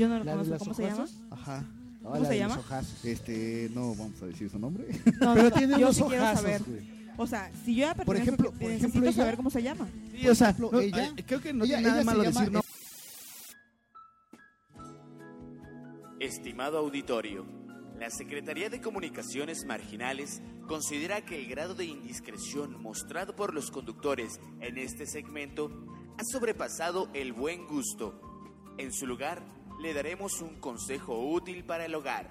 Yo 0.00 0.08
no 0.08 0.18
lo 0.18 0.24
¿La 0.24 0.32
conozco, 0.32 0.58
¿cómo 0.58 0.74
se 0.74 0.82
llama? 0.84 1.06
Ajá. 1.30 1.64
¿Cómo 2.02 2.14
Hola, 2.14 2.28
se 2.28 2.38
llama? 2.38 2.60
Este, 3.04 3.70
no 3.74 3.94
vamos 3.94 4.22
a 4.22 4.26
decir 4.26 4.48
su 4.48 4.58
nombre. 4.58 4.86
No, 5.20 5.34
Pero 5.34 5.50
no, 5.50 5.50
tiene 5.50 5.72
yo 5.74 5.78
unos 5.80 5.96
sí 5.96 6.02
quiero 6.08 6.22
ojazos, 6.24 6.40
saber. 6.42 6.62
güey. 6.62 7.00
O 7.18 7.26
sea, 7.26 7.50
si 7.66 7.74
yo 7.74 7.80
ya 7.82 7.94
Por 7.94 8.16
ejemplo- 8.16 8.50
que- 8.52 8.58
por 8.58 8.70
ejemplo, 8.70 9.02
ella- 9.02 9.12
saber 9.12 9.36
cómo 9.36 9.50
se 9.50 9.62
llama. 9.62 9.86
Sí, 10.18 10.26
o 10.26 10.34
sea, 10.34 10.48
ejemplo, 10.48 10.70
no, 10.72 10.80
ella- 10.80 11.12
creo 11.26 11.40
que 11.42 11.52
no 11.52 11.64
ella- 11.66 11.76
tiene 11.76 11.90
nada 11.90 12.04
malo 12.04 12.22
llama- 12.24 12.40
decir 12.40 12.52
no. 12.54 12.60
Estimado 16.18 16.78
auditorio, 16.78 17.44
la 17.98 18.08
Secretaría 18.10 18.70
de 18.70 18.80
Comunicaciones 18.80 19.66
Marginales 19.66 20.40
considera 20.66 21.22
que 21.26 21.38
el 21.42 21.46
grado 21.48 21.74
de 21.74 21.84
indiscreción 21.84 22.80
mostrado 22.82 23.36
por 23.36 23.52
los 23.52 23.70
conductores 23.70 24.40
en 24.60 24.78
este 24.78 25.04
segmento 25.06 25.70
ha 26.18 26.22
sobrepasado 26.24 27.10
el 27.12 27.34
buen 27.34 27.66
gusto. 27.66 28.18
En 28.78 28.92
su 28.92 29.06
lugar, 29.06 29.42
le 29.80 29.94
daremos 29.94 30.40
un 30.40 30.60
consejo 30.60 31.18
útil 31.30 31.64
para 31.64 31.86
el 31.86 31.94
hogar. 31.94 32.30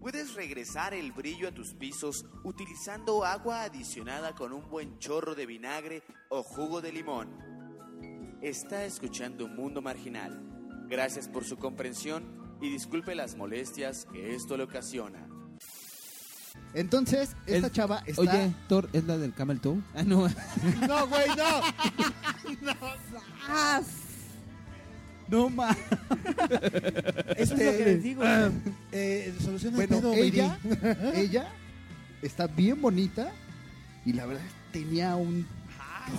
Puedes 0.00 0.34
regresar 0.34 0.94
el 0.94 1.10
brillo 1.12 1.48
a 1.48 1.52
tus 1.52 1.74
pisos 1.74 2.26
utilizando 2.44 3.24
agua 3.24 3.62
adicionada 3.62 4.34
con 4.34 4.52
un 4.52 4.68
buen 4.68 4.98
chorro 4.98 5.34
de 5.34 5.46
vinagre 5.46 6.02
o 6.28 6.42
jugo 6.42 6.80
de 6.80 6.92
limón. 6.92 7.28
Está 8.42 8.84
escuchando 8.84 9.48
Mundo 9.48 9.82
Marginal. 9.82 10.42
Gracias 10.88 11.28
por 11.28 11.44
su 11.44 11.56
comprensión 11.56 12.56
y 12.60 12.68
disculpe 12.70 13.14
las 13.14 13.34
molestias 13.34 14.06
que 14.12 14.34
esto 14.34 14.56
le 14.56 14.62
ocasiona. 14.64 15.26
Entonces, 16.74 17.34
esta 17.46 17.66
El- 17.66 17.72
chava 17.72 18.02
está. 18.06 18.20
Oye, 18.20 18.54
Thor, 18.68 18.88
¿es 18.92 19.04
la 19.04 19.16
del 19.18 19.32
Camel 19.34 19.60
Toe? 19.60 19.80
Ah, 19.94 20.02
no. 20.04 20.28
No, 20.86 21.06
güey, 21.08 21.28
no. 21.30 21.60
¡Ah! 23.48 23.80
No 25.28 25.50
ma. 25.50 25.76
Eso 27.36 27.54
es 27.54 27.64
lo 27.64 27.78
que 27.78 27.84
les 27.84 28.02
digo. 28.02 28.22
Eh, 28.92 29.34
soluciona 29.42 29.82
el 29.82 29.88
Bueno, 29.88 30.12
pedo, 30.12 30.14
ella, 31.14 31.48
está 32.22 32.46
bien 32.46 32.80
bonita 32.80 33.32
y 34.04 34.12
la 34.12 34.26
verdad 34.26 34.42
tenía 34.72 35.16
un. 35.16 35.46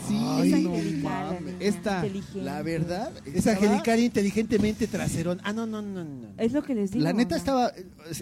Sí, 0.06 0.18
es 0.44 0.64
no 0.64 0.72
mames. 1.10 1.56
Esta, 1.62 1.96
inteligente. 2.06 2.42
La 2.42 2.62
verdad. 2.62 3.10
Es 3.26 3.36
estaba- 3.36 3.56
angelical 3.56 4.00
inteligentemente 4.02 4.86
traserón. 4.86 5.40
Ah, 5.46 5.54
no, 5.54 5.66
no, 5.66 5.82
no, 5.82 6.04
no. 6.04 6.28
Es 6.38 6.52
lo 6.52 6.62
que 6.62 6.76
les 6.76 6.92
digo. 6.92 7.04
La 7.06 7.14
neta 7.14 7.38
estaba. 7.38 7.72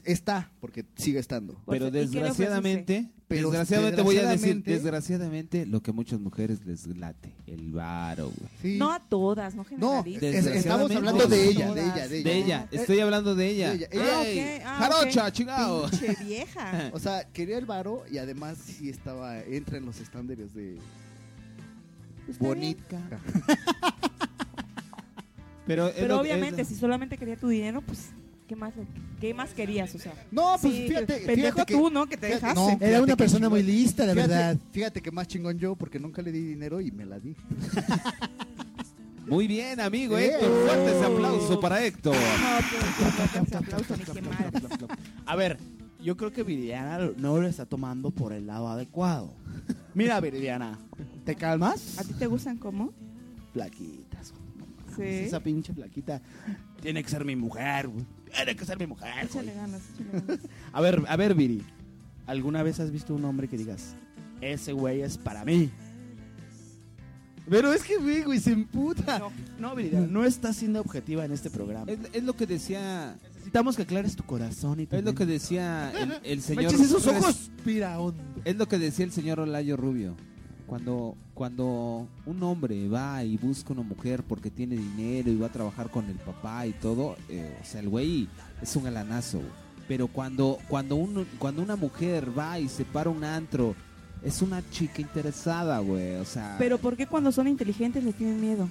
Está, 0.04 0.52
porque 0.62 0.86
sigue 0.96 1.18
estando. 1.18 1.60
Pero 1.66 1.88
¿y 1.88 1.92
qué 1.92 1.98
le 1.98 2.02
desgraciadamente, 2.02 3.10
Pero 3.28 3.50
desgraciadamente 3.50 4.02
voy 4.04 4.18
a 4.18 4.30
decir, 4.30 4.64
desgraciadamente- 4.64 5.66
lo 5.66 5.82
que 5.82 5.90
a 5.90 5.94
muchas 5.96 6.20
mujeres 6.20 6.64
les 6.66 6.86
late, 6.86 7.34
el 7.48 7.72
varo, 7.72 8.26
güey. 8.26 8.50
Sí. 8.62 8.78
No 8.78 8.92
a 8.92 9.00
todas, 9.00 9.56
no 9.56 9.66
No, 9.78 10.04
es- 10.06 10.46
estamos 10.46 10.92
hablando 10.92 11.26
de 11.26 11.50
ella, 11.50 11.74
de 11.74 11.82
ella, 11.84 12.08
de 12.08 12.18
ella. 12.20 12.24
De 12.30 12.38
ella, 12.38 12.68
estoy 12.72 13.00
hablando 13.00 13.34
de 13.34 13.48
ella. 13.50 13.74
de 13.74 13.88
ella. 13.92 14.62
Ah, 14.64 14.78
ah, 14.78 14.78
¡Jarocha, 14.92 15.32
chingado! 15.32 15.90
Pinche 15.90 16.16
vieja. 16.24 16.92
O 16.94 17.00
sea, 17.00 17.28
quería 17.34 17.58
el 17.58 17.66
varo 17.66 18.04
y 18.12 18.20
además 18.20 18.58
sí 18.64 18.90
estaba, 18.90 19.40
entra 19.42 19.78
en 19.80 19.86
los 19.88 20.00
estándares 20.00 20.54
de 20.54 20.78
bonita. 22.40 23.02
Pero, 25.66 25.92
obviamente, 26.20 26.62
es- 26.62 26.68
si 26.68 26.76
solamente 26.76 27.18
quería 27.18 27.38
tu 27.38 27.48
dinero, 27.48 27.82
pues, 27.82 28.10
¿qué 28.48 28.56
más, 28.56 28.74
qué 29.20 29.34
más 29.34 29.54
querías? 29.54 29.94
O 29.96 30.00
sea, 30.00 30.14
No, 30.32 30.56
pues 30.62 30.74
sí, 30.74 30.88
fíjate, 30.88 31.14
pendejo 31.26 31.54
fíjate 31.54 31.66
que, 31.66 31.74
tú, 31.80 31.90
¿no? 31.90 32.06
Que 32.08 32.18
te 32.18 32.28
fíjate, 32.28 32.46
dejaste. 32.48 32.78
no, 32.78 32.86
Era 32.86 33.02
una 33.02 33.16
persona 33.16 33.50
muy 33.50 33.64
lista, 33.64 34.06
la 34.06 34.14
fíjate, 34.14 34.30
verdad. 34.34 34.58
Fíjate 34.72 35.02
que 35.02 35.12
más 35.12 35.28
chingón 35.28 35.58
yo 35.60 35.76
porque 35.76 36.00
nunca 36.00 36.22
le 36.22 36.32
di 36.32 36.42
dinero 36.42 36.80
y 36.82 36.92
me 36.92 37.06
la 37.06 37.20
di. 37.20 37.36
Muy 39.28 39.48
bien, 39.48 39.80
amigo 39.80 40.18
Eh. 40.18 40.28
Héctor. 40.28 40.66
Fuerte 40.68 40.96
ese 40.98 41.06
aplauso 41.06 41.60
para 41.60 41.84
Héctor. 41.84 42.16
No, 42.16 42.58
pues, 42.70 43.48
ese 43.48 43.58
aplauso 43.58 43.98
ni 43.98 44.04
qué 44.04 44.22
mal. 44.22 44.52
A 45.26 45.36
ver, 45.36 45.58
yo 46.04 46.16
creo 46.16 46.32
que 46.32 46.44
Viridiana 46.44 47.00
no 47.18 47.40
lo 47.42 47.48
está 47.48 47.66
tomando 47.66 48.12
por 48.12 48.34
el 48.34 48.46
lado 48.46 48.68
adecuado. 48.68 49.34
Mira, 49.96 50.20
Viridiana, 50.22 50.78
¿te 51.24 51.36
calmas? 51.36 51.98
¿A 51.98 52.04
ti 52.04 52.14
te 52.14 52.28
gustan 52.28 52.58
cómo? 52.58 52.94
Mames, 53.56 53.72
Sí. 54.96 55.02
Esa 55.04 55.40
pinche 55.42 55.74
flaquita 55.74 56.22
tiene 56.82 57.04
que 57.04 57.10
ser 57.10 57.26
mi 57.26 57.36
mujer, 57.36 57.88
güey. 57.90 58.06
Tiene 58.34 58.56
que 58.56 58.66
ser 58.66 58.80
mi 58.80 58.88
mujer. 58.88 59.12
Échale 59.24 59.54
ganas, 59.54 59.82
échale 59.94 60.22
ganas. 60.26 60.40
A 60.74 60.82
ver, 60.82 61.04
a 61.08 61.16
ver, 61.16 61.36
Viri. 61.36 61.64
¿Alguna 62.28 62.64
vez 62.64 62.80
has 62.80 62.92
visto 62.92 63.14
un 63.14 63.24
hombre 63.26 63.48
que 63.48 63.58
digas, 63.58 63.96
ese 64.42 64.74
güey 64.74 65.02
es 65.02 65.18
para 65.18 65.46
mí? 65.46 65.70
Pero 67.48 67.72
es 67.74 67.84
que, 67.84 67.98
güey, 67.98 68.24
güey, 68.24 68.40
se 68.40 68.52
emputa. 68.52 69.20
No. 69.20 69.32
No, 69.60 69.76
Viridiana, 69.76 70.08
no 70.08 70.26
estás 70.26 70.56
siendo 70.56 70.82
objetiva 70.82 71.26
en 71.26 71.32
este 71.32 71.52
programa. 71.52 71.92
Es, 71.92 72.00
es 72.12 72.24
lo 72.24 72.34
que 72.34 72.48
decía 72.48 73.16
necesitamos 73.36 73.76
que 73.76 73.84
aclares 73.84 74.16
tu 74.16 74.24
corazón 74.24 74.80
y 74.80 74.88
tu 74.88 74.96
Es 74.96 75.04
lo 75.04 75.14
que 75.14 75.28
decía 75.28 75.92
el, 75.96 76.14
el 76.24 76.42
señor. 76.42 76.66
eches 76.66 76.80
esos 76.82 77.06
ojos. 77.06 77.26
Respira 77.56 78.00
hondo. 78.00 78.24
Es 78.44 78.56
lo 78.56 78.68
que 78.68 78.80
decía 78.80 79.06
el 79.06 79.12
señor 79.12 79.40
Olayo 79.40 79.78
Rubio. 79.78 80.16
Cuando, 80.68 81.16
cuando 81.34 82.08
un 82.26 82.44
hombre 82.44 82.88
va 82.88 83.24
y 83.24 83.38
busca 83.38 83.74
una 83.74 83.84
mujer 83.84 84.24
porque 84.24 84.50
tiene 84.50 84.76
dinero 84.76 85.30
y 85.30 85.38
va 85.38 85.48
a 85.48 85.52
trabajar 85.52 85.90
con 85.92 86.06
el 86.10 86.16
papá 86.16 86.66
y 86.66 86.72
todo, 86.74 87.16
eh, 87.30 87.56
o 87.62 87.66
sea, 87.66 87.82
el 87.82 87.90
güey 87.90 88.28
es 88.62 88.76
un 88.76 88.84
galanazo. 88.86 89.38
güey. 89.38 89.50
Pero 89.88 90.08
cuando, 90.08 90.58
cuando, 90.68 90.96
un, 90.96 91.28
cuando 91.38 91.62
una 91.62 91.76
mujer 91.76 92.38
va 92.38 92.60
y 92.60 92.68
se 92.68 92.84
para 92.86 93.12
un 93.12 93.24
antro, 93.24 93.76
es 94.24 94.42
una 94.42 94.68
chica 94.72 95.02
interesada, 95.02 95.78
güey. 95.80 96.16
O 96.16 96.26
sea, 96.26 96.56
Pero 96.58 96.80
¿por 96.80 96.98
qué 96.98 97.06
cuando 97.06 97.32
son 97.32 97.48
inteligentes 97.48 98.04
les 98.04 98.16
tienen 98.16 98.42
miedo? 98.42 98.68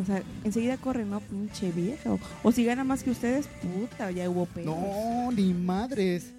O 0.00 0.04
sea, 0.04 0.22
enseguida 0.44 0.76
corren, 0.76 1.10
¿no? 1.10 1.20
Pinche 1.20 1.70
vieja. 1.70 2.12
O, 2.12 2.18
o 2.42 2.52
si 2.52 2.64
gana 2.64 2.82
más 2.82 3.02
que 3.04 3.10
ustedes, 3.10 3.46
puta, 3.62 4.10
ya 4.10 4.28
hubo 4.28 4.46
pedo. 4.46 4.74
No, 4.74 5.30
ni 5.32 5.54
madres. 5.54 6.32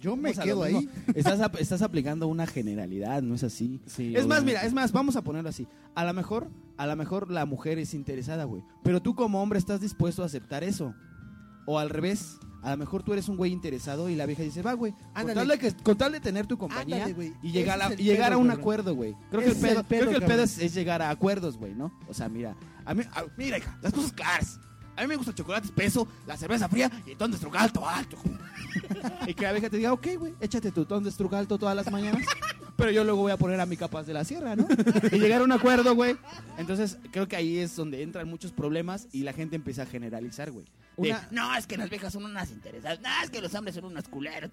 Yo 0.00 0.16
me 0.16 0.32
quedo 0.34 0.62
ahí. 0.62 0.88
Estás, 1.14 1.40
ap- 1.40 1.56
estás 1.60 1.82
aplicando 1.82 2.26
una 2.28 2.46
generalidad, 2.46 3.22
no 3.22 3.34
es 3.34 3.42
así. 3.44 3.80
sí, 3.86 4.14
Es 4.14 4.26
más, 4.26 4.38
obviamente. 4.38 4.44
mira, 4.44 4.62
es 4.66 4.72
más, 4.72 4.92
vamos 4.92 5.16
a 5.16 5.22
ponerlo 5.22 5.50
así. 5.50 5.66
A 5.94 6.04
lo 6.04 6.12
mejor, 6.14 6.48
a 6.76 6.86
lo 6.86 6.94
mejor 6.96 7.30
la 7.30 7.44
mujer 7.46 7.78
es 7.78 7.94
interesada, 7.94 8.44
güey. 8.44 8.62
Pero 8.82 9.02
tú 9.02 9.14
como 9.14 9.42
hombre 9.42 9.58
estás 9.58 9.80
dispuesto 9.80 10.22
a 10.22 10.26
aceptar 10.26 10.62
eso. 10.64 10.94
O 11.66 11.78
al 11.78 11.90
revés, 11.90 12.38
a 12.62 12.70
lo 12.70 12.76
mejor 12.78 13.02
tú 13.02 13.12
eres 13.12 13.28
un 13.28 13.36
güey 13.36 13.52
interesado 13.52 14.08
y 14.08 14.14
la 14.16 14.24
vieja 14.24 14.42
dice, 14.42 14.62
va, 14.62 14.72
güey, 14.72 14.92
con 14.92 15.02
Ándale. 15.14 15.34
tal, 15.34 15.48
de 15.48 15.58
que, 15.58 15.72
con 15.82 15.98
tal 15.98 16.12
de 16.12 16.20
tener 16.20 16.46
tu 16.46 16.56
compañía 16.56 16.96
Ándale, 16.96 17.12
güey. 17.12 17.32
y 17.42 17.52
llegar, 17.52 17.76
Ese 17.78 17.84
a, 17.84 17.86
es 17.88 17.92
el 17.94 18.00
y 18.00 18.04
llegar 18.04 18.26
a 18.26 18.28
pedo, 18.30 18.38
un 18.40 18.46
cabrón. 18.46 18.60
acuerdo, 18.60 18.94
güey. 18.94 19.14
Creo 19.30 19.40
que 19.42 19.46
el 19.48 19.52
Ese 19.52 19.60
es 19.66 19.68
pedo, 19.68 19.80
el 19.80 19.86
pedo, 19.86 20.00
creo 20.00 20.10
que 20.10 20.14
el 20.16 20.20
pedo 20.22 20.28
cabrón. 20.30 20.44
es, 20.44 20.58
es 20.58 20.74
llegar 20.74 21.02
a 21.02 21.10
acuerdos, 21.10 21.58
güey, 21.58 21.74
¿no? 21.74 21.92
O 22.08 22.14
sea, 22.14 22.28
mira, 22.30 22.56
a 22.86 22.94
mí, 22.94 23.02
a- 23.12 23.24
mira, 23.36 23.58
hija, 23.58 23.78
las 23.82 23.92
cosas 23.92 24.12
claras. 24.12 24.60
A 24.98 25.02
mí 25.02 25.06
me 25.08 25.16
gusta 25.16 25.30
el 25.30 25.36
chocolate 25.36 25.66
espeso, 25.66 26.06
la 26.26 26.36
cerveza 26.36 26.68
fría 26.68 26.90
y 27.06 27.12
el 27.12 27.16
ton 27.16 27.30
de 27.30 27.36
estrugal 27.36 27.62
alto, 27.62 27.88
alto. 27.88 28.18
y 29.26 29.34
que 29.34 29.42
la 29.44 29.52
vieja 29.52 29.70
te 29.70 29.76
diga, 29.76 29.92
ok, 29.92 30.06
güey, 30.18 30.34
échate 30.40 30.70
tu 30.72 30.84
ton 30.84 31.02
de 31.04 31.10
estrugal 31.10 31.40
alto 31.40 31.58
todas 31.58 31.76
las 31.76 31.90
mañanas. 31.90 32.24
Pero 32.76 32.90
yo 32.92 33.02
luego 33.02 33.22
voy 33.22 33.32
a 33.32 33.36
poner 33.36 33.60
a 33.60 33.66
mi 33.66 33.76
capaz 33.76 34.04
de 34.04 34.12
la 34.14 34.24
sierra, 34.24 34.54
¿no? 34.54 34.66
y 35.10 35.18
llegar 35.18 35.40
a 35.40 35.44
un 35.44 35.50
acuerdo, 35.52 35.94
güey. 35.96 36.16
Entonces, 36.58 36.98
creo 37.10 37.26
que 37.26 37.34
ahí 37.34 37.58
es 37.58 37.74
donde 37.74 38.02
entran 38.02 38.28
muchos 38.28 38.52
problemas 38.52 39.08
y 39.12 39.22
la 39.24 39.32
gente 39.32 39.56
empieza 39.56 39.82
a 39.82 39.86
generalizar, 39.86 40.50
güey. 40.52 40.66
Una- 40.96 41.26
no, 41.32 41.54
es 41.56 41.66
que 41.66 41.76
las 41.76 41.90
viejas 41.90 42.12
son 42.12 42.24
unas 42.24 42.50
interesadas. 42.50 43.00
No, 43.00 43.08
es 43.24 43.30
que 43.30 43.40
los 43.40 43.52
hombres 43.54 43.74
son 43.74 43.84
unos 43.84 44.06
culeros. 44.08 44.50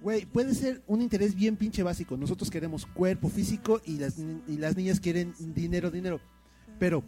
Güey, 0.00 0.26
puede 0.26 0.54
ser 0.54 0.82
un 0.86 1.00
interés 1.02 1.34
bien 1.34 1.56
pinche 1.56 1.82
básico. 1.82 2.16
Nosotros 2.16 2.50
queremos 2.50 2.86
cuerpo 2.86 3.28
físico 3.28 3.80
y 3.84 3.98
las, 3.98 4.18
ni- 4.18 4.42
y 4.52 4.56
las 4.58 4.76
niñas 4.76 5.00
quieren 5.00 5.34
dinero, 5.38 5.90
dinero. 5.90 6.20
Pero, 6.78 7.02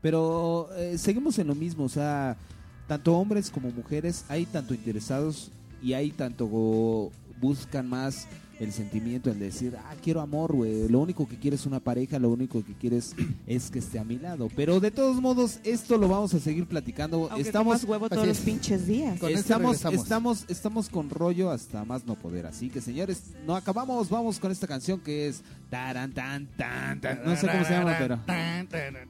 Pero 0.00 0.68
eh, 0.76 0.96
seguimos 0.98 1.38
en 1.38 1.48
lo 1.48 1.54
mismo, 1.54 1.84
o 1.84 1.88
sea, 1.88 2.36
tanto 2.86 3.16
hombres 3.16 3.50
como 3.50 3.70
mujeres 3.70 4.24
hay 4.28 4.46
tanto 4.46 4.74
interesados 4.74 5.50
y 5.82 5.92
hay 5.92 6.10
tanto 6.10 7.10
buscan 7.40 7.88
más 7.88 8.26
el 8.60 8.72
sentimiento, 8.72 9.30
el 9.30 9.38
decir, 9.38 9.76
ah, 9.78 9.94
quiero 10.02 10.20
amor, 10.20 10.52
güey. 10.54 10.88
Lo 10.88 10.98
único 11.00 11.28
que 11.28 11.36
quieres 11.38 11.60
es 11.60 11.66
una 11.66 11.80
pareja, 11.80 12.18
lo 12.18 12.28
único 12.30 12.64
que 12.64 12.74
quieres 12.74 13.14
es 13.46 13.70
que 13.70 13.78
esté 13.78 13.98
a 13.98 14.04
mi 14.04 14.18
lado. 14.18 14.48
Pero 14.56 14.80
de 14.80 14.90
todos 14.90 15.20
modos, 15.20 15.60
esto 15.64 15.96
lo 15.96 16.08
vamos 16.08 16.34
a 16.34 16.40
seguir 16.40 16.66
platicando. 16.66 17.28
Aunque 17.30 17.42
estamos, 17.42 17.84
huevo 17.84 18.08
todos 18.08 18.26
los 18.26 18.38
es. 18.38 18.44
pinches 18.44 18.86
días. 18.86 19.18
Con 19.20 19.30
estamos, 19.30 19.82
regresamos. 19.82 20.02
estamos, 20.02 20.44
estamos 20.48 20.88
con 20.88 21.10
rollo 21.10 21.50
hasta 21.50 21.84
más 21.84 22.04
no 22.04 22.14
poder. 22.16 22.46
Así 22.46 22.68
que 22.68 22.80
señores, 22.80 23.22
no 23.46 23.54
acabamos, 23.54 24.08
vamos 24.10 24.38
con 24.38 24.50
esta 24.50 24.66
canción 24.66 25.00
que 25.00 25.28
es 25.28 25.42
taran 25.70 26.12
tan 26.12 26.46
tan 26.56 27.00
tan. 27.00 27.24
No 27.24 27.36
sé 27.36 27.46
cómo 27.46 27.64
se 27.64 27.72
llama, 27.72 27.96
pero. 27.98 28.18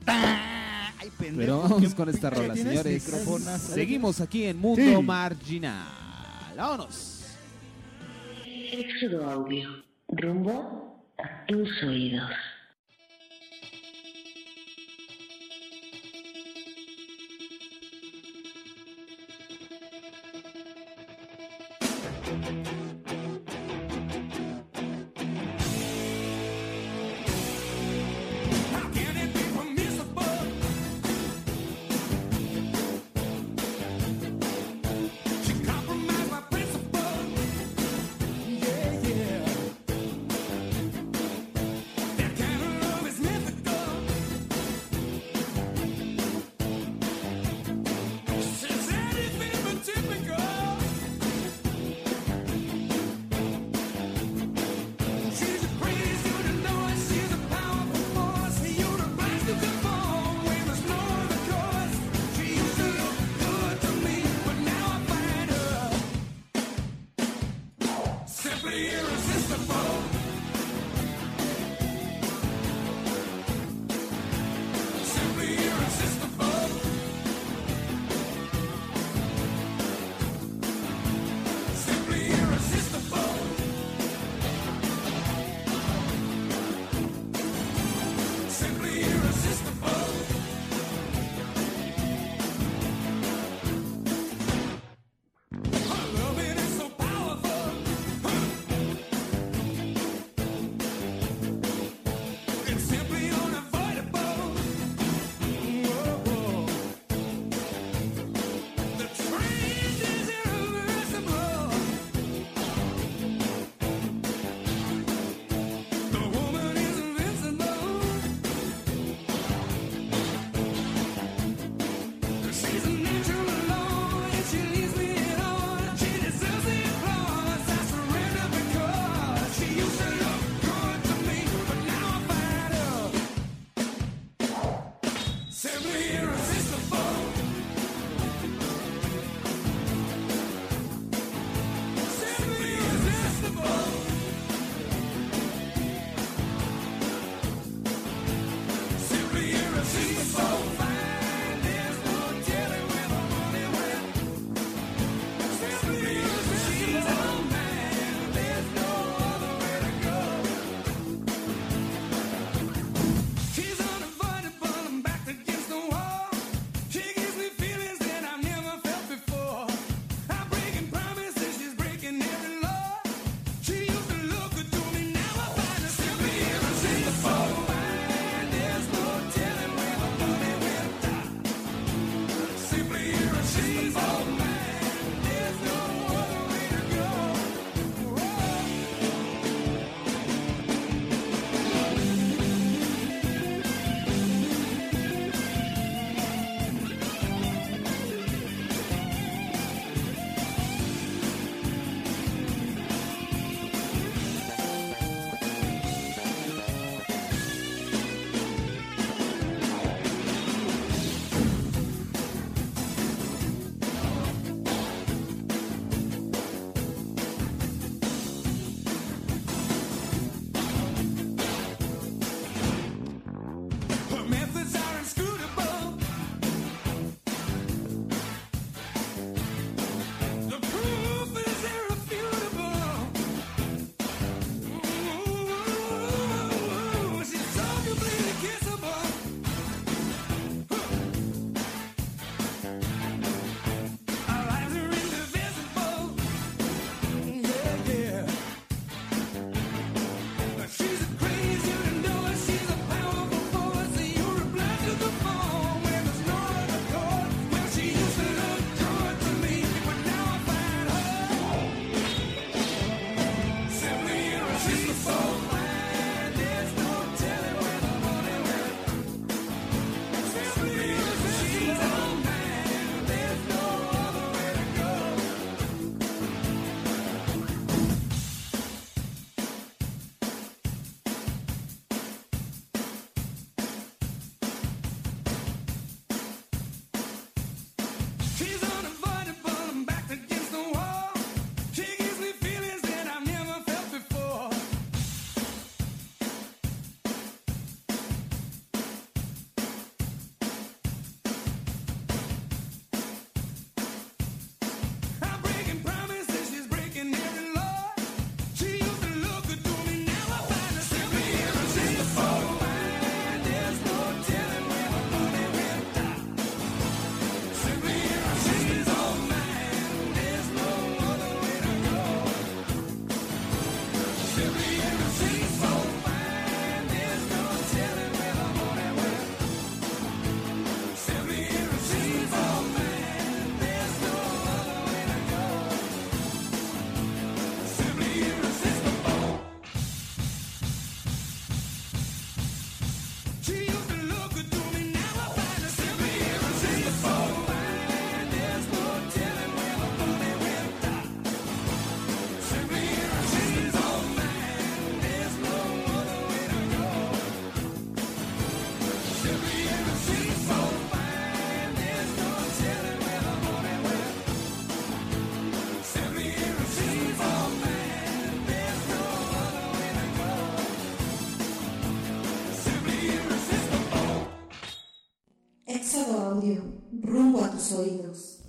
Ay, 0.06 1.10
pendejo. 1.18 1.38
Pero 1.38 1.62
vamos 1.62 1.94
con 1.94 2.08
esta 2.08 2.30
rola, 2.30 2.54
¿Tienes 2.54 2.82
señores. 2.82 3.02
Seguimos 3.62 4.20
aquí 4.20 4.44
en 4.44 4.58
Mundo 4.58 4.82
Sí. 4.82 5.02
Marginal. 5.02 5.86
Vámonos. 6.56 7.17
Éxodo 8.70 9.24
Audio. 9.24 9.82
Rumbo 10.10 11.02
a 11.16 11.46
tus 11.46 11.82
oídos. 11.82 12.30
irresistible. 68.78 70.17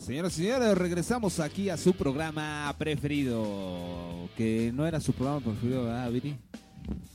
Señoras 0.10 0.34
y 0.39 0.41
señores, 0.41 0.76
regresamos 0.76 1.39
aquí 1.39 1.70
a 1.70 1.78
su 1.78 1.93
programa 1.93 2.74
preferido. 2.80 4.28
Que 4.36 4.72
no 4.74 4.88
era 4.88 4.99
su 4.99 5.14
programa 5.14 5.39
preferido, 5.39 5.84
¿verdad, 5.84 6.10
Viri? 6.10 6.36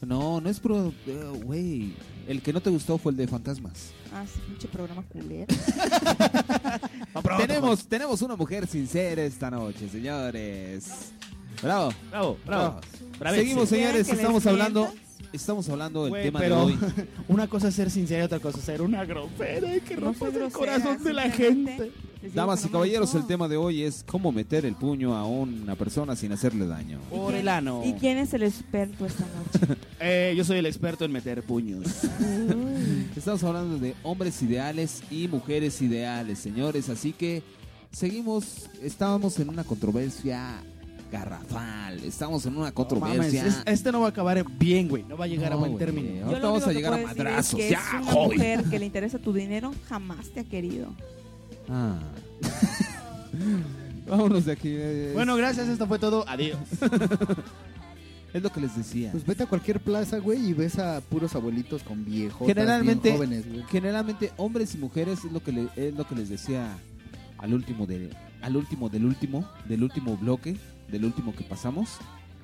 No, 0.07 0.41
no 0.41 0.49
es 0.49 0.61
pro. 0.61 0.95
eh, 1.09 1.41
Güey, 1.43 1.93
el 2.29 2.41
que 2.41 2.53
no 2.53 2.61
te 2.61 2.71
gustó 2.71 2.97
fue 2.97 3.11
el 3.11 3.17
de 3.19 3.27
fantasmas. 3.27 3.91
Ah, 4.15 4.23
sí, 4.33 4.39
pinche 4.47 4.69
programa 4.69 5.03
culero. 5.09 5.47
tenemos, 7.37 7.85
tenemos 7.85 8.23
una 8.23 8.37
mujer 8.37 8.65
sincera 8.69 9.25
esta 9.25 9.51
noche, 9.51 9.89
señores. 9.89 11.11
Bravo. 11.61 11.93
Bravo, 12.13 12.39
bravo. 12.47 12.81
Bravísimo. 13.19 13.43
Seguimos, 13.43 13.69
señores, 13.71 13.91
¿Quieren 13.91 14.05
que 14.05 14.13
les 14.13 14.19
estamos 14.21 14.47
hablando. 14.47 14.95
Estamos 15.33 15.69
hablando 15.69 16.05
del 16.05 16.23
tema 16.23 16.39
pero 16.39 16.59
de 16.59 16.63
hoy. 16.63 16.79
una 17.27 17.49
cosa 17.49 17.67
es 17.67 17.75
ser 17.75 17.91
sincera 17.91 18.23
y 18.23 18.27
otra 18.27 18.39
cosa 18.39 18.59
es 18.59 18.65
ser 18.65 18.83
una 18.83 19.05
grosera 19.05 19.81
que 19.81 19.97
No 19.97 20.11
el 20.11 20.53
corazón 20.53 21.03
de 21.03 21.13
la 21.13 21.29
gente. 21.29 21.91
Damas 22.33 22.63
y 22.63 22.67
no 22.67 22.73
caballeros, 22.73 23.15
el 23.15 23.27
tema 23.27 23.49
de 23.49 23.57
hoy 23.57 23.83
es 23.83 24.05
cómo 24.07 24.33
meter 24.33 24.65
el 24.65 24.75
puño 24.77 25.15
a 25.17 25.27
una 25.27 25.75
persona 25.75 26.15
sin 26.17 26.33
hacerle 26.33 26.67
daño. 26.67 26.99
¿Y 27.13 27.17
Por 27.17 27.35
el 27.35 27.49
ano. 27.49 27.83
¿Y 27.85 27.95
quién 27.95 28.19
es 28.19 28.33
el 28.35 28.43
experto 28.45 29.05
esta 29.07 29.25
noche? 29.25 29.75
Eh, 30.07 30.35
yo 30.37 30.45
soy 30.45 30.59
el 30.59 30.67
experto 30.67 31.05
en 31.07 31.13
meter 31.13 31.43
puños. 31.45 31.87
Estamos 33.17 33.43
hablando 33.45 33.79
de 33.79 33.95
hombres 34.03 34.43
ideales 34.43 35.03
y 35.11 35.29
mujeres 35.29 35.81
ideales, 35.81 36.39
señores. 36.39 36.89
Así 36.91 37.13
que 37.13 37.43
seguimos, 37.91 38.69
estábamos 38.83 39.39
en 39.39 39.49
una 39.49 39.65
controversia 39.65 40.63
garrafal. 41.11 42.01
Estamos 42.05 42.45
en 42.45 42.53
una 42.53 42.61
Mames, 42.63 42.75
controversia. 42.75 43.47
es- 43.47 43.63
este 43.67 43.93
no 43.93 44.01
va 44.01 44.07
a 44.07 44.11
acabar 44.11 44.45
bien, 44.59 44.89
güey. 44.89 45.05
No 45.05 45.17
va 45.17 45.25
a 45.25 45.29
llegar 45.29 45.53
a 45.53 45.55
No, 45.55 45.61
buen 45.61 45.73
güey. 45.73 45.85
término. 45.87 46.17
Yo 46.17 46.27
Ahorita 46.27 46.47
vamos 46.49 46.67
a 46.67 46.73
llegar 46.73 46.95
a 46.95 46.99
madrazos. 46.99 47.61
Es 47.61 47.67
que 47.67 47.71
Ya, 47.73 47.79
es 47.79 48.03
una 48.03 48.13
joven. 48.13 48.37
mujer 48.39 48.65
que 48.65 48.79
le 48.79 48.87
interesa 48.87 49.19
tu 49.19 49.33
dinero, 49.33 49.73
jamás 49.89 50.29
te 50.31 50.41
ha 50.41 50.45
querido. 50.45 50.89
Ah. 51.69 51.99
Vámonos 54.07 54.45
de 54.45 54.53
aquí. 54.53 54.69
eh, 54.69 55.09
es- 55.09 55.15
Bueno, 55.15 55.37
gracias. 55.37 55.69
Esto 55.69 55.87
fue 55.87 55.99
todo. 55.99 56.25
Adiós. 56.29 56.59
es 58.35 58.43
lo 58.43 58.51
que 58.51 58.61
les 58.61 58.77
decía. 58.77 59.11
Pues 59.13 59.25
vete 59.25 59.45
a 59.45 59.47
cualquier 59.47 59.81
plaza, 59.81 60.19
güey, 60.19 60.51
y 60.51 60.53
ves 60.53 60.79
a 60.79 61.01
puros 61.01 61.35
abuelitos 61.35 61.83
con 61.83 62.05
viejos. 62.05 62.47
Generalmente, 62.47 63.09
bien 63.11 63.17
jóvenes, 63.17 63.49
güey. 63.49 63.63
generalmente 63.71 64.33
hombres 64.37 64.75
y 64.75 64.79
mujeres 64.79 65.25
es 65.25 65.33
lo 65.33 65.43
que 65.43 65.53
le- 65.53 65.69
es 65.77 65.95
lo 65.95 66.07
que 66.07 66.15
les 66.15 66.29
decía 66.29 66.77
al 67.39 67.55
último 67.55 67.87
de, 67.87 68.11
al 68.43 68.57
último 68.57 68.89
del 68.89 69.05
último, 69.07 69.49
del 69.69 69.83
último 69.83 70.17
bloque, 70.17 70.57
del 70.89 71.05
último 71.05 71.35
que 71.35 71.45
pasamos, 71.45 71.91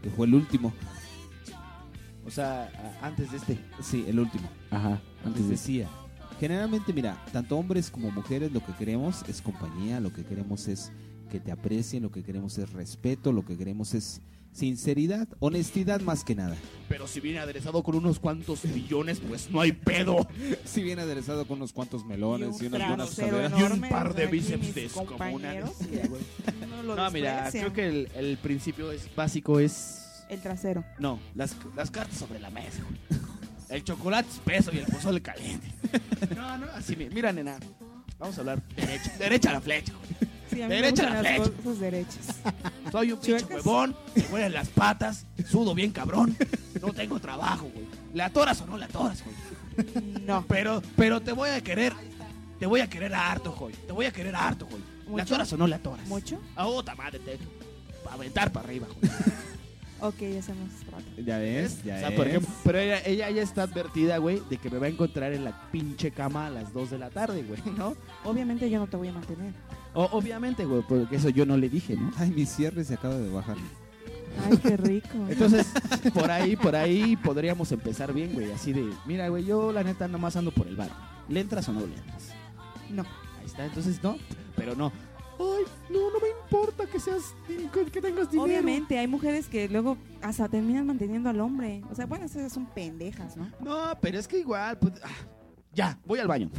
que 0.03 0.11
fue 0.11 0.27
el 0.27 0.35
último. 0.35 0.73
O 2.27 2.31
sea, 2.31 2.71
antes 3.03 3.31
de 3.33 3.37
este. 3.39 3.59
Sí, 3.83 4.05
el 4.09 4.19
último. 4.21 4.49
Ajá. 4.71 5.01
Antes 5.25 5.49
decía. 5.49 5.89
Generalmente, 6.41 6.95
mira, 6.95 7.23
tanto 7.33 7.59
hombres 7.59 7.91
como 7.91 8.11
mujeres 8.11 8.51
lo 8.51 8.65
que 8.65 8.73
queremos 8.73 9.23
es 9.29 9.43
compañía, 9.43 10.01
lo 10.01 10.11
que 10.11 10.25
queremos 10.25 10.69
es 10.69 10.91
que 11.31 11.39
te 11.39 11.53
aprecien, 11.53 12.03
lo 12.03 12.11
que 12.11 12.23
queremos 12.23 12.57
es 12.57 12.73
respeto, 12.73 13.31
lo 13.31 13.45
que 13.45 13.59
queremos 13.59 13.93
es 13.93 14.23
sinceridad, 14.51 15.29
honestidad 15.39 16.01
más 16.01 16.25
que 16.25 16.35
nada. 16.35 16.57
Pero 16.89 17.07
si 17.07 17.21
viene 17.21 17.41
aderezado 17.41 17.83
con 17.83 17.95
unos 17.95 18.19
cuantos 18.19 18.65
millones, 18.65 19.21
pues 19.21 19.51
no 19.51 19.61
hay 19.61 19.73
pedo. 19.73 20.27
Si 20.65 20.83
viene 20.83 21.03
aderezado 21.03 21.47
con 21.47 21.59
unos 21.59 21.75
cuantos 21.75 22.07
melones 22.07 22.63
y, 22.63 22.67
un 22.67 22.75
unas 22.75 22.89
buenas 22.89 23.15
caderas. 23.15 23.53
Y 23.59 23.63
un 23.63 23.81
par 23.83 24.15
de 24.15 24.27
bíceps 24.27 24.75
descomunales. 24.75 25.71
no 26.85 26.95
No, 26.95 27.11
mira, 27.11 27.49
creo 27.51 27.73
que 27.73 27.87
el, 27.87 28.09
el 28.15 28.39
principio 28.39 28.93
es 28.93 29.15
básico 29.15 29.61
es... 29.61 30.25
El 30.31 30.41
trasero. 30.41 30.85
No, 30.99 31.19
las, 31.35 31.55
las 31.77 31.91
cartas 31.91 32.17
sobre 32.17 32.39
la 32.39 32.51
mesa. 32.51 32.83
güey. 32.85 33.20
El 33.71 33.85
chocolate 33.85 34.29
espeso 34.29 34.71
y 34.73 34.79
el 34.79 34.87
pozole 34.87 35.21
caliente. 35.23 35.69
No, 36.37 36.59
no, 36.59 36.67
así, 36.77 36.95
mi- 36.97 37.09
mira, 37.09 37.33
nena. 37.33 37.59
Vamos 38.19 38.37
a 38.37 38.41
hablar 38.41 38.63
derecha. 38.77 39.13
Derecha 39.19 39.51
a 39.51 39.53
la 39.55 39.61
flecha. 39.61 39.93
güey. 39.95 40.31
Sí, 40.51 40.63
a 40.63 40.69
mí 40.69 40.75
Derecha 40.75 41.03
me 41.05 41.09
a 41.09 41.15
la 41.15 41.23
las 41.23 41.37
flecha. 41.37 41.63
cosas 41.63 41.81
derechas. 41.81 42.27
Soy 42.93 43.13
un 43.13 43.19
pinche 43.21 43.41
Chuecas. 43.41 43.65
huevón, 43.67 43.97
me 44.15 44.23
huelen 44.25 44.53
las 44.53 44.69
patas, 44.69 45.27
sudo 45.49 45.75
bien 45.75 45.93
cabrón, 45.93 46.37
no 46.83 46.93
tengo 46.93 47.19
trabajo, 47.21 47.71
güey. 47.73 47.87
¿La 48.15 48.27
atoras 48.27 48.61
o 48.61 48.67
no 48.67 48.77
la 48.77 48.87
atoras, 48.87 49.23
güey? 49.25 50.05
No. 50.27 50.45
Pero, 50.49 50.83
pero 50.97 51.21
te 51.21 51.33
voy 51.33 51.51
a 51.51 51.61
querer, 51.63 51.93
te 52.59 52.67
voy 52.67 52.81
a 52.81 52.89
querer 52.91 53.15
harto, 53.15 53.53
güey. 53.53 53.75
Te 53.87 53.93
voy 53.93 54.07
a 54.07 54.13
querer 54.13 54.35
harto, 54.37 54.67
güey. 54.67 54.83
¿La 55.17 55.23
atoras 55.23 55.53
o 55.53 55.57
no 55.57 55.67
la 55.67 55.77
atoras? 55.77 56.07
¿Mucho? 56.07 56.41
A 56.57 56.67
otra 56.67 56.95
madre, 56.95 57.19
te 57.21 57.39
Para 58.05 58.17
aventar 58.17 58.53
para 58.53 58.67
arriba, 58.67 58.87
güey. 59.01 59.11
Ok, 60.03 60.19
ya 60.21 60.39
hacemos 60.41 60.71
trato. 60.89 61.05
Ya 61.25 61.39
ves, 61.39 61.83
ya 61.85 61.97
O 61.97 61.99
sea, 61.99 62.09
ves. 62.09 62.17
por 62.19 62.27
ejemplo, 62.29 62.51
pero 62.65 62.79
ella, 62.79 63.01
ella 63.05 63.31
ya 63.31 63.43
está 63.43 63.63
advertida, 63.65 64.19
güey, 64.19 64.41
de 64.49 64.57
que 64.57 64.71
me 64.71 64.79
va 64.79 64.87
a 64.87 64.89
encontrar 64.89 65.33
en 65.33 65.45
la 65.45 65.71
pinche 65.71 66.11
cama 66.11 66.47
a 66.47 66.51
las 66.51 66.73
2 66.73 66.91
de 66.91 66.99
la 66.99 67.11
tarde, 67.11 67.43
güey, 67.43 67.61
¿no? 67.77 67.95
Obviamente 68.25 68.69
yo 68.71 68.79
no 68.79 68.87
te 68.87 68.97
voy 68.97 69.09
a 69.09 69.13
mantener. 69.13 69.53
O- 69.95 70.09
obviamente, 70.13 70.65
güey, 70.65 70.83
porque 70.89 71.17
eso 71.17 71.29
yo 71.29 71.45
no 71.47 71.57
le 71.57 71.69
dije, 71.69 71.97
¿no? 71.97 72.11
Ay, 72.17 72.31
mi 72.31 72.47
cierre 72.47 72.85
se 72.85 72.95
acaba 72.95 73.17
de 73.17 73.29
bajar. 73.31 73.57
Ay, 74.49 74.57
qué 74.59 74.77
rico. 74.77 75.09
Entonces, 75.29 75.67
por 76.15 76.31
ahí, 76.31 76.55
por 76.57 76.77
ahí 76.77 77.17
podríamos 77.17 77.73
empezar 77.73 78.13
bien, 78.13 78.33
güey. 78.33 78.51
Así 78.53 78.73
de, 78.73 78.89
mira, 79.07 79.29
güey, 79.29 79.45
yo 79.45 79.73
la 79.73 79.83
neta 79.83 80.07
nomás 80.09 80.37
ando 80.37 80.53
por 80.53 80.67
el 80.69 80.77
bar. 80.77 80.91
¿Le 81.29 81.41
entras 81.41 81.69
o 81.69 81.73
no 81.73 81.81
le 81.81 81.95
entras? 81.97 82.29
No. 82.91 83.03
Ahí 83.41 83.47
está, 83.47 83.65
entonces 83.65 84.03
no, 84.03 84.17
pero 84.57 84.75
no. 84.77 84.93
Ay, 85.43 85.65
no, 85.89 86.11
no 86.11 86.21
me 86.21 86.29
importa 86.29 86.85
que 86.87 87.01
seas, 87.01 87.35
que 87.93 88.01
tengas 88.03 88.31
dinero. 88.31 88.45
Obviamente, 88.45 88.99
hay 88.99 89.07
mujeres 89.07 89.49
que 89.49 89.69
luego 89.71 89.97
hasta 90.21 90.47
terminan 90.49 90.87
manteniendo 90.87 91.31
al 91.31 91.41
hombre. 91.41 91.83
O 91.91 91.95
sea, 91.95 92.05
bueno, 92.05 92.27
esas 92.27 92.53
son 92.53 92.67
pendejas, 92.67 93.39
¿no? 93.39 93.51
No, 93.61 93.99
pero 94.03 94.19
es 94.19 94.29
que 94.29 94.39
igual, 94.39 94.79
pues, 94.79 94.95
ah, 95.03 95.09
ya, 95.73 95.99
voy 96.05 96.19
al 96.19 96.29
baño. 96.29 96.51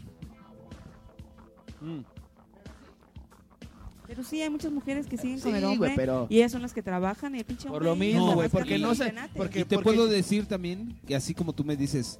Pero 4.08 4.24
sí, 4.24 4.42
hay 4.42 4.50
muchas 4.50 4.72
mujeres 4.72 5.06
que 5.06 5.16
siguen 5.18 5.40
con 5.40 5.52
Sí, 5.52 5.58
el 5.58 5.64
güey, 5.64 5.74
hombre. 5.76 5.94
pero- 5.96 6.28
Y 6.30 6.38
ellas 6.38 6.52
son 6.52 6.62
las 6.64 6.74
que 6.74 6.82
trabajan 6.82 7.36
y 7.36 7.40
el 7.40 7.46
pinche 7.46 7.70
Por 7.70 7.84
lo 7.84 7.96
mismo, 7.96 8.34
güey, 8.34 8.50
porque 8.50 8.80
no 8.80 8.96
sé, 8.96 9.14
porque- 9.36 9.60
Y 9.62 9.64
te 9.66 9.78
puedo 9.80 10.08
decir 10.08 10.48
también 10.48 11.00
que 11.08 11.16
así 11.16 11.34
como 11.36 11.54
tú 11.54 11.64
me 11.64 11.78
dices, 11.78 12.20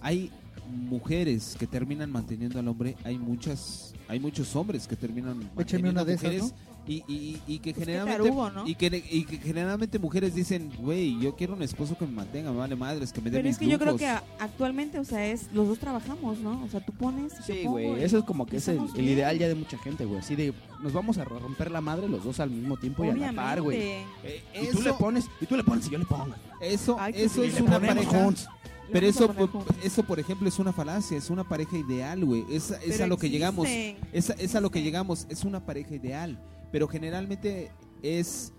hay 0.00 0.32
mujeres 0.68 1.56
que 1.58 1.66
terminan 1.66 2.10
manteniendo 2.10 2.58
al 2.58 2.68
hombre, 2.68 2.96
hay 3.04 3.18
muchas, 3.18 3.94
hay 4.08 4.20
muchos 4.20 4.54
hombres 4.56 4.86
que 4.86 4.96
terminan 4.96 5.38
manteniendo 5.54 5.90
una 5.90 6.04
de 6.04 6.12
a 6.12 6.14
esas, 6.14 6.24
mujeres 6.24 6.42
¿no? 6.52 6.68
y, 6.86 7.04
y, 7.06 7.42
y 7.46 7.58
que 7.58 7.74
Pues 7.74 7.84
generalmente 7.84 8.22
tarugo, 8.22 8.50
¿no? 8.50 8.66
y, 8.66 8.74
que, 8.74 9.04
y 9.10 9.24
que 9.24 9.36
generalmente 9.38 9.98
mujeres 9.98 10.34
dicen, 10.34 10.70
güey, 10.78 11.20
yo 11.20 11.36
quiero 11.36 11.52
un 11.54 11.62
esposo 11.62 11.98
que 11.98 12.06
me 12.06 12.12
mantenga, 12.12 12.50
me 12.50 12.56
vale 12.56 12.76
madres, 12.76 13.12
que 13.12 13.20
me 13.20 13.30
dé 13.30 13.36
Pero 13.36 13.44
mis 13.46 13.56
es 13.56 13.58
que 13.58 13.66
yo 13.68 13.78
creo 13.78 13.92
lujos". 13.92 14.00
que 14.00 14.42
actualmente, 14.42 14.98
o 14.98 15.04
sea, 15.04 15.26
es 15.26 15.52
los 15.52 15.68
dos 15.68 15.78
trabajamos, 15.78 16.38
¿no? 16.38 16.64
O 16.64 16.68
sea, 16.68 16.80
tú 16.84 16.92
pones. 16.92 17.34
y 17.40 17.42
Sí, 17.42 17.64
güey, 17.64 18.02
eso 18.02 18.18
es 18.18 18.24
como 18.24 18.46
que 18.46 18.56
es 18.56 18.68
el, 18.68 18.80
ideal 18.96 19.38
ya 19.38 19.48
de 19.48 19.54
mucha 19.54 19.76
gente, 19.78 20.06
güey. 20.06 20.20
Así 20.20 20.34
de, 20.34 20.54
nos 20.82 20.92
vamos 20.94 21.18
a 21.18 21.24
romper 21.24 21.70
la 21.70 21.82
madre 21.82 22.08
los 22.08 22.24
dos 22.24 22.40
al 22.40 22.50
mismo 22.50 22.76
tiempo 22.78 23.04
y 23.04 23.10
a 23.10 23.14
la 23.14 23.32
par, 23.32 23.60
güey. 23.60 23.78
Eh, 23.78 24.42
Y 24.62 24.74
tú 24.74 24.80
le 24.80 24.92
pones, 24.94 25.26
y 25.42 25.46
tú 25.46 25.56
le 25.56 25.64
pones 25.64 25.86
y 25.88 25.90
yo 25.90 25.98
le 25.98 26.06
pongo. 26.06 26.34
Eso, 26.60 26.96
Ay, 26.98 27.12
eso 27.16 27.42
es 27.42 27.60
una 27.60 27.78
pareja. 27.80 28.24
juntos. 28.24 28.48
Pero 28.92 29.06
eso, 29.06 29.34
eso, 29.82 30.02
por 30.02 30.18
ejemplo, 30.18 30.48
es 30.48 30.58
una 30.58 30.72
falacia, 30.72 31.16
es 31.18 31.30
una 31.30 31.44
pareja 31.48 31.76
ideal, 31.76 32.24
güey. 32.24 32.44
Es, 32.50 32.70
es 32.70 33.00
a 33.00 33.06
lo 33.06 33.16
que 33.16 33.30
llegamos. 33.30 33.68
Es, 34.12 34.30
es 34.30 34.54
a 34.54 34.60
lo 34.60 34.70
que 34.70 34.82
llegamos. 34.82 35.26
Es 35.28 35.44
una 35.44 35.64
pareja 35.64 35.94
ideal. 35.94 36.38
Pero 36.72 36.88
generalmente 36.88 37.70
es. 38.02 38.52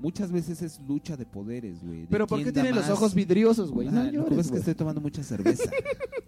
Muchas 0.00 0.32
veces 0.32 0.62
es 0.62 0.80
lucha 0.88 1.14
de 1.16 1.26
poderes, 1.26 1.84
güey. 1.84 2.06
Pero 2.08 2.26
¿por 2.26 2.42
qué 2.42 2.52
tiene 2.52 2.72
los 2.72 2.88
ojos 2.88 3.14
vidriosos, 3.14 3.70
güey? 3.70 3.88
Ah, 3.88 3.90
No 3.90 4.04
lo 4.04 4.10
que 4.10 4.16
llores, 4.16 4.36
pasa 4.36 4.40
es 4.40 4.50
que 4.52 4.58
estoy 4.58 4.74
tomando 4.74 5.00
mucha 5.00 5.22
cerveza. 5.22 5.70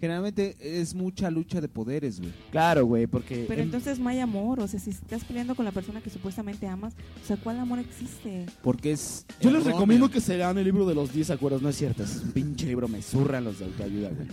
generalmente 0.00 0.56
es 0.60 0.94
mucha 0.94 1.30
lucha 1.30 1.60
de 1.60 1.68
poderes, 1.68 2.20
güey. 2.20 2.32
Claro, 2.50 2.84
güey, 2.86 3.06
porque... 3.06 3.44
Pero 3.48 3.60
en- 3.60 3.68
entonces 3.68 3.98
no 3.98 4.08
hay 4.08 4.18
amor. 4.20 4.60
O 4.60 4.68
sea, 4.68 4.78
si 4.80 4.90
estás 4.90 5.24
peleando 5.24 5.54
con 5.54 5.64
la 5.64 5.72
persona 5.72 6.00
que 6.00 6.10
supuestamente 6.10 6.66
amas, 6.66 6.94
o 7.22 7.26
sea, 7.26 7.36
¿cuál 7.36 7.58
amor 7.58 7.78
existe? 7.78 8.46
Porque 8.62 8.92
es. 8.92 9.24
Yo 9.40 9.50
les 9.50 9.64
recomiendo 9.64 10.10
que 10.10 10.20
se 10.20 10.36
lean 10.36 10.58
el 10.58 10.64
libro 10.64 10.86
de 10.86 10.94
los 10.94 11.12
10 11.12 11.30
acuerdos, 11.30 11.62
no 11.62 11.68
es 11.68 11.76
cierto. 11.76 12.02
Es 12.02 12.16
un 12.22 12.32
pinche 12.32 12.66
libro, 12.66 12.86
me 12.88 13.00
zurran 13.02 13.44
los 13.44 13.58
de 13.58 13.64
autoayuda, 13.66 14.10
güey. 14.10 14.28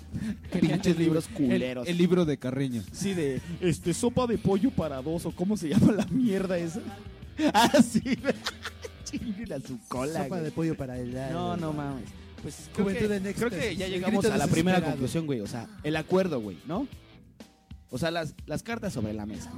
Pinches 0.62 0.97
libros 0.97 1.28
culeros. 1.28 1.88
el 1.88 1.97
libro 1.97 2.26
de 2.26 2.38
Carreño. 2.38 2.84
Sí, 2.91 3.14
de 3.14 3.39
este 3.62 3.93
sopa 3.93 4.28
de 4.28 4.38
pollo 4.38 4.72
para 4.72 5.01
dos 5.01 5.26
o 5.26 5.32
cómo 5.32 5.55
se 5.57 5.70
llama 5.70 5.91
la 5.93 6.05
mierda 6.07 6.57
esa. 6.57 6.82
Ah, 7.53 7.82
sí, 7.82 8.01
güey. 8.22 8.34
Chinguen 9.05 9.53
a 9.53 9.59
su 9.59 9.78
cola. 9.88 10.14
Sopa 10.24 10.28
güey. 10.28 10.43
de 10.43 10.51
pollo 10.51 10.76
para 10.78 10.97
el 10.99 11.14
No, 11.32 11.57
no 11.57 11.74
mames. 11.74 12.05
Pues 12.41 12.69
creo 12.73 12.85
Juventud 12.85 13.07
que, 13.07 13.15
en 13.15 13.33
creo 13.33 13.49
que 13.49 13.75
ya 13.75 13.87
llegamos 13.87 14.25
a 14.25 14.37
la 14.37 14.47
primera 14.47 14.83
conclusión, 14.83 15.25
güey. 15.25 15.41
O 15.41 15.47
sea, 15.47 15.67
el 15.83 15.95
acuerdo, 15.95 16.39
güey, 16.41 16.57
¿no? 16.65 16.87
O 17.89 17.97
sea, 17.97 18.09
las, 18.09 18.33
las 18.45 18.63
cartas 18.63 18.93
sobre 18.93 19.13
la 19.13 19.25
mesa. 19.25 19.51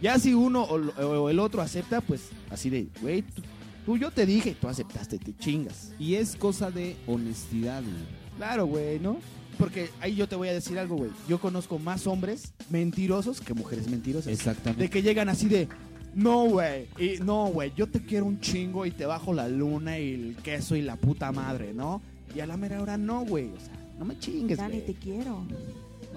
Ya 0.00 0.18
si 0.18 0.34
uno 0.34 0.62
o 0.62 1.30
el 1.30 1.38
otro 1.38 1.62
acepta, 1.62 2.00
pues 2.00 2.28
así 2.50 2.70
de, 2.70 2.88
güey, 3.00 3.22
tú, 3.22 3.42
tú 3.84 3.96
yo 3.96 4.10
te 4.10 4.26
dije, 4.26 4.56
tú 4.60 4.68
aceptaste, 4.68 5.18
te 5.18 5.34
chingas. 5.36 5.92
Y 5.98 6.14
es 6.14 6.36
cosa 6.36 6.70
de 6.70 6.96
honestidad, 7.06 7.82
güey. 7.82 8.36
Claro, 8.36 8.66
güey, 8.66 9.00
¿no? 9.00 9.18
Porque 9.58 9.88
ahí 10.00 10.14
yo 10.14 10.28
te 10.28 10.36
voy 10.36 10.48
a 10.48 10.52
decir 10.52 10.78
algo, 10.78 10.96
güey. 10.96 11.10
Yo 11.28 11.38
conozco 11.40 11.78
más 11.78 12.06
hombres 12.06 12.52
mentirosos 12.68 13.40
que 13.40 13.54
mujeres 13.54 13.88
mentirosas. 13.88 14.32
Exactamente. 14.32 14.84
De 14.84 14.90
que 14.90 15.02
llegan 15.02 15.28
así 15.28 15.48
de, 15.48 15.68
no, 16.16 16.44
güey, 16.46 16.88
y 16.98 17.18
no, 17.22 17.46
güey, 17.48 17.72
yo 17.76 17.86
te 17.86 18.00
quiero 18.00 18.24
un 18.24 18.40
chingo 18.40 18.86
y 18.86 18.90
te 18.90 19.04
bajo 19.04 19.34
la 19.34 19.48
luna 19.48 19.98
y 19.98 20.14
el 20.14 20.36
queso 20.42 20.74
y 20.74 20.80
la 20.82 20.96
puta 20.96 21.30
madre, 21.30 21.74
¿no? 21.74 22.00
Y 22.34 22.40
a 22.40 22.46
la 22.46 22.56
mera 22.56 22.80
hora 22.80 22.96
no, 22.96 23.20
güey. 23.26 23.50
O 23.54 23.60
sea, 23.60 23.74
no 23.98 24.06
me 24.06 24.18
chingues, 24.18 24.56
Ya 24.58 24.66
ni 24.66 24.80
güey. 24.80 24.86
te 24.86 24.94
quiero. 24.94 25.44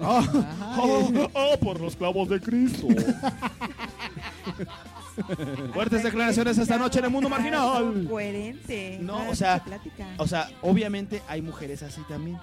oh, 0.00 1.28
oh, 1.34 1.58
por 1.60 1.78
los 1.78 1.94
clavos 1.94 2.30
de 2.30 2.40
Cristo. 2.40 2.86
Fuertes 5.74 6.02
declaraciones 6.02 6.56
esta 6.56 6.78
noche 6.78 7.00
en 7.00 7.04
el 7.04 7.10
mundo 7.10 7.28
marginal. 7.28 8.06
Coherente. 8.08 8.98
No, 9.02 9.28
o 9.28 9.34
sea. 9.34 9.62
O 10.16 10.26
sea, 10.26 10.48
obviamente 10.62 11.20
hay 11.28 11.42
mujeres 11.42 11.82
así 11.82 12.00
también. 12.08 12.38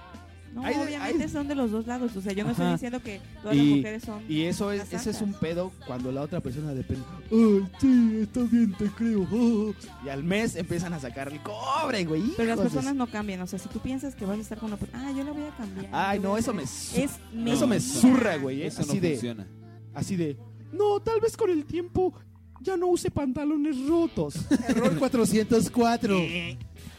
No, 0.54 0.64
hay 0.64 0.74
de- 0.76 0.82
obviamente 0.84 1.24
hay- 1.24 1.30
son 1.30 1.48
de 1.48 1.56
los 1.56 1.72
dos 1.72 1.86
lados. 1.88 2.16
O 2.16 2.22
sea, 2.22 2.34
yo 2.34 2.44
no 2.44 2.52
estoy 2.52 2.72
diciendo 2.72 3.00
que 3.02 3.20
todas 3.42 3.56
las 3.58 3.66
mujeres 3.66 4.04
son. 4.04 4.24
y 4.28 4.44
eso 4.44 4.72
es, 4.72 4.92
ese 4.92 5.10
es 5.12 5.22
un 5.22 5.34
pedo 5.34 5.72
cuando 5.86 6.12
la 6.12 6.22
otra 6.22 6.40
persona 6.40 6.74
depende. 6.74 7.04
Ay, 7.32 7.68
sí, 7.80 8.20
está 8.24 8.40
bien, 8.42 8.74
te 8.78 8.86
creo. 8.88 9.28
oh". 9.32 9.74
Y 10.06 10.10
al 10.10 10.24
mes 10.24 10.56
empiezan 10.56 10.94
a 10.94 11.00
sacar 11.00 11.32
el 11.32 11.40
cobre, 11.42 12.06
güey. 12.06 12.24
Pero 12.38 12.50
las 12.50 12.60
personas 12.60 12.96
no 12.96 13.08
cambian. 13.08 13.42
O 13.42 13.48
sea, 13.48 13.60
si 13.60 13.70
tú 13.70 13.80
piensas 13.80 14.16
que 14.16 14.26
vas 14.26 14.38
a 14.38 14.42
estar 14.42 14.58
con 14.58 14.68
una 14.68 14.78
persona, 14.78 15.08
ah, 15.08 15.12
yo 15.12 15.24
la 15.24 15.32
voy 15.32 15.44
a 15.44 15.56
cambiar. 15.56 15.88
Ay, 15.92 16.20
no, 16.20 16.38
eso 16.38 16.54
me 16.54 16.64
Es 16.64 16.96
Eso 16.96 17.68
me 17.68 17.80
zurra, 17.80 18.38
güey. 18.38 18.62
¿eh? 18.64 18.68
Eso 18.68 18.82
Así 18.82 18.96
no 18.96 19.02
de, 19.02 19.12
funciona. 19.12 19.48
así 19.94 20.16
de. 20.16 20.38
No, 20.74 21.00
tal 21.00 21.20
vez 21.22 21.38
con 21.38 21.50
el 21.50 21.66
tiempo 21.66 22.14
ya 22.62 22.76
no 22.76 22.88
use 22.88 23.12
pantalones 23.12 23.78
rotos. 23.88 24.36
Error 24.68 24.98
404. 24.98 26.18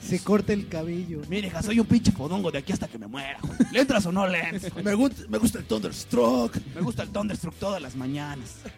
Se 0.01 0.21
corta 0.21 0.53
el 0.53 0.69
cabello. 0.69 1.21
Mire, 1.29 1.49
hija, 1.49 1.63
soy 1.63 1.81
un 1.81 1.87
pinche 1.87 2.13
fodongo 2.13 2.51
de 2.51 2.59
aquí 2.59 2.73
hasta 2.73 2.89
que 2.89 2.99
me 2.99 3.07
muera. 3.07 3.39
güey. 3.43 3.59
¿Le 3.73 3.81
entras 3.81 4.07
o 4.07 4.13
no 4.13 4.27
le 4.27 4.41
entras? 4.41 4.85
Me, 4.85 4.95
gusta, 4.95 5.23
me 5.29 5.39
gusta 5.39 5.59
el 5.59 5.65
Thunderstruck. 5.67 6.57
Me 6.75 6.81
gusta 6.81 7.03
el 7.03 7.11
Thunderstruck 7.11 7.55
todas 7.57 7.83
las 7.83 7.95
mañanas. 7.97 8.57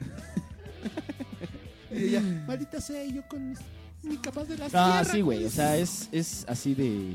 Y 1.92 2.04
ella, 2.04 2.22
maldita 2.46 2.80
sea, 2.80 3.04
yo 3.04 3.26
con 3.28 3.50
mis- 3.50 3.58
mi 4.04 4.16
capaz 4.16 4.44
de 4.44 4.56
las 4.56 4.72
Ah, 4.74 5.02
sí, 5.04 5.20
güey. 5.22 5.44
O 5.44 5.50
sea, 5.50 5.76
es, 5.76 6.08
es 6.12 6.44
así 6.48 6.72
de. 6.74 7.14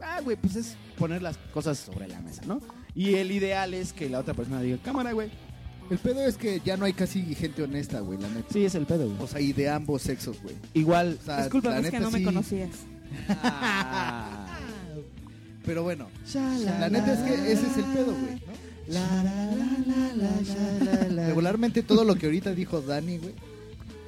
Ah, 0.00 0.20
güey, 0.22 0.36
pues 0.36 0.54
es 0.56 0.76
poner 0.98 1.22
las 1.22 1.38
cosas 1.54 1.78
sobre 1.78 2.08
la 2.08 2.20
mesa, 2.20 2.42
¿no? 2.46 2.60
Y 2.94 3.14
el 3.14 3.32
ideal 3.32 3.72
es 3.72 3.92
que 3.94 4.10
la 4.10 4.18
otra 4.18 4.34
persona 4.34 4.60
diga, 4.60 4.76
cámara, 4.84 5.12
güey. 5.12 5.30
El 5.90 5.96
pedo 5.98 6.20
es 6.26 6.36
que 6.36 6.60
ya 6.64 6.76
no 6.76 6.84
hay 6.84 6.92
casi 6.92 7.34
gente 7.34 7.62
honesta, 7.62 8.00
güey, 8.00 8.18
la 8.20 8.28
neta. 8.28 8.48
Sí, 8.52 8.64
es 8.66 8.74
el 8.74 8.84
pedo, 8.86 9.06
güey. 9.08 9.22
O 9.22 9.26
sea, 9.26 9.40
y 9.40 9.52
de 9.54 9.70
ambos 9.70 10.02
sexos, 10.02 10.36
güey. 10.42 10.56
Igual. 10.74 11.18
O 11.20 11.24
sea, 11.24 11.42
Disculpa, 11.44 11.70
la 11.70 11.78
es 11.78 11.86
que 11.86 11.92
neta 11.92 12.00
no 12.04 12.10
me 12.10 12.18
sí- 12.18 12.24
conocías. 12.24 12.70
Ah. 13.28 14.46
Pero 15.64 15.84
bueno, 15.84 16.08
la, 16.34 16.78
la 16.80 16.90
neta 16.90 17.12
es 17.12 17.20
que 17.20 17.52
ese 17.52 17.68
es 17.68 17.76
el 17.76 17.84
pedo, 17.84 18.12
güey. 18.14 18.34
¿no? 18.34 18.52
Regularmente 21.26 21.82
todo 21.82 22.04
lo 22.04 22.14
que 22.16 22.26
ahorita 22.26 22.52
dijo 22.54 22.80
Dani, 22.82 23.18
güey, 23.18 23.34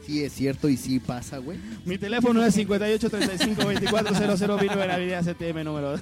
sí 0.04 0.24
es 0.24 0.32
cierto 0.32 0.68
y 0.68 0.76
sí 0.76 0.98
pasa, 0.98 1.38
güey. 1.38 1.58
Mi 1.84 1.96
teléfono 1.96 2.44
es 2.44 2.54
58 2.54 3.08
35 3.10 3.66
24 3.66 4.36
00 4.36 4.58
vino 4.58 4.82
en 4.82 4.90
Avenida 4.90 5.20
CTM 5.22 5.64
número. 5.64 5.94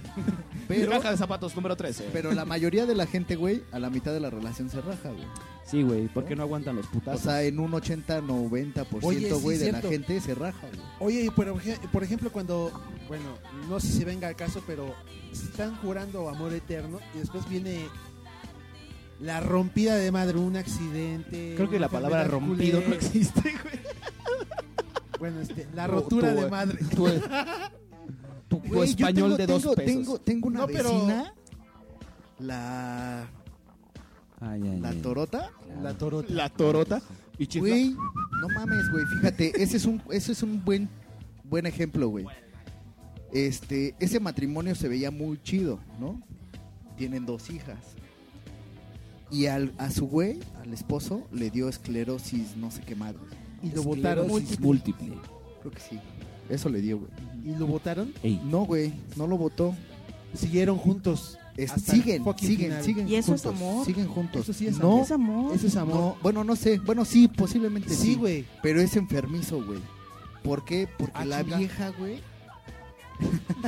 Pero- 0.69 0.91
Caja 0.93 1.11
de 1.11 1.17
zapatos 1.17 1.55
número 1.57 1.77
13. 1.77 2.09
Pero 2.13 2.33
la 2.33 2.45
mayoría 2.45 2.87
de 2.87 2.95
la 2.95 3.07
gente, 3.07 3.37
güey, 3.37 3.63
a 3.73 3.79
la 3.79 3.91
mitad 3.91 4.13
de 4.13 4.21
la 4.21 4.31
relación 4.31 4.69
se 4.71 4.81
raja, 4.81 5.11
güey. 5.11 5.27
Sí, 5.65 5.83
güey, 5.83 6.09
porque 6.09 6.35
no 6.37 6.43
aguantan 6.43 6.77
los 6.77 6.87
O 6.87 6.91
putazos. 6.91 7.21
sea, 7.23 7.43
en 7.43 7.59
un 7.61 7.73
80-90%, 7.73 8.99
Oye, 9.07 9.29
sí, 9.33 9.41
güey, 9.41 9.59
de 9.59 9.73
la 9.73 9.81
gente 9.81 10.21
se 10.21 10.35
raja, 10.35 10.67
güey. 10.69 10.81
Oye, 11.01 11.25
y 11.27 11.31
por, 11.31 11.47
ej- 11.49 11.79
por 11.93 12.03
ejemplo, 12.05 12.31
cuando, 12.33 12.71
bueno, 13.09 13.25
no 13.69 13.81
sé 13.81 13.89
si 13.89 14.05
venga 14.05 14.29
al 14.29 14.37
caso, 14.37 14.63
pero 14.67 14.95
se 15.33 15.45
están 15.45 15.77
jurando 15.77 16.29
amor 16.29 16.53
eterno 16.53 16.99
y 17.15 17.19
después 17.21 17.49
viene 17.49 17.87
la 19.21 19.41
rompida 19.41 19.95
de 19.97 20.11
madre, 20.11 20.37
un 20.39 20.57
accidente. 20.57 21.55
Creo 21.57 21.71
que 21.71 21.79
la 21.79 21.89
palabra 21.89 22.25
rompido 22.25 22.83
no 22.87 22.95
existe, 22.95 23.41
güey. 23.63 23.81
Bueno, 25.21 25.41
este, 25.41 25.69
la 25.75 25.87
Tu- 25.87 25.93
rotura 25.93 26.35
tu- 26.35 26.41
de 26.41 26.51
madre. 26.51 26.79
Tu, 26.95 27.07
tu 28.61 28.69
Güey, 28.69 28.95
yo 28.95 29.07
español 29.07 29.15
tengo- 29.15 29.37
de 29.37 29.47
dos 29.47 29.63
tengo, 29.63 29.75
pesos. 29.75 29.93
Tengo, 29.95 30.19
tengo 30.21 30.49
una 30.49 30.61
No, 30.61 30.67
pero- 30.67 30.93
vecina, 30.93 31.35
la, 32.39 33.23
Ay, 34.41 34.63
ay, 34.65 34.81
la 34.81 34.89
ay. 34.91 34.99
Torota. 35.01 35.51
La 35.83 35.95
torota. 35.95 36.33
La 36.35 36.49
torota. 36.49 37.03
Y 37.39 37.47
chifla. 37.47 37.69
Güey, 37.71 37.91
no 38.41 38.49
mames, 38.55 38.91
güey, 38.91 39.05
fíjate, 39.17 39.53
ese 39.63 39.77
es 39.77 39.85
un, 39.87 40.03
ese 40.11 40.33
es 40.33 40.43
un 40.43 40.65
buen, 40.65 40.89
buen 41.45 41.67
ejemplo, 41.67 42.09
güey. 42.09 42.27
Este, 43.33 43.95
ese 43.99 44.21
matrimonio 44.21 44.75
se 44.75 44.89
veía 44.89 45.11
muy 45.11 45.41
chido, 45.43 45.79
¿no? 45.99 46.21
Tienen 46.97 47.25
dos 47.25 47.49
hijas. 47.51 47.79
Y 49.31 49.47
al, 49.47 49.73
a 49.79 49.91
su 49.91 50.07
güey, 50.07 50.41
al 50.63 50.75
esposo, 50.75 51.27
le 51.33 51.51
dio 51.51 51.69
esclerosis, 51.71 52.57
no 52.57 52.71
sé 52.71 52.83
qué 52.83 52.95
madre. 52.95 53.19
Y 53.63 53.71
lo 53.71 53.83
votaron. 53.83 54.27
Esclerosis 54.27 54.61
múltiple. 54.61 55.15
Creo 55.61 55.73
que 55.73 55.81
sí. 55.81 55.99
Eso 56.51 56.69
le 56.69 56.83
dio, 56.83 56.99
güey. 56.99 57.11
Y 57.45 57.55
lo 57.57 57.66
votaron. 57.66 58.12
Ey. 58.22 58.40
No, 58.45 58.64
güey, 58.64 58.93
no 59.16 59.26
lo 59.26 59.36
votó. 59.38 59.74
Siguieron 60.34 60.78
juntos. 60.78 61.38
Es- 61.57 61.70
siguen, 61.72 62.24
siguen, 62.38 62.70
final. 62.70 62.84
siguen 62.84 63.09
¿Y 63.09 63.16
eso 63.16 63.34
es 63.34 63.45
amor? 63.45 63.84
Siguen 63.84 64.07
juntos. 64.09 64.43
Eso 64.43 64.53
sí 64.55 64.66
es 64.66 64.78
no, 64.78 64.93
amor. 64.93 65.03
Es 65.03 65.11
amor. 65.11 65.55
Eso 65.55 65.66
es 65.66 65.76
amor. 65.76 65.95
no, 65.95 66.16
bueno, 66.22 66.45
no 66.45 66.57
sé. 66.57 66.78
Bueno, 66.78 67.05
sí, 67.05 67.28
posiblemente 67.28 67.90
sí. 67.90 67.97
Sí, 67.97 68.14
güey. 68.14 68.47
Pero 68.62 68.80
es 68.80 68.97
enfermizo, 68.97 69.62
güey. 69.62 69.80
¿Por 70.43 70.64
qué? 70.64 70.88
Porque 70.99 71.12
Ah, 71.18 71.24
la 71.26 71.43
vieja, 71.43 71.90
güey. 71.90 72.20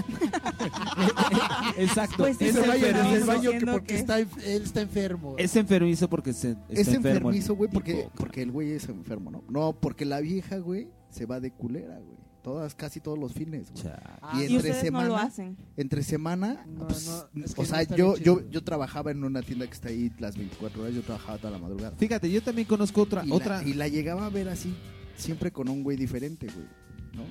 Exacto. 1.76 2.16
Pues 2.18 2.40
es, 2.40 2.56
el 2.56 2.64
enfermizo. 2.64 3.26
baño 3.26 3.50
que 3.52 3.66
porque 3.66 3.86
que- 3.86 3.96
está, 3.96 4.18
él 4.18 4.28
está 4.44 4.80
enfermo. 4.80 5.34
es 5.38 5.54
enfermizo 5.56 6.08
porque 6.08 6.32
se, 6.32 6.50
está 6.52 6.64
Es 6.70 6.88
enfermizo, 6.88 7.54
güey, 7.54 7.70
porque, 7.70 8.08
porque 8.16 8.42
el 8.42 8.50
güey 8.50 8.72
es 8.72 8.88
enfermo, 8.88 9.30
¿no? 9.30 9.44
No, 9.48 9.72
porque 9.72 10.04
la 10.04 10.20
vieja, 10.20 10.58
güey, 10.58 10.88
se 11.10 11.26
va 11.26 11.40
de 11.40 11.50
culera, 11.52 11.98
güey. 11.98 12.23
Todas, 12.44 12.74
casi 12.74 13.00
todos 13.00 13.18
los 13.18 13.32
fines, 13.32 13.72
güey. 13.72 13.84
Ah, 14.20 14.34
y 14.34 14.40
Y 14.40 14.42
entre 14.42 14.56
ustedes 14.58 14.76
semana, 14.82 15.08
no 15.08 15.14
lo 15.14 15.18
hacen. 15.18 15.56
entre 15.78 16.02
semana, 16.02 16.64
No, 16.68 16.86
pues, 16.86 17.26
no, 17.32 17.44
es 17.44 17.54
que 17.54 17.60
o 17.62 17.64
sea, 17.64 17.82
yo, 17.84 18.16
yo, 18.18 18.42
yo 18.50 18.62
trabajaba 18.62 19.10
en 19.12 19.24
una 19.24 19.40
tienda 19.40 19.66
que 19.66 19.72
está 19.72 19.88
ahí 19.88 20.12
las 20.18 20.36
24 20.36 20.82
horas, 20.82 20.94
yo 20.94 21.00
trabajaba 21.02 21.38
toda 21.38 21.50
la 21.52 21.58
madrugada. 21.58 21.96
Fíjate, 21.96 22.30
yo 22.30 22.42
también 22.42 22.68
conozco 22.68 23.00
otra. 23.00 23.24
y, 23.24 23.32
otra 23.32 23.62
La, 23.62 23.66
y 23.68 23.72
la 23.72 23.88
llegaba 23.88 24.26
a 24.26 24.28
ver 24.28 24.50
así, 24.50 24.74
siempre 25.16 25.50
con 25.52 25.70
un 25.70 25.82
güey 25.82 25.96
diferente, 25.96 26.46
güey, 26.48 26.66
¿no? 27.14 27.22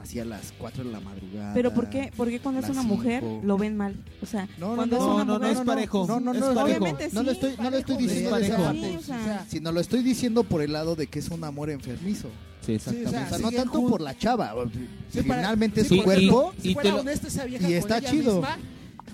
Así 0.00 0.20
a 0.20 0.24
las 0.24 0.52
4 0.58 0.84
de 0.84 0.92
la 0.92 1.00
madrugada. 1.00 1.52
Pero 1.54 1.74
¿por 1.74 1.88
qué, 1.90 2.12
por 2.16 2.28
qué 2.28 2.38
cuando 2.38 2.60
es 2.60 2.68
una 2.68 2.82
mujer 2.82 3.24
lo 3.42 3.58
ven 3.58 3.76
mal? 3.76 3.96
O 4.22 4.26
sea, 4.26 4.46
No, 4.58 4.68
no, 4.70 4.76
cuando 4.76 4.98
no, 4.98 5.02
es 5.02 5.08
una 5.14 5.24
no, 5.24 5.32
no, 5.32 5.38
mujer... 5.40 5.56
es 5.56 5.60
parejo. 5.64 6.06
No, 6.06 6.20
no, 6.20 6.32
Es 6.32 6.38
no, 6.40 6.46
parejo. 6.54 6.62
Obviamente 6.64 7.08
no, 7.12 7.20
sí. 7.20 7.26
le 7.26 7.32
estoy, 7.32 7.56
no 7.56 7.70
le 7.70 7.78
estoy 7.78 7.96
diciendo 7.96 8.36
es 8.36 8.40
de 8.42 8.46
esa 8.46 8.56
parejo. 8.56 8.64
parte, 8.64 8.90
Sí, 8.90 8.96
o 8.96 9.00
sea, 9.02 9.46
sino 9.48 9.72
lo 9.72 9.80
estoy 9.80 10.02
diciendo 10.04 10.44
por 10.44 10.60
el 10.62 10.74
lado 10.74 10.94
de 10.94 11.06
que 11.08 11.18
es 11.18 11.28
un 11.30 11.42
amor 11.42 11.70
enfermizo. 11.70 12.28
Sí, 12.64 12.72
exactamente. 12.72 13.10
Sí, 13.10 13.16
o 13.16 13.24
O 13.24 13.28
sea, 13.28 13.38
no 13.38 13.50
tanto 13.52 13.78
jun- 13.80 13.90
por 13.90 14.00
la 14.00 14.16
chava, 14.16 14.54
Sí, 15.12 15.20
finalmente 15.22 15.82
sí, 15.82 15.88
su 15.88 15.94
y- 15.96 16.02
cuerpo. 16.02 16.52
Si 16.60 16.70
y 16.70 16.74
fuera 16.74 16.88
te 16.90 16.94
lo- 16.96 17.00
honesta 17.02 17.28
esa 17.28 17.44
vieja 17.44 17.64
y 17.68 17.72
con 17.72 17.78
está 17.78 17.98
ella 17.98 18.10
chido. 18.10 18.32
misma, 18.36 18.58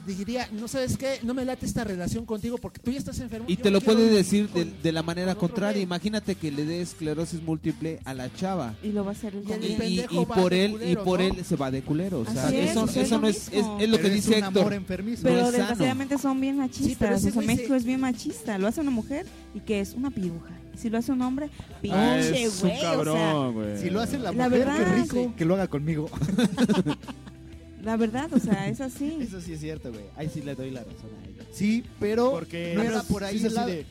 diría, 0.06 0.48
no 0.52 0.66
sabes 0.66 0.96
qué, 0.96 1.18
no 1.22 1.34
me 1.34 1.44
late 1.44 1.66
esta 1.66 1.84
relación 1.84 2.24
contigo 2.24 2.56
porque 2.58 2.80
tú 2.80 2.90
ya 2.90 2.98
estás 2.98 3.20
enfermo. 3.20 3.44
Y 3.48 3.56
te 3.56 3.70
lo 3.70 3.80
puede 3.80 4.06
ir 4.06 4.12
decir 4.12 4.48
de, 4.48 4.64
con- 4.64 4.82
de 4.82 4.92
la 4.92 5.02
manera 5.02 5.34
contraria. 5.34 5.80
Imagínate 5.82 6.34
que 6.34 6.50
le 6.50 6.64
dé 6.64 6.80
esclerosis 6.80 7.42
múltiple 7.42 8.00
a 8.04 8.14
la 8.14 8.32
chava. 8.34 8.74
Y 8.82 8.88
lo 8.92 9.04
va 9.04 9.10
a 9.10 9.12
hacer 9.14 9.34
el 9.36 9.44
Y 9.48 9.52
el 9.52 9.64
Y, 9.64 10.00
y- 10.00 10.06
y 10.22 10.24
por 10.26 10.54
él 10.54 10.78
y 10.84 10.96
por 10.96 11.20
¿no? 11.20 11.26
él 11.26 11.44
se 11.44 11.54
va 11.56 11.70
de 11.70 11.82
culero. 11.82 12.20
O 12.20 12.24
sea, 12.24 12.48
es, 12.48 12.70
eso, 12.70 12.84
es 12.86 12.96
eso 12.96 13.18
no 13.20 13.28
es, 13.28 13.48
es, 13.52 13.88
lo 13.88 13.98
que 14.00 14.10
dice 14.10 14.30
un 14.38 14.44
Héctor. 14.44 14.82
Pero 14.86 15.02
No 15.42 15.52
desgraciadamente 15.52 16.18
son 16.18 16.40
bien 16.40 16.54
Sí, 16.54 16.60
machistas. 16.60 17.18
ese 17.18 17.28
o 17.28 17.32
sea, 17.32 17.32
güey 17.34 17.46
México 17.46 17.68
se- 17.68 17.76
es 17.76 17.84
bien 17.84 18.00
machista. 18.00 18.58
Lo 18.58 18.66
hace 18.68 18.80
una 18.80 18.90
mujer 18.90 19.26
y 19.54 19.60
que 19.60 19.80
es 19.80 19.94
una 19.94 20.10
piruja. 20.10 20.56
Si 20.76 20.88
lo 20.88 20.98
hace 20.98 21.12
un 21.12 21.20
hombre, 21.22 21.50
Ah, 21.52 21.78
pinche 21.82 22.44
es 22.44 22.62
un 22.62 22.68
güey. 22.70 22.78
o 22.78 22.80
sea, 22.80 22.90
cabrón, 22.92 23.54
güey. 23.54 23.78
Si 23.78 23.90
lo 23.90 24.00
hace 24.00 24.18
la 24.18 24.32
La 24.32 24.48
mujer, 24.48 24.50
verdad, 24.66 24.76
qué 24.78 24.84
rico 25.02 25.16
sí. 25.28 25.34
que 25.36 25.44
lo 25.44 25.54
haga 25.54 25.68
conmigo. 25.68 26.08
la 27.82 27.96
verdad, 27.96 28.32
o 28.32 28.38
sea, 28.38 28.68
es 28.68 28.80
así. 28.80 29.18
Eso 29.20 29.40
sí 29.40 29.54
es 29.54 29.60
cierto, 29.60 29.90
güey. 29.90 30.04
Ahí 30.16 30.28
sí 30.32 30.42
le 30.42 30.54
doy 30.54 30.70
la 30.70 30.80
razón 30.84 31.10
a 31.22 31.28
ella. 31.28 31.44
Sí, 31.52 31.84
pero 31.98 32.30
Porque 32.30 32.72
no 32.76 32.82
era 32.82 33.02
por 33.02 33.24
ahí 33.24 33.38
sí 33.38 33.48
la- 33.48 33.66
de- 33.66 33.86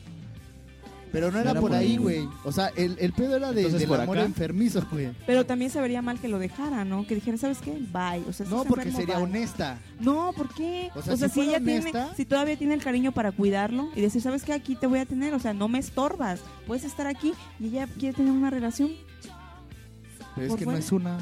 pero 1.11 1.31
no 1.31 1.39
era, 1.39 1.51
era 1.51 1.59
por 1.61 1.69
por 1.71 1.79
ahí, 1.79 1.97
güey. 1.97 2.27
O 2.43 2.51
sea, 2.51 2.67
el, 2.75 2.95
el 2.99 3.13
pedo 3.13 3.35
era 3.37 3.51
de, 3.51 3.61
Entonces, 3.61 3.79
del 3.81 3.89
¿por 3.89 3.99
amor 4.01 4.17
acá? 4.17 4.25
enfermizo, 4.27 4.85
güey. 4.91 5.09
Pero 5.25 5.45
también 5.45 5.71
se 5.71 5.81
vería 5.81 6.01
mal 6.01 6.19
que 6.19 6.27
lo 6.27 6.39
dejara, 6.39 6.85
¿no? 6.85 7.05
Que 7.07 7.15
dijera, 7.15 7.37
¿sabes 7.37 7.59
qué? 7.59 7.71
Bye. 7.71 8.23
O 8.27 8.33
sea, 8.33 8.45
No, 8.47 8.63
porque 8.65 8.89
enfermo, 8.89 8.99
sería 8.99 9.15
bye. 9.15 9.23
honesta. 9.23 9.79
No, 9.99 10.31
¿por 10.35 10.53
qué? 10.53 10.89
O 10.95 10.99
O 10.99 11.01
sea, 11.01 11.17
sea, 11.17 11.29
si 11.29 11.41
ella 11.41 11.59
tiene, 11.59 11.91
si 12.15 12.25
todavía 12.25 12.57
tiene 12.57 12.73
el 12.75 12.83
cariño 12.83 13.11
para 13.11 13.31
cuidarlo 13.31 13.89
y 13.95 14.01
decir, 14.01 14.21
¿sabes 14.21 14.43
qué? 14.43 14.53
Aquí 14.53 14.75
te 14.75 14.87
voy 14.87 14.99
a 14.99 15.05
tener, 15.05 15.33
o 15.33 15.39
sea, 15.39 15.53
no 15.53 15.67
me 15.67 15.79
estorbas. 15.79 16.41
Puedes 16.67 16.83
estar 16.83 17.07
aquí 17.07 17.33
y 17.59 17.67
ella 17.67 17.87
quiere 17.97 18.15
tener 18.15 18.31
una 18.31 18.49
relación. 18.49 18.91
Pero 20.35 20.53
es 20.53 20.59
que 20.59 20.65
no 20.65 20.75
es 20.77 20.91
una. 20.91 21.17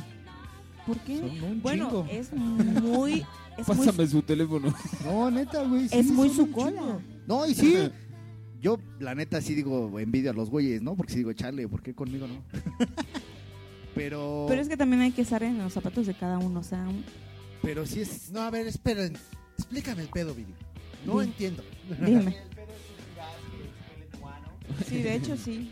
¿Por 0.86 0.98
qué? 1.00 1.18
Son 1.20 1.44
un 1.44 1.62
bueno, 1.62 1.86
chingo. 1.90 2.08
es 2.10 2.34
muy... 2.34 3.26
Es 3.58 3.68
muy, 3.68 3.86
Pásame 3.88 4.06
su 4.08 4.22
teléfono. 4.22 4.72
No, 5.04 5.32
neta, 5.32 5.64
güey. 5.64 5.90
sí, 5.90 5.98
es 5.98 6.06
sí 6.06 6.12
muy 6.14 6.30
su 6.30 6.52
cola. 6.52 7.00
No, 7.26 7.48
y 7.48 7.56
sí. 7.56 7.90
Yo, 8.62 8.78
la 9.00 9.14
neta, 9.16 9.40
sí 9.42 9.54
digo 9.56 10.00
envidia 10.00 10.32
a 10.32 10.34
los 10.34 10.50
güeyes, 10.50 10.82
¿no? 10.82 10.96
Porque 10.96 11.14
sí 11.14 11.20
digo, 11.20 11.34
chale, 11.34 11.68
¿por 11.68 11.82
qué 11.82 11.94
conmigo 11.94 12.28
no? 12.28 12.42
pero. 13.96 14.46
Pero 14.48 14.62
es 14.62 14.68
que 14.70 14.78
también 14.78 15.02
hay 15.02 15.12
que 15.12 15.22
estar 15.22 15.44
en 15.44 15.58
los 15.58 15.74
zapatos 15.74 16.08
de 16.08 16.14
cada 16.14 16.38
uno, 16.40 16.60
o 16.60 16.64
sea, 16.64 16.80
un- 16.88 17.04
Pero 17.62 17.86
sí 17.86 18.02
es. 18.02 18.32
No, 18.32 18.42
a 18.42 18.50
ver, 18.52 18.68
esperen. 18.68 19.18
Explícame 19.58 20.04
el 20.04 20.10
pedo, 20.10 20.34
Viri. 20.34 20.54
No 21.06 21.20
Di- 21.20 21.26
entiendo. 21.28 21.64
dime. 22.06 22.38
Sí, 24.88 25.02
de 25.02 25.16
hecho 25.16 25.36
sí. 25.38 25.72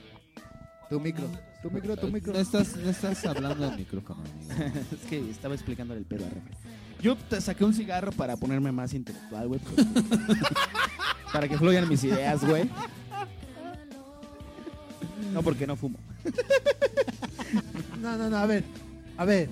Tu 0.90 1.00
micro. 1.00 1.30
Tu 1.62 1.72
micro, 1.72 1.98
tu 1.98 2.08
micro. 2.10 2.34
No 2.34 2.40
estás, 2.40 2.76
no 2.78 2.90
estás 2.90 3.26
hablando 3.26 3.68
del 3.70 3.78
micrófono, 3.80 4.22
amigo. 4.22 4.80
es 4.92 5.10
que 5.10 5.30
estaba 5.30 5.54
explicándole 5.56 6.00
el 6.00 6.06
pedo 6.06 6.26
a. 6.26 6.30
Yo 7.02 7.16
te 7.16 7.40
saqué 7.42 7.64
un 7.64 7.74
cigarro 7.74 8.12
para 8.12 8.36
ponerme 8.38 8.72
más 8.72 8.94
intelectual, 8.94 9.48
güey. 9.48 9.60
para 11.34 11.48
que 11.48 11.58
fluyan 11.58 11.88
mis 11.88 12.04
ideas, 12.04 12.44
güey. 12.44 12.70
No, 15.34 15.44
porque 15.44 15.68
no 15.68 15.76
fumo. 15.76 15.98
No, 18.02 18.18
no, 18.18 18.30
no, 18.30 18.38
a 18.38 18.46
ver. 18.46 18.64
A 19.18 19.26
ver. 19.26 19.50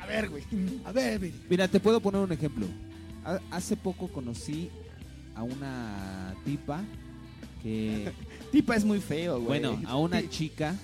A 0.00 0.06
ver, 0.06 0.28
güey. 0.28 0.44
A 0.84 0.92
ver, 0.92 1.18
güey. 1.18 1.32
Mira, 1.48 1.68
te 1.68 1.80
puedo 1.80 2.00
poner 2.00 2.20
un 2.20 2.32
ejemplo. 2.32 2.66
Ha- 3.24 3.40
Hace 3.50 3.76
poco 3.76 4.08
conocí 4.08 4.68
a 5.34 5.42
una 5.42 6.34
tipa 6.44 6.82
que, 7.62 8.12
Tipa 8.52 8.76
es 8.76 8.84
muy 8.84 9.00
feo, 9.00 9.36
güey. 9.40 9.46
bueno, 9.60 9.80
a 9.86 9.96
una 9.96 10.28
chica 10.28 10.74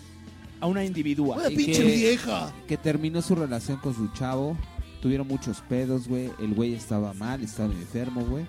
a 0.61 0.67
una 0.67 0.85
individua. 0.85 1.37
Una 1.37 1.49
pinche 1.49 1.83
que- 1.85 1.97
vieja. 1.97 2.53
que 2.67 2.77
terminó 2.77 3.21
su 3.23 3.35
relación 3.35 3.79
con 3.79 3.95
su 3.95 4.09
chavo. 4.15 4.57
Tuvieron 5.01 5.29
muchos 5.29 5.61
pedos, 5.63 6.09
güey. 6.09 6.31
El 6.41 6.55
güey 6.55 6.75
estaba 6.75 7.13
mal, 7.15 7.43
estaba 7.43 7.73
enfermo, 7.73 8.23
güey. 8.23 8.47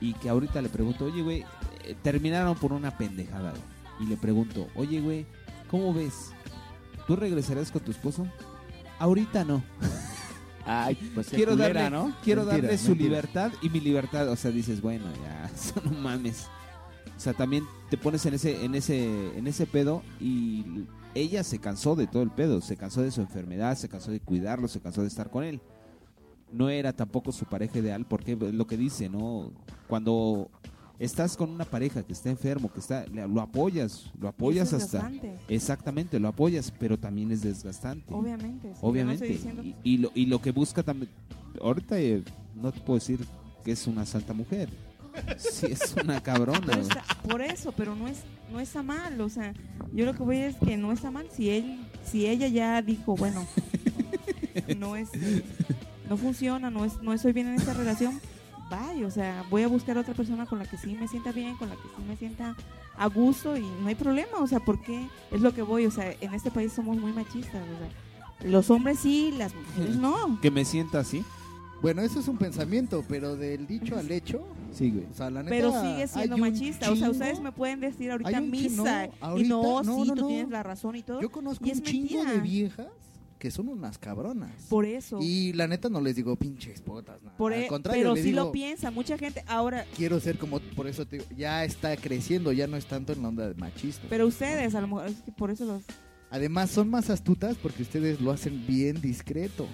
Y 0.00 0.12
que 0.14 0.28
ahorita 0.28 0.60
le 0.60 0.68
pregunto, 0.68 1.04
oye, 1.06 1.22
güey, 1.22 1.44
eh, 1.84 1.94
terminaron 2.02 2.56
por 2.56 2.72
una 2.72 2.96
pendejada, 2.96 3.50
güey. 3.50 3.62
Y 4.00 4.06
le 4.10 4.16
pregunto, 4.16 4.68
oye, 4.74 5.00
güey, 5.00 5.26
¿cómo 5.70 5.94
ves? 5.94 6.32
¿Tú 7.06 7.16
regresarías 7.16 7.70
con 7.70 7.82
tu 7.82 7.90
esposo? 7.92 8.26
Ahorita 8.98 9.44
no. 9.44 9.62
Ay, 10.66 10.96
pues 11.14 11.28
quiero 11.28 11.52
culera, 11.52 11.82
darle, 11.82 11.96
¿no? 11.96 12.16
quiero 12.24 12.42
Mentira, 12.42 12.62
darle 12.62 12.78
su 12.78 12.88
mentira. 12.88 13.08
libertad 13.08 13.52
y 13.62 13.70
mi 13.70 13.80
libertad. 13.80 14.28
O 14.28 14.36
sea, 14.36 14.50
dices, 14.50 14.80
bueno, 14.82 15.04
ya, 15.22 15.50
no 15.84 15.92
mames. 15.92 16.48
O 17.16 17.20
sea, 17.20 17.32
también 17.32 17.64
te 17.88 17.96
pones 17.96 18.26
en 18.26 18.34
ese, 18.34 18.64
en 18.64 18.74
ese, 18.74 19.38
en 19.38 19.46
ese 19.46 19.64
pedo 19.66 20.02
y 20.20 20.64
ella 21.16 21.42
se 21.44 21.58
cansó 21.58 21.96
de 21.96 22.06
todo 22.06 22.22
el 22.22 22.30
pedo, 22.30 22.60
se 22.60 22.76
cansó 22.76 23.02
de 23.02 23.10
su 23.10 23.20
enfermedad, 23.20 23.76
se 23.76 23.88
cansó 23.88 24.10
de 24.10 24.20
cuidarlo, 24.20 24.68
se 24.68 24.80
cansó 24.80 25.02
de 25.02 25.08
estar 25.08 25.30
con 25.30 25.44
él. 25.44 25.60
No 26.52 26.68
era 26.68 26.92
tampoco 26.92 27.32
su 27.32 27.44
pareja 27.44 27.78
ideal, 27.78 28.04
porque 28.06 28.32
es 28.32 28.54
lo 28.54 28.66
que 28.66 28.76
dice, 28.76 29.08
¿no? 29.08 29.50
Cuando 29.88 30.48
estás 30.98 31.36
con 31.36 31.50
una 31.50 31.64
pareja 31.64 32.02
que 32.02 32.12
está 32.12 32.30
enfermo, 32.30 32.70
que 32.72 32.80
está, 32.80 33.04
lo 33.06 33.40
apoyas, 33.40 34.10
lo 34.20 34.28
apoyas 34.28 34.68
es 34.72 34.84
hasta, 34.84 34.98
desgastante. 35.08 35.38
exactamente, 35.48 36.20
lo 36.20 36.28
apoyas, 36.28 36.72
pero 36.78 36.98
también 36.98 37.32
es 37.32 37.42
desgastante. 37.42 38.12
Obviamente. 38.14 38.68
sí, 38.74 38.78
no 38.82 38.88
Obviamente. 38.88 39.26
diciendo- 39.26 39.62
y, 39.62 39.74
y 39.82 39.98
lo, 39.98 40.10
y 40.14 40.26
lo 40.26 40.40
que 40.40 40.52
busca 40.52 40.82
también. 40.82 41.10
Ahorita 41.60 41.98
eh, 41.98 42.22
no 42.54 42.70
te 42.72 42.80
puedo 42.80 42.98
decir 42.98 43.20
que 43.64 43.72
es 43.72 43.86
una 43.86 44.04
santa 44.06 44.32
mujer. 44.32 44.68
Sí, 45.38 45.66
es 45.70 45.94
una 46.02 46.22
cabrona. 46.22 46.74
Está- 46.74 47.02
por 47.26 47.40
eso, 47.40 47.72
pero 47.74 47.94
no 47.96 48.06
es 48.06 48.18
no 48.50 48.60
está 48.60 48.82
mal, 48.82 49.20
o 49.20 49.28
sea, 49.28 49.52
yo 49.92 50.04
lo 50.04 50.14
que 50.14 50.22
voy 50.22 50.38
es 50.38 50.56
que 50.56 50.76
no 50.76 50.92
está 50.92 51.10
mal 51.10 51.26
si 51.30 51.50
él 51.50 51.80
si 52.04 52.26
ella 52.26 52.48
ya 52.48 52.82
dijo, 52.82 53.16
bueno, 53.16 53.46
no 54.78 54.96
es 54.96 55.10
no 56.08 56.16
funciona, 56.16 56.70
no 56.70 56.84
es 56.84 57.00
no 57.02 57.12
estoy 57.12 57.32
bien 57.32 57.48
en 57.48 57.54
esta 57.54 57.74
relación, 57.74 58.20
vaya, 58.70 59.06
o 59.06 59.10
sea, 59.10 59.44
voy 59.50 59.62
a 59.62 59.68
buscar 59.68 59.98
otra 59.98 60.14
persona 60.14 60.46
con 60.46 60.58
la 60.58 60.66
que 60.66 60.76
sí 60.76 60.96
me 60.98 61.08
sienta 61.08 61.32
bien, 61.32 61.56
con 61.56 61.68
la 61.68 61.74
que 61.74 61.82
sí 61.82 62.02
me 62.06 62.16
sienta 62.16 62.56
a 62.96 63.06
gusto 63.06 63.56
y 63.56 63.62
no 63.62 63.88
hay 63.88 63.94
problema, 63.94 64.38
o 64.38 64.46
sea, 64.46 64.60
porque 64.60 65.06
es 65.30 65.40
lo 65.40 65.52
que 65.52 65.62
voy, 65.62 65.86
o 65.86 65.90
sea, 65.90 66.14
en 66.20 66.34
este 66.34 66.50
país 66.50 66.72
somos 66.72 66.96
muy 66.96 67.12
machistas, 67.12 67.62
o 67.62 67.78
sea, 67.78 68.50
los 68.50 68.70
hombres 68.70 68.98
sí, 69.00 69.34
las 69.36 69.54
mujeres 69.54 69.96
no. 69.96 70.38
Que 70.40 70.50
me 70.50 70.64
sienta 70.64 71.00
así. 71.00 71.24
Bueno, 71.80 72.02
eso 72.02 72.20
es 72.20 72.28
un 72.28 72.36
pensamiento, 72.36 73.04
pero 73.08 73.36
del 73.36 73.66
dicho 73.66 73.98
al 73.98 74.10
hecho, 74.10 74.46
Sí, 74.76 74.90
güey. 74.90 75.04
o 75.10 75.14
sea, 75.14 75.30
la 75.30 75.42
neta, 75.42 75.50
Pero 75.56 75.80
sigue 75.82 76.06
siendo 76.06 76.36
machista. 76.38 76.90
O 76.90 76.96
sea, 76.96 77.10
ustedes 77.10 77.40
me 77.40 77.52
pueden 77.52 77.80
decir 77.80 78.10
ahorita 78.10 78.40
misa. 78.40 79.08
no, 79.20 79.38
y 79.38 79.44
no, 79.44 79.82
no, 79.82 79.94
sí, 80.04 80.08
no, 80.08 80.14
tú 80.14 80.20
no. 80.22 80.26
tienes 80.28 80.48
la 80.50 80.62
razón 80.62 80.96
y 80.96 81.02
todo. 81.02 81.20
Yo 81.20 81.30
conozco 81.30 81.64
Y 81.66 81.70
es 81.70 81.78
un 81.78 81.84
chingo 81.84 82.14
mentira. 82.14 82.32
de 82.32 82.40
viejas 82.40 82.86
que 83.38 83.50
son 83.50 83.68
unas 83.68 83.98
cabronas. 83.98 84.50
Por 84.70 84.86
eso. 84.86 85.18
Y 85.20 85.52
la 85.52 85.66
neta 85.68 85.88
no 85.90 86.00
les 86.00 86.16
digo 86.16 86.36
pinches 86.36 86.80
potas, 86.80 87.22
nada. 87.22 87.36
por 87.36 87.52
Al 87.52 87.62
e- 87.64 87.66
contrario, 87.68 88.02
pero 88.02 88.16
sí 88.16 88.22
digo, 88.22 88.44
lo 88.44 88.52
piensa. 88.52 88.90
Mucha 88.90 89.18
gente. 89.18 89.44
Ahora, 89.46 89.84
quiero 89.96 90.18
ser 90.20 90.38
como, 90.38 90.58
por 90.74 90.86
eso 90.86 91.06
te 91.06 91.18
digo, 91.18 91.28
ya 91.36 91.64
está 91.64 91.96
creciendo, 91.96 92.50
ya 92.52 92.66
no 92.66 92.76
es 92.76 92.86
tanto 92.86 93.12
en 93.12 93.22
la 93.22 93.28
onda 93.28 93.48
de 93.48 93.54
machista. 93.54 94.06
pero 94.08 94.26
ustedes, 94.26 94.74
a 94.74 94.80
lo 94.80 94.88
mejor, 94.88 95.06
es 95.08 95.16
que 95.22 95.32
por 95.32 95.50
eso 95.50 95.64
los. 95.66 95.82
Además, 96.30 96.70
son 96.70 96.90
más 96.90 97.08
astutas 97.08 97.56
porque 97.56 97.82
ustedes 97.82 98.20
lo 98.20 98.32
hacen 98.32 98.66
bien 98.66 99.00
discreto. 99.00 99.66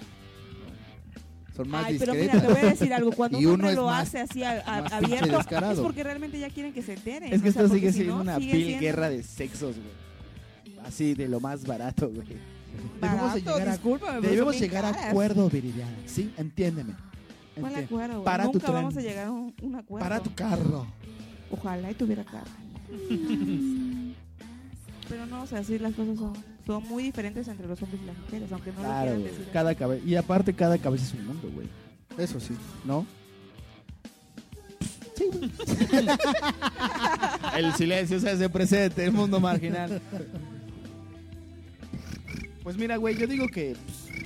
Son 1.55 1.69
más 1.69 1.85
Ay, 1.85 1.97
pero 1.99 2.13
discretas. 2.13 2.41
mira, 2.41 2.47
te 2.47 2.59
voy 2.61 2.67
a 2.67 2.71
decir 2.71 2.93
algo. 2.93 3.11
Cuando 3.15 3.39
Y 3.39 3.45
un 3.45 3.53
uno 3.53 3.63
hombre 3.67 3.75
lo 3.75 3.85
más- 3.85 4.07
hace 4.07 4.19
así 4.21 4.43
a- 4.43 4.59
a- 4.65 4.97
abierto, 4.97 5.37
descarado. 5.37 5.73
es 5.73 5.79
porque 5.79 6.03
realmente 6.03 6.39
ya 6.39 6.49
quieren 6.49 6.73
que 6.73 6.81
se 6.81 6.93
enteren. 6.93 7.31
Es 7.31 7.41
que 7.41 7.49
o 7.49 7.51
sea, 7.51 7.61
esto 7.63 7.75
sigue 7.75 7.91
si 7.91 7.97
siendo 7.99 8.15
no, 8.15 8.21
una 8.21 8.35
sigue 8.37 8.53
vil 8.53 8.65
siendo 8.65 8.81
guerra 8.81 9.09
de 9.09 9.23
sexos, 9.23 9.75
güey. 9.77 10.77
Así, 10.85 11.13
de 11.13 11.27
lo 11.29 11.39
más 11.39 11.65
barato, 11.65 12.09
güey. 12.09 12.27
barato, 12.99 13.17
Debemos 13.21 13.33
de 13.35 13.41
llegar 13.41 13.67
a- 13.67 13.71
discúlpame, 13.73 14.19
pero 14.19 14.31
Debemos 14.33 14.59
llegar 14.59 14.85
a 14.85 14.89
acuerdo, 15.09 15.49
Viridiana. 15.49 15.95
¿Sí? 16.07 16.33
Entiéndeme. 16.37 16.93
¿Cuál 17.59 17.75
acuerdo? 17.75 18.13
güey? 18.15 18.25
Para 18.25 18.45
tu 18.45 18.53
Nunca 18.53 18.65
tren. 18.65 18.73
vamos 18.75 18.97
a 18.97 19.01
llegar 19.01 19.27
a 19.27 19.31
un, 19.31 19.53
un 19.61 19.75
acuerdo. 19.75 20.03
Para 20.09 20.19
tu 20.23 20.33
carro. 20.33 20.87
Ojalá 21.51 21.91
y 21.91 21.93
tuviera 21.93 22.23
carro. 22.23 22.49
Pero 25.09 25.25
no, 25.27 25.43
o 25.43 25.47
sea, 25.47 25.63
sí, 25.63 25.77
las 25.79 25.93
cosas 25.93 26.17
son, 26.17 26.33
son 26.65 26.83
muy 26.87 27.03
diferentes 27.03 27.47
entre 27.47 27.67
los 27.67 27.81
hombres 27.81 28.01
y 28.01 28.05
las 28.05 28.17
mujeres, 28.17 28.51
aunque 28.51 28.71
no 28.71 28.77
lo 28.77 28.83
Claro, 28.83 29.11
quieran 29.15 29.23
decir. 29.23 29.49
Cada 29.51 29.75
cabe- 29.75 30.01
Y 30.05 30.15
aparte, 30.15 30.53
cada 30.53 30.77
cabeza 30.77 31.05
es 31.05 31.13
un 31.13 31.27
mundo, 31.27 31.49
güey. 31.53 31.67
Eso 32.17 32.39
sí. 32.39 32.55
¿No? 32.85 33.05
Sí, 35.15 35.25
güey. 35.31 35.51
el 37.57 37.73
silencio 37.73 38.19
se 38.19 38.29
hace 38.29 38.49
presente, 38.49 39.03
el 39.05 39.11
mundo 39.11 39.39
marginal. 39.39 40.01
Pues 42.63 42.77
mira, 42.77 42.97
güey, 42.97 43.17
yo 43.17 43.27
digo 43.27 43.47
que 43.47 43.75
pues, 43.75 44.23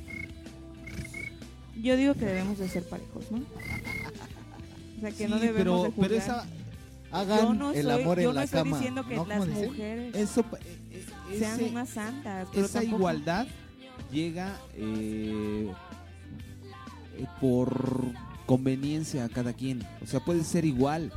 Yo 1.82 1.98
digo 1.98 2.14
que 2.14 2.26
debemos 2.26 2.58
de 2.60 2.70
ser 2.70 2.84
parejos, 2.84 3.32
¿no? 3.32 3.38
O 3.40 5.00
sea, 5.02 5.10
que 5.12 5.26
Sí, 5.26 5.28
no 5.28 5.40
debemos 5.40 5.58
pero, 5.58 5.84
de 5.84 5.90
pero 5.92 5.96
juzgar. 5.96 6.12
esa, 6.14 6.46
Hagan 7.12 7.40
yo 7.40 7.54
no 7.54 7.72
el 7.72 7.84
soy, 7.84 8.02
amor 8.02 8.18
yo 8.20 8.22
en 8.22 8.28
no 8.28 8.34
la 8.34 8.44
estoy 8.44 8.60
cama. 8.64 8.78
diciendo 8.78 9.08
que 9.08 9.16
¿no? 9.16 9.26
las 9.26 9.48
mujeres 9.48 10.16
eso, 10.16 10.42
eh, 10.42 10.78
eh, 10.92 11.06
sean 11.38 11.60
ese- 11.60 11.70
unas 11.70 11.90
santas, 11.90 12.48
pero 12.54 12.66
esa 12.66 12.80
tampoco- 12.80 12.98
igualdad 12.98 13.48
llega 14.12 14.56
eh, 14.76 15.70
eh, 17.18 17.26
por 17.42 18.02
conveniencia 18.46 19.26
a 19.26 19.30
cada 19.30 19.54
quien. 19.54 19.84
O 20.02 20.08
sea, 20.08 20.20
puede 20.22 20.44
ser 20.44 20.66
igual. 20.66 21.12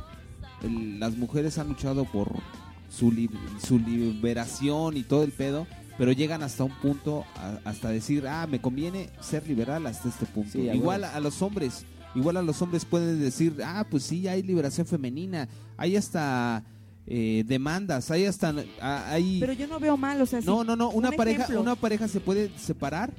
El- 0.63 0.99
las 0.99 1.15
mujeres 1.17 1.57
han 1.57 1.69
luchado 1.69 2.05
por 2.05 2.31
su, 2.89 3.11
li- 3.11 3.29
su 3.65 3.79
liberación 3.79 4.97
y 4.97 5.03
todo 5.03 5.23
el 5.23 5.31
pedo, 5.31 5.65
pero 5.97 6.11
llegan 6.11 6.43
hasta 6.43 6.63
un 6.63 6.73
punto, 6.81 7.23
a- 7.35 7.59
hasta 7.63 7.89
decir, 7.89 8.27
ah, 8.27 8.47
me 8.49 8.59
conviene 8.59 9.09
ser 9.21 9.47
liberal 9.47 9.85
hasta 9.87 10.09
este 10.09 10.25
punto. 10.25 10.51
Sí, 10.53 10.67
a 10.69 10.75
igual 10.75 11.01
huevo. 11.01 11.15
a 11.15 11.19
los 11.19 11.41
hombres, 11.41 11.85
igual 12.15 12.37
a 12.37 12.41
los 12.41 12.61
hombres 12.61 12.83
pueden 12.85 13.19
decir, 13.21 13.55
ah, 13.63 13.85
pues 13.89 14.03
sí, 14.03 14.27
hay 14.27 14.43
liberación 14.43 14.85
femenina, 14.85 15.47
hay 15.77 15.95
hasta 15.95 16.63
eh, 17.13 17.43
demandas, 17.45 18.09
hay 18.09 18.25
hasta... 18.25 18.55
ah, 18.81 19.05
hay... 19.09 19.39
Pero 19.41 19.51
yo 19.51 19.67
no 19.67 19.79
veo 19.81 19.97
mal, 19.97 20.21
o 20.21 20.25
sea, 20.25 20.39
No, 20.41 20.63
no, 20.63 20.77
no, 20.77 20.89
una 20.91 21.09
un 21.09 21.15
pareja, 21.17 21.43
ejemplo. 21.43 21.61
una 21.61 21.75
pareja 21.75 22.07
se 22.07 22.21
puede 22.21 22.49
separar 22.57 23.11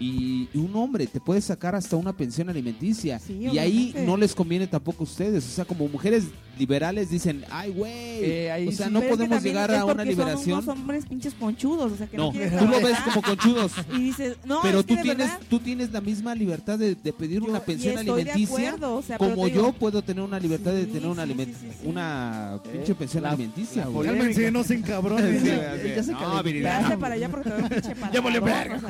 y 0.00 0.48
un 0.54 0.74
hombre 0.74 1.06
te 1.06 1.20
puede 1.20 1.40
sacar 1.40 1.74
hasta 1.76 1.94
una 1.96 2.16
pensión 2.16 2.48
alimenticia 2.48 3.18
Sí, 3.20 3.34
y 3.52 3.58
ahí 3.58 3.94
no 4.06 4.16
les 4.16 4.34
conviene 4.34 4.66
tampoco 4.66 5.02
a 5.02 5.04
ustedes, 5.04 5.44
o 5.46 5.50
sea, 5.50 5.64
como 5.64 5.86
mujeres 5.88 6.24
liberales 6.58 7.10
dicen, 7.10 7.44
"Ay, 7.50 7.70
güey." 7.70 7.92
Eh, 8.24 8.50
ahí 8.50 8.68
o 8.68 8.72
sea, 8.72 8.86
sí. 8.88 8.92
no 8.92 9.00
Pero 9.00 9.12
es 9.14 9.18
que 9.18 9.24
podemos 9.26 9.42
llegar 9.44 9.70
a 9.70 9.84
una 9.84 9.94
porque 9.94 10.02
son 10.02 10.08
liberación. 10.08 10.58
unos 10.58 10.68
hombres 10.68 11.06
pinches 11.06 11.34
conchudos, 11.34 11.92
o 11.92 11.96
sea, 11.96 12.06
que 12.06 12.16
no, 12.16 12.32
No, 12.32 12.58
tú 12.58 12.66
lo 12.66 12.80
ves 12.80 12.98
como 13.00 13.22
conchudos. 13.22 13.72
Y 13.94 13.98
dices, 14.00 14.36
no, 14.44 14.60
pero 14.62 14.80
es 14.80 14.86
que 14.86 14.92
tú 14.92 14.96
de 14.96 15.02
tienes 15.02 15.26
verdad, 15.28 15.40
tú 15.48 15.60
tienes 15.60 15.92
la 15.92 16.00
misma 16.00 16.34
libertad 16.34 16.78
de, 16.78 16.94
de 16.96 17.12
pedir 17.12 17.40
yo- 17.40 17.48
una 17.48 17.60
pensión 17.60 17.94
de 17.94 18.00
alimenticia 18.00 18.70
acuerdo, 18.70 18.96
o 18.96 19.02
sea, 19.02 19.18
como 19.18 19.46
digo, 19.46 19.48
yo 19.48 19.72
puedo 19.72 20.02
tener 20.02 20.22
una 20.24 20.38
libertad 20.40 20.72
de 20.72 20.84
Sí, 20.84 20.90
tener 20.92 21.08
una 21.08 21.24
sí, 21.24 21.32
aliment- 21.32 21.46
sí, 21.46 21.54
sí, 21.60 21.68
sí. 21.80 21.86
una 21.86 22.58
Eh, 22.64 22.68
pinche 22.72 22.94
pensión 22.94 23.22
la- 23.22 23.28
alimenticia, 23.30 23.84
la. 23.86 24.12
Cálmense, 24.18 24.50
no 24.50 24.64
sean 24.64 24.82
cabrones. 24.82 25.42
Sí, 25.42 25.48
ya 25.94 26.02
se 26.02 26.12
no. 26.12 26.18
Hazte 26.18 26.96
para 26.98 27.14
allá 27.14 27.28
porque 27.28 27.50
pinche 27.50 27.88
Ya 27.88 27.94
patadón, 27.94 28.44
verga, 28.44 28.80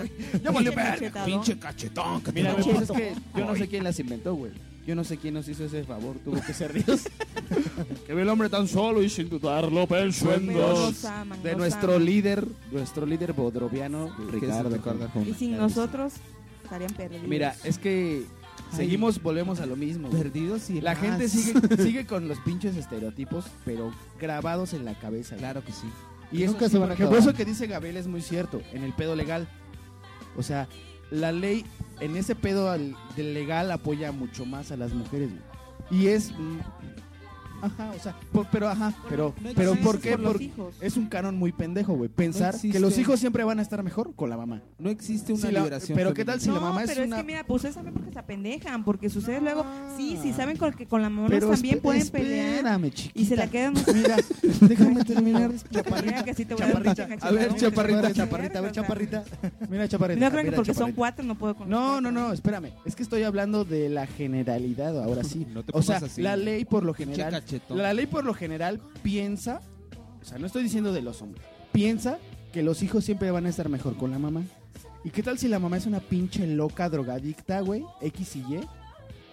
Ya 0.43 0.53
pinche 0.53 0.71
verga. 0.71 1.25
Pinche 1.25 1.59
cachetón 1.59 2.23
Mira, 2.35 2.53
es 2.59 2.91
que 2.91 3.13
yo 3.37 3.45
no 3.45 3.55
sé 3.57 3.69
quién 3.69 3.85
las 3.85 3.99
inventó, 4.01 4.35
güey. 4.35 4.53
Yo 4.89 4.95
no 4.95 5.05
sé 5.05 5.19
quién 5.19 5.35
nos 5.35 5.47
hizo 5.47 5.67
ese 5.67 5.85
favor. 5.85 6.17
Tuvo 6.25 6.41
que 6.41 6.55
ser 6.55 6.73
Dios. 6.73 7.03
que 8.07 8.15
ve 8.15 8.23
el 8.23 8.29
hombre 8.31 8.49
tan 8.49 8.67
solo 8.67 9.03
y 9.03 9.11
sin 9.11 9.29
dudarlo 9.29 9.87
pensó 9.87 10.33
en 10.33 10.49
Dios. 10.49 11.05
aman, 11.05 11.43
De 11.43 11.55
nuestro 11.55 11.97
aman. 11.97 12.07
líder, 12.07 12.49
nuestro 12.73 13.05
líder 13.05 13.35
bodroviano, 13.35 14.11
Ricardo. 14.31 14.79
Y 15.27 15.35
sin 15.35 15.59
nosotros 15.59 16.15
estarían 16.65 16.91
perdidos. 16.95 17.29
Mira, 17.29 17.55
es 17.65 17.77
que 17.77 18.25
seguimos, 18.75 19.23
volvemos 19.23 19.61
a 19.61 19.67
lo 19.67 19.77
mismo. 19.77 20.09
perdidos 20.09 20.71
y 20.71 20.81
La 20.81 20.95
más. 20.95 21.03
gente 21.03 21.29
sigue, 21.29 21.77
sigue 21.83 22.07
con 22.07 22.27
los 22.27 22.39
pinches 22.39 22.75
estereotipos, 22.75 23.45
pero 23.67 23.93
grabados 24.19 24.73
en 24.73 24.87
la 24.87 24.99
cabeza. 24.99 25.37
Claro 25.37 25.63
que 25.63 25.73
sí. 25.73 25.87
Y 26.33 26.45
eso, 26.45 26.53
Nunca 26.53 26.65
sí, 26.65 26.73
se 26.73 26.79
van 26.79 26.93
a 26.93 26.95
eso 26.95 27.35
que 27.35 27.45
dice 27.45 27.67
Gabriel 27.67 27.99
es 27.99 28.07
muy 28.07 28.23
cierto, 28.23 28.63
en 28.73 28.85
el 28.85 28.95
pedo 28.95 29.15
legal. 29.15 29.49
O 30.39 30.43
sea, 30.43 30.67
la 31.11 31.31
ley, 31.31 31.67
en 32.01 32.17
ese 32.17 32.35
pedo 32.35 32.73
del 32.73 33.35
legal 33.35 33.71
apoya 33.71 34.13
mucho 34.13 34.45
más 34.45 34.71
a 34.71 34.77
las 34.77 34.93
mujeres. 34.93 35.31
Y 35.91 36.09
es, 36.09 36.33
Ajá, 37.61 37.93
o 37.97 37.99
sea, 38.03 38.15
por- 38.33 38.47
pero 38.51 38.69
ajá, 38.69 38.93
pero, 39.09 39.35
no 39.43 39.51
pero 39.55 39.75
¿por 39.77 40.01
qué? 40.01 40.17
por 40.17 40.41
hijos. 40.41 40.75
es 40.81 40.97
un 40.97 41.07
canon 41.07 41.37
muy 41.37 41.53
pendejo, 41.53 41.95
güey. 41.95 42.09
Pensar 42.09 42.55
existe. 42.55 42.73
que 42.77 42.81
los 42.81 42.97
hijos 42.99 43.19
siempre 43.21 43.43
van 43.45 43.59
a 43.59 43.63
estar 43.63 43.83
mejor 43.83 44.15
con 44.15 44.31
la 44.31 44.37
mamá. 44.37 44.63
No 44.79 44.91
existe 44.91 45.33
una 45.33 45.47
Sí, 45.49 45.53
la- 45.53 45.61
liberación. 45.61 45.97
pero 45.97 46.15
¿qué 46.15 46.25
tal 46.25 46.41
si 46.41 46.47
femenina. 46.47 46.65
la 46.67 46.71
mamá 46.73 46.85
es 46.85 46.91
pero 46.91 47.05
una- 47.07 47.17
es 47.17 47.23
que 47.23 47.27
mira, 47.27 47.45
pues 47.45 47.57
ustedes 47.57 47.75
saben 47.75 47.93
porque 47.95 48.13
se 48.13 48.19
apendejan, 48.19 48.85
porque 48.85 49.11
sucede 49.11 49.41
luego, 49.41 49.65
sí, 49.97 50.19
sí 50.23 50.33
saben 50.33 50.57
con 50.57 50.73
que 50.73 50.87
con 50.87 51.03
la 51.03 51.11
mamá 51.11 51.29
Pero 51.29 51.49
también 51.51 51.81
pueden 51.81 52.09
pelear 52.09 52.49
Espérame, 52.57 52.91
chiquita. 52.91 53.19
y 53.21 53.25
se 53.27 53.37
la 53.37 53.47
quedan 53.49 53.75
Mira, 53.95 54.17
déjame 54.61 55.05
terminar. 55.05 55.51
Mira 56.05 56.25
que 56.25 56.35
sí 56.35 56.45
te 56.45 56.55
voy 56.55 56.63
a 56.63 56.67
dar 56.67 56.83
Chaparrita. 56.95 57.07
pinche 57.09 57.27
A 57.27 57.31
ver, 57.31 57.55
chaparrita, 57.57 58.07
a 58.09 58.13
chaparrita, 58.13 58.59
a 58.59 58.63
ver, 58.63 58.73
chaparrita. 58.73 59.25
Mira, 59.69 59.89
chaparrita. 59.89 60.21
No 60.21 60.31
crean 60.31 60.47
que 60.47 60.53
porque 60.53 60.73
son 60.75 60.79
chaparrita. 60.93 60.97
cuatro 60.97 61.25
no 61.25 61.35
puedo 61.37 61.57
con 61.57 61.69
No, 61.69 62.01
no, 62.01 62.11
no, 62.13 62.33
espérame. 62.33 62.73
Es 62.85 62.95
que 62.95 63.03
estoy 63.03 63.23
hablando 63.25 63.65
de 63.65 63.89
la 63.89 64.07
generalidad 64.07 65.03
ahora 65.03 65.25
sí. 65.25 65.47
No 65.53 65.65
te 65.65 65.73
o 65.77 65.83
sea, 65.83 66.01
la 66.17 66.37
ley 66.37 66.65
por 66.65 66.85
lo 66.85 66.95
general. 66.95 67.43
La 67.71 67.95
ley 67.95 68.07
por 68.07 68.25
lo 68.25 68.35
general 68.35 68.81
piensa, 69.03 69.61
o 70.21 70.25
sea, 70.25 70.39
no 70.39 70.47
estoy 70.47 70.63
diciendo 70.63 70.93
de 70.93 71.03
los 71.03 71.23
hombres, 71.23 71.45
piensa 71.73 72.19
que 72.53 72.63
los 72.63 72.83
hijos 72.83 73.05
siempre 73.05 73.31
van 73.31 73.47
a 73.47 73.49
estar 73.49 73.69
mejor 73.69 73.97
con 73.97 74.11
la 74.11 74.19
mamá. 74.19 74.43
¿Y 75.05 75.11
qué 75.11 75.23
tal 75.23 75.39
si 75.39 75.49
la 75.49 75.59
mamá 75.59 75.77
es 75.77 75.87
una 75.87 76.01
pinche 76.01 76.47
loca 76.47 76.89
drogadicta, 76.89 77.61
güey? 77.61 77.85
X 78.01 78.37
y 78.37 78.41
Y. 78.41 78.61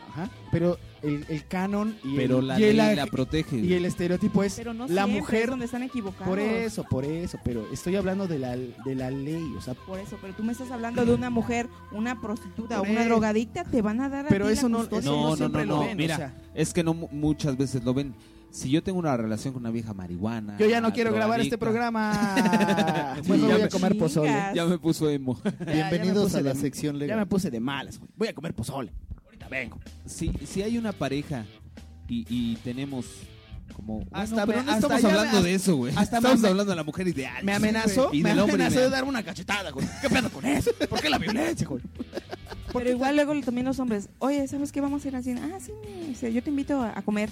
Ajá. 0.10 0.30
Pero 0.52 0.78
el, 1.06 1.26
el 1.30 1.46
canon 1.48 1.96
y 2.04 2.16
Pero 2.16 2.40
el, 2.40 2.48
la 2.48 2.60
y 2.60 2.64
el- 2.66 2.78
ley 2.78 2.96
la 2.96 3.06
protege. 3.08 3.58
y 3.58 3.74
el 3.74 3.86
estereotipo 3.86 4.44
es 4.44 4.56
Pero 4.56 4.74
no 4.74 4.88
la 4.88 5.04
siempre, 5.06 5.20
mujer 5.22 5.44
es 5.44 5.50
donde 5.50 5.66
están 5.66 5.84
equivocados. 5.84 6.28
por 6.28 6.40
eso, 6.40 6.84
por 6.84 7.06
eso, 7.06 7.38
pero 7.44 7.66
estoy 7.72 7.96
hablando 7.96 8.28
de 8.28 8.40
la, 8.40 8.56
de 8.58 8.96
la 8.96 9.12
ley, 9.12 9.54
o 9.58 9.62
sea, 9.62 9.74
Por 9.74 10.00
eso, 10.00 10.18
pero 10.22 10.34
tú 10.34 10.44
me 10.44 10.52
estás 10.52 10.72
hablando 10.72 11.06
de 11.06 11.14
una 11.14 11.30
mujer, 11.30 11.68
una 11.92 12.20
prostituta 12.22 12.82
o 12.82 12.84
una 12.84 13.06
drogadicta, 13.06 13.64
te 13.64 13.82
van 13.82 14.02
a 14.02 14.10
dar 14.10 14.26
a 14.26 14.30
pero 14.30 14.48
ti 14.48 14.54
eso 14.54 14.68
la 14.70 14.78
no, 14.78 14.84
eso 14.84 15.02
No, 15.02 15.02
no, 15.02 15.30
no, 15.32 15.36
siempre 15.38 15.66
no, 15.66 15.74
lo 15.74 15.80
no, 15.82 15.88
ven, 15.88 15.98
mira. 15.98 16.16
o 16.16 16.18
sea, 16.18 16.34
Es 16.54 16.74
que 16.74 16.84
no 16.84 16.94
mu- 16.94 17.10
muchas 17.12 17.56
veces 17.58 17.84
lo 17.84 17.94
ven. 17.94 18.14
Si 18.52 18.70
yo 18.70 18.82
tengo 18.82 18.98
una 19.00 19.18
relación 19.18 19.54
con 19.54 19.64
una 19.64 19.70
vieja 19.72 19.94
marihuana. 19.94 20.58
yo 20.58 20.66
ya 20.68 20.80
no 20.80 20.94
quiero 20.94 21.12
grabar 21.12 21.42
este 21.42 21.58
programa. 21.58 22.36
Sí, 23.24 23.30
ya 23.32 23.36
voy 23.38 23.52
a 23.52 23.58
me- 23.66 23.70
comer 23.70 23.98
pozole. 23.98 24.34
Ya 24.54 24.66
me 24.66 24.78
puso 24.78 25.10
emo. 25.10 25.38
Ya- 25.44 25.52
ya 25.52 25.66
me 25.66 25.74
Bienvenidos 25.74 26.24
puse 26.26 26.38
a 26.38 26.42
la 26.42 26.54
de- 26.54 26.60
sección 26.60 26.96
Ya 26.96 27.00
legal. 27.00 27.20
me 27.20 27.26
puse 27.26 27.50
de 27.52 27.60
malas, 27.60 27.98
güey. 28.00 28.10
Voy 28.16 28.28
a 28.30 28.34
comer 28.34 28.54
pozole. 28.54 28.94
Ahorita 29.46 29.50
vengo. 29.50 29.80
Si, 30.06 30.32
si 30.46 30.62
hay 30.62 30.78
una 30.78 30.92
pareja 30.92 31.46
y, 32.08 32.26
y 32.30 32.56
tenemos 32.58 33.06
como. 33.76 33.96
Bueno, 34.00 34.10
Hasta 34.12 34.46
pero 34.46 34.60
me- 34.60 34.66
no 34.66 34.72
hasta 34.74 34.88
estamos 34.88 35.02
ya 35.02 35.08
me- 35.08 35.14
hablando 35.18 35.44
de 35.44 35.54
eso, 35.56 35.76
güey. 35.76 35.94
Estamos 36.00 36.40
me- 36.40 36.48
hablando 36.50 36.70
de 36.72 36.76
la 36.76 36.84
mujer 36.84 37.08
ideal. 37.08 37.44
Me 37.44 37.54
amenazó. 37.54 38.10
Y 38.14 38.22
me 38.24 38.30
del 38.30 38.40
hombre 38.40 38.56
amenazó 38.56 38.80
de 38.82 38.90
darme 38.90 39.10
una 39.10 39.24
cachetada, 39.24 39.72
güey. 39.72 39.88
¿Qué 40.02 40.10
pedo 40.10 40.30
con 40.30 40.46
eso? 40.46 40.72
¿Por 40.90 41.02
qué 41.02 41.10
la 41.10 41.18
violencia, 41.18 41.68
güey? 41.68 41.82
Pero 42.74 42.90
igual 42.90 43.16
luego 43.16 43.34
también 43.42 43.66
los 43.66 43.80
hombres, 43.80 44.10
oye, 44.20 44.48
¿sabes 44.48 44.72
qué? 44.72 44.82
Vamos 44.82 45.06
a 45.06 45.08
ir 45.08 45.16
al 45.16 45.24
cine. 45.24 45.42
Ah, 45.44 45.60
sí, 45.62 45.72
o 46.12 46.16
sea, 46.16 46.30
yo 46.30 46.44
te 46.44 46.50
invito 46.50 46.82
a, 46.82 46.98
a 46.98 47.02
comer. 47.02 47.30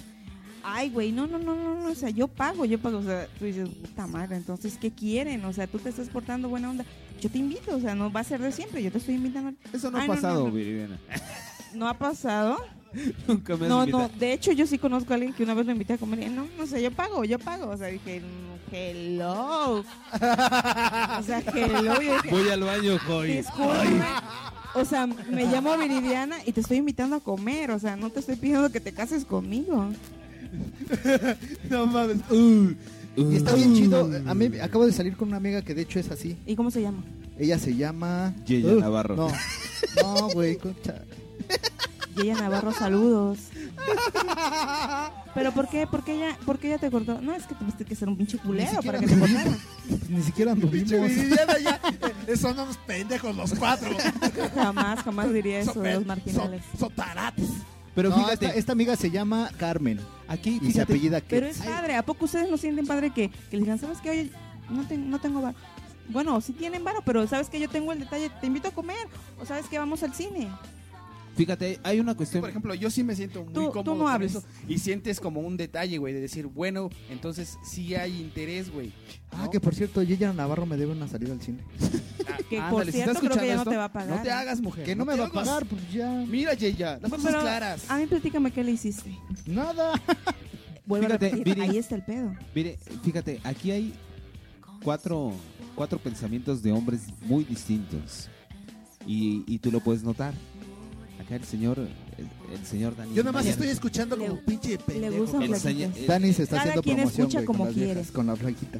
Ay, 0.66 0.88
güey, 0.88 1.12
no, 1.12 1.26
no, 1.26 1.38
no, 1.38 1.54
no, 1.54 1.74
no, 1.82 1.90
o 1.90 1.94
sea, 1.94 2.08
yo 2.08 2.26
pago, 2.26 2.64
yo 2.64 2.78
pago. 2.78 2.96
O 2.98 3.02
sea, 3.02 3.26
tú 3.38 3.44
dices, 3.44 3.68
puta 3.68 4.06
madre, 4.06 4.36
entonces, 4.36 4.78
¿qué 4.80 4.90
quieren? 4.90 5.44
O 5.44 5.52
sea, 5.52 5.66
tú 5.66 5.78
te 5.78 5.90
estás 5.90 6.08
portando 6.08 6.48
buena 6.48 6.70
onda. 6.70 6.86
Yo 7.20 7.28
te 7.28 7.36
invito, 7.36 7.76
o 7.76 7.80
sea, 7.80 7.94
no 7.94 8.10
va 8.10 8.20
a 8.20 8.24
ser 8.24 8.40
de 8.40 8.50
siempre, 8.50 8.82
yo 8.82 8.90
te 8.90 8.96
estoy 8.96 9.16
invitando. 9.16 9.52
Eso 9.74 9.90
no 9.90 9.98
Ay, 9.98 10.04
ha 10.04 10.06
pasado, 10.08 10.40
no, 10.44 10.46
no. 10.48 10.52
Viridiana. 10.54 10.98
¿No 11.74 11.88
ha 11.88 11.94
pasado? 11.94 12.56
Nunca 13.28 13.56
me 13.56 13.64
has 13.64 13.68
No, 13.68 13.86
no, 13.86 14.08
de 14.08 14.32
hecho 14.32 14.52
yo 14.52 14.66
sí 14.66 14.78
conozco 14.78 15.12
a 15.12 15.16
alguien 15.16 15.32
que 15.32 15.42
una 15.42 15.54
vez 15.54 15.66
lo 15.66 15.72
invité 15.72 15.94
a 15.94 15.98
comer 15.98 16.22
y 16.22 16.28
no, 16.28 16.46
no 16.56 16.66
sé, 16.66 16.82
yo 16.82 16.90
pago, 16.90 17.24
yo 17.24 17.38
pago. 17.38 17.68
O 17.70 17.76
sea, 17.76 17.88
dije, 17.88 18.22
hello. 18.70 19.80
o 19.80 21.22
sea, 21.22 21.42
hello. 21.54 21.82
Yo 21.82 22.00
dije, 22.00 22.30
Voy 22.30 22.48
al 22.48 22.62
baño, 22.62 22.98
Joy. 22.98 23.36
Discúlpame. 23.38 24.04
O 24.74 24.84
sea, 24.84 25.06
me 25.06 25.46
llamo 25.46 25.76
Viridiana 25.76 26.38
y 26.44 26.52
te 26.52 26.60
estoy 26.60 26.78
invitando 26.78 27.16
a 27.16 27.20
comer. 27.20 27.70
O 27.70 27.78
sea, 27.78 27.96
no 27.96 28.10
te 28.10 28.20
estoy 28.20 28.36
pidiendo 28.36 28.70
que 28.70 28.80
te 28.80 28.92
cases 28.92 29.24
conmigo. 29.24 29.88
No 31.70 31.86
mames. 31.86 32.18
Uh. 32.30 32.74
Y 33.16 33.36
está 33.36 33.54
bien 33.54 33.74
chido. 33.74 34.08
A 34.26 34.34
mí 34.34 34.50
acabo 34.60 34.86
de 34.86 34.92
salir 34.92 35.16
con 35.16 35.28
una 35.28 35.36
amiga 35.38 35.62
que 35.62 35.74
de 35.74 35.82
hecho 35.82 35.98
es 35.98 36.10
así. 36.10 36.36
¿Y 36.46 36.54
cómo 36.56 36.70
se 36.70 36.82
llama? 36.82 37.02
Ella 37.38 37.58
se 37.58 37.74
llama. 37.74 38.34
Yeya 38.46 38.72
Uh, 38.72 38.80
Navarro. 38.80 39.16
No, 39.16 39.28
no, 40.02 40.28
güey, 40.30 40.56
concha. 40.56 41.02
Yeya 42.16 42.34
Navarro, 42.36 42.72
saludos. 42.72 43.38
¿Pero 45.34 45.52
por 45.52 45.68
qué? 45.68 45.86
¿Por 45.86 46.04
qué 46.04 46.14
ella, 46.14 46.38
por 46.46 46.58
qué 46.58 46.68
ella 46.68 46.78
te 46.78 46.90
cortó? 46.90 47.20
No, 47.20 47.34
es 47.34 47.44
que 47.46 47.54
tuviste 47.54 47.84
que 47.84 47.94
ser 47.96 48.08
un 48.08 48.16
pinche 48.16 48.38
culero 48.38 48.80
para 48.82 48.98
que 49.00 49.06
te 49.06 49.16
me- 49.16 49.20
cortara. 49.20 49.56
Ni 50.08 50.22
siquiera 50.22 50.52
anduvimos. 50.52 51.10
Son 52.40 52.52
unos 52.58 52.76
pendejos 52.78 53.34
los 53.36 53.52
cuatro. 53.54 53.88
Jamás, 54.54 55.00
jamás 55.02 55.32
diría 55.32 55.60
eso 55.60 55.80
de 55.80 55.94
los 55.94 56.06
marginales. 56.06 56.62
Son, 56.72 56.78
son 56.80 56.92
tarates. 56.92 57.48
Pero 57.94 58.10
No, 58.10 58.16
fíjate, 58.16 58.46
esta, 58.46 58.58
esta 58.58 58.72
amiga 58.72 58.96
se 58.96 59.10
llama 59.10 59.50
Carmen 59.56 60.00
aquí, 60.26 60.56
y 60.56 60.58
se 60.58 60.66
fíjate, 60.66 60.82
apellida 60.82 61.20
Pero 61.28 61.46
Ketz. 61.46 61.60
es 61.60 61.66
padre. 61.66 61.94
¿A 61.96 62.04
poco 62.04 62.24
ustedes 62.24 62.50
no 62.50 62.56
sienten 62.56 62.86
padre 62.86 63.10
que, 63.10 63.28
que 63.30 63.56
les 63.56 63.60
digan, 63.60 63.78
¿sabes 63.78 63.98
qué? 64.00 64.10
Oye, 64.10 64.30
no, 64.70 64.84
ten- 64.86 65.08
no 65.10 65.20
tengo 65.20 65.40
bar. 65.42 65.54
Bueno, 66.08 66.40
sí 66.40 66.52
tienen 66.52 66.82
varo, 66.84 67.00
pero 67.04 67.26
¿sabes 67.26 67.48
que 67.48 67.58
Yo 67.60 67.68
tengo 67.68 67.92
el 67.92 68.00
detalle, 68.00 68.30
te 68.40 68.46
invito 68.46 68.68
a 68.68 68.72
comer. 68.72 69.06
O 69.40 69.46
¿sabes 69.46 69.66
que 69.66 69.78
Vamos 69.78 70.02
al 70.02 70.12
cine. 70.14 70.48
Fíjate, 71.36 71.78
hay 71.82 72.00
una 72.00 72.14
cuestión. 72.14 72.40
Por 72.40 72.50
ejemplo, 72.50 72.74
yo 72.74 72.90
sí 72.90 73.02
me 73.04 73.14
siento 73.16 73.44
muy 73.44 73.52
Tú- 73.52 73.66
tú 73.66 73.72
cómodo 73.72 73.94
no 73.96 74.08
hables. 74.08 74.32
eso. 74.36 74.44
Y 74.68 74.78
sientes 74.78 75.20
como 75.20 75.40
un 75.40 75.56
detalle, 75.56 75.98
güey, 75.98 76.14
de 76.14 76.20
decir, 76.20 76.46
bueno, 76.46 76.90
entonces 77.10 77.56
sí 77.64 77.94
hay 77.94 78.20
interés, 78.20 78.70
güey. 78.72 78.92
Ah, 79.30 79.44
¿no? 79.44 79.50
que 79.50 79.60
por 79.60 79.74
cierto, 79.74 80.02
Yeya 80.02 80.32
Navarro 80.32 80.66
me 80.66 80.76
debe 80.76 80.92
una 80.92 81.08
salida 81.08 81.32
al 81.32 81.40
cine. 81.42 81.58
Que 82.48 82.58
Ándale, 82.58 82.84
por 82.84 82.92
cierto, 82.92 83.20
creo 83.20 83.36
que 83.38 83.46
ya 83.46 83.56
no 83.56 83.64
te 83.64 83.76
va 83.76 83.84
a 83.84 83.92
pagar. 83.92 84.16
No 84.16 84.22
te 84.22 84.28
¿eh? 84.28 84.32
hagas, 84.32 84.60
mujer. 84.60 84.84
Que 84.84 84.94
no 84.96 85.04
me 85.06 85.16
va 85.16 85.26
a 85.26 85.30
pagar, 85.30 85.64
pues 85.66 85.80
ya. 85.92 86.10
Mira, 86.28 86.52
Yeya, 86.54 86.98
las 87.00 87.10
cosas 87.10 87.24
Pero 87.26 87.40
claras. 87.40 87.90
A 87.90 87.96
mí 87.96 88.06
platícame 88.06 88.50
qué 88.50 88.62
le 88.64 88.72
hiciste. 88.72 89.16
Nada. 89.46 89.92
Vuelvo 90.86 91.06
Fíjate, 91.06 91.26
a 91.26 91.30
repetir, 91.30 91.54
Viri. 91.54 91.68
ahí 91.68 91.78
está 91.78 91.94
el 91.94 92.02
pedo. 92.02 92.34
Mire, 92.54 92.78
fíjate, 93.02 93.40
aquí 93.44 93.70
hay 93.70 93.94
cuatro, 94.82 95.32
cuatro 95.74 95.98
pensamientos 95.98 96.62
de 96.62 96.72
hombres 96.72 97.02
muy 97.22 97.44
distintos. 97.44 98.28
Y, 99.06 99.44
y 99.46 99.58
tú 99.58 99.70
lo 99.70 99.80
puedes 99.80 100.02
notar. 100.02 100.34
Acá 101.26 101.36
el 101.36 101.44
señor, 101.44 101.78
el, 101.78 102.28
el 102.58 102.66
señor 102.66 102.96
Daniel. 102.96 103.16
Yo 103.16 103.22
nada 103.22 103.32
más 103.32 103.46
estoy 103.46 103.68
escuchando 103.68 104.16
como 104.18 104.34
Le- 104.34 104.40
pinche 104.42 104.70
Le 104.72 104.78
pendejo. 104.78 105.22
El 105.22 105.28
flaquitas. 105.56 105.62
señor- 105.62 106.06
Dani 106.06 106.32
se 106.32 106.42
está 106.42 106.56
Cada 106.56 106.62
haciendo 106.70 106.82
quien 106.82 106.96
promoción 106.96 107.26
escucha 107.26 107.38
güey, 107.38 107.46
como 107.46 107.58
con 107.64 107.66
las 107.68 107.74
viejas, 107.76 108.10
con 108.10 108.26
la 108.26 108.36
flaquita. 108.36 108.78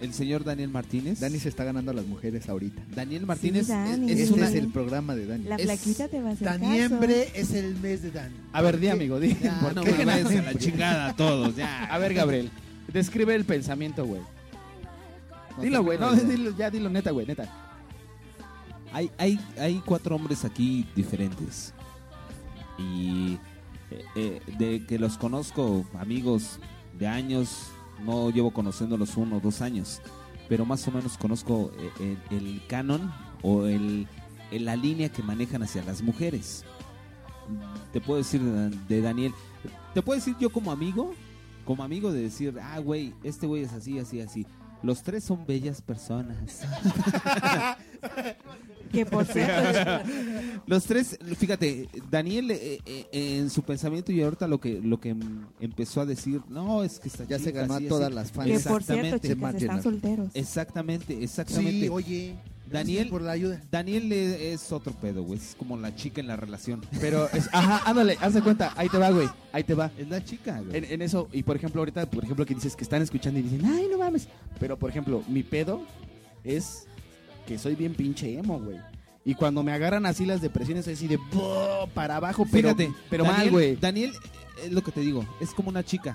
el 0.00 0.12
señor 0.12 0.44
Daniel 0.44 0.68
Martínez. 0.70 1.20
Dani 1.20 1.38
se 1.38 1.48
está 1.48 1.62
ganando 1.64 1.92
a 1.92 1.94
las 1.94 2.04
mujeres 2.06 2.48
ahorita. 2.48 2.82
Daniel 2.94 3.26
Martínez 3.26 3.66
Sí, 3.66 3.72
Dani. 3.72 4.10
es, 4.12 4.18
Este 4.20 4.34
una, 4.34 4.48
es 4.48 4.54
el 4.56 4.68
programa 4.72 5.14
de 5.14 5.26
Dani. 5.26 5.44
La 5.44 5.56
Es 5.56 5.62
flaquita 5.62 6.08
te 6.08 6.20
va 6.20 6.30
a 6.30 6.32
hacer 6.32 6.46
Daniembre 6.48 7.30
es 7.34 7.52
el 7.52 7.76
mes 7.76 8.02
de 8.02 8.10
Dan. 8.10 8.32
A 8.52 8.60
ver, 8.60 8.80
di, 8.80 8.88
amigo, 8.88 9.20
di. 9.20 9.36
Ya, 9.42 9.60
¿Por 9.60 9.74
no 9.76 9.82
qué? 9.82 10.02
a 10.02 10.04
la 10.04 10.54
chingada 10.58 11.08
a 11.10 11.16
todos, 11.16 11.54
ya. 11.56 11.84
A 11.84 11.98
ver, 11.98 12.12
Gabriel, 12.12 12.50
describe 12.92 13.34
el 13.36 13.44
pensamiento, 13.44 14.04
güey. 14.04 14.20
No 15.56 15.62
Dilo, 15.62 15.84
güey, 15.84 15.98
no, 15.98 16.12
dilo, 16.12 16.54
ya 16.56 16.68
dilo 16.70 16.90
neta, 16.90 17.12
güey, 17.12 17.26
neta. 17.26 17.48
Hay, 18.92 19.10
hay, 19.18 19.40
hay 19.58 19.80
cuatro 19.86 20.14
hombres 20.16 20.44
aquí 20.44 20.86
diferentes. 20.94 21.72
Y 22.78 23.38
eh, 23.90 24.04
eh, 24.16 24.40
de 24.58 24.86
que 24.86 24.98
los 24.98 25.18
conozco, 25.18 25.84
amigos 25.98 26.58
de 26.98 27.06
años, 27.06 27.68
no 28.04 28.30
llevo 28.30 28.52
conociéndolos 28.52 29.16
uno 29.16 29.36
o 29.36 29.40
dos 29.40 29.60
años, 29.60 30.00
pero 30.48 30.64
más 30.66 30.86
o 30.88 30.90
menos 30.90 31.16
conozco 31.16 31.70
eh, 32.00 32.16
el, 32.30 32.36
el 32.36 32.66
canon 32.66 33.12
o 33.42 33.66
el, 33.66 34.08
la 34.50 34.76
línea 34.76 35.08
que 35.08 35.22
manejan 35.22 35.62
hacia 35.62 35.82
las 35.84 36.02
mujeres. 36.02 36.64
Te 37.92 38.00
puedo 38.00 38.18
decir 38.18 38.42
de, 38.42 38.70
de 38.88 39.00
Daniel, 39.00 39.32
te 39.92 40.02
puedo 40.02 40.18
decir 40.18 40.34
yo 40.40 40.50
como 40.50 40.72
amigo, 40.72 41.14
como 41.64 41.82
amigo 41.82 42.12
de 42.12 42.22
decir, 42.22 42.58
ah, 42.60 42.78
güey, 42.78 43.14
este 43.22 43.46
güey 43.46 43.62
es 43.62 43.72
así, 43.72 43.98
así, 43.98 44.20
así. 44.20 44.46
Los 44.82 45.02
tres 45.02 45.24
son 45.24 45.46
bellas 45.46 45.80
personas. 45.80 46.62
Que 48.94 49.04
por 49.06 49.24
cierto, 49.32 50.08
Los 50.66 50.84
tres, 50.84 51.18
fíjate, 51.36 51.88
Daniel 52.10 52.50
eh, 52.50 52.80
eh, 52.86 53.06
en 53.12 53.50
su 53.50 53.62
pensamiento 53.62 54.12
y 54.12 54.22
ahorita 54.22 54.46
lo 54.48 54.60
que 54.60 54.80
lo 54.80 55.00
que 55.00 55.14
empezó 55.60 56.00
a 56.00 56.06
decir, 56.06 56.40
no, 56.48 56.82
es 56.84 56.98
que 57.00 57.08
está 57.08 57.24
Ya 57.24 57.38
se 57.38 57.52
ganó 57.52 57.74
a 57.74 57.80
todas 57.80 58.12
las 58.12 58.30
fans. 58.32 58.48
que 58.62 58.68
por 58.68 58.82
cierto, 58.82 59.16
Exactamente, 59.16 59.28
chicas, 59.28 59.38
Margener. 59.38 59.62
están 59.70 59.82
solteros. 59.82 60.28
exactamente, 60.34 61.22
exactamente. 61.24 61.80
Sí, 61.80 61.88
oye. 61.88 62.34
Daniel- 62.70 62.96
gracias 62.96 63.10
por 63.12 63.22
la 63.22 63.32
ayuda. 63.32 63.60
Daniel 63.70 64.10
eh, 64.10 64.52
es 64.54 64.72
otro 64.72 64.92
pedo, 64.94 65.22
güey, 65.22 65.38
es 65.38 65.54
como 65.58 65.76
la 65.76 65.94
chica 65.94 66.22
en 66.22 66.26
la 66.26 66.34
relación. 66.34 66.80
Pero, 66.98 67.28
es, 67.32 67.48
ajá, 67.52 67.82
ándale, 67.88 68.16
haz 68.22 68.32
de 68.32 68.40
cuenta, 68.40 68.72
ahí 68.76 68.88
te 68.88 68.96
va, 68.96 69.10
güey, 69.10 69.28
ahí 69.52 69.62
te 69.62 69.74
va. 69.74 69.92
Es 69.98 70.08
la 70.08 70.24
chica, 70.24 70.60
güey. 70.60 70.78
En, 70.78 70.84
en 70.84 71.02
eso, 71.02 71.28
y 71.30 71.42
por 71.42 71.56
ejemplo, 71.56 71.82
ahorita, 71.82 72.06
por 72.10 72.24
ejemplo, 72.24 72.46
que 72.46 72.54
dices 72.54 72.74
que 72.74 72.82
están 72.82 73.02
escuchando 73.02 73.38
y 73.38 73.42
dicen, 73.42 73.66
ay, 73.66 73.86
no 73.90 73.98
mames. 73.98 74.28
Pero, 74.58 74.78
por 74.78 74.88
ejemplo, 74.88 75.22
mi 75.28 75.42
pedo 75.42 75.82
es 76.42 76.86
que 77.46 77.58
soy 77.58 77.74
bien 77.74 77.94
pinche 77.94 78.38
emo, 78.38 78.58
güey. 78.60 78.78
Y 79.24 79.34
cuando 79.34 79.62
me 79.62 79.72
agarran 79.72 80.04
así 80.06 80.26
las 80.26 80.40
depresiones, 80.42 80.86
así 80.88 81.08
de 81.08 81.18
para 81.94 82.16
abajo, 82.16 82.44
pero, 82.50 82.68
Fíjate, 82.74 82.92
pero 83.08 83.24
Daniel- 83.24 83.38
mal, 83.44 83.50
güey. 83.50 83.76
Daniel, 83.76 84.12
es 84.62 84.72
lo 84.72 84.82
que 84.82 84.92
te 84.92 85.00
digo, 85.00 85.24
es 85.40 85.50
como 85.54 85.70
una 85.70 85.82
chica. 85.82 86.14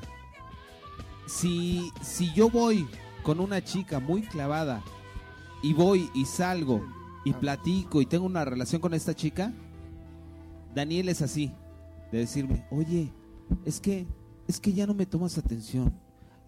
Si, 1.28 1.92
si 2.02 2.32
yo 2.34 2.50
voy 2.50 2.88
con 3.24 3.40
una 3.40 3.64
chica 3.64 4.00
muy 4.00 4.22
clavada 4.22 4.82
y 5.62 5.74
voy 5.74 6.10
y 6.16 6.26
salgo 6.26 6.86
y 7.26 7.34
platico 7.34 8.02
y 8.02 8.06
tengo 8.06 8.26
una 8.26 8.46
relación 8.46 8.82
con 8.82 8.94
esta 8.94 9.14
chica, 9.16 9.54
Daniel 10.74 11.10
es 11.10 11.22
así, 11.22 11.52
de 12.12 12.20
decirme, 12.20 12.66
oye, 12.72 13.12
es 13.66 13.80
que 13.80 14.08
es 14.48 14.60
que 14.60 14.74
ya 14.74 14.88
no 14.88 14.94
me 14.96 15.06
tomas 15.06 15.38
atención. 15.38 15.94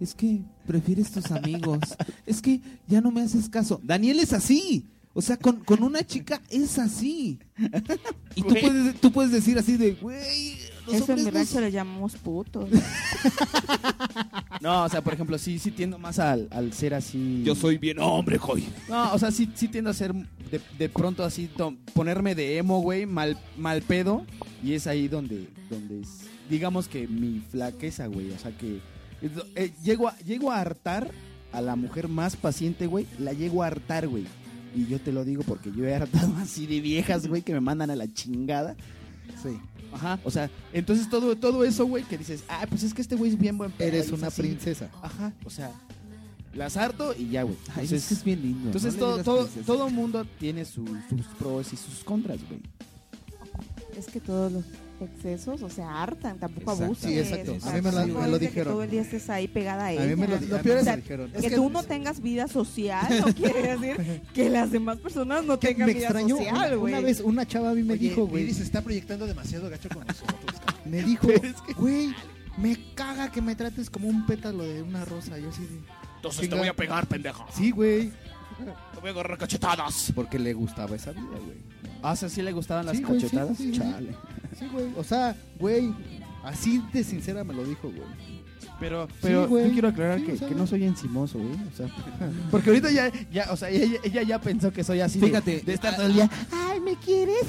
Es 0.01 0.13
que 0.15 0.41
prefieres 0.65 1.11
tus 1.11 1.29
amigos. 1.31 1.79
Es 2.25 2.41
que 2.41 2.59
ya 2.87 2.99
no 2.99 3.11
me 3.11 3.21
haces 3.21 3.47
caso. 3.47 3.79
Daniel 3.83 4.19
es 4.19 4.33
así. 4.33 4.85
O 5.13 5.21
sea, 5.21 5.37
con, 5.37 5.57
con 5.63 5.83
una 5.83 6.03
chica 6.05 6.41
es 6.49 6.79
así. 6.79 7.37
Y 8.35 8.41
tú 8.41 8.55
puedes, 8.59 8.99
tú 9.01 9.11
puedes 9.11 9.31
decir 9.31 9.57
así 9.59 9.75
de, 9.77 9.91
güey, 9.93 10.55
los 10.87 10.95
Eso 10.95 11.11
en 11.11 11.17
mi 11.19 11.25
no 11.25 11.31
rancho 11.31 11.51
son-". 11.53 11.61
le 11.63 11.71
llamamos 11.71 12.15
putos. 12.15 12.69
No, 14.61 14.83
o 14.85 14.89
sea, 14.89 15.01
por 15.03 15.13
ejemplo, 15.13 15.37
sí, 15.37 15.59
sí 15.59 15.71
tiendo 15.71 15.97
más 15.97 16.19
al, 16.19 16.47
al 16.51 16.71
ser 16.73 16.93
así. 16.93 17.43
Yo 17.43 17.55
soy 17.55 17.77
bien 17.77 17.99
hombre, 17.99 18.37
joy. 18.37 18.63
No, 18.89 19.13
o 19.13 19.19
sea, 19.19 19.31
sí, 19.31 19.49
sí 19.55 19.67
tiendo 19.67 19.89
a 19.89 19.93
ser 19.93 20.13
de, 20.13 20.61
de 20.77 20.89
pronto 20.89 21.23
así, 21.23 21.47
to- 21.47 21.75
ponerme 21.93 22.33
de 22.35 22.57
emo, 22.57 22.79
güey, 22.81 23.05
mal, 23.05 23.37
mal 23.57 23.81
pedo. 23.81 24.25
Y 24.63 24.73
es 24.73 24.87
ahí 24.87 25.07
donde, 25.07 25.47
donde 25.69 26.01
es, 26.01 26.09
digamos 26.49 26.87
que 26.87 27.07
mi 27.07 27.39
flaqueza, 27.51 28.07
güey. 28.07 28.31
O 28.31 28.37
sea, 28.39 28.55
que 28.57 28.79
eh, 29.55 29.71
llego, 29.83 30.07
a, 30.07 30.17
llego 30.19 30.51
a 30.51 30.59
hartar 30.59 31.09
a 31.51 31.61
la 31.61 31.75
mujer 31.75 32.07
más 32.07 32.35
paciente, 32.35 32.87
güey. 32.87 33.05
La 33.19 33.33
llego 33.33 33.63
a 33.63 33.67
hartar, 33.67 34.07
güey. 34.07 34.25
Y 34.75 34.85
yo 34.87 34.99
te 35.01 35.11
lo 35.11 35.25
digo 35.25 35.43
porque 35.43 35.71
yo 35.75 35.85
he 35.85 35.93
hartado 35.93 36.33
así 36.41 36.65
de 36.65 36.79
viejas, 36.79 37.27
güey, 37.27 37.41
que 37.41 37.53
me 37.53 37.59
mandan 37.61 37.89
a 37.91 37.95
la 37.95 38.11
chingada. 38.11 38.75
Sí. 39.43 39.57
Ajá, 39.93 40.19
o 40.23 40.31
sea, 40.31 40.49
entonces 40.71 41.09
todo, 41.09 41.35
todo 41.35 41.65
eso, 41.65 41.85
güey, 41.85 42.05
que 42.05 42.17
dices, 42.17 42.45
ah, 42.47 42.65
pues 42.69 42.83
es 42.83 42.93
que 42.93 43.01
este 43.01 43.17
güey 43.17 43.31
es 43.31 43.37
bien 43.37 43.57
buen 43.57 43.71
pedo, 43.71 43.89
Eres 43.89 44.09
una 44.13 44.27
así". 44.27 44.41
princesa. 44.41 44.89
Ajá, 45.01 45.33
o 45.43 45.49
sea, 45.49 45.69
las 46.53 46.77
harto 46.77 47.13
y 47.17 47.27
ya, 47.29 47.43
güey. 47.43 47.57
Ay, 47.75 47.83
Entonces, 47.83 48.03
es 48.03 48.07
que 48.07 48.13
es 48.13 48.23
bien 48.23 48.41
lindo. 48.41 48.67
entonces 48.67 48.93
no 48.93 48.99
todo, 48.99 49.23
todo, 49.23 49.41
princesa. 49.43 49.65
todo 49.65 49.89
mundo 49.89 50.25
tiene 50.39 50.63
su- 50.63 50.85
sus 51.09 51.25
pros 51.37 51.73
y 51.73 51.75
sus 51.75 52.05
contras, 52.05 52.39
güey. 52.47 52.61
Es 53.97 54.05
que 54.07 54.21
todos 54.21 54.51
los 54.53 54.63
excesos, 55.01 55.61
o 55.61 55.69
sea, 55.69 56.01
hartan, 56.01 56.39
tampoco 56.39 56.71
Exacto. 56.71 56.83
abuses. 56.85 57.03
Sí, 57.09 57.19
exacto. 57.19 57.51
A 57.67 57.73
mí 57.73 57.81
me 57.81 57.91
lo- 57.91 57.97
tampoco 57.97 58.21
me 58.21 58.27
lo 58.27 58.35
es 58.35 58.39
de 58.39 58.39
que 58.39 58.47
dijeron. 58.47 58.73
todo 58.73 58.83
el 58.83 58.89
día 58.89 59.01
estés 59.01 59.29
ahí 59.29 59.47
pegada 59.47 59.83
a 59.83 59.87
A 59.87 59.91
ella. 59.93 60.05
mí 60.05 60.15
me 60.15 60.27
lo, 60.27 60.37
peor 60.61 60.77
es- 60.77 60.81
O 60.81 60.85
sea, 60.85 60.95
dijeron. 60.97 61.31
que 61.31 61.49
tú 61.51 61.69
no 61.69 61.83
tengas 61.83 62.21
vida 62.21 62.47
social 62.47 63.07
no 63.25 63.33
quiere 63.35 63.77
decir 63.77 64.21
que 64.33 64.49
las 64.49 64.71
demás 64.71 64.97
personas 64.99 65.43
no 65.45 65.57
tengan 65.59 65.87
me 65.87 65.93
vida 65.93 66.03
extrañó. 66.05 66.37
social, 66.37 66.55
una, 66.55 66.75
güey. 66.75 66.93
una 66.93 67.01
vez 67.01 67.19
una 67.21 67.47
chava 67.47 67.71
a 67.71 67.73
mí 67.73 67.83
me 67.83 67.93
Oye, 67.93 68.09
dijo, 68.09 68.25
güey. 68.27 68.53
Se 68.53 68.63
está 68.63 68.81
proyectando 68.81 69.25
demasiado 69.27 69.69
gacho 69.69 69.89
con 69.89 70.05
nosotros. 70.05 70.37
Me 70.85 71.01
dijo, 71.03 71.27
güey, 71.77 72.13
me 72.57 72.77
caga 72.95 73.31
que 73.31 73.41
me 73.41 73.55
trates 73.55 73.89
como 73.89 74.07
un 74.07 74.25
pétalo 74.25 74.63
de 74.63 74.81
una 74.81 75.05
rosa. 75.05 75.37
Yo 75.37 75.49
así 75.49 75.61
de. 75.61 75.79
Entonces 76.17 76.49
te 76.49 76.55
voy 76.55 76.67
a 76.67 76.75
pegar, 76.75 77.07
pendejo. 77.07 77.45
Sí, 77.55 77.71
güey. 77.71 78.11
Voy 78.99 79.09
a 79.09 79.13
agarrar 79.13 79.37
cachetadas. 79.37 80.11
Porque 80.15 80.37
le 80.39 80.53
gustaba 80.53 80.95
esa 80.95 81.11
vida, 81.11 81.23
güey. 81.43 81.57
Ah, 82.03 82.11
o 82.13 82.15
sea, 82.15 82.29
sí 82.29 82.41
le 82.41 82.51
gustaban 82.51 82.85
las 82.85 82.97
Sí, 82.97 83.03
güey, 83.03 83.19
sí, 83.19 83.25
cachetadas. 83.27 83.57
sí, 83.57 83.71
sí. 83.73 83.79
Chale. 83.79 84.15
Sí, 84.57 84.67
güey. 84.71 84.85
O 84.97 85.03
sea, 85.03 85.35
güey, 85.59 85.93
así 86.43 86.83
de 86.93 87.03
sincera 87.03 87.43
me 87.43 87.53
lo 87.53 87.63
dijo, 87.63 87.89
güey. 87.89 88.41
Pero, 88.79 89.07
pero 89.21 89.47
güey. 89.47 89.67
yo 89.67 89.73
quiero 89.73 89.87
aclarar 89.89 90.17
Sí, 90.19 90.25
que, 90.25 90.31
o 90.33 90.37
sea, 90.37 90.47
que 90.49 90.55
no 90.55 90.65
soy 90.65 90.83
encimoso, 90.85 91.37
güey. 91.37 91.53
O 91.71 91.77
sea, 91.77 91.87
porque 92.49 92.71
ahorita 92.71 92.89
ya, 92.89 93.11
ya, 93.31 93.51
o 93.51 93.55
sea, 93.57 93.69
ella, 93.69 93.99
ella 94.03 94.23
ya 94.23 94.41
pensó 94.41 94.73
que 94.73 94.83
soy 94.83 95.01
así. 95.01 95.19
de- 95.19 95.27
Fíjate, 95.27 95.61
de, 95.61 95.73
estar 95.73 95.95
todo 95.95 96.07
el 96.07 96.13
día. 96.13 96.29
Ay, 96.51 96.79
me 96.79 96.95
quieres. 96.95 97.43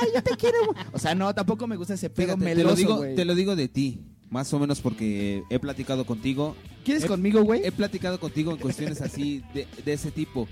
Ay, 0.00 0.08
yo 0.14 0.22
te 0.22 0.36
quiero. 0.36 0.58
O 0.92 0.98
sea, 1.00 1.14
no, 1.16 1.34
tampoco 1.34 1.66
me 1.66 1.74
gusta 1.76 1.94
ese 1.94 2.08
pedo 2.08 2.34
Fíjate, 2.34 2.44
te 2.44 2.54
meloso, 2.54 2.68
lo 2.70 2.76
digo, 2.76 2.96
güey. 2.98 3.14
te 3.16 3.24
lo 3.24 3.34
digo 3.34 3.56
de 3.56 3.66
ti, 3.66 4.00
más 4.30 4.52
o 4.52 4.58
menos 4.58 4.80
porque 4.80 5.42
he 5.50 5.58
platicado 5.58 6.04
contigo. 6.06 6.56
¿Quieres 6.84 7.04
he- 7.04 7.08
conmigo, 7.08 7.42
güey? 7.42 7.60
He 7.64 7.72
platicado 7.72 8.18
contigo 8.20 8.50
en 8.52 8.58
cuestiones 8.58 9.00
así 9.00 9.42
de, 9.54 9.66
de 9.84 9.92
ese 9.92 10.10
tipo. 10.10 10.48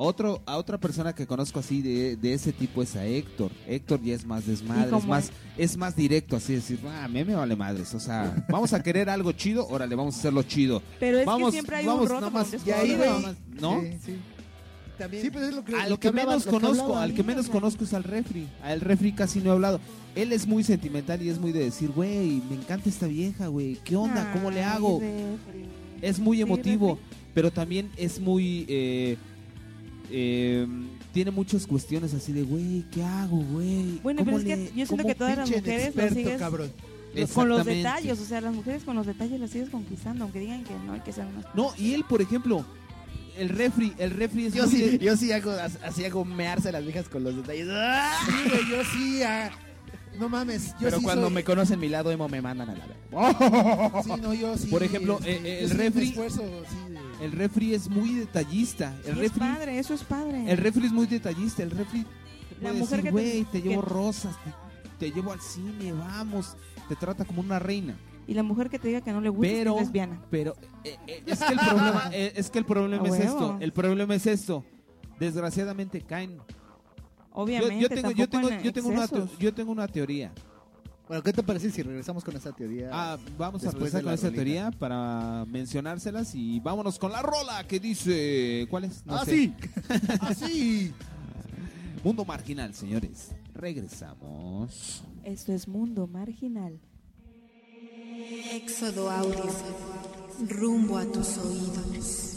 Otro, 0.00 0.40
a 0.46 0.56
otra 0.58 0.78
persona 0.78 1.12
que 1.12 1.26
conozco 1.26 1.58
así 1.58 1.82
de, 1.82 2.14
de 2.16 2.32
ese 2.32 2.52
tipo 2.52 2.82
es 2.84 2.94
a 2.94 3.04
Héctor. 3.04 3.50
Héctor 3.66 4.00
ya 4.00 4.14
es 4.14 4.24
más 4.24 4.46
desmadre, 4.46 4.96
es 4.96 5.04
más, 5.06 5.32
es 5.56 5.76
más 5.76 5.96
directo, 5.96 6.36
así 6.36 6.54
decir, 6.54 6.78
ah, 6.86 7.02
a 7.04 7.08
mí 7.08 7.24
me 7.24 7.34
vale 7.34 7.56
madres. 7.56 7.92
O 7.94 7.98
sea, 8.00 8.46
vamos 8.48 8.72
a 8.72 8.80
querer 8.80 9.10
algo 9.10 9.32
chido, 9.32 9.66
órale, 9.66 9.96
vamos 9.96 10.14
a 10.14 10.18
hacerlo 10.20 10.44
chido. 10.44 10.80
Pero 11.00 11.18
es 11.18 11.26
vamos, 11.26 11.48
que 11.48 11.52
siempre 11.52 11.76
hay 11.76 11.86
vamos, 11.86 12.02
un 12.02 12.08
roto 12.10 12.20
nada 12.20 12.32
con 12.32 12.40
más, 12.42 12.52
un 12.52 12.68
y 12.68 12.70
ahí, 12.70 12.96
¿No? 13.60 13.80
Sí, 13.80 13.98
sí. 14.06 14.14
También, 14.98 15.22
Sí, 15.22 15.30
pues 15.30 15.48
es 15.48 15.54
lo 15.54 15.64
que, 15.64 15.74
A 15.74 15.84
lo 15.84 15.90
lo 15.90 16.00
que 16.00 16.08
hablaba- 16.08 16.30
menos 16.30 16.46
lo 16.46 16.52
que 16.52 16.56
conozco, 16.60 16.82
hablaba. 16.84 17.02
al 17.02 17.14
que 17.14 17.22
menos 17.24 17.48
conozco 17.48 17.82
es 17.84 17.94
al 17.94 18.04
refri. 18.04 18.48
Al 18.62 18.80
refri 18.80 19.12
casi 19.12 19.40
no 19.40 19.50
he 19.50 19.52
hablado. 19.54 19.80
Él 20.18 20.32
es 20.32 20.46
muy 20.48 20.64
sentimental 20.64 21.22
y 21.22 21.28
es 21.28 21.38
muy 21.38 21.52
de 21.52 21.60
decir, 21.60 21.90
güey, 21.90 22.42
me 22.50 22.56
encanta 22.56 22.88
esta 22.88 23.06
vieja, 23.06 23.46
güey. 23.46 23.76
¿Qué 23.84 23.94
onda? 23.94 24.32
¿Cómo 24.32 24.50
le 24.50 24.64
hago? 24.64 25.00
Es 26.02 26.18
muy 26.18 26.40
emotivo, 26.40 26.98
pero 27.34 27.50
también 27.52 27.88
es 27.96 28.18
muy... 28.20 28.66
eh, 28.68 29.16
eh, 30.10 30.66
tiene 31.12 31.30
muchas 31.30 31.66
cuestiones 31.66 32.14
así 32.14 32.32
de, 32.32 32.42
güey, 32.42 32.84
¿qué 32.90 33.02
hago, 33.02 33.36
güey? 33.36 34.00
Bueno, 34.02 34.24
pero 34.24 34.36
¿Cómo 34.36 34.38
es 34.38 34.44
que 34.44 34.72
yo 34.76 34.86
siento 34.86 35.06
que 35.06 35.14
todas 35.14 35.36
las 35.38 35.48
mujeres 35.50 35.94
lo 35.94 36.02
experto, 36.02 36.14
sigues 36.14 36.38
cabrón. 36.38 36.72
con 37.34 37.48
los 37.48 37.64
detalles, 37.64 38.18
o 38.20 38.24
sea, 38.24 38.40
las 38.40 38.54
mujeres 38.54 38.82
con 38.84 38.96
los 38.96 39.06
detalles 39.06 39.38
las 39.40 39.50
sigues 39.50 39.70
conquistando, 39.70 40.24
aunque 40.24 40.40
digan 40.40 40.64
que 40.64 40.74
no 40.86 40.94
hay 40.94 41.00
que 41.00 41.12
ser 41.12 41.26
unas 41.26 41.44
No, 41.54 41.72
y 41.78 41.94
él, 41.94 42.04
por 42.08 42.20
ejemplo, 42.22 42.64
el 43.38 43.50
refri, 43.50 43.92
el 43.98 44.10
refri 44.10 44.46
es 44.46 44.54
Yo 44.54 44.66
sí, 44.66 44.82
de- 44.82 44.98
yo 44.98 45.16
sí 45.16 45.30
hago, 45.32 45.52
así 45.84 46.04
hago 46.04 46.24
mearse 46.24 46.70
a 46.70 46.72
las 46.72 46.82
viejas 46.84 47.08
con 47.08 47.22
los 47.22 47.36
detalles. 47.36 47.68
¡Ah! 47.70 48.12
Sí, 48.26 48.48
güey, 48.48 48.68
yo 48.70 48.82
sí. 48.92 49.22
ah, 49.22 49.50
no 50.18 50.28
mames. 50.28 50.68
Yo 50.72 50.74
Pero 50.80 50.98
sí 50.98 51.04
cuando 51.04 51.26
soy- 51.26 51.34
me 51.34 51.44
conocen 51.44 51.78
mi 51.80 51.88
lado 51.88 52.10
emo 52.10 52.28
me 52.28 52.40
mandan 52.42 52.70
a 52.70 52.74
la 52.74 52.84
verga. 52.86 54.02
Sí, 54.04 54.10
no, 54.20 54.34
yo 54.34 54.56
sí. 54.56 54.66
Por 54.68 54.82
ejemplo, 54.82 55.14
este, 55.18 55.32
eh, 55.32 55.40
eh, 55.44 55.64
el 55.64 55.70
refri- 55.78 56.08
esfuerzo, 56.10 56.42
sí, 56.68 56.92
de- 56.92 57.24
el 57.24 57.32
refri 57.32 57.74
es 57.74 57.88
muy 57.88 58.14
detallista. 58.14 58.94
El 58.98 59.02
Sí, 59.04 59.10
es 59.10 59.16
refri, 59.18 59.40
padre, 59.40 59.78
eso 59.78 59.94
es 59.94 60.04
padre. 60.04 60.50
el 60.50 60.56
refri 60.58 60.86
es 60.86 60.92
muy 60.92 61.06
detallista. 61.06 61.62
El 61.62 61.70
refri 61.70 62.02
te 62.04 62.54
La 62.56 62.60
puede 62.70 62.74
mujer 62.80 63.02
decir, 63.02 63.02
que 63.02 63.04
te- 63.04 63.10
güey, 63.12 63.44
te, 63.44 63.62
llevo 63.62 63.82
que- 63.82 63.88
rosas, 63.88 64.36
te, 64.44 64.52
te 65.06 65.12
llevo 65.14 65.32
al 65.32 65.40
cine, 65.40 65.92
vamos. 65.92 66.56
Te 66.88 66.96
trata 66.96 67.24
como 67.24 67.40
una 67.40 67.58
reina. 67.58 67.96
Y 68.26 68.34
la 68.34 68.42
mujer 68.42 68.68
que 68.68 68.78
te 68.78 68.88
diga 68.88 69.00
que 69.00 69.10
no 69.12 69.20
le 69.22 69.30
gusta 69.30 69.48
Pero- 69.50 69.74
es 69.76 69.80
lesbiana. 69.82 70.20
Pero 70.30 70.54
eh, 70.84 70.96
eh, 71.06 71.22
es 71.26 71.38
que 71.40 71.52
el 71.54 71.58
problema, 71.60 72.10
eh, 72.12 72.32
es 72.36 72.50
que 72.50 72.58
el 72.58 72.64
problema 72.66 73.02
A 73.02 73.06
es 73.06 73.12
huevo. 73.12 73.22
esto. 73.24 73.56
El 73.60 73.72
problema 73.72 74.14
es 74.14 74.26
esto. 74.26 74.64
Desgraciadamente 75.18 76.00
caen. 76.02 76.38
Yo, 77.38 77.44
Obviamente, 77.44 77.80
yo 77.80 77.88
tengo, 77.88 78.10
yo 78.10 78.28
tengo, 78.28 78.48
en 78.48 78.62
yo 78.62 78.72
tengo 78.72 78.88
una, 78.88 79.04
excesos. 79.04 79.30
teo- 79.30 79.38
yo 79.38 79.54
tengo 79.54 79.70
una 79.70 79.86
teoría. 79.86 80.32
Bueno, 81.06 81.22
¿qué 81.22 81.32
te 81.32 81.42
parece 81.44 81.70
si 81.70 81.82
regresamos 81.82 82.24
con 82.24 82.34
esa 82.36 82.50
teoría? 82.52 82.90
Ah, 82.92 83.16
vamos 83.38 83.64
a 83.64 83.70
de 83.70 83.78
con 83.78 83.86
esa 83.86 84.00
rolita. 84.00 84.30
teoría 84.30 84.70
para 84.72 85.44
mencionárselas 85.46 86.34
y 86.34 86.58
vámonos 86.58 86.98
con 86.98 87.12
la 87.12 87.22
rola 87.22 87.64
que 87.66 87.78
dice. 87.78 88.66
¿Cuál 88.68 88.84
es? 88.84 89.06
No 89.06 89.14
ah, 89.14 89.24
sé. 89.24 89.30
sí. 89.30 89.54
Así. 90.20 90.92
Mundo 92.02 92.24
marginal, 92.24 92.74
señores. 92.74 93.30
Regresamos. 93.54 95.02
Esto 95.24 95.52
es 95.52 95.66
Mundo 95.68 96.06
Marginal. 96.06 96.78
Éxodo 98.52 99.10
audio. 99.10 99.44
Rumbo 100.48 100.98
a 100.98 101.04
tus 101.06 101.38
oídos. 101.38 102.27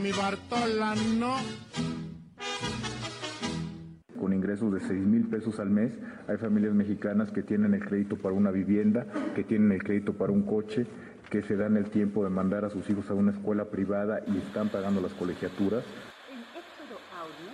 Mi 0.00 0.12
Bartola, 0.12 0.94
no. 0.94 1.36
Con 4.20 4.32
ingresos 4.32 4.72
de 4.72 4.80
6 4.80 4.92
mil 4.92 5.26
pesos 5.26 5.58
al 5.58 5.70
mes, 5.70 5.92
hay 6.28 6.36
familias 6.36 6.72
mexicanas 6.72 7.32
que 7.32 7.42
tienen 7.42 7.74
el 7.74 7.84
crédito 7.84 8.16
para 8.16 8.32
una 8.32 8.52
vivienda, 8.52 9.06
que 9.34 9.42
tienen 9.42 9.72
el 9.72 9.82
crédito 9.82 10.12
para 10.12 10.30
un 10.30 10.42
coche, 10.42 10.86
que 11.30 11.42
se 11.42 11.56
dan 11.56 11.76
el 11.76 11.90
tiempo 11.90 12.22
de 12.22 12.30
mandar 12.30 12.64
a 12.64 12.70
sus 12.70 12.88
hijos 12.90 13.10
a 13.10 13.14
una 13.14 13.32
escuela 13.32 13.64
privada 13.64 14.20
y 14.28 14.38
están 14.38 14.68
pagando 14.68 15.00
las 15.00 15.12
colegiaturas. 15.14 15.84
En 16.30 16.38
Éxodo 16.38 17.00
Audio, 17.18 17.50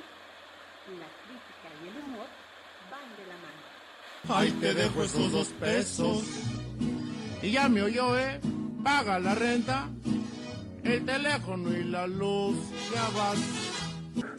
la 1.01 1.09
crítica 1.25 1.69
y 1.83 1.89
el 1.89 2.05
humor 2.05 2.27
van 2.91 3.09
de 3.17 3.25
la 3.27 3.37
mano. 3.41 4.39
Ahí 4.39 4.51
te 4.61 4.75
dejo 4.75 5.03
esos 5.03 5.33
dos 5.33 5.49
pesos. 5.49 6.25
Y 7.43 7.53
ya 7.53 7.71
me 7.71 7.83
oyó, 7.83 8.19
¿eh? 8.19 8.39
Paga 8.83 9.19
la 9.19 9.35
renta, 9.35 9.89
el 10.85 11.05
teléfono 11.05 11.77
y 11.77 11.85
la 11.85 12.07
luz. 12.07 12.57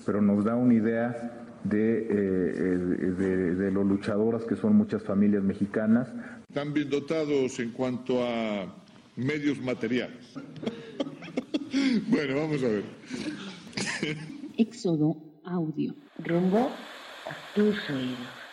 Pero 0.06 0.22
nos 0.22 0.46
da 0.46 0.56
una 0.56 0.74
idea 0.74 1.48
de, 1.64 1.98
eh, 1.98 2.78
de, 3.18 3.56
de 3.56 3.72
lo 3.72 3.84
luchadoras 3.84 4.44
que 4.46 4.56
son 4.56 4.76
muchas 4.76 5.04
familias 5.04 5.44
mexicanas. 5.44 6.08
Están 6.48 6.74
bien 6.74 6.90
dotados 6.90 7.60
en 7.60 7.72
cuanto 7.72 8.24
a 8.24 8.74
medios 9.16 9.60
materiales. 9.60 10.34
bueno, 12.08 12.36
vamos 12.36 12.64
a 12.64 12.68
ver. 12.68 12.84
Éxodo 14.58 15.18
Audio. 15.44 15.96
Rumbo 16.24 16.70
a 16.70 17.56
tus 17.56 17.90
oídos. 17.90 18.45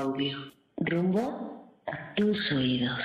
Audio. 0.00 0.38
Rumbo 0.78 1.74
a 1.86 2.14
tus 2.14 2.38
oídos. 2.52 2.98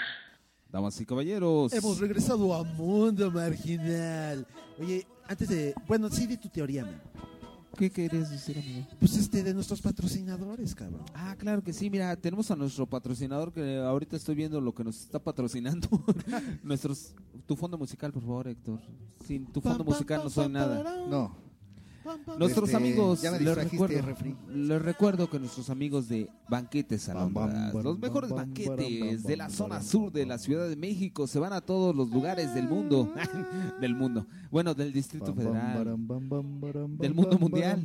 Damas 0.71 1.01
y 1.01 1.05
caballeros. 1.05 1.73
Hemos 1.73 1.99
regresado 1.99 2.53
a 2.53 2.63
Mundo 2.63 3.29
Marginal. 3.31 4.47
Oye, 4.79 5.05
antes 5.27 5.49
de... 5.49 5.75
Bueno, 5.89 6.09
sí, 6.09 6.25
di 6.25 6.37
tu 6.37 6.47
teoría, 6.47 6.85
man. 6.85 7.01
¿Qué 7.77 7.89
querías 7.89 8.29
decir, 8.29 8.57
amigo? 8.57 8.87
Pues 8.97 9.17
este, 9.17 9.43
de 9.43 9.53
nuestros 9.53 9.81
patrocinadores, 9.81 10.73
cabrón. 10.73 11.03
Ah, 11.13 11.35
claro 11.37 11.61
que 11.61 11.73
sí. 11.73 11.89
Mira, 11.89 12.15
tenemos 12.15 12.49
a 12.49 12.55
nuestro 12.55 12.85
patrocinador 12.85 13.51
que 13.51 13.77
ahorita 13.77 14.15
estoy 14.15 14.35
viendo 14.35 14.61
lo 14.61 14.73
que 14.73 14.85
nos 14.85 15.01
está 15.01 15.19
patrocinando. 15.19 15.89
Nuestros, 16.63 17.13
tu 17.45 17.57
fondo 17.57 17.77
musical, 17.77 18.13
por 18.13 18.21
favor, 18.21 18.47
Héctor. 18.47 18.79
Sin 19.25 19.47
tu 19.47 19.59
fondo 19.59 19.83
musical 19.83 20.21
no 20.23 20.29
soy 20.29 20.47
nada. 20.47 20.81
No. 21.09 21.44
Nuestros 22.37 22.69
Este, 22.69 22.77
amigos, 22.77 23.23
les 23.23 23.55
recuerdo, 23.55 24.15
les 24.53 24.81
recuerdo 24.81 25.29
que 25.29 25.39
nuestros 25.39 25.69
amigos 25.71 26.07
de 26.07 26.29
Banquetes 26.47 27.09
Alhambras, 27.09 27.73
bam, 27.73 27.83
los 27.83 27.97
mejores 27.97 28.29
banquetes 28.29 29.23
de 29.23 29.37
la 29.37 29.49
zona 29.49 29.81
sur 29.81 30.11
de 30.11 30.25
la 30.25 30.37
Ciudad 30.37 30.69
de 30.69 30.75
México 30.75 31.25
se 31.25 31.39
van 31.39 31.53
a 31.53 31.61
todos 31.61 31.95
los 31.95 32.09
lugares 32.11 32.53
del 32.53 32.67
mundo, 32.67 33.11
del 33.81 33.95
mundo, 33.95 34.27
bueno, 34.51 34.75
del 34.75 34.93
Distrito 34.93 35.33
Federal, 35.33 35.83
del 36.97 37.13
mundo 37.15 37.39
mundial. 37.39 37.83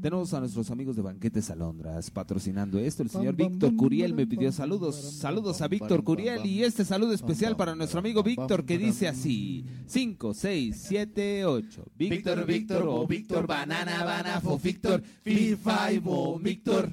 Tenemos 0.00 0.32
a 0.32 0.40
nuestros 0.40 0.70
amigos 0.70 0.96
de 0.96 1.02
Banquetes 1.02 1.50
Alondras 1.50 2.10
patrocinando 2.10 2.78
esto. 2.78 3.02
El 3.02 3.10
señor 3.10 3.34
Víctor 3.36 3.76
Curiel 3.76 4.14
me 4.14 4.26
pidió 4.26 4.50
saludos. 4.50 4.96
Saludos 4.96 5.60
a 5.60 5.68
Víctor 5.68 6.02
Curiel 6.04 6.46
y 6.46 6.62
este 6.62 6.84
saludo 6.84 7.12
especial 7.12 7.54
para 7.56 7.74
nuestro 7.74 7.98
amigo 7.98 8.22
Víctor 8.22 8.64
que 8.64 8.78
dice 8.78 9.08
así: 9.08 9.64
5, 9.86 10.32
6, 10.34 10.84
7, 10.88 11.44
8. 11.44 11.84
Víctor, 11.96 12.46
Víctor, 12.46 12.84
o 12.86 13.06
Víctor, 13.06 13.46
Banana, 13.46 14.04
Banafo, 14.04 14.58
Víctor, 14.58 15.02
Fi, 15.22 15.56
Five, 15.56 16.02
o 16.06 16.38
Víctor. 16.38 16.90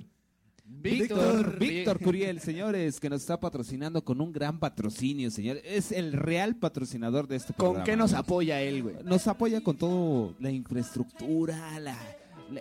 Víctor, 0.65 1.57
Víctor 1.57 1.99
Curiel, 1.99 2.39
señores, 2.41 2.99
que 2.99 3.09
nos 3.09 3.21
está 3.21 3.39
patrocinando 3.39 4.03
con 4.03 4.21
un 4.21 4.31
gran 4.31 4.59
patrocinio, 4.59 5.31
señor. 5.31 5.57
Es 5.63 5.91
el 5.91 6.13
real 6.13 6.55
patrocinador 6.57 7.27
de 7.27 7.37
este 7.37 7.53
¿Con 7.53 7.67
programa. 7.67 7.83
qué 7.85 7.95
nos 7.95 8.13
apoya 8.13 8.61
él, 8.61 8.83
güey? 8.83 8.95
Nos 9.03 9.27
apoya 9.27 9.61
con 9.61 9.77
todo 9.77 10.35
la 10.39 10.51
infraestructura, 10.51 11.79
la- 11.79 11.97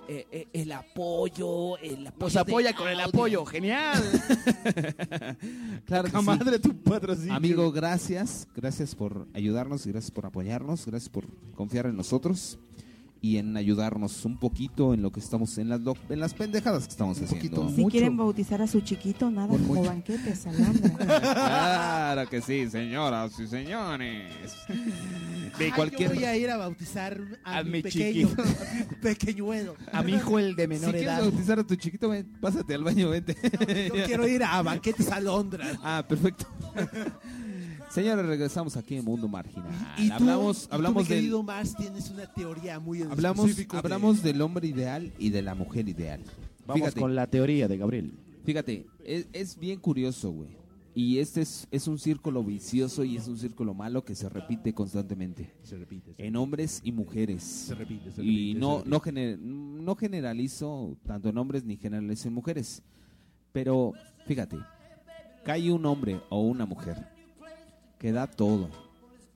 eh, 0.09 0.27
eh, 0.31 0.49
el 0.53 0.73
apoyo, 0.73 1.79
el 1.79 2.07
apoyo 2.07 2.25
Nos 2.27 2.37
apoya 2.37 2.75
con 2.75 2.89
el 2.89 3.01
apoyo, 3.01 3.45
genial. 3.45 4.03
Claro 5.87 6.05
que 6.05 6.11
Poca 6.11 6.21
sí. 6.21 6.27
madre 6.39 6.59
tu 6.59 6.77
patrocinio. 6.77 7.35
Amigo, 7.35 7.71
gracias. 7.71 8.49
Gracias 8.57 8.95
por 8.95 9.27
ayudarnos 9.35 9.87
y 9.87 9.93
gracias 9.93 10.11
por 10.11 10.27
apoyarnos. 10.27 10.87
Gracias 10.87 11.09
por 11.09 11.27
confiar 11.55 11.87
en 11.87 11.97
nosotros 11.97 12.59
y 13.27 13.39
en 13.39 13.57
ayudarnos 13.57 14.24
un 14.24 14.39
poquito 14.39 14.94
en 14.94 15.03
lo 15.03 15.11
que 15.11 15.19
estamos, 15.20 15.59
en 15.59 15.69
las, 15.69 15.81
lo- 15.81 15.97
en 16.09 16.20
las 16.20 16.32
pendejadas 16.35 16.85
que 16.85 16.90
estamos 16.90 17.20
haciendo. 17.20 17.69
Si 17.74 17.85
quieren 17.86 18.16
bautizar 18.16 18.62
a 18.62 18.66
su 18.69 18.81
chiquito, 18.82 19.31
nada 19.31 19.48
como 19.48 19.82
banquetes, 19.85 20.47
Alondra. 20.47 20.90
Claro 22.16 22.28
que 22.31 22.40
sí, 22.40 22.69
señoras 22.70 23.39
y 23.40 23.47
señores. 23.48 24.32
De 25.59 25.65
Ay, 25.66 25.70
cualquier... 25.73 26.11
Yo 26.11 26.15
voy 26.15 26.24
a 26.24 26.36
ir 26.36 26.51
a 26.51 26.57
bautizar 26.57 27.20
a, 27.44 27.59
A 27.59 27.65
mi 27.65 27.70
mi 27.70 27.82
pequeño, 27.82 28.28
chiquito. 28.28 28.43
a 28.43 28.47
mi 28.90 28.97
pequeñuelo. 29.03 29.74
A 29.93 30.03
mi 30.03 30.12
hijo, 30.12 30.39
el 30.39 30.55
de 30.55 30.62
Si 30.65 30.69
menor 30.69 30.90
quieres 30.93 31.03
edad. 31.09 31.20
bautizar 31.23 31.59
a 31.59 31.65
tu 31.66 31.74
chiquito, 31.77 32.09
ven, 32.11 32.27
pásate 32.40 32.74
al 32.74 32.85
baño, 32.85 33.09
vente. 33.11 33.36
Yo 33.94 34.05
quiero 34.05 34.28
ir 34.28 34.43
a 34.44 34.62
banquetes 34.62 35.11
a 35.11 35.20
Londra. 35.20 35.66
Ah, 35.82 36.05
perfecto. 36.09 36.47
Señores, 37.97 38.27
regresamos 38.27 38.77
aquí 38.77 38.97
en 38.97 39.05
Mundo 39.06 39.27
Marginal. 39.27 39.73
Y 39.97 40.09
tú, 40.09 40.14
hablamos 40.14 40.64
y 40.64 40.68
tú, 40.68 40.74
hablamos 40.74 41.09
del 41.09 41.18
querido 41.18 41.43
Mars, 41.43 41.74
tienes 41.77 42.10
una 42.10 42.27
teoría 42.31 42.78
muy 42.78 43.01
en 43.01 43.10
hablamos 43.10 43.47
específico 43.47 43.77
de- 43.77 43.78
hablamos 43.78 44.23
del 44.23 44.43
hombre 44.43 44.68
ideal 44.68 45.12
y 45.18 45.31
de 45.31 45.40
la 45.40 45.55
mujer 45.55 45.89
ideal. 45.89 46.20
Vamos 46.66 46.82
Fíjate, 46.82 47.01
con 47.01 47.14
la 47.14 47.27
teoría 47.27 47.68
de 47.68 47.78
Gabriel. 47.78 48.12
fíjate, 48.44 48.86
es, 49.02 49.28
es 49.32 49.59
bien 49.59 49.81
curioso, 49.81 50.31
güey. 50.31 50.51
Y 50.94 51.20
este 51.20 51.40
es, 51.40 51.66
es 51.70 51.89
un 51.89 51.98
círculo 51.98 52.44
vicioso 52.44 53.02
y 53.02 53.16
es 53.16 53.28
un 53.28 53.39
círculo 53.39 53.73
malo 53.73 54.05
que 54.05 54.14
se 54.14 54.28
repite 54.28 54.74
constantemente. 54.74 55.55
Se 55.62 55.78
repite. 55.78 56.14
En 56.18 56.36
hombres 56.36 56.82
y 56.85 56.93
mujeres. 56.93 57.43
Se 57.43 57.74
repite, 57.74 58.12
se 58.12 58.23
y 58.23 58.52
repite, 58.52 58.60
no, 58.60 58.82
se 58.82 58.89
no, 58.90 59.01
gener- 59.01 59.39
no 59.39 59.97
generalizo 59.97 60.98
tanto 61.06 61.31
en 61.31 61.39
hombres 61.39 61.64
ni 61.64 61.77
generalizo 61.78 62.28
en 62.28 62.35
mujeres. 62.35 62.82
Pero 63.52 63.93
fíjate, 64.27 64.59
cae 65.47 65.70
un 65.73 65.86
hombre 65.86 66.20
o 66.28 66.43
una 66.43 66.66
mujer 66.66 67.16
que 67.98 68.12
da 68.12 68.27
todo, 68.27 68.70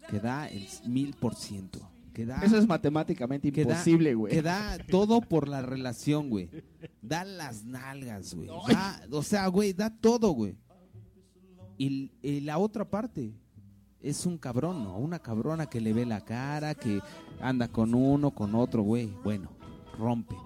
que 0.09 0.21
da 0.21 0.49
el 0.49 0.67
mil 0.87 1.15
por 1.15 1.35
ciento, 1.35 1.81
que 2.13 2.27
da... 2.27 2.41
Eso 2.43 2.57
es 2.59 2.67
matemáticamente 2.67 3.49
imposible, 3.49 4.15
güey. 4.15 4.33
Que 4.33 4.43
da 4.43 4.79
todo 4.91 5.21
por 5.21 5.49
la 5.49 5.63
relación, 5.63 6.29
güey. 6.29 6.51
Da 7.01 7.25
las 7.25 7.65
nalgas, 7.65 8.35
güey. 8.35 8.49
O 9.11 9.23
sea, 9.23 9.47
güey, 9.49 9.73
da 9.73 9.91
todo, 9.91 10.31
güey. 10.31 10.57
Y, 11.79 12.13
y 12.23 12.41
la 12.41 12.59
otra 12.59 12.85
parte 12.89 13.33
es 14.03 14.27
un 14.27 14.39
cabrón, 14.39 14.85
¿no? 14.85 14.99
Una 14.99 15.19
cabrona 15.19 15.67
que 15.67 15.81
le 15.81 15.93
ve 15.93 16.05
la 16.05 16.23
cara, 16.23 16.75
que 16.75 17.01
anda 17.41 17.69
con 17.69 17.95
uno, 17.95 18.33
con 18.33 18.55
otro, 18.55 18.83
güey. 18.83 19.13
Bueno, 19.25 19.51
rompe. 19.99 20.37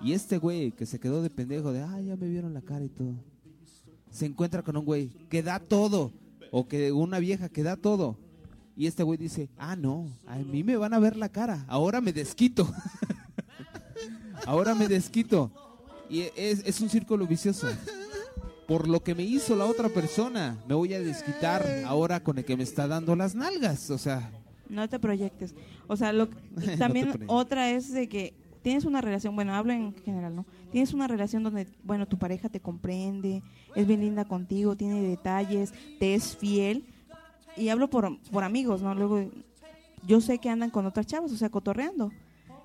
Y 0.00 0.12
este 0.12 0.38
güey 0.38 0.72
que 0.72 0.86
se 0.86 0.98
quedó 0.98 1.22
de 1.22 1.30
pendejo 1.30 1.72
de, 1.72 1.82
ah, 1.82 2.00
ya 2.00 2.16
me 2.16 2.28
vieron 2.28 2.54
la 2.54 2.62
cara 2.62 2.84
y 2.84 2.88
todo. 2.88 3.14
Se 4.10 4.26
encuentra 4.26 4.62
con 4.62 4.76
un 4.76 4.84
güey 4.84 5.08
que 5.28 5.42
da 5.42 5.60
todo. 5.60 6.12
O 6.50 6.66
que 6.68 6.92
una 6.92 7.18
vieja 7.18 7.48
que 7.48 7.62
da 7.62 7.76
todo. 7.76 8.18
Y 8.76 8.86
este 8.86 9.02
güey 9.02 9.18
dice, 9.18 9.50
ah, 9.58 9.76
no, 9.76 10.06
a 10.26 10.36
mí 10.36 10.64
me 10.64 10.76
van 10.76 10.94
a 10.94 10.98
ver 10.98 11.16
la 11.16 11.28
cara. 11.28 11.64
Ahora 11.68 12.00
me 12.00 12.12
desquito. 12.12 12.72
Ahora 14.46 14.74
me 14.74 14.88
desquito. 14.88 15.50
Y 16.08 16.22
es, 16.36 16.62
es 16.64 16.80
un 16.80 16.88
círculo 16.88 17.26
vicioso. 17.26 17.68
Por 18.66 18.88
lo 18.88 19.02
que 19.02 19.14
me 19.14 19.22
hizo 19.22 19.54
la 19.56 19.66
otra 19.66 19.88
persona, 19.88 20.56
me 20.68 20.74
voy 20.74 20.94
a 20.94 21.00
desquitar 21.00 21.66
ahora 21.86 22.22
con 22.22 22.38
el 22.38 22.44
que 22.44 22.56
me 22.56 22.62
está 22.62 22.86
dando 22.86 23.16
las 23.16 23.34
nalgas. 23.34 23.90
O 23.90 23.98
sea, 23.98 24.30
No 24.68 24.88
te 24.88 24.98
proyectes. 24.98 25.54
O 25.88 25.96
sea, 25.96 26.12
lo, 26.12 26.28
también 26.78 27.24
otra 27.26 27.70
es 27.70 27.92
de 27.92 28.08
que 28.08 28.34
tienes 28.62 28.84
una 28.84 29.00
relación, 29.00 29.34
bueno, 29.34 29.54
hablo 29.54 29.72
en 29.72 29.94
general, 30.04 30.34
¿no? 30.34 30.46
Tienes 30.70 30.92
una 30.92 31.08
relación 31.08 31.42
donde, 31.42 31.66
bueno, 31.82 32.06
tu 32.06 32.18
pareja 32.18 32.48
te 32.48 32.60
comprende, 32.60 33.42
es 33.74 33.86
bien 33.86 34.00
linda 34.00 34.24
contigo, 34.24 34.76
tiene 34.76 35.02
detalles, 35.02 35.72
te 35.98 36.14
es 36.14 36.36
fiel. 36.36 36.84
Y 37.56 37.68
hablo 37.68 37.88
por, 37.90 38.18
por 38.30 38.44
amigos, 38.44 38.82
¿no? 38.82 38.94
Luego, 38.94 39.30
yo 40.06 40.20
sé 40.20 40.38
que 40.38 40.48
andan 40.48 40.70
con 40.70 40.86
otras 40.86 41.06
chavas, 41.06 41.32
o 41.32 41.36
sea, 41.36 41.50
cotorreando. 41.50 42.12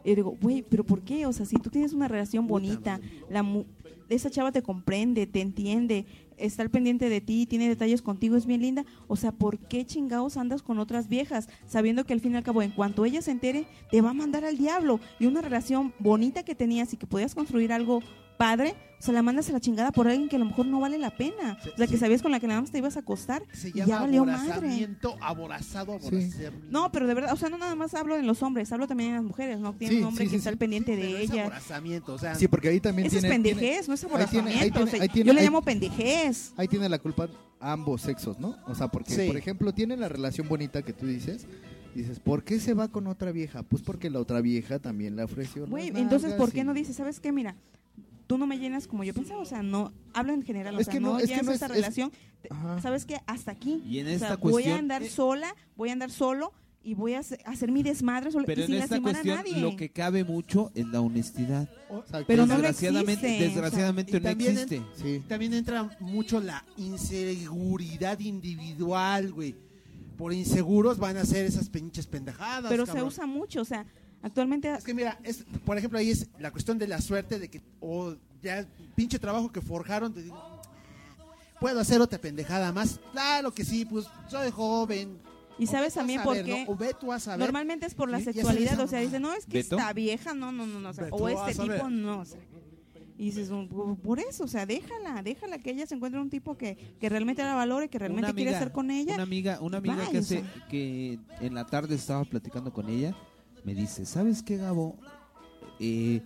Y 0.04 0.10
yo 0.10 0.16
digo, 0.16 0.38
güey, 0.42 0.62
¿pero 0.62 0.84
por 0.84 1.02
qué? 1.02 1.26
O 1.26 1.34
sea, 1.34 1.46
si 1.46 1.56
tú 1.58 1.70
tienes 1.70 1.94
una 1.94 2.08
relación 2.08 2.48
bonita, 2.48 3.00
la 3.30 3.42
mu- 3.44 3.66
esa 4.08 4.30
chava 4.30 4.52
te 4.52 4.62
comprende, 4.62 5.26
te 5.26 5.42
entiende, 5.42 6.06
está 6.38 6.62
al 6.62 6.70
pendiente 6.70 7.10
de 7.10 7.22
ti, 7.22 7.48
tiene 7.48 7.68
detalles 7.68 8.04
contigo, 8.04 8.36
es 8.36 8.46
bien 8.46 8.62
linda. 8.62 8.86
O 9.08 9.16
sea, 9.16 9.32
¿por 9.32 9.58
qué 9.58 9.84
chingados 9.84 10.38
andas 10.38 10.62
con 10.62 10.78
otras 10.78 11.10
viejas? 11.10 11.50
Sabiendo 11.66 12.06
que 12.06 12.14
al 12.14 12.20
fin 12.20 12.34
y 12.34 12.36
al 12.38 12.44
cabo, 12.44 12.62
en 12.62 12.70
cuanto 12.70 13.04
ella 13.04 13.24
se 13.24 13.32
entere, 13.32 13.66
te 13.90 14.02
va 14.02 14.12
a 14.12 14.14
mandar 14.14 14.46
al 14.46 14.58
diablo. 14.60 15.00
Y 15.20 15.26
una 15.26 15.42
relación 15.42 15.92
bonita 15.98 16.44
que 16.44 16.54
tenías 16.54 16.94
y 16.94 16.98
que 16.98 17.08
podías 17.08 17.34
construir 17.34 17.74
algo 17.74 18.02
padre, 18.38 18.76
o 19.00 19.02
sea, 19.06 19.14
la 19.14 19.22
mandas 19.22 19.50
a 19.50 19.52
la 19.54 19.60
chingada 19.60 19.92
por 19.92 20.08
alguien 20.08 20.30
que 20.30 20.36
a 20.38 20.40
lo 20.40 20.46
mejor 20.46 20.66
no 20.66 20.80
vale 20.80 20.98
la 20.98 21.12
pena. 21.16 21.58
O 21.74 21.78
sea, 21.78 21.86
que 21.86 21.98
sabías 21.98 22.22
con 22.22 22.32
la 22.32 22.40
que 22.40 22.48
nada 22.48 22.62
más 22.62 22.72
te 22.72 22.78
ibas 22.80 22.96
a 22.96 23.02
acostar 23.02 23.44
Se 23.54 23.70
y 23.70 23.74
llama 23.74 23.88
ya 23.88 24.00
valió 24.00 24.26
madre. 24.26 24.42
aborazamiento, 24.54 25.16
aborazado, 25.22 25.94
aborazamiento. 25.94 26.52
No, 26.70 26.92
pero 26.92 27.06
de 27.08 27.14
verdad, 27.14 27.34
o 27.34 27.36
sea, 27.36 27.50
no 27.50 27.58
nada 27.58 27.76
más 27.76 27.94
hablo 27.94 28.16
en 28.16 28.26
los 28.26 28.42
hombres, 28.42 28.72
hablo 28.72 28.88
también 28.88 29.10
en 29.10 29.16
las 29.18 29.24
mujeres, 29.24 29.60
¿no? 29.60 29.74
Tiene 29.74 29.96
Sí, 29.96 30.00
un 30.02 30.08
hombre 30.08 30.26
sí, 30.26 30.30
que 30.32 30.32
sí, 30.32 30.36
está 30.38 30.50
sí. 30.50 30.54
al 30.54 30.58
pendiente 30.58 30.96
de 30.96 31.02
Pero 31.04 31.18
es 31.18 31.30
ella. 31.30 31.42
aborazamiento, 31.44 32.14
o 32.14 32.18
sea, 32.18 32.36
Sí, 32.36 32.48
porque 32.48 32.70
ahí 32.70 32.80
también 32.80 33.08
Eso 33.08 33.18
es 33.18 33.26
pendejez, 33.26 33.60
tiene- 33.60 33.88
no 33.88 33.94
es 33.94 34.04
ahí 34.04 34.10
tiene- 34.10 34.14
aborazamiento. 34.16 34.64
ahí 34.64 34.72
tiene- 34.72 34.84
o 34.86 34.88
sea, 34.92 35.02
ahí 35.02 35.10
tiene- 35.10 35.28
yo 35.28 35.34
le 35.34 35.44
llamo 35.44 35.62
pendejez. 35.62 36.54
Ahí 36.58 36.68
tiene 36.68 36.90
la 36.90 37.00
culpa 37.00 37.28
ambos 37.60 38.02
sexos, 38.02 38.40
¿no? 38.40 38.56
O 38.66 38.76
sea, 38.76 38.88
porque, 38.88 39.14
Sí. 39.16 39.28
por 39.28 39.38
ejemplo, 39.38 39.74
tiene 39.74 39.98
la 39.98 40.10
relación 40.10 40.48
bonita 40.48 40.82
que 40.82 40.94
tú 40.94 41.06
dices. 41.06 41.46
y 41.94 42.00
Dices, 42.00 42.20
¿por 42.20 42.44
qué 42.44 42.60
se 42.60 42.74
va 42.74 42.90
con 42.90 43.08
otra 43.08 43.32
vieja? 43.32 43.64
Pues 43.64 43.82
porque 43.82 44.10
la 44.10 44.20
otra 44.20 44.42
vieja 44.42 44.80
también 44.80 45.16
le 45.16 45.24
ofreció. 45.24 45.66
Güey, 45.66 45.94
entonces, 45.96 46.34
¿por 46.34 46.52
qué 46.52 46.60
y- 46.60 46.64
no 46.66 46.74
dices, 46.74 46.98
sabes 46.98 47.22
qué? 47.22 47.32
Mira, 47.32 47.56
tú 48.28 48.38
no 48.38 48.48
me 48.48 48.58
llenas 48.58 48.88
como 48.88 49.04
yo 49.04 49.14
pensaba, 49.14 49.40
o 49.42 49.46
sea, 49.46 49.62
no, 49.64 49.92
hablo 50.14 50.34
en 50.34 50.42
general, 50.44 50.76
o 50.76 50.80
Es 50.80 50.86
sea, 50.86 50.94
que 50.94 51.00
no- 51.00 51.14
no, 51.14 51.18
es 51.20 51.24
que 51.26 51.30
llenas 51.30 51.46
no 51.46 51.52
es- 51.52 51.56
esta 51.62 51.66
es- 51.68 51.72
relación, 51.72 52.12
sabes 52.82 53.06
qué? 53.06 53.20
Hasta 53.28 53.52
aquí. 53.52 53.82
Y 53.86 54.00
en 54.00 54.06
O 54.08 54.10
sea, 54.10 54.16
esta 54.16 54.36
voy 54.38 54.50
a 54.50 54.52
cuestión- 54.54 54.80
andar 54.80 55.04
eh, 55.04 55.10
sola, 55.10 55.56
voy 55.76 55.90
a 55.90 55.94
andar 55.94 56.12
solo 56.12 56.52
y 56.84 56.94
voy 56.94 57.14
a 57.16 57.20
hacer, 57.20 57.40
hacer 57.46 57.72
mi 57.72 57.82
desmadre 57.82 58.32
solo 58.32 58.46
pero 58.46 58.62
y 58.62 58.64
en 58.66 58.68
sin 58.68 58.76
esta 58.76 58.96
lastimar 59.00 59.14
cuestión 59.14 59.38
a 59.38 59.42
nadie. 59.42 59.60
lo 59.62 59.76
que 59.76 59.90
cabe 59.90 60.24
mucho 60.24 60.72
es 60.76 60.86
la 60.88 61.02
honestidad. 61.02 61.68
Pero 62.28 62.46
desgraciadamente, 62.46 63.26
existe, 63.28 63.44
desgraciadamente 63.46 64.14
no 64.14 64.22
también 64.22 64.52
existe. 64.60 64.82
en- 65.16 65.24
También 65.24 65.54
entra 65.56 65.98
mucho 66.00 66.40
la 66.40 66.64
inseguridad 66.78 68.20
individual, 68.20 69.32
güey. 69.32 69.56
Por 70.18 70.32
inseguros 70.34 70.98
van 70.98 71.18
a 71.18 71.22
hacer 71.22 71.46
esas 71.46 71.70
pinches 71.70 72.08
pendejadas. 72.08 72.70
Pero 72.72 72.86
se 72.86 73.04
usa 73.04 73.26
mucho, 73.26 73.62
o 73.62 73.66
sea, 73.66 73.86
actualmente... 74.26 74.72
Es 74.74 74.84
que 74.84 74.94
mira, 74.94 75.18
es, 75.24 75.46
por 75.66 75.78
ejemplo, 75.78 76.00
ahí 76.00 76.10
es 76.10 76.28
la 76.40 76.52
cuestión 76.52 76.78
de 76.78 76.88
la 76.88 77.00
suerte 77.02 77.40
de 77.40 77.48
que, 77.50 77.62
o 77.80 78.16
ya 78.42 78.60
el 78.60 78.68
pinche 78.96 79.20
trabajo 79.20 79.52
que 79.52 79.62
forjaron, 79.62 80.14
te 80.14 80.22
digo, 80.24 80.38
puedo 81.60 81.80
hacer 81.80 82.02
otra 82.02 82.20
pendejada 82.20 82.72
más. 82.72 83.00
Claro 83.12 83.54
que 83.54 83.64
sí, 83.64 83.86
pues 83.86 84.08
soy 84.28 84.52
joven. 84.52 85.18
Y 85.58 85.66
O 85.66 85.72
sabes 85.72 85.94
también 85.94 86.22
por 86.22 86.36
qué. 86.44 86.66
¿no? 86.66 86.74
O. 86.74 87.38
Normalmente 87.38 87.86
es 87.86 87.94
por 87.96 88.10
la 88.10 88.20
sexualidad, 88.20 88.78
o 88.80 88.88
sea, 88.88 89.00
dice, 89.00 89.20
no, 89.20 89.34
es 89.34 89.46
que 89.46 89.60
¿Beto? 89.60 89.78
esta 89.78 89.94
vieja, 89.94 90.34
no, 90.34 90.52
no, 90.52 90.66
no, 90.68 90.80
no, 90.82 90.90
o, 90.90 90.94
sea, 90.94 91.08
o 91.12 91.30
este 91.30 91.64
tipo, 91.64 91.90
no, 91.90 92.20
o 92.20 92.26
sea. 92.26 92.40
Y 93.18 93.28
dices, 93.28 93.50
"Oh, 93.50 93.66
por- 93.70 93.96
por 93.98 94.20
eso, 94.20 94.44
o 94.44 94.48
sea, 94.50 94.66
déjala, 94.66 95.24
déjala 95.24 95.58
que 95.60 95.72
ella 95.72 95.88
se 95.88 95.96
encuentre 95.96 96.20
un 96.20 96.30
tipo 96.30 96.58
que, 96.58 96.76
que 97.00 97.08
realmente 97.08 97.42
la 97.44 97.56
valore, 97.56 97.88
que 97.88 97.98
realmente 97.98 98.34
quiere 98.34 98.52
estar 98.52 98.74
con 98.74 98.92
ella. 98.92 99.14
Una 99.14 99.24
amiga, 99.24 99.60
una 99.62 99.78
amiga 99.78 99.96
Bye, 99.96 100.10
que 100.12 100.18
o 100.18 100.20
hace 100.20 100.40
sea. 100.42 100.66
que 100.70 101.20
en 101.40 101.54
la 101.54 101.66
tarde 101.66 101.96
estaba 101.96 102.26
platicando 102.26 102.74
con 102.74 102.90
ella, 102.90 103.16
me 103.66 103.74
dice, 103.76 104.06
¿sabes 104.06 104.44
qué, 104.44 104.58
Gabo? 104.58 104.96
Eh, 105.80 106.22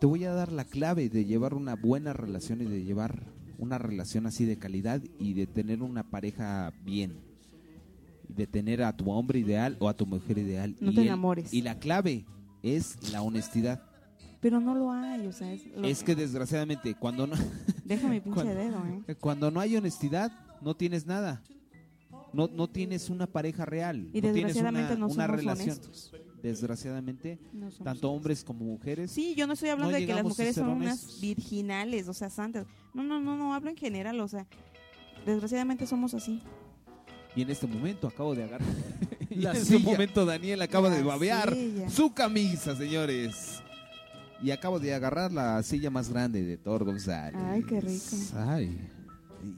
te 0.00 0.06
voy 0.06 0.24
a 0.24 0.32
dar 0.32 0.52
la 0.52 0.64
clave 0.64 1.08
de 1.08 1.24
llevar 1.24 1.54
una 1.54 1.76
buena 1.76 2.12
relación 2.12 2.60
y 2.60 2.64
de 2.66 2.82
llevar 2.84 3.22
una 3.58 3.78
relación 3.78 4.26
así 4.26 4.44
de 4.44 4.58
calidad 4.58 5.00
y 5.18 5.32
de 5.34 5.46
tener 5.46 5.82
una 5.82 6.02
pareja 6.10 6.72
bien. 6.84 7.18
De 8.28 8.46
tener 8.46 8.82
a 8.82 8.96
tu 8.96 9.10
hombre 9.10 9.38
ideal 9.38 9.76
o 9.80 9.88
a 9.88 9.96
tu 9.96 10.06
mujer 10.06 10.38
ideal. 10.38 10.74
No 10.80 10.90
y 10.90 10.94
te 10.94 11.00
él- 11.02 11.06
enamores. 11.08 11.52
Y 11.54 11.62
la 11.62 11.78
clave 11.78 12.26
es 12.62 13.12
la 13.12 13.22
honestidad. 13.22 13.82
Pero 14.40 14.60
no 14.60 14.74
lo 14.74 14.90
hay, 14.90 15.26
o 15.26 15.32
sea, 15.32 15.52
es, 15.52 15.66
lo- 15.74 15.84
Es 15.86 16.02
que 16.02 16.14
desgraciadamente 16.14 16.94
cuando 16.94 17.26
no 17.26 17.34
Deja 17.84 18.08
mi 18.08 18.20
pinche 18.20 18.34
cuando- 18.42 18.54
dedo, 18.54 18.78
¿eh? 19.08 19.14
cuando 19.14 19.50
no 19.50 19.60
hay 19.60 19.76
honestidad, 19.76 20.32
no 20.60 20.74
tienes 20.74 21.06
nada. 21.06 21.42
No, 22.34 22.48
no 22.52 22.68
tienes 22.68 23.10
una 23.10 23.26
pareja 23.26 23.64
real. 23.64 24.08
Y 24.12 24.20
no 24.20 24.32
tienes 24.32 24.34
desgraciadamente 24.34 24.92
una, 24.92 25.00
no 25.00 25.06
una 25.06 25.24
somos 25.26 25.40
relación. 25.40 25.70
honestos. 25.70 26.12
desgraciadamente, 26.42 27.38
No 27.52 27.70
somos 27.70 27.84
tanto 27.84 28.10
hombres 28.10 28.44
como 28.44 28.64
mujeres. 28.64 29.10
Sí, 29.10 29.34
yo 29.34 29.46
no 29.46 29.54
estoy 29.54 29.70
hablando 29.70 29.92
no 29.92 29.98
de 29.98 30.06
que 30.06 30.14
las 30.14 30.24
mujeres 30.24 30.54
son 30.54 30.68
honestos. 30.70 31.08
unas 31.10 31.20
virginales, 31.20 32.08
o 32.08 32.12
sea, 32.14 32.30
santas. 32.30 32.66
No, 32.92 33.02
no, 33.02 33.20
no, 33.20 33.36
no, 33.36 33.54
hablo 33.54 33.70
en 33.70 33.76
general, 33.76 34.20
o 34.20 34.28
sea, 34.28 34.46
desgraciadamente 35.24 35.86
somos 35.86 36.14
así. 36.14 36.42
Y 37.36 37.42
en 37.42 37.50
este 37.50 37.66
momento 37.66 38.06
acabo 38.06 38.34
de 38.34 38.44
agarrar. 38.44 38.68
en 39.30 39.46
este 39.46 39.78
momento 39.78 40.24
Daniel 40.24 40.62
acaba 40.62 40.90
de 40.90 41.02
babear 41.02 41.52
silla. 41.54 41.90
su 41.90 42.12
camisa, 42.12 42.76
señores. 42.76 43.60
Y 44.42 44.50
acabo 44.50 44.78
de 44.78 44.92
agarrar 44.92 45.32
la 45.32 45.62
silla 45.62 45.90
más 45.90 46.10
grande 46.10 46.42
de 46.42 46.56
Thor 46.58 46.84
González. 46.84 47.40
Ay, 47.42 47.62
qué 47.62 47.80
rico. 47.80 48.16
Ay. 48.36 48.78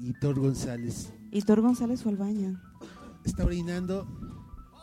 Y 0.00 0.12
Thor 0.14 0.38
González 0.38 1.12
Y 1.36 1.42
Thor 1.42 1.60
González 1.60 2.02
fue 2.02 2.12
al 2.12 2.16
baño. 2.16 2.58
está 3.22 3.44
orinando 3.44 4.08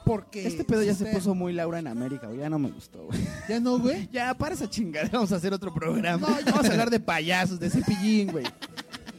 porque... 0.06 0.46
Este 0.46 0.64
pedo 0.64 0.84
ya 0.84 0.94
se 0.94 1.08
puso 1.08 1.34
muy 1.34 1.52
Laura 1.52 1.80
en 1.80 1.88
América, 1.88 2.28
güey. 2.28 2.42
Ya 2.42 2.48
no 2.48 2.60
me 2.60 2.70
gustó, 2.70 3.06
güey. 3.06 3.20
¿Ya 3.50 3.60
no, 3.60 3.80
güey? 3.80 4.08
Ya, 4.12 4.36
para 4.36 4.54
esa 4.54 4.70
chingada. 4.70 5.10
Vamos 5.12 5.32
a 5.32 5.38
hacer 5.38 5.52
otro 5.52 5.74
programa. 5.74 6.28
No, 6.28 6.52
Vamos 6.52 6.70
a 6.70 6.72
hablar 6.72 6.92
de 6.92 7.00
payasos, 7.00 7.60
de 7.60 7.72
cepillín, 7.72 8.32
güey. 8.32 8.46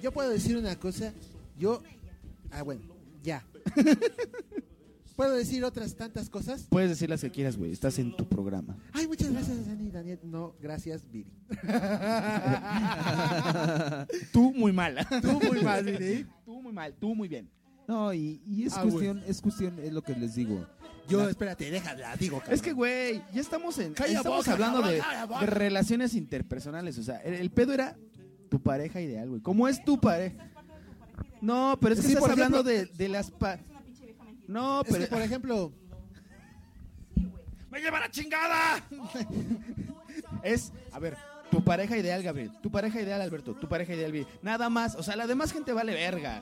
Yo 0.00 0.12
puedo 0.12 0.30
decir 0.30 0.56
una 0.56 0.78
cosa. 0.78 1.12
Yo... 1.58 1.82
Ah, 2.52 2.62
bueno, 2.62 2.82
ya. 3.24 3.44
¿Puedo 5.16 5.32
decir 5.34 5.64
otras 5.64 5.94
tantas 5.94 6.28
cosas? 6.28 6.66
Puedes 6.68 6.90
decir 6.90 7.08
las 7.08 7.20
que 7.20 7.30
quieras, 7.30 7.56
güey. 7.56 7.70
Estás 7.72 7.98
en 8.00 8.16
tu 8.16 8.28
programa. 8.28 8.76
Ay, 8.92 9.06
muchas 9.06 9.30
gracias, 9.30 9.64
Dani, 9.66 9.90
Daniel. 9.90 10.18
No, 10.24 10.54
gracias, 10.60 11.08
Viri. 11.10 11.30
Tú 14.32 14.52
muy 14.54 14.72
mala. 14.72 15.06
Tú 15.22 15.40
muy 15.40 15.62
mal, 15.62 15.84
Viri. 15.84 16.26
Tú 16.44 16.60
muy 16.62 16.72
mal. 16.72 16.94
Tú 16.98 17.14
muy 17.14 17.28
bien. 17.28 17.48
No, 17.86 18.12
y, 18.14 18.40
y 18.46 18.64
es 18.64 18.72
Ah, 18.76 18.82
cuestión, 18.82 19.22
es 19.26 19.40
cuestión, 19.40 19.78
es 19.78 19.92
lo 19.92 20.02
que 20.02 20.14
les 20.16 20.34
digo. 20.34 20.66
Yo, 21.08 21.22
La- 21.22 21.30
espérate, 21.30 21.70
déjala, 21.70 22.16
digo, 22.16 22.38
cabrón. 22.38 22.54
Es 22.54 22.62
que, 22.62 22.72
güey, 22.72 23.22
ya 23.32 23.40
estamos 23.40 23.78
en. 23.78 23.92
Calla 23.92 24.18
estamos 24.18 24.38
boca, 24.38 24.52
hablando 24.52 24.80
cabrón, 24.80 24.96
de, 24.96 25.02
calla 25.02 25.26
boca. 25.26 25.40
de 25.40 25.46
relaciones 25.46 26.14
interpersonales. 26.14 26.96
O 26.98 27.02
sea, 27.02 27.18
el, 27.18 27.34
el 27.34 27.50
pedo 27.50 27.74
era 27.74 27.96
tu 28.48 28.58
pareja 28.60 29.00
ideal, 29.02 29.28
güey. 29.28 29.42
¿Cómo 29.42 29.68
es 29.68 29.84
tu 29.84 30.00
pareja? 30.00 30.50
No, 31.42 31.76
pero 31.78 31.92
es 31.94 32.00
que 32.00 32.06
Sí, 32.06 32.12
estás 32.14 32.30
hablando 32.30 32.60
ejemplo- 32.64 32.88
de, 32.88 33.04
de 33.04 33.08
las. 33.10 33.30
pa- 33.30 33.58
No, 34.46 34.82
Es 34.82 34.88
pero. 34.90 35.00
que, 35.04 35.06
por 35.10 35.22
ejemplo, 35.22 35.72
¡Me 37.70 37.80
lleva 37.80 37.98
la 38.00 38.10
chingada! 38.10 38.84
es, 40.42 40.72
a 40.92 40.98
ver, 40.98 41.16
tu 41.50 41.62
pareja 41.64 41.96
ideal, 41.98 42.22
Gabriel. 42.22 42.52
Tu 42.62 42.70
pareja 42.70 43.00
ideal, 43.00 43.20
Alberto. 43.20 43.54
Tu 43.54 43.68
pareja 43.68 43.94
ideal. 43.94 44.26
Nada 44.42 44.68
más. 44.70 44.94
O 44.94 45.02
sea, 45.02 45.16
la 45.16 45.26
demás 45.26 45.52
gente 45.52 45.72
vale 45.72 45.92
verga. 45.92 46.40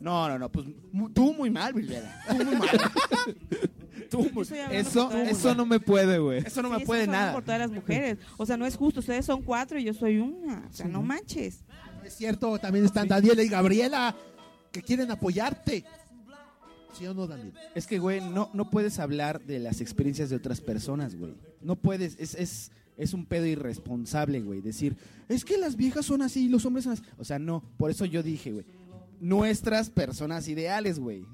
No, 0.00 0.28
no, 0.28 0.38
no. 0.38 0.48
Pues 0.50 0.66
mu- 0.90 1.10
tú 1.10 1.32
muy 1.34 1.50
mal, 1.50 1.74
Vilvera. 1.74 2.18
Tú 2.28 2.34
muy 2.44 2.56
mal. 2.56 2.68
tú 4.10 4.30
muy 4.32 4.46
Eso, 4.70 5.12
eso 5.12 5.54
no 5.54 5.66
me 5.66 5.80
puede, 5.80 6.18
güey. 6.18 6.38
Eso 6.38 6.62
no 6.62 6.70
Sí, 6.72 6.80
me 6.80 6.86
puede 6.86 7.06
nada. 7.06 7.32
por 7.34 7.44
todas 7.44 7.60
las 7.60 7.70
mujeres. 7.70 8.18
O 8.36 8.46
sea, 8.46 8.56
no 8.56 8.64
es 8.66 8.76
justo. 8.76 9.00
Ustedes 9.00 9.26
son 9.26 9.42
cuatro 9.42 9.78
y 9.78 9.84
yo 9.84 9.92
soy 9.94 10.18
una. 10.18 10.66
O 10.68 10.72
sea, 10.72 10.86
no 10.86 11.02
manches. 11.02 11.62
no 11.98 12.04
es 12.04 12.14
cierto, 12.16 12.58
también 12.58 12.84
están 12.84 13.06
Daniela 13.06 13.42
y 13.42 13.48
Gabriela 13.48 14.16
que 14.72 14.82
quieren 14.82 15.10
apoyarte. 15.10 15.84
¿Sí 16.92 17.06
o 17.06 17.14
no, 17.14 17.26
Daniel? 17.26 17.52
Es 17.74 17.86
que, 17.86 17.98
güey, 17.98 18.20
no, 18.20 18.50
no 18.52 18.70
puedes 18.70 18.98
hablar 18.98 19.40
de 19.44 19.58
las 19.58 19.80
experiencias 19.80 20.30
de 20.30 20.36
otras 20.36 20.60
personas, 20.60 21.14
güey. 21.16 21.34
No 21.60 21.76
puedes, 21.76 22.16
es, 22.18 22.34
es, 22.34 22.70
es 22.96 23.14
un 23.14 23.24
pedo 23.24 23.46
irresponsable, 23.46 24.40
güey. 24.40 24.60
Decir, 24.60 24.96
es 25.28 25.44
que 25.44 25.56
las 25.58 25.76
viejas 25.76 26.04
son 26.06 26.22
así 26.22 26.44
y 26.46 26.48
los 26.48 26.64
hombres 26.66 26.84
son 26.84 26.92
así. 26.94 27.02
O 27.18 27.24
sea, 27.24 27.38
no, 27.38 27.62
por 27.78 27.90
eso 27.90 28.04
yo 28.04 28.22
dije, 28.22 28.52
güey. 28.52 28.64
Nuestras 29.20 29.88
personas 29.90 30.48
ideales, 30.48 30.98
güey. 30.98 31.24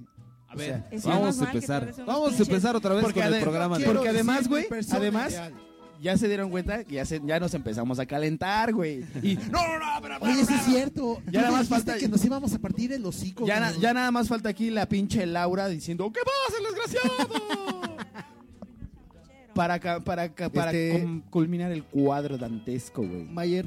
A 0.49 0.55
O 0.55 0.57
ver, 0.59 0.85
sea, 1.01 1.11
vamos 1.19 1.41
a 1.41 1.45
empezar. 1.47 1.95
Vamos 2.07 2.39
a 2.39 2.43
empezar 2.43 2.77
otra 2.77 2.95
vez 2.95 3.03
Porque 3.05 3.21
con 3.21 3.35
el 3.35 3.43
programa. 3.43 3.79
porque 3.85 4.09
además, 4.09 4.49
güey, 4.49 4.67
además, 4.93 5.33
ideal. 5.33 5.55
Ya 6.01 6.17
se 6.17 6.29
dieron 6.29 6.51
cuenta 6.51 6.85
que 6.85 6.95
ya, 6.97 7.05
se- 7.05 7.21
ya 7.25 7.39
nos 7.41 7.53
empezamos 7.55 7.99
a 7.99 8.07
calentar, 8.07 8.73
güey. 8.73 9.05
Y 9.23 9.37
no, 9.51 9.67
no, 9.67 9.79
no, 9.79 10.01
pero, 10.03 10.17
Oye, 10.21 10.45
sí 10.45 10.55
es 10.55 10.63
cierto. 10.65 11.21
Ya 11.31 11.43
nada 11.43 11.53
más 11.53 11.69
falta- 11.69 11.97
que 11.99 12.09
nos 12.09 12.25
íbamos 12.25 12.53
a 12.55 12.59
partir 12.59 12.93
el 12.93 13.05
hocico. 13.05 13.47
ya, 13.47 13.61
na- 13.61 13.73
ya 13.73 13.93
nada 13.95 14.11
más 14.11 14.29
falta 14.29 14.49
aquí 14.49 14.71
la 14.71 14.87
pinche 14.89 15.27
Laura 15.27 15.69
diciendo, 15.69 16.11
¿qué 16.13 16.21
pasa, 16.25 16.59
el 16.59 16.65
desgraciado? 16.75 17.97
para 19.55 19.79
ca- 19.81 20.01
para, 20.01 20.29
ca- 20.33 20.49
para 20.51 20.71
Este- 20.73 21.01
com- 21.03 21.21
culminar 21.31 21.73
el 21.73 21.83
cuadro 21.85 22.39
dantesco, 22.39 23.03
güey. 23.03 23.25
Mayer, 23.25 23.67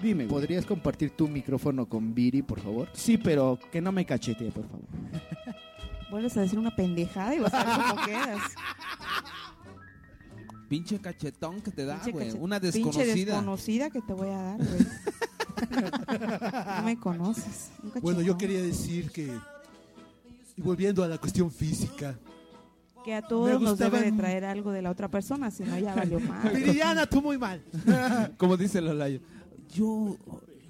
Dime, 0.00 0.24
güey. 0.24 0.28
¿podrías 0.28 0.64
compartir 0.66 1.10
tu 1.10 1.26
micrófono 1.26 1.88
con 1.88 2.14
Viri, 2.14 2.42
por 2.42 2.60
favor? 2.60 2.88
Sí, 2.92 3.16
pero 3.18 3.58
que 3.72 3.80
no 3.80 3.90
me 3.92 4.04
cachetee, 4.04 4.50
por 4.52 4.64
favor. 4.68 4.84
Vuelves 6.10 6.36
a 6.36 6.42
decir 6.42 6.58
una 6.58 6.74
pendejada 6.76 7.34
y 7.34 7.40
vas 7.40 7.52
a 7.52 7.64
ver 7.64 7.74
cómo 7.90 8.02
quedas. 8.06 8.40
Pinche 10.68 10.98
cachetón 10.98 11.60
que 11.60 11.70
te 11.70 11.84
da, 11.84 12.00
güey. 12.12 12.32
Una 12.32 12.58
Pinche 12.60 12.78
desconocida. 12.78 13.32
desconocida 13.34 13.90
que 13.90 14.00
te 14.02 14.12
voy 14.12 14.28
a 14.28 14.36
dar, 14.42 14.58
güey. 14.58 14.86
no 16.78 16.82
me 16.84 16.98
conoces. 16.98 17.70
Un 17.82 17.92
Bueno, 18.02 18.20
yo 18.22 18.36
quería 18.36 18.60
decir 18.62 19.10
que, 19.10 19.32
y 20.56 20.60
volviendo 20.62 21.02
a 21.04 21.08
la 21.08 21.18
cuestión 21.18 21.50
física, 21.50 22.18
Que 23.04 23.14
a 23.14 23.22
todos 23.22 23.60
nos 23.60 23.78
debe 23.78 24.00
de 24.02 24.12
traer 24.12 24.44
algo 24.44 24.72
de 24.72 24.82
la 24.82 24.90
otra 24.90 25.08
persona, 25.08 25.50
si 25.52 25.62
no 25.62 25.78
ya 25.78 25.94
valió 25.94 26.18
mal. 26.20 26.50
Viridiana, 26.54 27.06
tú 27.06 27.22
muy 27.22 27.38
mal. 27.38 27.62
Como 28.36 28.56
dice 28.56 28.80
Lolayo. 28.80 29.20
Yo, 29.72 30.16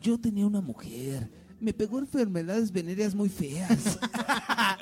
yo 0.03 0.19
tenía 0.19 0.47
una 0.47 0.61
mujer. 0.61 1.31
Me 1.59 1.73
pegó 1.73 1.99
enfermedades 1.99 2.71
venéreas 2.71 3.15
muy 3.15 3.31
feas. 3.31 3.99
A 4.13 4.77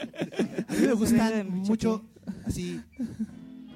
mí 0.70 0.86
me 0.86 0.92
gustan 0.94 1.48
mucho 1.50 1.70
mucho, 1.70 2.04
así, 2.46 2.80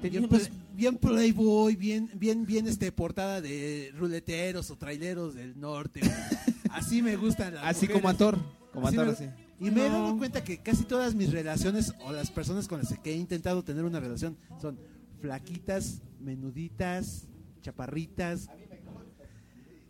Tenía 0.01 0.27
play- 0.27 0.49
bien 0.79 0.97
playboy, 0.97 1.75
bien, 1.75 2.09
bien, 2.15 2.45
bien 2.45 2.65
este 2.67 2.91
portada 2.91 3.41
de 3.41 3.91
ruleteros 3.97 4.71
o 4.71 4.77
traileros 4.77 5.35
del 5.35 5.59
norte. 5.59 5.99
güey. 5.99 6.13
Así 6.71 7.01
me 7.01 7.15
gustan 7.17 7.55
las 7.55 7.65
Así 7.65 7.85
mujeres. 7.87 8.01
como 8.01 8.09
a 8.09 8.13
Thor. 8.17 8.37
Como 8.73 8.87
Así 8.87 8.95
Thor, 8.95 9.05
me- 9.07 9.11
así. 9.11 9.25
Y 9.59 9.71
me 9.71 9.85
he 9.85 9.89
dado 9.89 10.17
cuenta 10.17 10.41
que 10.41 10.59
casi 10.59 10.85
todas 10.85 11.15
mis 11.15 11.31
relaciones 11.33 11.93
o 12.05 12.13
las 12.13 12.31
personas 12.31 12.67
con 12.69 12.79
las 12.79 12.97
que 12.99 13.11
he 13.11 13.17
intentado 13.17 13.61
tener 13.61 13.83
una 13.83 13.99
relación 13.99 14.37
son 14.61 14.79
flaquitas, 15.19 16.01
menuditas, 16.21 17.27
chaparritas. 17.61 18.47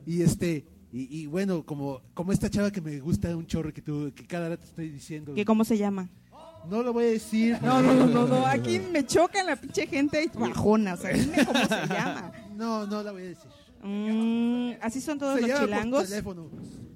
Y 0.07 0.23
este 0.23 0.65
y, 0.91 1.19
y 1.21 1.25
bueno, 1.27 1.63
como 1.67 2.01
como 2.15 2.31
esta 2.31 2.49
chava 2.49 2.71
que 2.71 2.81
me 2.81 2.99
gusta 2.99 3.35
un 3.37 3.45
chorro 3.45 3.71
que 3.71 3.83
tú 3.83 4.11
que 4.15 4.25
cada 4.25 4.49
rato 4.49 4.63
estoy 4.65 4.89
diciendo. 4.89 5.35
¿Que 5.35 5.45
¿Cómo 5.45 5.63
se 5.63 5.77
llama? 5.77 6.09
No 6.67 6.83
lo 6.83 6.93
voy 6.93 7.05
a 7.05 7.07
decir. 7.09 7.57
No, 7.61 7.81
no, 7.81 7.93
no, 7.93 8.05
no, 8.07 8.27
no, 8.27 8.45
aquí 8.45 8.79
me 8.79 9.05
choca 9.05 9.43
la 9.43 9.55
pinche 9.55 9.87
gente 9.87 10.29
bajona, 10.33 10.93
o 10.93 10.97
sea, 10.97 11.11
dime 11.13 11.45
cómo 11.45 11.59
se 11.59 11.87
llama. 11.93 12.31
No, 12.55 12.85
no 12.87 13.03
la 13.03 13.11
voy 13.11 13.21
a 13.23 13.25
decir. 13.25 13.49
Mm, 13.81 14.71
así 14.81 14.99
son 15.01 15.17
todos 15.17 15.35
Se 15.39 15.47
los 15.47 15.51
por 15.51 15.67
chilangos. 15.69 16.09
teléfono. 16.09 16.49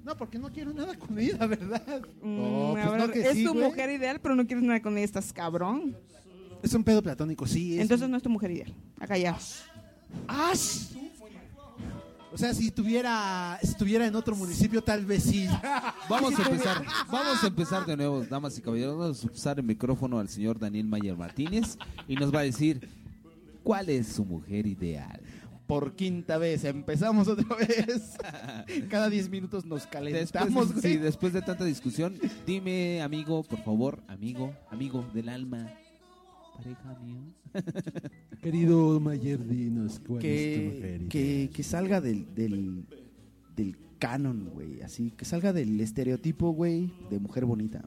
No, 0.04 0.16
porque 0.16 0.38
no 0.38 0.50
quiero 0.52 0.72
nada 0.74 0.94
con 0.98 1.18
ella, 1.18 1.46
¿verdad? 1.46 2.02
Mm, 2.22 2.36
No, 2.42 2.72
pues 2.72 2.84
ahora, 2.86 3.06
no 3.06 3.12
que 3.12 3.20
es 3.22 3.32
sí, 3.32 3.44
tu 3.44 3.52
güey. 3.54 3.64
mujer 3.64 3.90
ideal, 3.90 4.20
pero 4.20 4.36
no 4.36 4.46
quieres 4.46 4.64
nada 4.64 4.82
con 4.82 4.96
ella, 4.98 5.04
estás 5.06 5.32
cabrón. 5.32 5.96
Es 6.62 6.74
un 6.74 6.84
pedo 6.84 7.02
platónico, 7.02 7.46
sí. 7.46 7.74
es 7.76 7.80
Entonces 7.82 8.04
un- 8.04 8.10
no 8.10 8.16
es 8.18 8.22
tu 8.22 8.28
mujer 8.30 8.50
ideal. 8.50 8.74
Acá 9.00 9.16
ya. 9.16 9.36
¡Ash! 10.28 10.92
O 12.34 12.36
sea, 12.36 12.52
si 12.52 12.72
tuviera, 12.72 13.56
si 13.62 13.68
estuviera 13.68 14.08
en 14.08 14.16
otro 14.16 14.34
municipio, 14.34 14.82
tal 14.82 15.06
vez 15.06 15.22
sí. 15.22 15.46
Vamos 16.08 16.36
a 16.36 16.42
empezar. 16.42 16.84
Vamos 17.08 17.44
a 17.44 17.46
empezar 17.46 17.86
de 17.86 17.96
nuevo, 17.96 18.24
damas 18.24 18.58
y 18.58 18.60
caballeros. 18.60 18.98
Vamos 18.98 19.24
a 19.24 19.30
usar 19.30 19.58
el 19.60 19.64
micrófono 19.64 20.18
al 20.18 20.28
señor 20.28 20.58
Daniel 20.58 20.88
Mayer 20.88 21.16
Martínez 21.16 21.78
y 22.08 22.16
nos 22.16 22.34
va 22.34 22.40
a 22.40 22.42
decir 22.42 22.88
cuál 23.62 23.88
es 23.88 24.08
su 24.08 24.24
mujer 24.24 24.66
ideal. 24.66 25.20
Por 25.68 25.94
quinta 25.94 26.36
vez, 26.36 26.64
empezamos 26.64 27.28
otra 27.28 27.54
vez. 27.54 28.16
Cada 28.90 29.08
10 29.08 29.28
minutos 29.28 29.64
nos 29.64 29.86
calentamos, 29.86 30.74
Después, 30.74 30.82
sí, 30.82 30.98
después 30.98 31.32
de 31.32 31.40
tanta 31.40 31.64
discusión, 31.64 32.18
dime, 32.44 33.00
amigo, 33.00 33.44
por 33.44 33.62
favor, 33.62 34.02
amigo, 34.08 34.52
amigo 34.72 35.08
del 35.14 35.28
alma, 35.28 35.70
pareja 36.56 36.98
mío. 37.00 37.43
Querido 38.42 39.00
Mayer, 39.00 39.46
dinos 39.46 40.00
cuál 40.06 40.20
que, 40.20 41.06
que, 41.08 41.50
que 41.52 41.62
salga 41.62 42.00
del, 42.00 42.34
del, 42.34 42.86
del 43.56 43.76
canon, 43.98 44.50
güey. 44.52 44.82
Así, 44.82 45.10
que 45.10 45.24
salga 45.24 45.52
del 45.52 45.80
estereotipo, 45.80 46.50
güey, 46.50 46.92
de 47.10 47.18
mujer 47.18 47.44
bonita. 47.44 47.84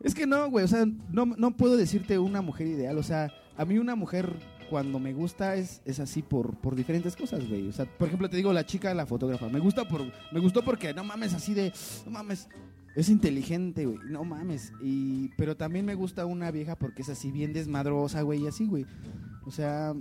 Es 0.00 0.14
que 0.14 0.26
no, 0.26 0.50
güey, 0.50 0.64
o 0.64 0.68
sea, 0.68 0.84
no, 1.10 1.26
no 1.26 1.56
puedo 1.56 1.76
decirte 1.76 2.18
una 2.18 2.42
mujer 2.42 2.66
ideal. 2.66 2.98
O 2.98 3.02
sea, 3.02 3.32
a 3.56 3.64
mí 3.64 3.78
una 3.78 3.96
mujer 3.96 4.36
cuando 4.68 4.98
me 4.98 5.12
gusta 5.12 5.56
es, 5.56 5.80
es 5.84 6.00
así 6.00 6.22
por, 6.22 6.56
por 6.58 6.74
diferentes 6.74 7.16
cosas, 7.16 7.48
güey. 7.48 7.68
O 7.68 7.72
sea, 7.72 7.86
por 7.86 8.08
ejemplo, 8.08 8.28
te 8.28 8.36
digo 8.36 8.52
la 8.52 8.66
chica, 8.66 8.92
la 8.94 9.06
fotógrafa. 9.06 9.48
Me 9.48 9.60
gusta 9.60 9.86
por, 9.88 10.02
me 10.32 10.40
gustó 10.40 10.62
porque, 10.62 10.92
no 10.92 11.04
mames, 11.04 11.34
así 11.34 11.54
de, 11.54 11.72
no 12.04 12.10
mames, 12.10 12.48
es 12.96 13.08
inteligente, 13.08 13.86
güey, 13.86 13.98
no 14.08 14.24
mames. 14.24 14.72
Y, 14.82 15.28
pero 15.36 15.56
también 15.56 15.84
me 15.84 15.94
gusta 15.94 16.26
una 16.26 16.50
vieja 16.50 16.74
porque 16.76 17.02
es 17.02 17.08
así 17.08 17.30
bien 17.30 17.52
desmadrosa, 17.52 18.22
güey, 18.22 18.42
y 18.42 18.46
así, 18.48 18.66
güey. 18.66 18.84
O 19.44 19.50
sea, 19.52 19.94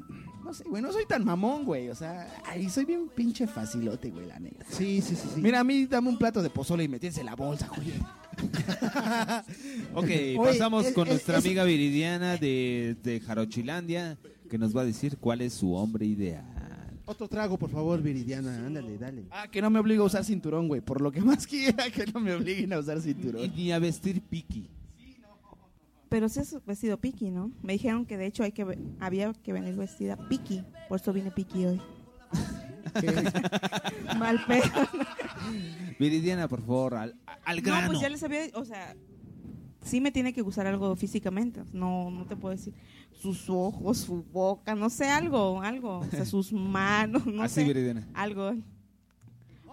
no 0.43 0.53
sé, 0.55 0.63
güey, 0.63 0.81
no 0.81 0.91
soy 0.91 1.05
tan 1.05 1.23
mamón, 1.23 1.65
güey. 1.65 1.89
O 1.89 1.95
sea, 1.95 2.27
ay, 2.47 2.67
soy 2.69 2.85
bien 2.85 3.09
pinche 3.13 3.45
facilote, 3.45 4.09
güey, 4.09 4.25
la 4.25 4.39
neta. 4.39 4.65
Sí, 4.69 5.01
sí, 5.01 5.15
sí. 5.15 5.27
sí. 5.35 5.41
Mira, 5.41 5.59
a 5.59 5.63
mí 5.63 5.85
dame 5.85 6.09
un 6.09 6.17
plato 6.17 6.41
de 6.41 6.49
pozole 6.49 6.83
y 6.83 6.87
me 6.87 6.97
tienes 6.99 7.17
en 7.19 7.27
la 7.27 7.35
bolsa, 7.35 7.69
güey. 7.75 7.93
Ok, 9.93 10.03
Oye, 10.05 10.35
pasamos 10.37 10.85
es- 10.87 10.93
con 10.93 11.07
es- 11.07 11.13
nuestra 11.13 11.37
es- 11.37 11.45
amiga 11.45 11.63
Viridiana 11.63 12.37
de, 12.37 12.95
de 13.03 13.19
Jarochilandia, 13.19 14.17
que 14.49 14.57
nos 14.57 14.75
va 14.75 14.81
a 14.81 14.85
decir 14.85 15.17
cuál 15.17 15.41
es 15.41 15.53
su 15.53 15.73
hombre 15.73 16.05
ideal. 16.05 16.43
Otro 17.07 17.27
trago, 17.27 17.57
por 17.57 17.69
favor, 17.69 18.01
Viridiana. 18.01 18.65
Ándale, 18.65 18.97
dale. 18.97 19.25
Ah, 19.31 19.47
que 19.47 19.61
no 19.61 19.69
me 19.69 19.79
obligue 19.79 19.99
a 20.01 20.03
usar 20.05 20.23
cinturón, 20.25 20.67
güey. 20.67 20.81
Por 20.81 21.01
lo 21.01 21.11
que 21.11 21.21
más 21.21 21.45
quiera, 21.51 21.89
que 21.91 22.05
no 22.07 22.19
me 22.19 22.33
obliguen 22.33 22.73
a 22.73 22.79
usar 22.79 22.97
Y 22.97 23.01
cinturón. 23.01 23.53
ni 23.55 23.71
a 23.71 23.79
vestir 23.79 24.21
piqui. 24.21 24.69
Pero 26.09 26.29
sí 26.29 26.39
es 26.39 26.55
vestido 26.65 26.97
piqui, 26.97 27.29
¿no? 27.31 27.51
Me 27.61 27.73
dijeron 27.73 28.05
que 28.05 28.17
de 28.17 28.25
hecho 28.27 28.43
hay 28.43 28.51
que 28.51 28.65
había 28.99 29.33
que 29.33 29.53
venir 29.53 29.75
vestida 29.75 30.15
piqui. 30.29 30.63
Por 30.87 30.99
eso 30.99 31.11
vine 31.13 31.31
piqui 31.31 31.65
hoy. 31.65 31.81
Mal 34.17 34.39
pedo. 34.47 34.63
Viridiana, 35.99 36.47
por 36.47 36.61
favor, 36.61 36.95
al, 36.95 37.15
al 37.43 37.61
grano. 37.61 37.81
No, 37.81 37.87
pues 37.89 38.01
ya 38.01 38.09
les 38.09 38.23
había, 38.23 38.41
o 38.53 38.63
sea, 38.65 38.95
sí 39.85 40.01
me 40.01 40.11
tiene 40.11 40.33
que 40.33 40.41
gustar 40.41 40.67
algo 40.67 40.93
físicamente. 40.97 41.63
No, 41.71 42.11
no 42.11 42.25
te 42.25 42.35
puedo 42.35 42.53
decir 42.53 42.73
sus 43.13 43.49
ojos, 43.49 43.99
su 43.99 44.23
boca, 44.33 44.75
no 44.75 44.89
sé, 44.89 45.05
algo, 45.09 45.61
algo. 45.61 45.99
O 45.99 46.05
sea, 46.11 46.25
sus 46.25 46.51
manos, 46.53 47.25
no 47.25 47.41
Así, 47.43 47.63
sé. 47.63 48.03
Algo. 48.13 48.53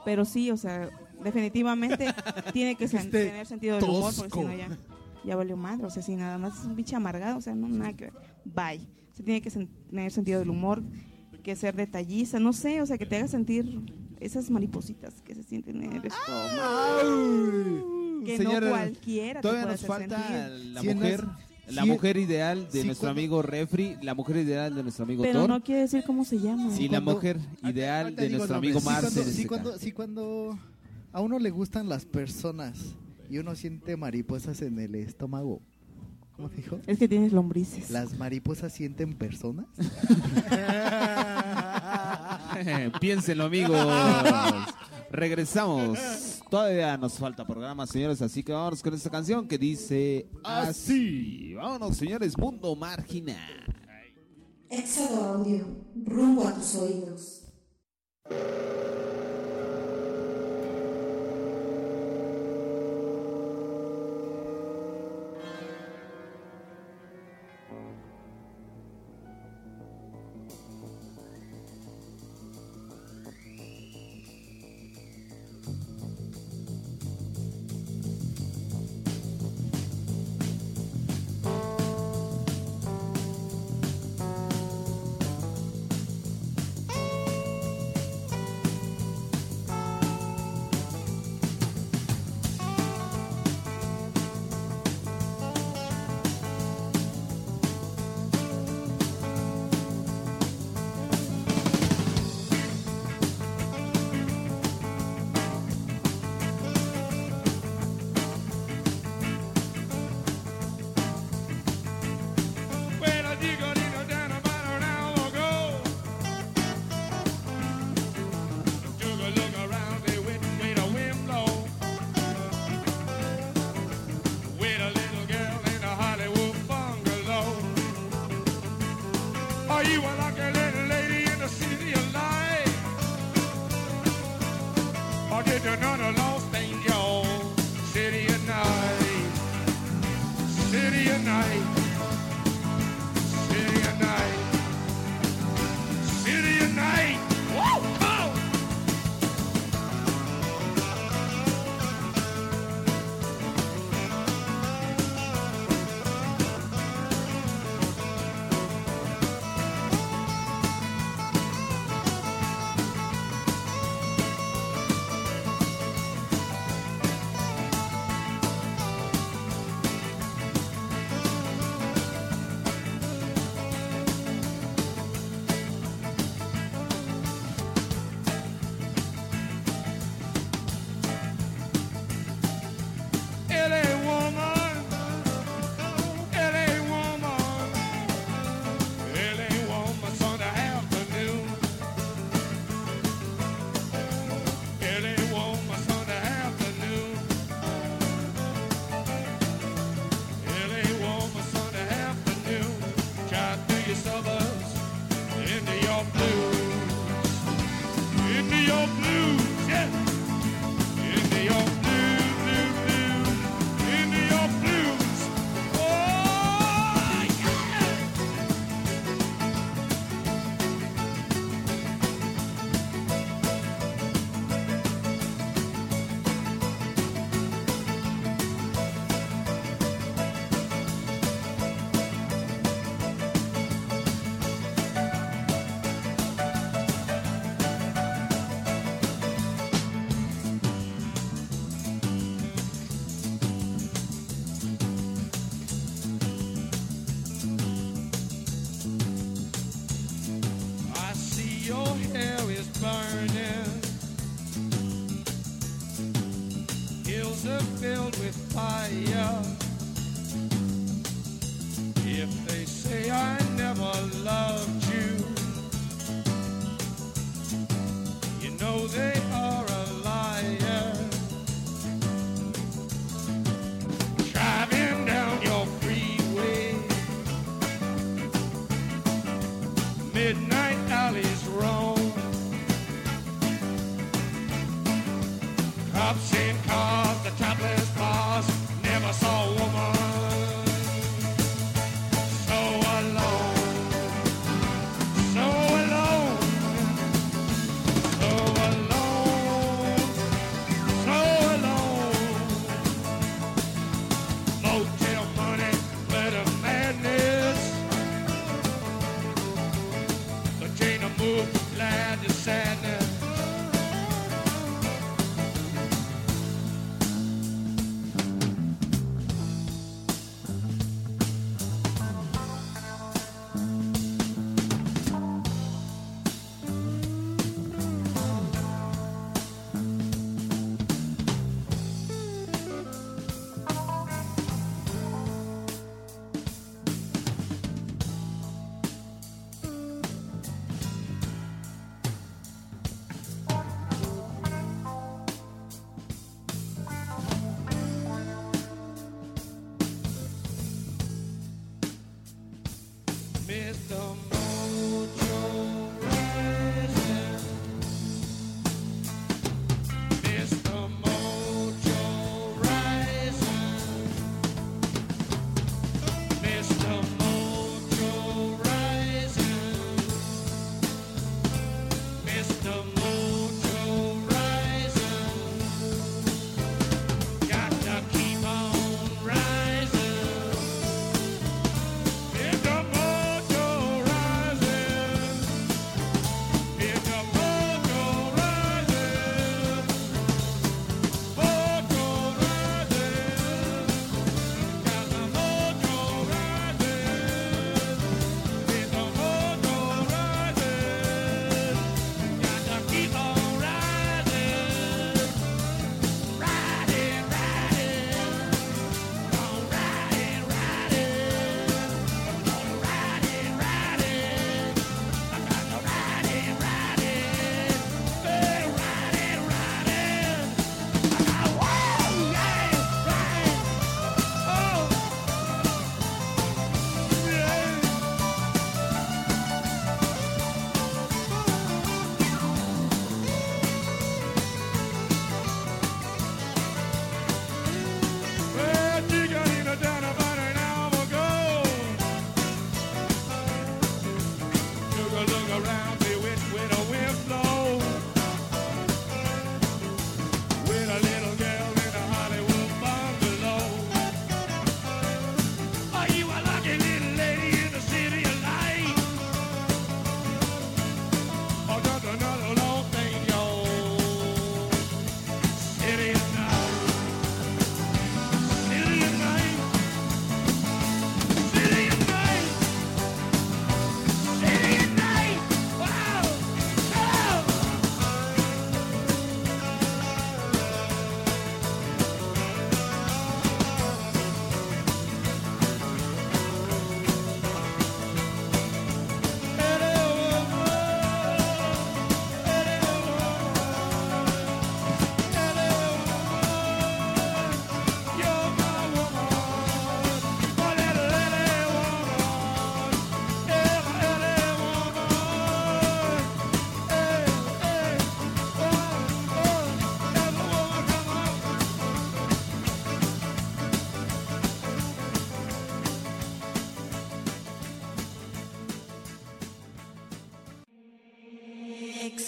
Pero 0.04 0.24
sí, 0.24 0.50
o 0.50 0.56
sea, 0.56 0.88
definitivamente 1.22 2.06
tiene 2.52 2.76
que 2.76 2.84
Este 2.84 3.00
tener 3.08 3.46
sentido 3.46 3.76
del 3.76 3.84
humor, 3.88 4.12
porque 4.16 4.32
si 4.32 4.44
no 4.44 4.54
ya, 4.54 4.68
ya 5.24 5.36
valió 5.36 5.56
madre. 5.56 5.86
O 5.86 5.90
sea, 5.90 6.02
si 6.02 6.14
nada 6.16 6.38
más 6.38 6.58
es 6.60 6.64
un 6.64 6.76
bicho 6.76 6.96
amargado, 6.96 7.38
o 7.38 7.40
sea, 7.40 7.54
no 7.54 7.68
nada 7.68 7.92
que 7.92 8.04
ver. 8.06 8.12
Bye. 8.44 8.86
Se 9.12 9.22
tiene 9.22 9.40
que 9.42 9.50
sen- 9.50 9.68
tener 9.90 10.10
sentido 10.10 10.38
del 10.40 10.50
humor, 10.50 10.82
que 11.42 11.54
ser 11.56 11.74
detallista, 11.76 12.38
no 12.38 12.52
sé, 12.52 12.80
o 12.80 12.86
sea, 12.86 12.96
que 12.98 13.06
te 13.06 13.16
haga 13.16 13.28
sentir 13.28 13.80
esas 14.20 14.48
maripositas 14.50 15.20
que 15.22 15.34
se 15.34 15.42
sienten 15.42 15.82
en 15.82 15.92
el 15.94 16.06
estómago. 16.06 18.01
Que 18.24 18.36
Señora, 18.36 18.66
no 18.66 18.70
cualquiera 18.72 19.40
te 19.40 19.48
Todavía 19.48 19.62
puede 19.64 19.74
nos 19.74 19.84
hacer 19.84 19.88
falta 19.88 20.28
sentir. 20.48 20.72
la 20.72 20.82
mujer, 20.82 21.24
la 21.68 21.84
mujer 21.84 22.16
ideal 22.16 22.68
de 22.72 22.84
nuestro 22.84 23.06
cuando- 23.08 23.20
amigo 23.20 23.42
Refri, 23.42 23.96
la 24.02 24.14
mujer 24.14 24.36
ideal 24.36 24.74
de 24.74 24.82
nuestro 24.82 25.04
amigo 25.04 25.22
Pero 25.22 25.40
Thor 25.40 25.48
no 25.48 25.62
quiere 25.62 25.82
decir 25.82 26.02
cómo 26.06 26.24
se 26.24 26.38
llama. 26.40 26.70
y 26.78 26.88
la 26.88 27.00
mujer 27.00 27.38
ideal 27.64 28.14
de 28.16 28.30
nuestro 28.30 28.56
amigo 28.56 28.80
Sí, 28.80 28.86
Sí, 28.86 28.92
Marcel. 28.92 29.12
cuando, 29.22 29.32
sí, 29.32 29.44
cuando, 29.46 29.78
sí, 29.78 29.92
cuando 29.92 30.58
a 31.12 31.20
uno 31.20 31.38
le 31.38 31.50
gustan 31.50 31.88
las 31.88 32.04
personas 32.04 32.78
y 33.30 33.38
uno 33.38 33.54
siente 33.54 33.96
mariposas 33.96 34.60
en 34.62 34.78
el 34.78 34.94
estómago. 34.94 35.60
¿Cómo 36.36 36.48
dijo? 36.48 36.78
Es 36.86 36.98
que 36.98 37.08
tienes 37.08 37.32
lombrices. 37.32 37.90
¿Las 37.90 38.18
mariposas 38.18 38.72
sienten 38.72 39.14
personas? 39.14 39.66
Piénsenlo, 43.00 43.44
amigos. 43.44 43.78
Regresamos. 45.12 45.98
Todavía 46.48 46.96
nos 46.96 47.18
falta 47.18 47.46
programa, 47.46 47.86
señores, 47.86 48.22
así 48.22 48.42
que 48.42 48.52
vámonos 48.52 48.82
con 48.82 48.94
esta 48.94 49.10
canción 49.10 49.46
que 49.46 49.58
dice 49.58 50.26
así. 50.42 51.52
Vámonos, 51.54 51.98
señores, 51.98 52.36
Mundo 52.38 52.74
Marginal. 52.74 53.62
Éxodo 54.70 55.22
Audio, 55.34 55.66
rumbo 56.06 56.48
a 56.48 56.54
tus 56.54 56.74
oídos. 56.76 57.42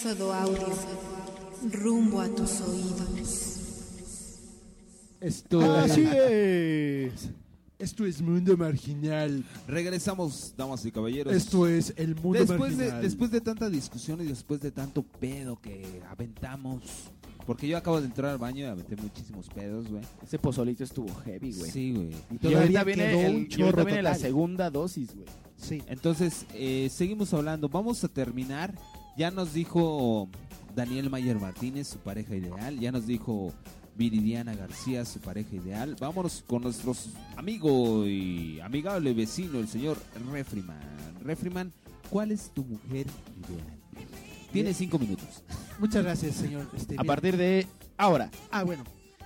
Éxodo 0.05 0.31
audio, 0.31 0.67
rumbo 1.81 2.21
a 2.21 2.27
tus 2.27 2.61
oídos. 2.61 3.57
Esto 5.19 5.61
ah, 5.61 5.81
Así 5.81 6.07
es. 6.07 7.31
Esto 7.79 8.05
es 8.05 8.21
Mundo 8.21 8.55
Marginal. 8.55 9.43
Regresamos, 9.67 10.53
damas 10.55 10.85
y 10.85 10.91
caballeros. 10.91 11.33
Esto 11.33 11.65
es 11.65 11.91
el 11.97 12.13
mundo 12.13 12.37
después 12.37 12.77
marginal. 12.77 13.01
De, 13.01 13.01
después 13.01 13.31
de 13.31 13.41
tanta 13.41 13.67
discusión 13.67 14.21
y 14.21 14.25
después 14.25 14.61
de 14.61 14.69
tanto 14.69 15.01
pedo 15.01 15.59
que 15.59 16.03
aventamos. 16.07 16.83
Porque 17.47 17.67
yo 17.67 17.75
acabo 17.75 17.99
de 17.99 18.05
entrar 18.05 18.29
al 18.29 18.37
baño 18.37 18.59
y 18.59 18.67
aventé 18.67 18.95
muchísimos 18.95 19.49
pedos, 19.49 19.87
güey. 19.89 20.03
Ese 20.21 20.37
pozolito 20.37 20.83
estuvo 20.83 21.11
heavy, 21.21 21.51
güey. 21.51 21.71
Sí, 21.71 21.93
güey. 21.93 22.11
Y, 22.29 22.37
todavía 22.37 22.59
ahorita 22.59 22.83
viene, 22.83 23.25
el, 23.25 23.47
y 23.49 23.61
ahorita 23.63 24.01
la 24.03 24.13
segunda 24.13 24.69
dosis, 24.69 25.15
güey. 25.15 25.25
Sí. 25.57 25.81
Entonces, 25.87 26.45
eh, 26.53 26.89
seguimos 26.91 27.33
hablando. 27.33 27.69
Vamos 27.69 28.03
a 28.03 28.07
terminar 28.07 28.75
ya 29.17 29.31
nos 29.31 29.53
dijo 29.53 30.27
Daniel 30.75 31.09
Mayer 31.09 31.39
Martínez, 31.39 31.87
su 31.87 31.99
pareja 31.99 32.35
ideal. 32.35 32.77
Ya 32.79 32.91
nos 32.91 33.07
dijo 33.07 33.53
Viridiana 33.95 34.53
García, 34.55 35.05
su 35.05 35.19
pareja 35.19 35.55
ideal. 35.55 35.95
Vámonos 35.99 36.43
con 36.45 36.63
nuestro 36.63 36.93
amigo 37.37 38.05
y 38.05 38.59
amigable 38.59 39.13
vecino, 39.13 39.59
el 39.59 39.69
señor 39.69 39.97
Refriman. 40.31 40.77
Refriman, 41.23 41.71
¿cuál 42.09 42.31
es 42.31 42.51
tu 42.53 42.65
mujer 42.65 43.07
ideal? 43.37 43.79
Tiene 44.51 44.73
cinco 44.73 44.99
minutos. 44.99 45.43
Muchas 45.79 46.03
gracias, 46.03 46.35
señor. 46.35 46.67
Este, 46.75 46.95
a 46.97 47.03
partir 47.03 47.37
de 47.37 47.67
ahora. 47.97 48.29
Ah, 48.51 48.63
bueno. 48.63 48.83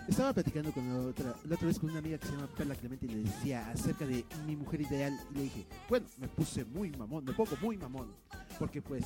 Estaba 0.08 0.34
platicando 0.34 0.72
con 0.72 0.88
la 0.88 1.08
otra, 1.08 1.36
la 1.46 1.54
otra 1.54 1.68
vez 1.68 1.78
con 1.78 1.92
una 1.92 2.00
amiga 2.00 2.18
que 2.18 2.26
se 2.26 2.34
llama 2.34 2.48
Perla 2.58 2.74
Clemente 2.74 3.06
y 3.06 3.10
le 3.10 3.24
decía 3.24 3.70
acerca 3.70 4.08
de 4.08 4.26
mi 4.48 4.56
mujer 4.56 4.82
ideal. 4.82 5.16
Y 5.32 5.38
le 5.38 5.44
dije, 5.44 5.68
bueno, 5.88 6.08
me 6.18 6.28
puse 6.28 6.66
muy 6.66 6.90
mamón, 6.92 7.26
me 7.26 7.34
pongo 7.34 7.56
muy 7.62 7.78
mamón. 7.78 8.08
Porque 8.58 8.82
pues 8.82 9.04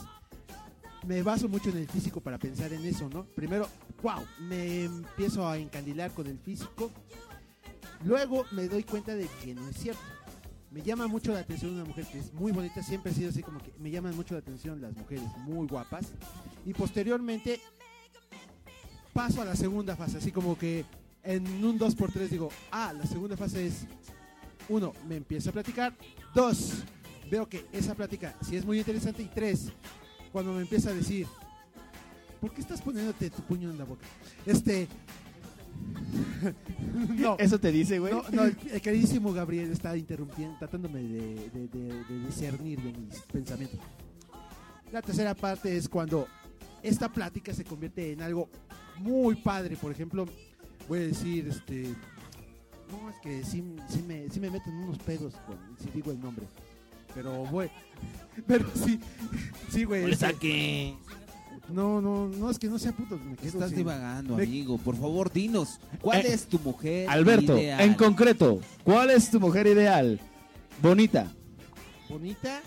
me 1.08 1.22
baso 1.22 1.50
mucho 1.50 1.70
en 1.70 1.78
el 1.78 1.88
físico 1.88 2.22
para 2.22 2.38
pensar 2.38 2.72
en 2.74 2.86
eso, 2.86 3.10
¿no? 3.10 3.26
Primero, 3.26 3.68
wow, 4.02 4.24
me 4.40 4.86
empiezo 4.86 5.48
a 5.48 5.58
encandilar 5.58 6.12
con 6.12 6.28
el 6.28 6.38
físico. 6.40 6.92
Luego 8.06 8.46
me 8.52 8.68
doy 8.68 8.84
cuenta 8.84 9.16
de 9.16 9.28
que 9.44 9.54
no 9.54 9.68
es 9.68 9.78
cierto. 9.78 10.02
Me 10.72 10.82
llama 10.82 11.08
mucho 11.08 11.34
la 11.34 11.40
atención 11.40 11.74
una 11.74 11.86
mujer 11.86 12.06
que 12.06 12.20
es 12.20 12.34
muy 12.34 12.52
bonita, 12.52 12.82
siempre 12.82 13.12
ha 13.12 13.16
sido 13.16 13.30
así 13.30 13.44
como 13.44 13.60
que 13.60 13.72
me 13.78 13.92
llaman 13.92 14.16
mucho 14.16 14.34
la 14.34 14.40
atención 14.40 14.82
las 14.82 14.96
mujeres 14.96 15.24
muy 15.46 15.68
guapas. 15.68 16.08
Y 16.66 16.74
posteriormente 16.74 17.62
paso 19.14 19.42
a 19.42 19.46
la 19.46 19.56
segunda 19.56 19.96
fase, 19.96 20.18
así 20.18 20.32
como 20.32 20.58
que 20.58 20.84
en 21.24 21.46
un 21.64 21.78
2x3 21.80 22.28
digo, 22.28 22.50
ah, 22.72 22.92
la 22.94 23.06
segunda 23.06 23.38
fase 23.38 23.68
es, 23.68 23.86
uno, 24.68 24.94
me 25.08 25.18
empiezo 25.18 25.52
a 25.52 25.54
platicar, 25.54 25.94
dos, 26.34 26.84
veo 27.30 27.48
que 27.48 27.66
esa 27.72 27.94
plática 27.94 28.36
si 28.42 28.56
es 28.56 28.66
muy 28.66 28.80
interesante 28.80 29.22
y 29.22 29.28
tres, 29.28 29.72
cuando 30.34 30.52
me 30.54 30.62
empieza 30.62 30.90
a 30.90 30.94
decir, 30.94 31.26
¿por 32.42 32.52
qué 32.54 32.60
estás 32.60 32.82
poniéndote 32.82 33.30
tu 33.30 33.42
puño 33.44 33.70
en 33.72 33.78
la 33.78 33.86
boca? 33.86 34.06
Este... 34.46 34.88
no. 37.16 37.38
¿Eso 37.40 37.60
te 37.60 37.72
dice, 37.72 38.00
güey? 38.00 38.14
No, 38.14 38.24
no, 38.32 38.44
el, 38.44 38.56
queridísimo 38.82 39.32
Gabriel 39.34 39.72
está 39.72 39.96
interrumpiendo, 39.98 40.58
tratándome 40.60 41.02
de, 41.02 41.50
de- 41.50 41.68
de- 41.68 42.04
de 42.04 42.26
discernir 42.26 42.82
de 42.82 42.92
mis 43.00 43.20
pensamientos. 43.22 43.80
La 44.92 45.02
tercera 45.02 45.34
parte 45.34 45.76
es 45.76 45.88
cuando 45.90 46.28
esta 46.84 47.10
plática 47.12 47.54
se 47.54 47.64
convierte 47.64 48.12
en 48.12 48.22
algo 48.22 48.50
muy 48.98 49.36
padre. 49.36 49.76
Por 49.76 49.92
ejemplo, 49.92 50.26
voy 50.88 51.00
a 51.00 51.08
decir, 51.08 51.48
este... 51.48 51.96
No, 52.92 53.10
es 53.10 53.16
que 53.24 53.44
sí, 53.44 53.64
sí 53.90 54.04
me, 54.08 54.30
sí 54.30 54.40
me 54.40 54.52
meten 54.52 54.74
unos 54.76 55.00
pedos 55.00 55.34
con, 55.48 55.58
si 55.80 55.90
digo 55.92 56.12
el 56.12 56.20
nombre. 56.20 56.46
Pero, 57.16 57.46
güey... 57.48 57.70
Pero 58.48 58.66
sí, 58.74 59.00
sí, 59.72 59.84
güey. 59.84 60.02
No 60.04 60.08
le 60.10 60.16
saque. 60.16 60.96
No, 61.70 62.02
no, 62.02 62.28
no, 62.28 62.50
es 62.50 62.60
que 62.60 62.68
no 62.68 62.78
sea 62.78 62.92
puto. 62.92 63.18
Me 63.18 63.36
quedo 63.36 63.48
Estás 63.48 63.70
sin- 63.70 63.78
divagando, 63.80 64.36
me- 64.36 64.44
amigo. 64.44 64.78
Por 64.78 64.96
favor, 64.98 65.32
dinos. 65.32 65.80
¿Cuál 66.02 66.26
Eh, 66.26 66.34
es 66.34 66.46
tu 66.46 66.60
mujer 66.60 67.10
Alberto, 67.10 67.58
ideal? 67.58 67.80
en 67.82 67.94
concreto, 67.94 68.60
¿cuál 68.84 69.10
es 69.12 69.30
tu 69.32 69.40
mujer 69.40 69.68
ideal? 69.68 70.20
Bonita. 70.82 71.32
Bonita. 72.10 72.62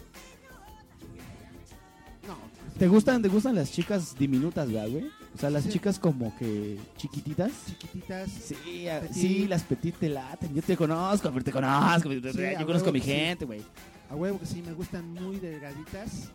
No, 2.26 2.36
¿Te 2.78 2.88
gustan, 2.88 3.22
te 3.22 3.28
gustan 3.28 3.54
las 3.54 3.70
chicas 3.70 4.16
diminutas, 4.18 4.66
¿verdad, 4.70 4.88
güey? 4.90 5.06
O 5.34 5.38
sea, 5.38 5.50
las 5.50 5.64
Sí. 5.64 5.70
chicas 5.70 5.98
como 5.98 6.34
que 6.38 6.78
chiquititas. 6.96 7.52
chiquititas. 7.68 8.30
Sí, 8.30 8.88
a- 8.88 9.00
petit. 9.02 9.14
sí, 9.16 9.46
las 9.46 9.62
petit 9.62 9.94
te 9.96 10.08
laten. 10.08 10.54
Yo 10.54 10.62
te 10.62 10.76
conozco, 10.76 11.30
te 11.42 11.52
conozco. 11.52 12.10
Sí, 12.10 12.20
yo 12.22 12.58
a 12.58 12.64
conozco 12.64 12.88
a 12.88 12.92
mi 12.92 12.98
huevo 13.00 13.00
que 13.00 13.00
sí. 13.00 13.10
gente, 13.10 13.44
güey. 13.44 13.62
A 14.10 14.14
huevo 14.14 14.38
que 14.38 14.46
sí, 14.46 14.62
me 14.62 14.72
gustan 14.72 15.12
muy 15.12 15.36
delgaditas, 15.38 16.30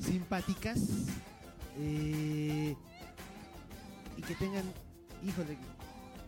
simpáticas, 0.00 0.78
eh, 1.78 2.76
y 4.16 4.22
que 4.22 4.34
tengan, 4.34 4.64
híjole, 5.24 5.56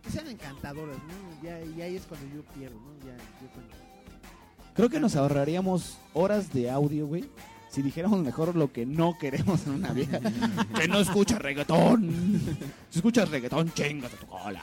que 0.02 0.10
sean 0.10 0.28
encantadoras, 0.28 0.96
¿no? 0.98 1.42
Ya, 1.42 1.60
y 1.62 1.80
ahí 1.82 1.96
es 1.96 2.02
cuando 2.06 2.26
yo 2.34 2.42
pierdo, 2.54 2.78
¿no? 2.80 2.92
Ya, 3.06 3.16
yo 3.40 3.48
cuando- 3.52 3.74
Creo 4.74 4.88
que 4.88 5.00
nos 5.00 5.14
ahorraríamos 5.16 5.98
horas 6.14 6.52
de 6.52 6.70
audio, 6.70 7.06
güey. 7.06 7.28
Si 7.70 7.82
dijéramos 7.82 8.20
mejor 8.24 8.56
lo 8.56 8.72
que 8.72 8.84
no 8.84 9.16
queremos 9.16 9.64
en 9.66 9.74
una 9.74 9.92
vieja. 9.92 10.18
que 10.74 10.88
no 10.88 10.98
escucha 10.98 11.38
reggaetón. 11.38 12.40
Si 12.90 12.98
escuchas 12.98 13.28
reggaetón, 13.30 13.72
chingate 13.72 14.16
tu 14.16 14.26
cola. 14.26 14.60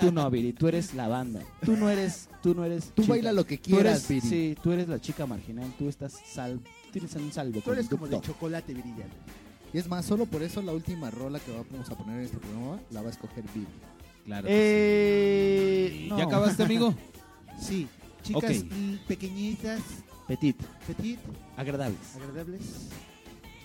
Tú 0.00 0.10
no, 0.10 0.28
Viri, 0.28 0.52
tú 0.52 0.66
eres 0.66 0.94
la 0.94 1.06
banda. 1.06 1.40
Tú 1.64 1.76
no 1.76 1.88
eres, 1.88 2.28
tú 2.42 2.52
no 2.54 2.64
eres. 2.64 2.90
Tú 2.94 3.02
chica. 3.02 3.14
baila 3.14 3.32
lo 3.32 3.46
que 3.46 3.58
Tú 3.58 3.70
quieras, 3.70 4.10
eres- 4.10 4.24
Viri. 4.24 4.28
Sí, 4.28 4.56
tú 4.60 4.72
eres 4.72 4.88
la 4.88 5.00
chica 5.00 5.24
marginal. 5.26 5.72
Tú 5.78 5.88
estás 5.88 6.14
salvo. 6.26 6.62
Tienes 6.92 7.14
un 7.14 7.30
salvo. 7.32 7.60
Tú 7.60 7.72
eres 7.72 7.88
como 7.88 8.06
de 8.06 8.12
conducto. 8.16 8.32
chocolate 8.32 8.72
brillante. 8.72 9.16
Y 9.72 9.78
es 9.78 9.86
más, 9.86 10.04
solo 10.04 10.26
por 10.26 10.42
eso 10.42 10.60
la 10.62 10.72
última 10.72 11.10
rola 11.10 11.38
que 11.38 11.52
vamos 11.52 11.88
a 11.90 11.94
poner 11.96 12.18
en 12.18 12.24
este 12.24 12.38
programa 12.38 12.80
la 12.90 13.02
va 13.02 13.08
a 13.08 13.10
escoger 13.10 13.44
Bill. 13.54 13.66
Claro. 14.24 14.48
Eh, 14.50 16.06
¿Ya 16.10 16.16
no. 16.16 16.22
acabaste, 16.24 16.62
amigo? 16.64 16.94
Sí, 17.60 17.86
chicas 18.22 18.64
pequeñitas, 19.06 19.80
Petit. 20.28 20.56
petit, 20.86 21.18
Agradables. 21.56 22.14
agradables, 22.16 22.60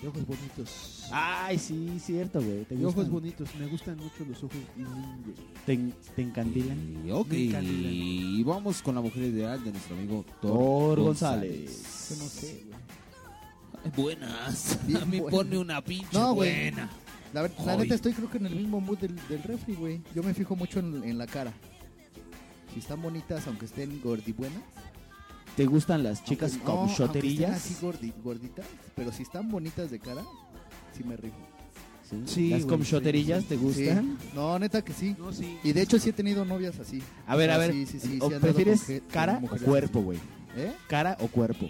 de 0.00 0.08
ojos 0.08 0.26
bonitos. 0.26 1.04
Ay, 1.12 1.58
sí, 1.58 1.98
cierto, 2.02 2.40
güey. 2.42 2.64
¿Te 2.64 2.74
de 2.74 2.84
ojos 2.86 2.94
gustan? 2.96 3.12
bonitos, 3.12 3.48
me 3.58 3.66
gustan 3.66 3.96
mucho 3.98 4.24
los 4.26 4.38
ojos 4.42 4.56
lindos. 4.76 5.38
¿Te, 5.66 5.72
en- 5.74 5.94
te 6.16 6.22
encandilan? 6.22 7.02
Y 7.06 7.10
ok, 7.10 7.28
Me 7.28 7.62
y 7.62 8.42
vamos 8.44 8.80
con 8.82 8.94
la 8.94 9.02
mujer 9.02 9.24
ideal 9.24 9.62
de 9.62 9.70
nuestro 9.72 9.94
amigo 9.94 10.24
Thor, 10.40 10.96
Thor 10.96 11.00
González. 11.00 11.50
González. 11.60 12.08
Yo 12.10 12.24
no 12.24 12.30
sé, 12.30 12.64
güey. 12.66 12.80
Ay, 13.84 13.92
Buenas. 13.96 14.78
Bien 14.86 14.98
a 15.02 15.04
mí 15.04 15.20
buena. 15.20 15.36
pone 15.36 15.58
una 15.58 15.84
pinche 15.84 16.08
No, 16.18 16.34
güey. 16.34 16.50
buena. 16.70 16.90
La, 17.34 17.42
ver- 17.42 17.52
la 17.66 17.72
Ay. 17.72 17.78
neta 17.80 17.94
estoy 17.94 18.12
creo 18.14 18.30
que 18.30 18.38
en 18.38 18.46
el 18.46 18.54
mismo 18.54 18.80
mood 18.80 18.98
del, 18.98 19.16
del 19.28 19.42
refri, 19.42 19.74
güey. 19.74 20.00
Yo 20.14 20.22
me 20.22 20.32
fijo 20.32 20.56
mucho 20.56 20.78
en, 20.80 21.04
en 21.04 21.18
la 21.18 21.26
cara. 21.26 21.52
Si 22.72 22.78
están 22.80 23.02
bonitas, 23.02 23.46
aunque 23.46 23.66
estén 23.66 24.00
gordibuenas. 24.02 24.62
¿Te 25.56 25.66
gustan 25.66 26.02
las 26.02 26.24
chicas 26.24 26.52
aunque- 26.52 26.66
con 26.66 26.86
no, 26.86 26.92
shoterillas? 26.94 27.56
así 27.56 27.74
gordi- 27.80 28.12
gorditas. 28.22 28.66
Pero 28.96 29.12
si 29.12 29.22
están 29.22 29.50
bonitas 29.50 29.90
de 29.90 29.98
cara, 30.00 30.22
sí 30.96 31.04
me 31.04 31.16
rifo. 31.16 31.36
Sí, 32.08 32.22
Sí, 32.26 32.50
¿Las 32.50 32.64
güey, 32.64 32.76
con 32.76 32.84
sí, 32.84 32.92
shoterillas 32.92 33.42
sí, 33.42 33.48
te 33.48 33.54
Sí. 33.56 33.60
gustan? 33.62 34.18
No, 34.34 34.58
neta 34.58 34.82
que 34.82 34.92
sí. 34.92 35.16
No, 35.18 35.32
sí. 35.32 35.58
Y 35.64 35.72
de 35.72 35.82
hecho 35.82 35.98
sí 35.98 36.10
he 36.10 36.12
tenido 36.12 36.44
novias 36.44 36.78
así. 36.78 37.02
A 37.26 37.34
ver, 37.36 37.50
O 37.50 37.52
a 37.54 37.56
sea, 37.56 37.66
ver. 37.66 37.72
sí, 37.74 37.86
sí, 37.86 38.00
sí, 38.00 38.18
¿o 38.20 38.28
¿Prefieres 38.30 38.82
cara 39.10 39.40
o 39.42 39.56
cuerpo, 39.64 40.02
güey? 40.02 40.18
¿Eh? 40.56 40.72
¿Cara 40.88 41.16
o 41.20 41.28
cuerpo? 41.28 41.68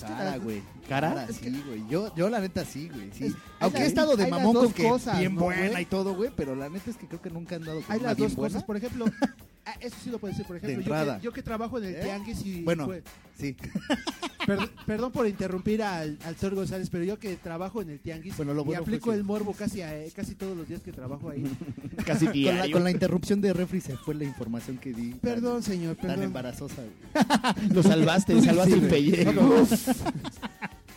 Cara, 0.00 0.36
güey. 0.38 0.60
¿Cara? 0.88 1.26
sí, 1.28 1.62
güey. 1.66 1.84
Yo, 1.88 2.14
yo 2.14 2.28
la 2.28 2.40
neta 2.40 2.64
sí, 2.64 2.90
güey. 2.92 3.10
Sí. 3.12 3.26
Es- 3.26 3.34
Aunque 3.60 3.78
hay 3.78 3.84
he 3.84 3.86
estado 3.86 4.16
de 4.16 4.26
mamón 4.26 4.54
con 4.54 4.72
que 4.72 4.82
cosas, 4.82 5.18
bien 5.18 5.34
¿no, 5.34 5.42
buena 5.42 5.80
y 5.80 5.86
todo, 5.86 6.14
güey. 6.14 6.30
Pero 6.36 6.54
la 6.54 6.68
neta 6.68 6.90
es 6.90 6.96
que 6.96 7.06
creo 7.06 7.22
que 7.22 7.30
nunca 7.30 7.54
he 7.54 7.58
andado 7.58 7.80
con 7.80 7.92
Hay 7.92 8.00
las 8.00 8.16
dos 8.16 8.34
buena. 8.34 8.52
cosas, 8.52 8.64
por 8.64 8.76
ejemplo, 8.76 9.06
ah, 9.66 9.74
eso 9.80 9.96
sí 10.02 10.10
lo 10.10 10.18
puedo 10.18 10.32
decir, 10.32 10.46
por 10.46 10.56
ejemplo, 10.56 10.74
yo 10.76 10.80
entrada. 10.82 11.18
que, 11.18 11.24
yo 11.24 11.32
que 11.32 11.42
trabajo 11.42 11.78
en 11.78 11.84
el 11.84 11.94
¿Eh? 11.96 12.00
tianguis 12.02 12.44
y... 12.44 12.62
Bueno, 12.62 12.86
pues, 12.86 13.02
sí. 13.38 13.56
per- 14.46 14.70
perdón 14.86 15.10
por 15.12 15.26
interrumpir 15.26 15.82
al, 15.82 16.18
al 16.24 16.34
Thor 16.36 16.54
González, 16.54 16.88
pero 16.90 17.04
yo 17.04 17.18
que 17.18 17.36
trabajo 17.36 17.80
en 17.82 17.90
el 17.90 18.00
tianguis 18.00 18.36
Bueno, 18.36 18.54
lo 18.54 18.62
y 18.62 18.64
bueno 18.66 18.82
aplico 18.82 19.12
el 19.12 19.24
morbo 19.24 19.52
casi, 19.52 19.82
a- 19.82 19.92
casi 20.14 20.34
todos 20.34 20.56
los 20.56 20.68
días 20.68 20.82
que 20.82 20.92
trabajo 20.92 21.30
ahí. 21.30 21.44
Casi 22.04 22.26
Con 22.26 22.26
la, 22.26 22.32
diario. 22.32 22.72
con 22.72 22.84
la 22.84 22.90
interrupción 22.90 23.40
de 23.40 23.52
refri 23.52 23.80
se 23.80 23.96
fue 23.96 24.14
la 24.14 24.24
información 24.24 24.76
que 24.78 24.92
di. 24.92 25.10
tan- 25.12 25.20
Perdón, 25.20 25.62
señor, 25.62 25.96
Tan, 25.96 26.06
perdón. 26.08 26.24
embarazosa, 26.24 26.82
güey. 26.82 27.68
Lo 27.72 27.82
salvaste, 27.82 28.34
Sí, 28.40 28.46
salvaste 28.46 28.74
el 28.74 28.88
pellejo. 28.88 29.66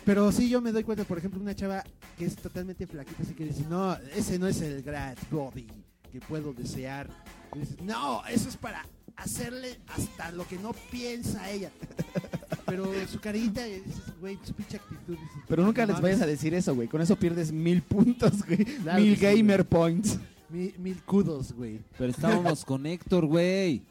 Pero 0.04 0.32
sí, 0.32 0.48
yo 0.48 0.60
me 0.60 0.72
doy 0.72 0.84
cuenta, 0.84 1.04
por 1.04 1.18
ejemplo, 1.18 1.40
una 1.40 1.54
chava 1.54 1.84
que 2.16 2.24
es 2.24 2.34
totalmente 2.36 2.86
flaquita, 2.86 3.22
así 3.22 3.34
que 3.34 3.44
dice, 3.44 3.64
no, 3.68 3.94
ese 4.16 4.38
no 4.38 4.46
es 4.48 4.60
el 4.62 4.82
Grad 4.82 5.16
Body 5.30 5.66
que 6.10 6.20
puedo 6.20 6.52
desear. 6.54 7.08
Dices, 7.54 7.80
no, 7.80 8.24
eso 8.26 8.48
es 8.48 8.56
para 8.56 8.84
hacerle 9.16 9.78
hasta 9.88 10.30
lo 10.32 10.46
que 10.46 10.56
no 10.56 10.72
piensa 10.90 11.50
ella. 11.50 11.70
Pero 12.66 12.92
su 13.08 13.18
carita, 13.20 13.66
y 13.66 13.80
dices, 13.80 14.02
güey, 14.20 14.38
su 14.44 14.52
pinche 14.52 14.76
actitud. 14.76 15.14
dices, 15.14 15.42
Pero 15.48 15.64
nunca 15.64 15.86
les 15.86 16.00
vayas 16.00 16.20
a 16.20 16.26
decir 16.26 16.54
eso, 16.54 16.74
güey. 16.74 16.88
Con 16.88 17.00
eso 17.00 17.16
pierdes 17.16 17.50
mil 17.50 17.82
puntos, 17.82 18.44
güey. 18.46 18.64
Claro 18.64 19.00
mil 19.00 19.18
que 19.18 19.30
sí, 19.30 19.36
gamer 19.36 19.64
points. 19.64 20.18
Mil, 20.50 20.74
mil 20.78 21.02
kudos, 21.02 21.52
güey. 21.52 21.80
Pero 21.96 22.10
estábamos 22.10 22.64
con 22.64 22.86
Héctor, 22.86 23.26
güey. 23.26 23.82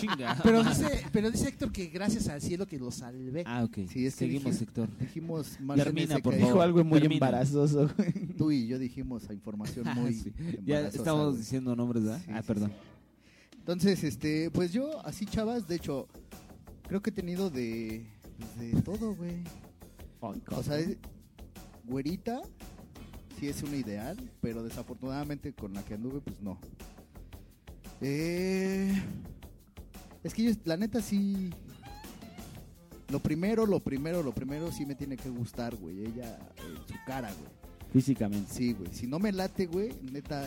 Chinga. 0.00 0.36
Pero 0.42 0.62
dice, 0.64 1.04
pero 1.12 1.30
dice 1.30 1.48
Héctor 1.48 1.72
que 1.72 1.86
gracias 1.86 2.28
al 2.28 2.40
cielo 2.40 2.66
que 2.66 2.78
lo 2.78 2.90
salvé. 2.90 3.42
Ah, 3.46 3.64
ok. 3.64 3.74
Sí, 3.88 4.06
es 4.06 4.14
que 4.14 4.26
Seguimos, 4.26 4.52
dije- 4.52 4.64
Héctor. 4.64 4.88
Dijimos 4.98 5.58
más 5.60 5.76
Termina, 5.76 6.18
por 6.18 6.34
Dijo 6.34 6.48
favor. 6.48 6.62
algo 6.62 6.84
muy 6.84 7.00
Termina. 7.00 7.26
embarazoso, 7.26 7.90
güey. 7.96 8.12
Tú 8.38 8.50
y 8.50 8.66
yo 8.66 8.78
dijimos 8.78 9.28
a 9.28 9.32
información 9.34 9.86
muy 9.94 10.14
Sí. 10.14 10.32
embarazosa, 10.38 10.62
Ya 10.64 10.80
estamos 10.88 11.26
güey. 11.28 11.38
diciendo 11.38 11.74
nombres, 11.76 12.04
¿verdad? 12.04 12.20
Sí, 12.24 12.30
ah, 12.34 12.40
sí, 12.42 12.46
perdón. 12.46 12.72
Entonces, 13.58 14.04
este, 14.04 14.50
pues 14.50 14.72
yo, 14.72 15.04
así 15.06 15.26
chavas, 15.26 15.66
de 15.68 15.76
hecho, 15.76 16.08
creo 16.86 17.02
que 17.02 17.10
he 17.10 17.12
tenido 17.12 17.50
de, 17.50 18.06
pues, 18.38 18.58
de 18.74 18.82
todo, 18.82 19.14
güey. 19.14 19.44
O 20.20 20.62
sea, 20.62 20.78
es- 20.78 20.96
güerita, 21.84 22.40
sí 23.38 23.48
es 23.48 23.62
una 23.62 23.76
ideal, 23.76 24.16
pero 24.40 24.62
desafortunadamente 24.62 25.52
con 25.52 25.72
la 25.74 25.82
que 25.84 25.94
anduve, 25.94 26.20
pues 26.20 26.40
no. 26.40 26.58
Eh, 28.00 29.02
es 30.22 30.34
que 30.34 30.42
yo, 30.44 30.52
la 30.64 30.76
neta 30.76 31.00
sí... 31.02 31.50
Lo 33.10 33.20
primero, 33.20 33.64
lo 33.64 33.80
primero, 33.80 34.22
lo 34.22 34.32
primero 34.32 34.70
sí 34.70 34.84
me 34.84 34.94
tiene 34.94 35.16
que 35.16 35.30
gustar, 35.30 35.74
güey. 35.76 36.04
Ella, 36.04 36.38
eh, 36.58 36.74
su 36.86 36.94
cara, 37.06 37.32
güey. 37.32 37.50
Físicamente. 37.90 38.52
Sí, 38.52 38.74
güey. 38.74 38.92
Si 38.92 39.06
no 39.06 39.18
me 39.18 39.32
late, 39.32 39.64
güey, 39.66 39.94
neta, 40.12 40.44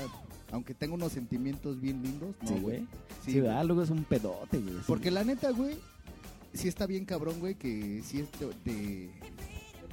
Aunque 0.51 0.75
tenga 0.75 0.93
unos 0.93 1.11
sentimientos 1.11 1.81
bien 1.81 2.03
lindos, 2.03 2.35
no, 2.43 2.47
Sí, 2.47 2.53
güey. 2.59 2.79
Sí, 2.79 2.85
Sí, 3.25 3.31
güey. 3.31 3.41
¿verdad? 3.43 3.65
Luego 3.65 3.81
es 3.81 3.89
un 3.89 4.03
pedote, 4.03 4.59
güey. 4.59 4.75
Porque 4.85 5.09
la 5.09 5.23
neta, 5.23 5.49
güey, 5.49 5.75
sí 6.53 6.67
está 6.67 6.85
bien 6.85 7.03
cabrón, 7.05 7.39
güey, 7.39 7.55
que 7.55 8.03
sí 8.05 8.19
es 8.19 8.29
de... 8.39 8.71
de- 8.71 9.09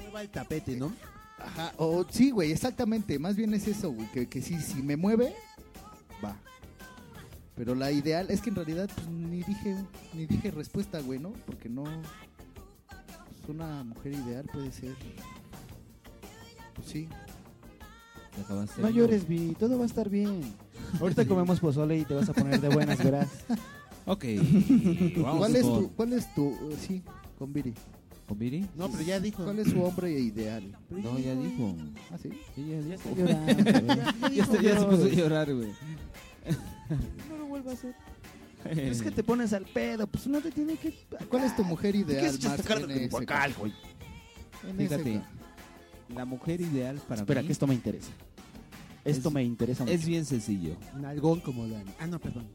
Mueva 0.02 0.20
el 0.20 0.28
tapete, 0.28 0.76
¿no? 0.76 0.92
Ajá, 1.38 1.72
o 1.78 2.04
sí, 2.10 2.30
güey, 2.32 2.52
exactamente. 2.52 3.18
Más 3.18 3.34
bien 3.34 3.54
es 3.54 3.66
eso, 3.66 3.90
güey, 3.92 4.10
que, 4.12 4.26
que 4.28 4.42
sí, 4.42 4.58
si 4.60 4.82
me 4.82 4.96
mueve, 4.96 5.34
va. 6.22 6.36
Pero 7.58 7.74
la 7.74 7.90
ideal 7.90 8.30
es 8.30 8.40
que 8.40 8.50
en 8.50 8.56
realidad 8.56 8.88
pues, 8.94 9.08
ni 9.08 9.42
dije 9.42 9.76
ni 10.14 10.26
dije 10.26 10.50
respuesta, 10.52 11.00
güey, 11.00 11.18
¿no? 11.18 11.32
Porque 11.44 11.68
no... 11.68 11.82
pues, 11.84 13.48
una 13.48 13.82
mujer 13.84 14.12
ideal 14.12 14.46
puede 14.52 14.70
ser... 14.72 14.94
Pues 16.76 16.86
sí. 16.86 17.08
Te 18.36 18.40
acabaste 18.42 18.80
No 18.80 18.88
llores, 18.90 19.26
Vi, 19.26 19.56
todo 19.58 19.76
va 19.76 19.82
a 19.82 19.86
estar 19.86 20.08
bien. 20.08 20.40
Ahorita 21.00 21.24
comemos 21.28 21.58
pozole 21.58 21.98
y 21.98 22.04
te 22.04 22.14
vas 22.14 22.28
a 22.28 22.32
poner 22.32 22.60
de 22.60 22.68
buenas, 22.68 22.98
verás. 23.02 23.28
Ok. 24.06 24.24
vamos 25.18 25.38
¿Cuál 25.38 25.56
es 25.56 25.62
con- 25.62 25.82
tu, 25.82 25.90
cuál 25.92 26.12
es 26.14 26.34
tu, 26.34 26.46
uh, 26.46 26.76
sí, 26.80 27.02
con 27.38 27.52
Viri? 27.52 27.74
¿Con 28.26 28.38
Viri? 28.38 28.66
No, 28.74 28.88
pero 28.90 29.02
ya 29.02 29.20
dijo. 29.20 29.44
¿Cuál 29.44 29.58
es 29.58 29.68
su 29.68 29.82
hombre 29.82 30.12
ideal? 30.12 30.62
No, 30.88 31.18
ya 31.18 31.34
dijo. 31.34 31.76
¿Ah, 32.10 32.16
sí? 32.16 32.30
Sí, 32.54 32.68
ya, 32.70 32.80
ya 32.88 32.94
está 32.94 33.10
dijo. 33.10 33.26
llorando, 33.28 33.64
güey. 33.64 34.34
ya, 34.36 34.42
está- 34.44 34.62
ya 34.62 34.78
se 34.80 34.86
puso 34.86 35.04
a 35.04 35.08
llorar, 35.08 35.54
güey. 35.54 35.68
No 37.28 37.36
lo 37.38 37.46
vuelvo 37.46 37.70
a 37.70 37.72
hacer. 37.74 37.94
Es 38.64 39.02
que 39.02 39.10
te 39.10 39.22
pones 39.22 39.52
al 39.52 39.64
pedo, 39.66 40.06
pues 40.06 40.26
uno 40.26 40.40
te 40.40 40.50
tiene 40.50 40.76
que... 40.76 40.92
¿Cuál 41.28 41.44
es 41.44 41.54
tu 41.54 41.64
mujer 41.64 41.94
ideal, 41.94 42.20
¿Qué 42.20 42.26
es 42.26 42.44
en 42.44 42.88
de 42.88 43.08
vocal, 43.08 43.26
caso? 43.52 43.60
güey? 43.60 43.72
Fíjate, 44.76 45.22
la 46.14 46.24
mujer 46.24 46.60
ideal 46.60 46.96
para 47.08 47.20
Espera, 47.20 47.40
mí 47.40 47.46
que 47.46 47.52
esto 47.52 47.66
me 47.66 47.74
interesa. 47.74 48.10
Esto 49.04 49.28
Es- 49.28 49.34
me 49.34 49.44
interesa 49.44 49.84
mucho. 49.84 49.94
es 49.94 50.04
bien 50.04 50.24
sencillo. 50.24 50.76
Nalgón 50.96 51.40
como 51.40 51.68
Dani. 51.68 51.90
Ah, 52.00 52.06
no, 52.08 52.18
perdón. 52.18 52.48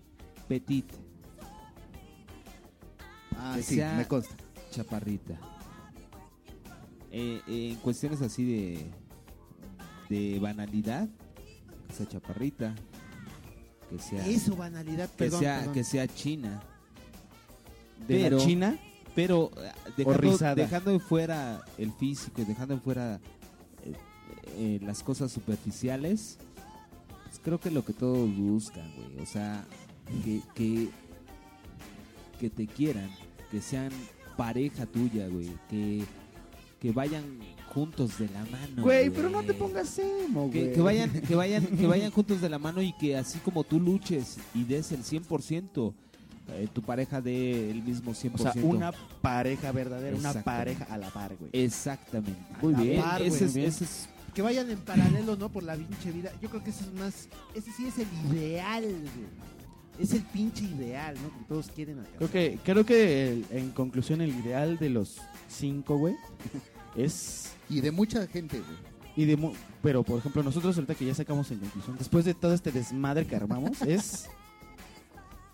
Petit, 0.47 0.85
Ah, 3.37 3.53
que 3.55 3.63
sí, 3.63 3.75
sea 3.75 3.95
me 3.95 4.05
consta. 4.07 4.35
chaparrita. 4.71 5.39
Eh, 7.11 7.41
eh, 7.47 7.69
en 7.71 7.75
cuestiones 7.77 8.21
así 8.21 8.43
de 8.45 8.91
de 10.09 10.39
banalidad, 10.39 11.07
que 11.87 11.93
sea 11.93 12.07
chaparrita, 12.07 12.75
que 13.97 14.03
sea 14.03 14.27
Eso, 14.27 14.55
banalidad, 14.55 15.09
que 15.09 15.17
perdón. 15.17 15.39
sea 15.39 15.57
perdón. 15.59 15.73
que 15.73 15.83
sea 15.83 16.07
china. 16.07 16.61
¿De 18.07 18.29
la 18.29 18.37
China? 18.37 18.77
pero 19.15 19.51
eh, 19.57 19.71
dejando, 19.97 20.55
dejando 20.55 20.91
en 20.91 20.99
fuera 20.99 21.63
el 21.77 21.91
físico 21.93 22.41
y 22.41 22.45
dejando 22.45 22.73
en 22.73 22.81
fuera 22.81 23.19
eh, 23.85 23.93
eh, 24.57 24.79
las 24.81 25.03
cosas 25.03 25.31
superficiales, 25.31 26.37
pues 27.25 27.39
creo 27.43 27.59
que 27.59 27.71
lo 27.71 27.85
que 27.85 27.93
todos 27.93 28.29
buscan, 28.35 28.91
güey. 28.95 29.19
O 29.21 29.25
sea, 29.25 29.65
que, 30.25 30.41
que, 30.55 30.89
que 32.39 32.49
te 32.49 32.67
quieran, 32.67 33.09
que 33.51 33.61
sean 33.61 33.91
pareja 34.35 34.85
tuya, 34.85 35.27
güey. 35.27 35.51
Que, 35.69 36.03
que 36.81 36.91
vayan 36.91 37.23
juntos 37.73 38.17
de 38.19 38.27
la 38.29 38.39
mano. 38.45 38.83
Güey, 38.83 39.09
pero 39.09 39.29
no 39.29 39.43
te 39.43 39.53
pongas 39.53 39.97
emo, 39.99 40.49
Que, 40.51 40.59
güey. 40.61 40.73
que 40.73 40.81
vayan, 40.81 41.09
que 41.21 41.35
vayan, 41.35 41.65
que 41.65 41.87
vayan 41.87 42.11
juntos 42.11 42.41
de 42.41 42.49
la 42.49 42.59
mano 42.59 42.81
y 42.81 42.93
que 42.93 43.17
así 43.17 43.39
como 43.39 43.63
tú 43.63 43.79
luches 43.79 44.37
y 44.53 44.63
des 44.63 44.91
el 44.91 45.03
100%, 45.03 45.93
eh, 46.49 46.67
tu 46.73 46.81
pareja 46.81 47.21
dé 47.21 47.71
el 47.71 47.81
mismo 47.83 48.11
100%. 48.13 48.33
O 48.35 48.37
sea, 48.37 48.53
una 48.63 48.91
pareja 49.21 49.71
verdadera, 49.71 50.15
una 50.17 50.33
pareja 50.43 50.85
a 50.85 50.97
la 50.97 51.09
par, 51.09 51.35
güey. 51.37 51.49
Exactamente. 51.53 52.39
Muy 52.61 52.73
bien. 52.75 53.01
par, 53.01 53.21
Ese 53.21 53.45
es- 53.45 53.55
ese 53.55 53.83
es- 53.85 54.09
Que 54.33 54.41
vayan 54.41 54.69
en 54.71 54.79
paralelo, 54.79 55.35
¿no? 55.35 55.49
Por 55.49 55.61
la 55.63 55.75
pinche 55.75 56.11
vida. 56.11 56.31
Yo 56.41 56.49
creo 56.49 56.63
que 56.63 56.71
ese 56.71 56.85
es 56.85 56.93
más. 56.93 57.27
Ese 57.53 57.71
sí 57.71 57.85
es 57.85 57.99
el 57.99 58.07
ideal, 58.35 58.83
güey. 58.83 59.43
Es 59.99 60.11
el 60.13 60.23
pinche 60.23 60.63
ideal, 60.65 61.15
¿no? 61.21 61.29
Que 61.37 61.45
todos 61.47 61.67
quieren 61.67 61.99
alcanzar. 61.99 62.17
Creo 62.17 62.31
que, 62.31 62.59
creo 62.63 62.83
que 62.83 63.31
el- 63.33 63.45
en 63.51 63.69
conclusión 63.69 64.21
el 64.21 64.31
ideal 64.35 64.79
de 64.79 64.89
los 64.89 65.17
cinco, 65.47 65.97
güey, 65.99 66.15
es... 66.95 67.51
Y 67.69 67.81
de 67.81 67.91
mucha 67.91 68.25
gente, 68.27 68.59
güey. 68.59 68.93
Y 69.15 69.25
de 69.25 69.37
mu- 69.37 69.53
pero, 69.81 70.03
por 70.03 70.19
ejemplo, 70.19 70.41
nosotros 70.43 70.75
ahorita 70.75 70.95
que 70.95 71.05
ya 71.05 71.13
sacamos 71.15 71.49
en 71.51 71.59
conclusión, 71.59 71.95
después 71.97 72.25
de 72.25 72.33
todo 72.33 72.53
este 72.53 72.71
desmadre 72.71 73.25
que 73.27 73.35
armamos, 73.35 73.81
es 73.87 74.27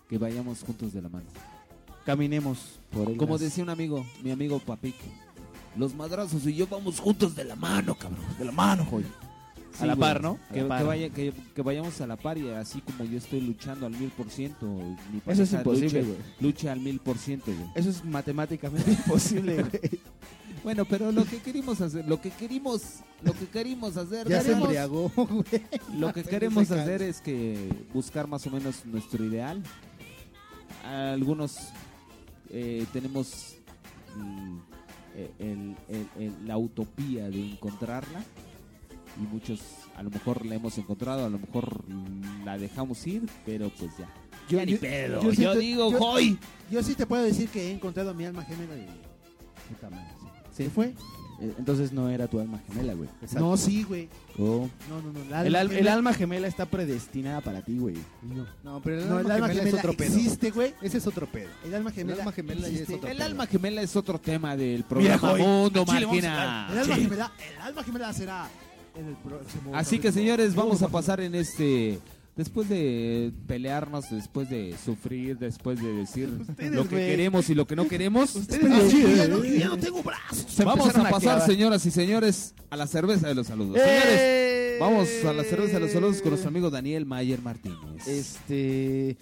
que 0.08 0.18
vayamos 0.18 0.62
juntos 0.62 0.92
de 0.92 1.02
la 1.02 1.08
mano. 1.08 1.26
caminemos 2.04 2.80
por 2.90 3.08
el 3.10 3.16
Como 3.16 3.38
decía 3.38 3.62
un 3.62 3.70
amigo, 3.70 4.04
mi 4.22 4.30
amigo 4.32 4.58
Papic, 4.58 4.94
los 5.76 5.94
madrazos 5.94 6.46
y 6.46 6.54
yo 6.54 6.66
vamos 6.66 6.98
juntos 6.98 7.34
de 7.36 7.44
la 7.44 7.54
mano, 7.54 7.94
cabrón. 7.94 8.24
De 8.38 8.44
la 8.44 8.52
mano, 8.52 8.84
A 9.78 9.86
la 9.86 9.96
par, 9.96 10.22
¿no? 10.22 10.38
Que, 10.52 10.62
la 10.62 10.68
par. 10.68 10.78
que 10.80 10.84
vaya, 10.86 11.08
que, 11.10 11.32
que 11.54 11.62
vayamos 11.62 12.00
a 12.00 12.06
la 12.06 12.16
par 12.16 12.36
y 12.38 12.48
así 12.50 12.80
como 12.80 13.04
yo 13.04 13.16
estoy 13.18 13.40
luchando 13.40 13.86
al 13.86 13.92
mil 13.92 14.10
por 14.10 14.28
ciento, 14.28 14.66
mi 14.66 15.18
Eso 15.26 15.42
es 15.44 15.50
pareja 15.50 15.56
imposible. 15.58 16.04
Luche 16.40 16.68
al 16.68 16.80
mil 16.80 16.98
por 16.98 17.16
ciento, 17.16 17.52
güey. 17.52 17.68
Eso 17.74 17.90
es 17.90 18.04
matemáticamente 18.04 18.90
imposible, 19.06 19.62
güey. 19.62 20.00
Bueno, 20.62 20.84
pero 20.84 21.10
lo 21.12 21.24
que 21.24 21.38
queremos 21.38 21.80
hacer, 21.80 22.06
lo 22.06 22.20
que 22.20 22.30
queremos, 22.30 22.82
lo 23.22 23.32
que 23.32 23.46
queremos 23.46 23.96
hacer, 23.96 24.28
Ya 24.28 24.42
se 24.42 24.52
embriagó, 24.52 25.10
güey. 25.16 25.62
Lo 25.96 26.12
que 26.12 26.22
queremos 26.24 26.70
hacer 26.70 27.00
es 27.00 27.20
que 27.22 27.68
buscar 27.94 28.26
más 28.26 28.46
o 28.46 28.50
menos 28.50 28.84
nuestro 28.84 29.24
ideal. 29.24 29.62
Algunos 30.84 31.56
eh, 32.50 32.84
tenemos 32.92 33.54
mm, 34.16 34.58
eh, 35.14 35.30
el- 35.38 35.76
el- 35.88 36.08
el- 36.26 36.46
la 36.46 36.58
utopía 36.58 37.28
de 37.30 37.52
encontrarla 37.52 38.22
y 39.18 39.26
muchos 39.32 39.60
a 39.96 40.02
lo 40.02 40.10
mejor 40.10 40.44
la 40.46 40.54
hemos 40.54 40.76
encontrado, 40.78 41.26
a 41.26 41.28
lo 41.30 41.38
mejor 41.38 41.84
la 42.44 42.56
dejamos 42.58 43.06
ir, 43.06 43.22
pero 43.44 43.70
pues 43.78 43.90
ya. 43.98 44.08
ya 44.48 44.64
ni 44.64 44.74
pedo. 44.76 45.22
Yo, 45.22 45.30
sí 45.32 45.42
te- 45.42 45.58
digo, 45.58 45.90
yo- 45.90 45.98
hoy. 45.98 46.38
Yo 46.70 46.82
sí 46.82 46.94
te 46.94 47.06
puedo 47.06 47.22
decir 47.24 47.48
que 47.48 47.68
he 47.68 47.72
encontrado 47.72 48.10
a 48.10 48.14
mi 48.14 48.24
alma 48.24 48.44
gemela 48.44 48.74
de 48.74 48.86
puta 49.68 49.90
madre. 49.90 50.06
¿Sí? 50.56 50.64
¿Qué 50.64 50.70
fue? 50.70 50.94
Eh, 51.42 51.54
Entonces 51.58 51.90
no 51.92 52.08
era 52.10 52.26
tu 52.28 52.38
alma 52.38 52.60
gemela, 52.68 52.92
güey. 52.94 53.08
No, 53.32 53.56
sí, 53.56 53.82
güey. 53.82 54.08
Oh. 54.38 54.68
No, 54.90 55.00
no, 55.00 55.12
no. 55.12 55.40
El, 55.42 55.54
al- 55.56 55.72
el 55.72 55.88
alma 55.88 56.12
gemela 56.12 56.46
está 56.46 56.66
predestinada 56.66 57.40
para 57.40 57.62
ti, 57.62 57.78
güey. 57.78 57.96
No. 58.22 58.46
No, 58.62 58.80
pero 58.82 59.00
el 59.00 59.08
No, 59.08 59.16
alma, 59.16 59.20
el 59.36 59.42
alma 59.42 59.48
gemela, 59.48 59.68
es 59.68 59.74
otro 59.74 59.92
pedo. 59.94 60.14
existe, 60.14 60.50
güey. 60.50 60.74
Ese 60.82 60.98
es 60.98 61.06
otro 61.06 61.26
pedo. 61.26 61.48
El 61.64 61.74
alma 61.74 61.90
gemela, 61.92 62.14
El 62.14 62.20
alma 62.20 62.32
gemela 62.32 62.68
es 62.68 62.82
otro 62.90 63.08
El 63.08 63.16
pedo. 63.16 63.24
alma 63.26 63.46
gemela 63.46 63.82
es 63.82 63.96
otro 63.96 64.20
tema 64.20 64.54
del 64.56 64.84
programa 64.84 65.34
Mundo 65.36 65.80
al 65.80 65.86
chile 65.86 66.06
vamos 66.06 66.24
a 66.24 66.28
Marginal. 66.28 66.38
hablar. 66.48 66.70
El 66.72 66.78
alma 66.78 66.94
Sí. 66.96 67.02
gemela, 67.02 67.32
el 67.56 67.60
alma 67.62 67.82
gemela 67.84 68.12
será 68.12 68.48
en 68.94 69.06
el 69.06 69.16
próximo. 69.16 69.74
Así 69.74 69.98
que 69.98 70.12
señores, 70.12 70.54
vamos 70.54 70.82
a 70.82 70.88
pasar 70.88 71.20
en 71.20 71.34
este 71.34 71.98
después 72.36 72.68
de 72.68 73.32
pelearnos, 73.46 74.08
después 74.10 74.48
de 74.48 74.74
sufrir, 74.82 75.36
después 75.38 75.82
de 75.82 75.92
decir 75.92 76.28
lo 76.70 76.88
que 76.88 76.96
queremos 76.96 77.50
y 77.50 77.54
lo 77.54 77.66
que 77.66 77.76
no 77.76 77.86
queremos. 77.86 78.34
Ustedes, 78.34 78.70
Ah, 78.70 78.80
sí, 78.88 79.04
ya 79.16 79.28
no, 79.28 79.44
ya 79.44 79.68
no 79.68 79.76
tengo 79.76 80.02
brazos. 80.02 80.46
Se 80.48 80.64
Vamos 80.64 80.94
a 80.96 81.10
pasar, 81.10 81.40
señoras 81.44 81.84
y 81.86 81.90
señores, 81.90 82.54
a 82.70 82.76
la 82.76 82.86
cerveza 82.86 83.28
de 83.28 83.34
los 83.34 83.46
saludos. 83.46 83.76
¡Eh! 83.76 84.78
Señores, 84.78 84.80
vamos 84.80 85.08
a 85.26 85.32
la 85.34 85.44
cerveza 85.44 85.74
de 85.74 85.80
los 85.80 85.90
saludos 85.92 86.20
con 86.22 86.30
nuestro 86.30 86.48
amigo 86.48 86.70
Daniel 86.70 87.04
Mayer 87.04 87.42
Martínez. 87.42 88.06
Este, 88.08 89.16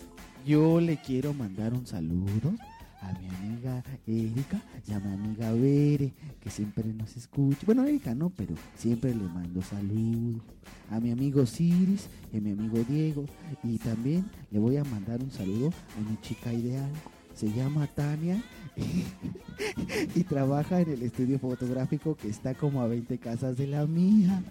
yo 0.47 0.81
le 0.81 0.99
quiero 1.01 1.35
mandar 1.35 1.75
un 1.75 1.87
saludo 1.87 2.53
a 3.01 3.13
mi 3.13 3.29
amiga 3.29 3.83
Erika 4.07 4.61
y 4.87 4.93
a 4.93 5.01
mi 5.01 5.13
amiga 5.13 5.53
Bere, 5.53 6.13
que 6.41 6.51
siempre 6.51 6.85
nos 6.93 7.17
escucha. 7.17 7.61
Bueno, 7.67 7.85
Erika 7.85 8.15
no, 8.15 8.31
pero 8.31 8.55
siempre 8.77 9.15
le 9.15 9.25
mando 9.25 9.63
saludos. 9.63 10.43
A 10.91 11.01
mi 11.01 11.11
amigo 11.11 11.45
Ciris 11.47 12.09
y 12.33 12.39
a 12.39 12.41
mi 12.41 12.53
amigo 12.53 12.79
Diego. 12.89 13.25
Y 13.63 13.79
también 13.79 14.25
le 14.51 14.59
voy 14.59 14.77
a 14.77 14.85
mandar 14.85 15.23
un 15.23 15.31
saludo 15.31 15.69
a 15.97 16.11
mi 16.11 16.19
chica 16.21 16.53
ideal. 16.53 16.91
Se 17.35 17.53
llama 17.53 17.87
Tania 17.87 18.43
y 20.15 20.25
trabaja 20.25 20.81
en 20.81 20.91
el 20.91 21.03
estudio 21.03 21.39
fotográfico 21.39 22.17
que 22.17 22.29
está 22.29 22.55
como 22.55 22.81
a 22.81 22.89
20 22.89 23.19
casas 23.19 23.57
de 23.57 23.67
la 23.67 23.87
mía. 23.87 24.43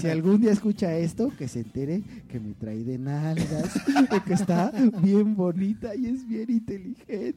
Si 0.00 0.08
algún 0.08 0.40
día 0.40 0.52
escucha 0.52 0.96
esto, 0.96 1.32
que 1.36 1.48
se 1.48 1.60
entere 1.60 2.02
que 2.28 2.40
me 2.40 2.54
trae 2.54 2.84
de 2.84 2.98
nalgas, 2.98 3.70
y 4.12 4.20
que 4.20 4.34
está 4.34 4.72
bien 5.02 5.34
bonita 5.36 5.94
y 5.94 6.06
es 6.06 6.26
bien 6.26 6.48
inteligente. 6.50 7.36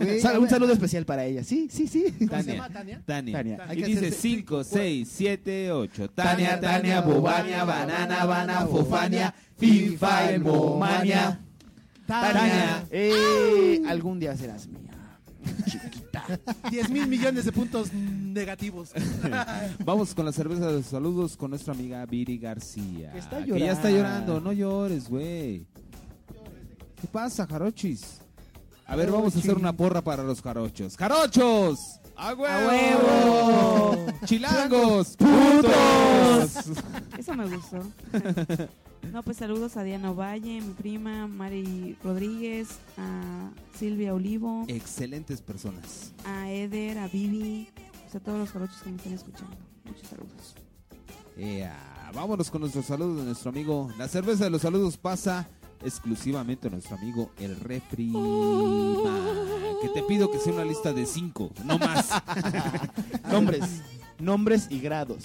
Ay, 0.00 0.20
Sal- 0.20 0.38
un 0.38 0.48
saludo 0.48 0.72
especial 0.72 1.04
para 1.04 1.24
ella. 1.24 1.44
Sí, 1.44 1.68
sí, 1.70 1.86
sí. 1.86 2.04
¿Cómo 2.04 2.18
se 2.18 2.26
Tania. 2.28 2.54
llama 2.54 2.68
Tania? 2.70 3.02
Tania. 3.04 3.32
Tania. 3.38 3.58
Hay 3.68 3.78
Y 3.78 3.82
que 3.82 3.86
dice 3.88 4.06
hacerse- 4.08 4.20
5, 4.20 4.64
6, 4.64 5.08
7, 5.12 5.72
8. 5.72 6.10
Tania, 6.10 6.60
Tania, 6.60 7.00
Bobania, 7.02 7.64
Banana, 7.64 8.24
Bana, 8.24 8.66
Fofania, 8.66 9.34
FIFA, 9.58 10.38
Momania. 10.40 11.40
Tania, 12.06 12.84
eh, 12.90 13.80
algún 13.86 14.18
día 14.18 14.36
serás 14.36 14.66
mía. 14.66 14.80
10 16.70 16.90
mil 16.90 17.06
millones 17.06 17.44
de 17.44 17.52
puntos 17.52 17.92
negativos. 17.92 18.90
Vamos 19.84 20.14
con 20.14 20.24
la 20.24 20.32
cerveza 20.32 20.66
de 20.66 20.72
los 20.74 20.86
saludos 20.86 21.36
con 21.36 21.50
nuestra 21.50 21.74
amiga 21.74 22.04
Viri 22.06 22.38
García. 22.38 23.12
Que 23.12 23.18
está 23.18 23.44
Que 23.44 23.58
ya 23.58 23.72
está 23.72 23.90
llorando. 23.90 24.34
llorando, 24.34 24.40
no 24.40 24.52
llores, 24.52 25.08
güey. 25.08 25.66
¿Qué 27.00 27.06
pasa, 27.10 27.46
jarochis? 27.46 28.18
A 28.86 28.96
ver, 28.96 29.10
vamos 29.10 29.34
a 29.34 29.38
hacer 29.38 29.54
una 29.56 29.72
porra 29.72 30.02
para 30.02 30.22
los 30.22 30.42
jarochos. 30.42 30.96
¡Jarochos! 30.96 31.98
¡A 32.16 32.34
huevo! 32.34 32.68
huevo! 32.68 34.06
¡Chilangos! 34.26 35.16
¡Putos! 35.16 36.76
Eso 37.18 37.34
me 37.34 37.46
gustó. 37.48 37.78
No, 39.12 39.22
pues 39.22 39.36
saludos 39.36 39.76
a 39.76 39.82
Diana 39.82 40.10
Valle, 40.12 40.62
mi 40.62 40.72
prima, 40.72 41.26
Mari 41.26 41.98
Rodríguez, 42.02 42.78
a 42.96 43.50
Silvia 43.78 44.14
Olivo, 44.14 44.64
Excelentes 44.68 45.42
personas. 45.42 46.12
a 46.24 46.50
Eder, 46.50 46.98
a 46.98 47.08
Vivi, 47.08 47.68
pues 48.02 48.14
a 48.14 48.20
todos 48.20 48.38
los 48.38 48.50
jarochos 48.50 48.78
que 48.82 48.90
me 48.90 48.96
están 48.96 49.12
escuchando. 49.12 49.54
Muchos 49.84 50.08
saludos. 50.08 50.54
Vámonos 52.14 52.50
con 52.50 52.60
nuestros 52.60 52.86
saludos 52.86 53.18
de 53.18 53.24
nuestro 53.24 53.50
amigo. 53.50 53.90
La 53.98 54.06
cerveza 54.08 54.44
de 54.44 54.50
los 54.50 54.62
saludos 54.62 54.96
pasa 54.96 55.48
exclusivamente 55.82 56.68
a 56.68 56.70
nuestro 56.70 56.96
amigo 56.96 57.30
el 57.38 57.56
Refri. 57.56 58.12
Que 59.82 59.88
te 59.88 60.02
pido 60.04 60.30
que 60.30 60.38
sea 60.38 60.52
una 60.52 60.64
lista 60.64 60.92
de 60.92 61.04
cinco, 61.06 61.50
no 61.64 61.78
más. 61.78 62.10
Nombres. 63.30 63.82
Nombres 64.18 64.68
y 64.70 64.78
grados. 64.78 65.24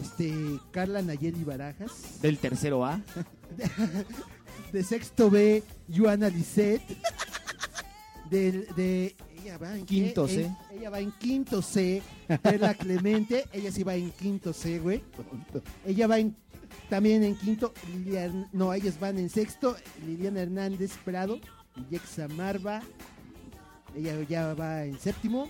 Este, 0.00 0.32
Carla 0.70 1.02
Nayeli 1.02 1.44
Barajas. 1.44 2.20
Del 2.22 2.38
tercero 2.38 2.84
A. 2.84 3.00
De 4.72 4.82
sexto 4.84 5.30
B, 5.30 5.62
Joana 5.88 6.28
Lisset. 6.28 6.80
Del, 8.30 8.66
de. 8.76 9.16
Ella 9.42 9.58
va 9.58 9.76
en? 9.76 9.84
Quinto 9.84 10.28
C. 10.28 10.48
Ella 10.72 10.90
va 10.90 11.00
en 11.00 11.10
quinto 11.12 11.60
C. 11.60 12.02
Perla 12.40 12.74
Clemente. 12.74 13.44
Ella 13.52 13.72
sí 13.72 13.82
va 13.82 13.96
en 13.96 14.10
quinto 14.12 14.52
C, 14.52 14.78
güey. 14.78 15.02
Ella 15.84 16.06
va 16.06 16.20
en, 16.20 16.36
también 16.88 17.24
en 17.24 17.34
quinto. 17.34 17.74
Lilian, 17.92 18.48
no, 18.52 18.72
ellas 18.72 19.00
van 19.00 19.18
en 19.18 19.28
sexto. 19.28 19.76
Liliana 20.06 20.42
Hernández 20.42 20.92
Prado. 21.04 21.40
Y 21.76 21.90
Yexa 21.90 22.28
Marva. 22.28 22.82
Ella 23.96 24.22
ya 24.28 24.54
va 24.54 24.84
en 24.84 24.98
séptimo. 25.00 25.48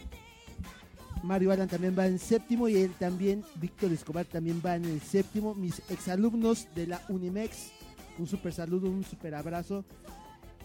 Mario 1.22 1.52
Alan 1.52 1.68
también 1.68 1.97
va 1.98 2.06
en 2.06 2.18
séptimo 2.18 2.68
y 2.68 2.76
él 2.76 2.92
también, 2.98 3.44
Víctor 3.56 3.92
Escobar 3.92 4.24
también 4.26 4.62
va 4.64 4.76
en 4.76 4.84
el 4.84 5.01
séptimo. 5.01 5.55
Mis 5.55 5.80
exalumnos 5.90 6.68
de 6.74 6.86
la 6.86 7.02
Unimex, 7.09 7.70
un 8.18 8.26
super 8.26 8.52
saludo, 8.52 8.88
un 8.88 9.05
super 9.05 9.34
abrazo. 9.34 9.84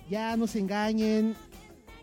Ya 0.09 0.37
no 0.37 0.47
se 0.47 0.59
engañen, 0.59 1.35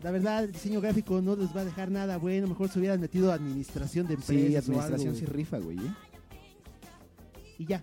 la 0.02 0.10
verdad 0.10 0.44
el 0.44 0.52
diseño 0.52 0.80
gráfico 0.80 1.20
no 1.22 1.36
les 1.36 1.54
va 1.56 1.60
a 1.60 1.64
dejar 1.64 1.90
nada 1.90 2.16
bueno, 2.18 2.48
mejor 2.48 2.68
se 2.68 2.78
hubieran 2.78 3.00
metido 3.00 3.30
a 3.30 3.34
administración 3.34 4.06
de 4.06 4.14
empresas. 4.14 4.46
Sí, 4.46 4.56
administración 4.56 5.16
sí 5.16 5.26
rifa, 5.26 5.58
güey. 5.58 5.78
¿eh? 5.78 5.94
Y 7.58 7.66
ya. 7.66 7.76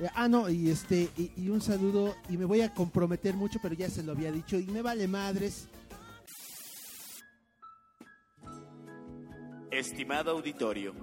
Eh, 0.00 0.08
Ah, 0.14 0.28
no, 0.28 0.48
y 0.50 0.68
este, 0.68 1.08
y, 1.16 1.30
y 1.36 1.48
un 1.48 1.60
saludo, 1.60 2.14
y 2.28 2.36
me 2.36 2.44
voy 2.44 2.60
a 2.60 2.74
comprometer 2.74 3.34
mucho, 3.34 3.58
pero 3.62 3.74
ya 3.74 3.88
se 3.88 4.02
lo 4.02 4.12
había 4.12 4.30
dicho, 4.30 4.58
y 4.58 4.66
me 4.66 4.82
vale 4.82 5.08
madres. 5.08 5.68
Estimado 9.76 10.30
auditorio, 10.30 10.94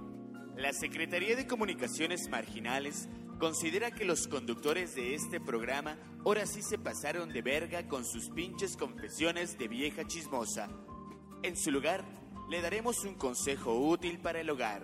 la 0.56 0.72
Secretaría 0.72 1.36
de 1.36 1.46
Comunicaciones 1.46 2.28
Marginales 2.28 3.08
considera 3.38 3.92
que 3.92 4.04
los 4.04 4.26
conductores 4.26 4.96
de 4.96 5.14
este 5.14 5.38
programa 5.40 5.96
ahora 6.24 6.44
sí 6.44 6.60
se 6.60 6.76
pasaron 6.76 7.32
de 7.32 7.40
verga 7.40 7.86
con 7.86 8.04
sus 8.04 8.30
pinches 8.30 8.76
confesiones 8.76 9.56
de 9.58 9.68
vieja 9.68 10.04
chismosa. 10.08 10.68
En 11.44 11.56
su 11.56 11.70
lugar, 11.70 12.04
le 12.50 12.60
daremos 12.62 13.04
un 13.04 13.14
consejo 13.14 13.78
útil 13.78 14.18
para 14.18 14.40
el 14.40 14.50
hogar. 14.50 14.82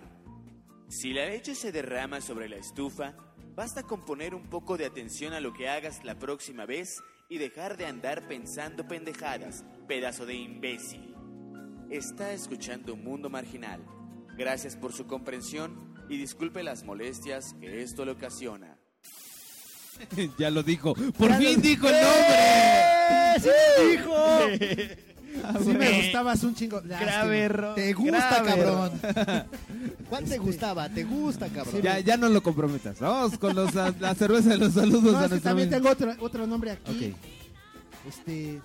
Si 0.87 1.11
la 1.11 1.25
leche 1.25 1.53
se 1.53 1.73
derrama 1.73 2.21
sobre 2.21 2.47
la 2.47 2.55
estufa, 2.55 3.17
basta 3.55 3.83
con 3.83 4.05
poner 4.05 4.33
un 4.33 4.49
poco 4.49 4.77
de 4.77 4.85
atención 4.85 5.33
a 5.33 5.41
lo 5.41 5.51
que 5.51 5.67
hagas 5.67 6.05
la 6.05 6.17
próxima 6.17 6.65
vez 6.65 7.03
y 7.27 7.39
dejar 7.39 7.75
de 7.75 7.87
andar 7.87 8.25
pensando 8.29 8.87
pendejadas, 8.87 9.65
pedazo 9.85 10.25
de 10.25 10.35
imbécil. 10.35 11.10
Está 11.91 12.31
escuchando 12.33 12.95
Mundo 12.95 13.29
Marginal. 13.29 13.81
Gracias 14.37 14.75
por 14.75 14.93
su 14.93 15.05
comprensión 15.05 15.93
y 16.09 16.17
disculpe 16.17 16.63
las 16.63 16.83
molestias 16.83 17.53
que 17.59 17.81
esto 17.83 18.05
le 18.05 18.11
ocasiona. 18.11 18.77
ya 20.39 20.49
lo 20.49 20.63
dijo. 20.63 20.93
Por 20.93 21.29
Ya 21.31 21.37
fin 21.37 21.55
lo- 21.57 21.61
dijo 21.61 21.87
el 21.89 21.95
¡Eh! 21.95 22.01
nombre. 22.01 23.39
¡Sí 23.41 23.49
lo 23.77 23.89
dijo! 23.89 25.01
Sí 25.63 25.69
me 25.71 26.01
gustabas 26.03 26.43
un 26.43 26.53
chingo. 26.53 26.81
Grave 26.83 27.39
error. 27.39 27.73
Te 27.73 27.93
gusta, 27.93 28.43
Grave 28.43 28.49
cabrón. 28.63 28.91
¿Cuál 30.09 30.25
te 30.25 30.37
gustaba? 30.37 30.89
¿Te 30.89 31.05
gusta, 31.05 31.47
cabrón? 31.47 31.81
Ya, 31.81 31.99
ya 32.01 32.17
no 32.17 32.27
lo 32.27 32.43
comprometas. 32.43 32.99
Vamos 32.99 33.37
con 33.39 33.55
los, 33.55 33.73
la, 33.73 33.95
la 33.97 34.13
cerveza 34.13 34.49
de 34.49 34.57
los 34.57 34.73
saludos 34.73 35.13
No, 35.13 35.17
a 35.19 35.21
es 35.21 35.27
que 35.27 35.29
nuestro 35.29 35.49
también 35.49 35.73
amigo. 35.73 35.95
tengo 35.95 36.09
otro, 36.11 36.25
otro 36.25 36.45
nombre 36.47 36.71
aquí. 36.71 37.15
Ok. 37.15 38.07
Este. 38.09 38.61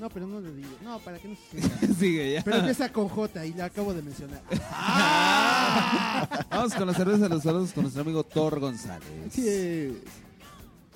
No, 0.00 0.08
pero 0.10 0.26
no 0.26 0.40
lo 0.40 0.52
digo. 0.52 0.68
No, 0.82 0.98
para 0.98 1.18
que 1.18 1.28
no 1.28 1.36
se 1.50 1.60
sienta. 1.60 1.86
Sigue 1.98 2.32
ya. 2.34 2.42
Pero 2.42 2.56
empieza 2.58 2.92
con 2.92 3.08
J 3.08 3.46
y 3.46 3.54
la 3.54 3.66
acabo 3.66 3.94
de 3.94 4.02
mencionar. 4.02 4.42
Vamos 6.50 6.74
con 6.74 6.86
la 6.86 6.94
cerveza 6.94 7.24
de 7.24 7.28
los 7.28 7.42
saludos 7.42 7.72
con 7.72 7.82
nuestro 7.84 8.02
amigo 8.02 8.24
Thor 8.24 8.58
González. 8.60 9.08
Sí, 9.30 9.46
es. 9.48 9.92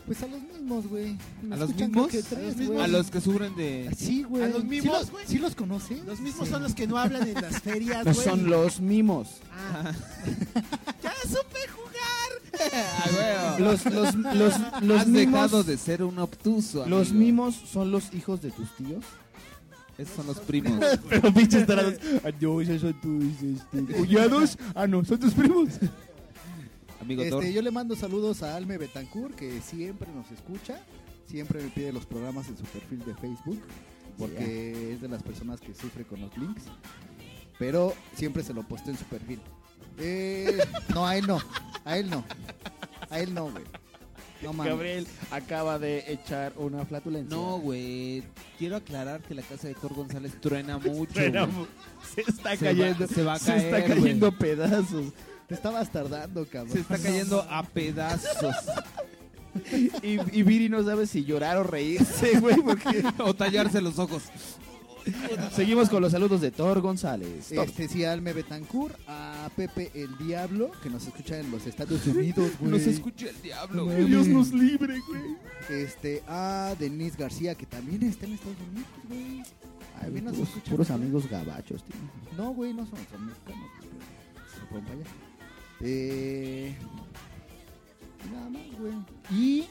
Pues 0.06 0.22
a 0.22 0.28
los 0.28 0.40
mismos, 0.40 0.86
güey. 0.86 1.18
Me 1.42 1.56
¿A 1.56 1.58
los 1.58 1.70
escuchan 1.70 1.90
mismos? 1.90 2.08
creo 2.10 2.22
que 2.22 2.28
tres, 2.28 2.38
¿A 2.38 2.42
los 2.46 2.54
güey. 2.54 2.68
mismos? 2.68 2.84
A 2.84 2.88
los 2.88 3.10
que 3.10 3.20
sufren 3.20 3.56
de... 3.56 3.90
Sí, 3.98 4.22
güey. 4.22 4.44
¿A 4.44 4.48
los 4.48 4.62
¿Sí 4.62 4.68
mismos, 4.68 4.98
los- 5.00 5.10
güey? 5.10 5.26
¿Sí 5.26 5.38
los 5.38 5.54
conoces? 5.56 6.04
Los 6.04 6.20
mismos 6.20 6.46
Sí. 6.46 6.52
son 6.52 6.62
los 6.62 6.74
que 6.76 6.86
no 6.86 6.96
hablan 6.96 7.26
en 7.26 7.34
las 7.34 7.60
ferias, 7.60 8.06
No 8.06 8.14
güey. 8.14 8.24
son 8.24 8.48
los 8.48 8.80
mimos. 8.80 9.28
Ah. 9.52 9.90
¡Ya 11.02 11.12
supe 11.24 11.58
jugar! 11.74 11.85
Los, 13.58 13.84
los, 13.86 14.14
los, 14.14 14.54
los 14.82 15.00
Has 15.00 15.06
mimos. 15.06 15.12
dejado 15.32 15.64
de 15.64 15.76
ser 15.78 16.02
un 16.02 16.18
obtuso, 16.18 16.86
Los 16.86 17.12
mimos 17.12 17.54
son 17.54 17.90
los 17.90 18.12
hijos 18.14 18.42
de 18.42 18.50
tus 18.50 18.70
tíos. 18.76 19.04
Esos 19.98 20.16
son 20.16 20.26
los 20.26 20.40
primos. 20.40 20.84
Pero 21.08 21.32
pinches 21.32 21.66
tarados. 21.66 21.94
No, 22.40 22.60
esos 22.60 22.80
son 22.82 23.00
tus 23.00 23.94
cuñados. 23.96 24.58
Ah, 24.74 24.86
no, 24.86 25.04
son 25.04 25.18
tus 25.18 25.32
primos. 25.32 25.70
Amigo. 27.00 27.22
Este, 27.22 27.52
yo 27.52 27.62
le 27.62 27.70
mando 27.70 27.96
saludos 27.96 28.42
a 28.42 28.56
Alme 28.56 28.78
Betancourt, 28.78 29.34
que 29.34 29.60
siempre 29.60 30.08
nos 30.14 30.30
escucha. 30.30 30.80
Siempre 31.26 31.62
me 31.62 31.68
pide 31.70 31.92
los 31.92 32.04
programas 32.06 32.48
en 32.48 32.56
su 32.56 32.64
perfil 32.64 32.98
de 33.06 33.14
Facebook. 33.14 33.60
Porque 34.18 34.92
es 34.92 35.00
de 35.00 35.08
las 35.08 35.22
personas 35.22 35.60
que 35.60 35.74
sufre 35.74 36.04
con 36.04 36.20
los 36.20 36.36
links. 36.36 36.64
Pero 37.58 37.94
siempre 38.14 38.42
se 38.42 38.52
lo 38.52 38.62
posteo 38.62 38.92
en 38.92 38.98
su 38.98 39.04
perfil. 39.04 39.40
Eh, 39.98 40.58
no, 40.94 41.06
a 41.06 41.16
él 41.16 41.26
no. 41.26 41.40
A 41.84 41.96
él 41.98 42.10
no. 42.10 42.24
A 43.10 43.20
él 43.20 43.32
no, 43.34 43.50
güey. 43.50 43.64
No 44.42 44.52
mames. 44.52 44.72
Gabriel 44.72 45.06
acaba 45.30 45.78
de 45.78 46.04
echar 46.12 46.52
una 46.56 46.84
flatulencia. 46.84 47.34
No, 47.34 47.58
güey. 47.58 48.22
Quiero 48.58 48.76
aclarar 48.76 49.20
que 49.22 49.34
la 49.34 49.42
casa 49.42 49.68
de 49.68 49.74
Thor 49.74 49.94
González 49.94 50.38
truena 50.40 50.78
mucho. 50.84 51.12
Truena 51.14 51.42
güey. 51.46 51.52
mu- 51.56 51.66
Se 52.14 52.20
está 52.20 52.56
Se 52.56 52.66
va- 52.66 52.70
cayendo. 52.72 53.06
se 53.08 53.22
va 53.22 53.32
a 53.34 53.36
está 53.36 53.54
caer, 53.56 53.86
cayendo 53.86 54.26
güey. 54.28 54.38
pedazos. 54.38 55.06
Te 55.48 55.54
estabas 55.54 55.90
tardando, 55.90 56.44
cabrón. 56.46 56.72
Se 56.72 56.80
está 56.80 56.98
cayendo 56.98 57.40
a 57.48 57.62
pedazos. 57.62 58.54
Y, 60.02 60.18
y 60.38 60.42
Viri 60.42 60.68
no 60.68 60.82
sabe 60.84 61.06
si 61.06 61.24
llorar 61.24 61.56
o 61.56 61.62
reírse, 61.62 62.38
güey, 62.40 62.56
porque 62.56 63.02
o 63.24 63.32
tallarse 63.34 63.80
los 63.80 63.98
ojos. 63.98 64.24
Seguimos 65.52 65.88
con 65.88 66.02
los 66.02 66.12
saludos 66.12 66.40
de 66.40 66.50
Thor 66.50 66.80
González. 66.80 67.50
Este 67.52 67.88
sí, 67.88 68.04
Alme 68.04 68.32
Betancourt, 68.32 68.94
a 69.06 69.48
Pepe 69.54 69.90
el 69.94 70.16
Diablo, 70.18 70.70
que 70.82 70.90
nos 70.90 71.06
escucha 71.06 71.38
en 71.38 71.50
los 71.50 71.66
Estados 71.66 72.06
Unidos, 72.06 72.50
güey. 72.60 72.72
Nos 72.72 72.82
escucha 72.82 73.28
el 73.28 73.42
diablo, 73.42 73.84
güey. 73.84 74.04
Dios 74.04 74.26
nos 74.28 74.52
libre, 74.52 75.00
güey. 75.08 75.36
Este, 75.68 76.22
a 76.28 76.74
Denise 76.78 77.16
García, 77.16 77.54
que 77.54 77.66
también 77.66 78.02
está 78.02 78.26
en 78.26 78.34
Estados 78.34 78.56
Unidos, 78.70 78.88
güey. 79.08 79.42
También 80.00 80.24
nos 80.26 80.34
Puros, 80.34 80.48
escucha. 80.48 80.70
puros 80.70 80.90
amigos 80.90 81.28
gabachos, 81.28 81.82
tío. 81.84 81.96
No, 82.36 82.52
güey, 82.52 82.74
no 82.74 82.84
son 82.86 82.98
mexicanos, 83.00 83.36
se 84.52 84.66
para 84.66 84.92
allá. 84.92 85.04
Eh, 85.80 86.76
nada 88.32 88.50
más, 88.50 88.62
güey. 88.78 88.94
Y 89.30 89.66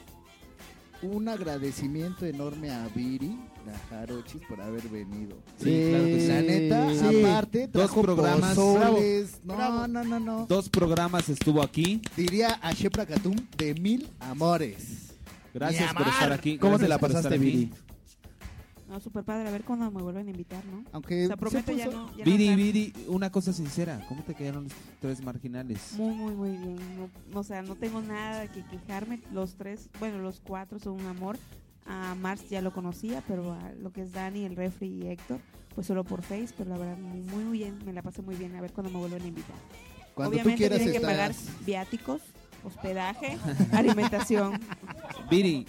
un 1.02 1.28
agradecimiento 1.28 2.26
enorme 2.26 2.70
a 2.70 2.88
Viri, 2.88 3.38
la 3.66 3.78
Jarochis, 3.90 4.40
por 4.48 4.60
haber 4.60 4.88
venido. 4.88 5.36
Sí, 5.58 5.86
claro 5.90 6.04
que 6.04 6.20
sí. 6.20 6.26
La 6.28 6.42
neta, 6.42 6.94
Sí. 7.10 7.24
aparte, 7.24 7.68
Dos 7.68 7.90
programas. 7.90 8.54
pozoles. 8.54 9.40
No, 9.44 9.56
Bravo. 9.56 9.86
no, 9.88 10.04
no, 10.04 10.20
no. 10.20 10.46
Dos 10.46 10.68
programas 10.68 11.28
estuvo 11.28 11.62
aquí. 11.62 12.00
Diría 12.16 12.58
a 12.62 12.72
Shepra 12.72 13.04
Katum 13.06 13.36
de 13.58 13.74
mil 13.74 14.08
amores. 14.20 15.12
Gracias 15.52 15.92
por 15.94 16.06
estar 16.06 16.32
aquí. 16.32 16.58
¿Cómo 16.58 16.78
te 16.78 16.86
la 16.88 16.98
pasaste. 16.98 17.36
Viri? 17.38 17.70
No, 18.88 19.00
súper 19.00 19.24
padre. 19.24 19.48
A 19.48 19.50
ver 19.50 19.64
cuándo 19.64 19.90
me 19.90 20.00
vuelven 20.00 20.28
a 20.28 20.30
invitar, 20.30 20.64
¿no? 20.66 20.84
Aunque 20.92 21.24
O 21.24 21.26
sea, 21.26 21.36
prometo 21.36 21.72
se 21.72 21.76
ya 21.78 21.86
no. 21.86 22.10
ya 22.12 22.18
no 22.18 22.24
Viri. 22.24 22.54
Viri, 22.54 22.92
una 23.08 23.30
cosa 23.32 23.52
sincera. 23.52 24.04
¿Cómo 24.08 24.22
te 24.22 24.34
quedaron 24.34 24.64
los 24.64 24.72
tres 25.00 25.20
marginales? 25.24 25.94
Muy, 25.96 26.14
muy, 26.14 26.34
muy 26.34 26.50
bien. 26.50 26.76
No, 26.96 27.08
no, 27.32 27.40
o 27.40 27.42
sea, 27.42 27.62
no 27.62 27.74
tengo 27.74 28.00
nada 28.00 28.46
que 28.52 28.64
quejarme. 28.66 29.20
Los 29.32 29.56
tres, 29.56 29.88
bueno, 29.98 30.18
los 30.18 30.40
cuatro 30.40 30.78
son 30.78 31.00
un 31.00 31.06
amor. 31.06 31.36
A 31.88 32.14
Mars 32.16 32.48
ya 32.50 32.60
lo 32.62 32.72
conocía, 32.72 33.22
pero 33.28 33.52
a 33.52 33.72
lo 33.80 33.92
que 33.92 34.02
es 34.02 34.12
Dani, 34.12 34.44
el 34.44 34.56
Refri 34.56 34.88
y 34.88 35.06
Héctor, 35.06 35.38
pues 35.74 35.86
solo 35.86 36.02
por 36.04 36.22
Face, 36.22 36.48
pero 36.56 36.70
la 36.70 36.78
verdad 36.78 36.98
muy, 36.98 37.20
muy 37.20 37.58
bien, 37.58 37.78
me 37.84 37.92
la 37.92 38.02
pasé 38.02 38.22
muy 38.22 38.34
bien. 38.34 38.54
A 38.56 38.60
ver 38.60 38.72
cuándo 38.72 38.90
me 38.92 38.98
vuelven 38.98 39.22
a 39.22 39.26
invitar. 39.26 39.56
Cuando 40.14 40.32
Obviamente 40.32 40.54
tú 40.54 40.58
quieras 40.58 40.78
tienen 40.78 40.92
que 40.92 41.06
estás- 41.06 41.10
pagar 41.12 41.64
viáticos, 41.66 42.22
hospedaje, 42.64 43.38
alimentación. 43.72 44.58
Viri, 45.30 45.66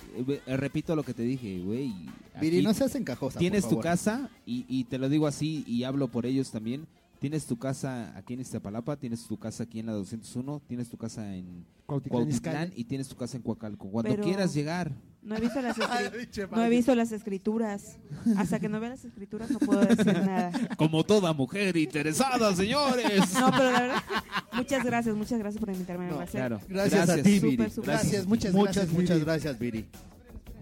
eh, 0.48 0.58
repito 0.58 0.96
lo 0.96 1.04
que 1.04 1.14
te 1.14 1.24
dije, 1.24 1.60
güey. 1.60 1.94
Viri, 2.42 2.62
no 2.62 2.74
seas 2.74 2.96
encajosa, 2.96 3.38
Tienes 3.40 3.66
por 3.66 3.76
tu 3.76 3.80
casa, 3.82 4.30
y, 4.46 4.66
y 4.70 4.86
te 4.86 4.98
lo 4.98 5.10
digo 5.10 5.28
así, 5.28 5.64
y 5.68 5.84
hablo 5.84 6.08
por 6.08 6.26
ellos 6.26 6.52
también. 6.52 6.88
Tienes 7.20 7.46
tu 7.48 7.58
casa 7.58 8.16
aquí 8.16 8.34
en 8.36 8.42
Iztapalapa, 8.42 8.96
tienes 8.96 9.26
tu 9.26 9.38
casa 9.38 9.64
aquí 9.64 9.80
en 9.80 9.88
la 9.88 9.94
201, 9.94 10.62
tienes 10.68 10.88
tu 10.90 10.98
casa 10.98 11.36
en 11.36 11.66
Cuautitlán 11.88 12.72
y 12.76 12.84
tienes 12.84 13.08
tu 13.08 13.16
casa 13.16 13.38
en 13.38 13.44
Coacalco. 13.44 13.90
Cuando 13.90 14.12
Pero- 14.12 14.24
quieras 14.24 14.54
llegar, 14.54 14.92
No 15.24 15.36
he 15.36 15.42
visto 15.42 15.62
las, 15.62 15.78
escri- 15.78 16.12
Pinche 16.12 16.48
no 16.48 16.64
he 16.64 16.70
visto 16.70 16.96
las 16.96 17.12
escrituras. 17.12 17.98
Hasta 18.38 18.60
que 18.60 18.70
no 18.70 18.80
vea 18.80 18.92
las 18.92 19.04
escrituras 19.04 19.50
no 19.52 19.60
puedo 19.60 19.82
decir 19.82 20.06
nada. 20.26 20.52
Como 20.78 21.04
toda 21.04 21.34
mujer 21.34 21.76
interesada, 21.76 22.56
señores. 22.56 23.34
No, 23.34 23.52
pero 23.52 23.72
la 23.72 23.82
verdad, 23.82 24.04
muchas 24.54 24.86
gracias, 24.86 25.16
muchas 25.16 25.40
gracias 25.40 25.60
por 25.60 25.70
invitarme. 25.70 26.06
me 26.06 26.12
No, 26.12 26.20
a 26.22 26.26
claro. 26.26 26.62
Gracias, 26.70 27.02
a 27.02 27.06
Gracias. 27.16 27.24
ti, 27.26 27.36
Súper, 27.40 27.50
Viri. 27.58 27.70
súper. 27.72 27.90
Gracias, 27.92 28.26
muchas, 28.28 28.54
Muchas, 28.54 28.74
gracias, 28.76 28.90
Viri. 28.92 29.02
muchas 29.02 29.20
gracias, 29.26 29.60
Viri. 29.60 29.86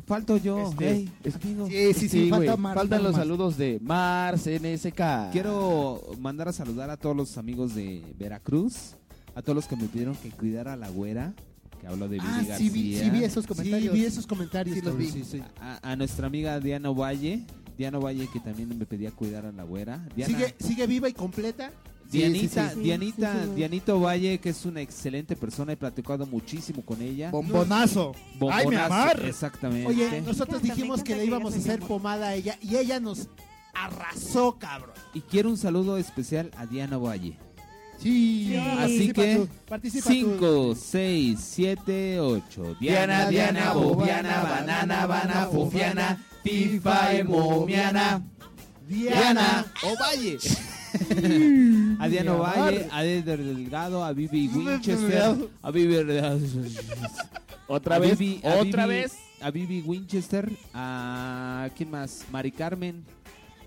Falto 0.08 0.38
yo. 0.38 0.70
Este, 0.70 0.92
Ey, 0.92 1.12
amigo. 1.44 1.68
Sí, 1.68 1.94
sí, 1.96 2.10
sí, 2.10 2.30
güey, 2.30 2.48
falta 2.48 2.58
Mar, 2.58 2.76
faltan 2.76 2.90
falta 3.00 3.04
los 3.04 3.14
Mar. 3.14 3.22
saludos 3.24 3.58
de 3.58 3.80
Mars 3.82 4.46
NSK. 4.48 5.32
Quiero 5.32 6.02
mandar 6.20 6.48
a 6.48 6.54
saludar 6.54 6.90
a 6.92 6.98
todos 6.98 7.16
los 7.16 7.38
amigos 7.40 7.74
de 7.74 8.04
Veracruz, 8.18 8.96
a 9.34 9.42
todos 9.42 9.56
los 9.56 9.68
que 9.68 9.76
me 9.76 9.86
pidieron 9.88 10.16
que 10.16 10.30
cuidara 10.30 10.74
a 10.74 10.76
la 10.76 10.90
güera, 10.90 11.34
que 11.80 11.88
habló 11.88 12.08
de 12.08 12.18
Ah, 12.22 12.24
García. 12.38 12.58
sí 12.58 12.70
vi, 12.70 12.98
sí 12.98 13.10
vi 13.10 13.24
esos 13.24 13.46
comentarios. 13.48 13.94
Sí, 13.94 14.00
vi 14.00 14.06
esos 14.06 14.28
comentarios. 14.28 14.76
Sí, 14.78 14.82
los 14.84 14.98
vi. 14.98 15.08
sí, 15.12 15.24
sí. 15.24 15.42
a, 15.60 15.92
a 15.92 15.96
nuestra 15.96 16.28
amiga 16.28 16.60
Diana 16.60 16.90
Valle, 16.90 17.46
Diana 17.78 18.00
Valle 18.00 18.28
que 18.32 18.40
también 18.40 18.78
me 18.78 18.86
pedía 18.86 19.12
cuidar 19.12 19.46
a 19.46 19.52
la 19.52 19.64
güera. 19.64 20.08
Diana, 20.16 20.34
¿Sigue, 20.38 20.56
¿Sigue 20.60 20.88
viva 20.88 21.10
y 21.10 21.14
completa? 21.14 21.72
Dianita, 22.12 22.70
sí, 22.70 22.76
sí. 22.76 22.82
Dianita, 22.82 23.34
Sí, 23.34 23.40
sí, 23.42 23.46
sí. 23.50 23.56
Dianito 23.56 24.00
Valle, 24.00 24.40
que 24.40 24.50
es 24.50 24.64
una 24.66 24.80
excelente 24.82 25.36
persona, 25.36 25.74
he 25.74 25.78
platicado 25.78 26.26
muchísimo 26.28 26.84
con 26.86 27.02
ella. 27.02 27.32
Bombonazo. 27.32 28.12
¡Ay, 28.16 28.32
mi 28.34 28.40
Bombonazo, 28.40 28.94
amor! 28.94 29.26
Exactamente. 29.26 29.88
Oye, 29.90 30.22
nosotros 30.22 30.62
encanta, 30.64 30.76
dijimos 30.76 31.04
que 31.04 31.16
le 31.16 31.26
íbamos 31.26 31.56
a 31.56 31.58
hacer 31.58 31.80
pomada 31.80 32.28
a 32.28 32.36
ella 32.36 32.58
y 32.62 32.76
ella 32.78 33.00
nos 33.00 33.28
arrasó, 33.74 34.58
cabrón. 34.58 34.94
y 35.14 35.22
quiero 35.22 35.50
un 35.50 35.58
saludo 35.58 35.98
especial 35.98 36.52
a 36.58 36.66
Diana 36.66 36.98
Valle. 36.98 37.38
Sí. 37.98 38.56
Así 38.80 39.12
que 39.14 39.36
tú, 39.36 39.50
participa 39.68 40.06
tú. 40.10 40.14
5, 40.14 40.76
6, 40.76 41.40
7, 41.40 42.20
8. 42.20 42.78
Diana, 42.80 43.30
Diana, 43.30 43.74
bobiana, 43.74 44.44
banana, 44.44 45.06
bana, 45.06 45.48
fufiana, 45.48 46.24
fifa, 46.44 47.10
momiana. 47.26 48.22
Diana. 48.88 49.66
Ovalle. 49.84 50.38
a 52.00 52.08
Diana 52.08 52.34
Ovalle, 52.36 52.88
a 52.92 53.04
Eder 53.04 53.44
Delgado, 53.44 54.04
a 54.04 54.14
Vivi. 54.14 54.48
Winchester, 54.48 55.50
a 55.62 55.72
Vivi 55.72 55.96
Otra 57.68 57.96
a 57.96 58.00
vez, 58.00 58.20
otra 58.44 58.86
vez. 58.86 59.18
a 59.42 59.50
Vivi 59.50 59.82
Winchester, 59.82 60.52
a 60.74 61.70
quién 61.76 61.90
más, 61.90 62.26
Mari 62.32 62.52
Carmen, 62.52 63.04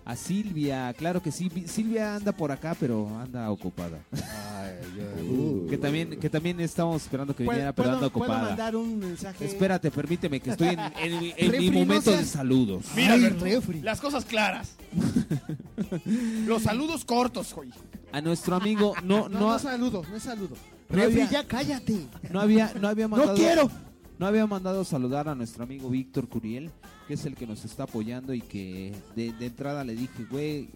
a 0.09 0.17
Silvia, 0.17 0.93
claro 0.95 1.23
que 1.23 1.31
sí, 1.31 1.49
Vi- 1.49 1.69
Silvia 1.69 2.17
anda 2.17 2.33
por 2.33 2.51
acá, 2.51 2.75
pero 2.81 3.07
anda 3.19 3.51
ocupada. 3.51 3.99
que 5.69 5.77
también 5.79 6.19
que 6.19 6.31
también 6.31 6.59
estamos 6.61 7.03
esperando 7.03 7.37
que 7.37 7.43
viniera, 7.45 7.73
pero 7.75 7.89
anda 7.91 8.01
¿Puedo, 8.09 8.13
puedo 8.13 8.25
ocupada. 8.25 8.49
mandar 8.49 8.75
un 8.77 8.99
mensaje? 8.99 9.45
Espérate, 9.45 9.91
permíteme 9.91 10.41
que 10.41 10.51
estoy 10.51 10.69
en, 10.69 10.81
en 10.81 11.21
mi- 11.21 11.35
en 11.37 11.51
mi 11.51 11.59
Refri, 11.59 11.71
no 11.71 11.79
momento 11.81 12.11
de 12.11 12.25
saludos. 12.25 12.85
Mira, 12.97 13.15
Ay, 13.15 13.81
las 13.83 14.01
cosas 14.01 14.25
claras. 14.25 14.77
Los 16.47 16.63
saludos 16.63 17.05
cortos, 17.05 17.53
güey. 17.55 17.71
A 18.13 18.21
nuestro 18.21 18.57
amigo 18.57 18.95
no 19.05 19.19
No, 19.29 19.29
no 19.29 19.41
no, 19.53 19.59
saludo, 19.59 20.03
no 20.09 20.17
es 20.17 20.23
saludo. 20.23 20.57
no 20.89 20.97
Refri, 20.97 21.21
había, 21.23 21.31
ya 21.43 21.47
cállate. 21.47 22.07
no 22.31 22.41
había 22.41 22.73
no 22.81 22.89
había 22.89 23.09
mandado 23.09 23.35
quiero. 23.37 23.71
no 24.19 24.27
había 24.27 24.47
mandado 24.47 24.85
saludar 24.85 25.29
a 25.29 25.35
nuestro 25.35 25.65
amigo 25.65 25.91
Víctor 25.91 26.29
Curiel, 26.29 26.71
que 27.09 27.15
es 27.15 27.25
el 27.27 27.35
que 27.35 27.47
nos 27.47 27.65
está 27.65 27.83
apoyando 27.85 28.33
y 28.35 28.41
que 28.43 28.93
de, 29.17 29.33
de 29.33 29.47
entrada 29.47 29.83
le 29.83 29.97
dije, 29.97 30.25
güey, 30.31 30.69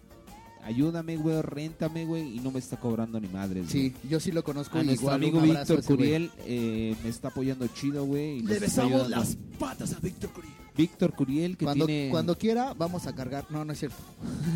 ayúdame, 0.63 1.15
güey, 1.17 1.41
réntame, 1.41 2.05
güey, 2.05 2.35
y 2.37 2.39
no 2.39 2.49
me 2.51 2.59
está 2.59 2.77
cobrando 2.77 3.19
ni 3.19 3.27
madres. 3.27 3.71
güey. 3.71 3.89
Sí, 3.89 3.95
yo 4.09 4.19
sí 4.19 4.31
lo 4.31 4.43
conozco. 4.43 4.79
A 4.79 4.83
nuestro 4.83 5.11
amigo 5.11 5.39
Víctor. 5.39 5.83
Curiel 5.83 6.31
eh, 6.45 6.95
me 7.03 7.09
está 7.09 7.27
apoyando 7.29 7.67
chido, 7.67 8.05
güey. 8.05 8.41
Le 8.41 8.59
besamos 8.59 9.09
las 9.09 9.37
patas 9.59 9.93
a 9.93 9.99
Víctor 9.99 10.31
Curiel. 10.31 10.53
Víctor 10.75 11.13
Curiel, 11.13 11.55
que 11.55 11.65
Cuando, 11.65 11.85
tiene... 11.85 12.09
cuando 12.09 12.35
quiera, 12.35 12.73
vamos 12.73 13.05
a 13.05 13.13
cargar. 13.13 13.45
No, 13.51 13.63
no 13.63 13.73
es 13.73 13.79
cierto. 13.79 13.97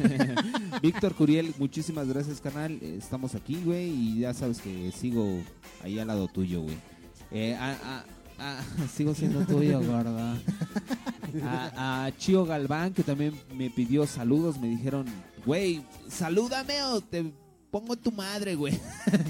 Víctor 0.82 1.14
Curiel, 1.14 1.54
muchísimas 1.60 2.08
gracias, 2.08 2.42
canal. 2.42 2.80
Estamos 2.82 3.36
aquí, 3.36 3.62
güey, 3.64 3.90
y 3.92 4.20
ya 4.22 4.34
sabes 4.34 4.60
que 4.62 4.92
sigo 4.92 5.42
ahí 5.84 6.00
al 6.00 6.08
lado 6.08 6.28
tuyo, 6.28 6.62
güey. 6.62 6.76
Eh, 7.32 7.56
a- 7.56 7.74
a- 8.00 8.06
a- 8.40 8.62
sigo 8.96 9.14
siendo 9.14 9.42
tuyo, 9.46 9.80
gorda. 9.82 10.38
A, 11.44 12.06
a 12.06 12.18
Chio 12.18 12.46
Galván, 12.46 12.94
que 12.94 13.04
también 13.04 13.34
me 13.56 13.70
pidió 13.70 14.08
saludos, 14.08 14.58
me 14.60 14.68
dijeron, 14.68 15.06
güey, 15.46 15.84
salúdame 16.10 16.82
o 16.84 17.02
te 17.02 17.32
pongo 17.70 17.96
tu 17.96 18.12
madre, 18.12 18.56
güey. 18.56 18.80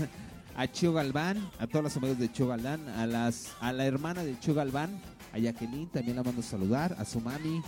a 0.56 0.68
Chio 0.68 0.94
Galván, 0.94 1.38
a 1.60 1.68
todos 1.68 1.84
los 1.84 1.98
amigos 1.98 2.18
de 2.20 2.32
Chio 2.32 2.48
Galván, 2.48 2.88
a, 2.90 3.06
las, 3.08 3.48
a 3.60 3.74
la 3.74 3.86
hermana 3.86 4.24
de 4.24 4.40
Chio 4.40 4.54
Galván, 4.54 5.02
a 5.34 5.40
Jacqueline, 5.40 5.88
también 5.90 6.16
la 6.16 6.24
mando 6.24 6.42
a 6.42 6.44
saludar, 6.44 6.96
a 6.98 7.04
su 7.06 7.20
mami, 7.20 7.62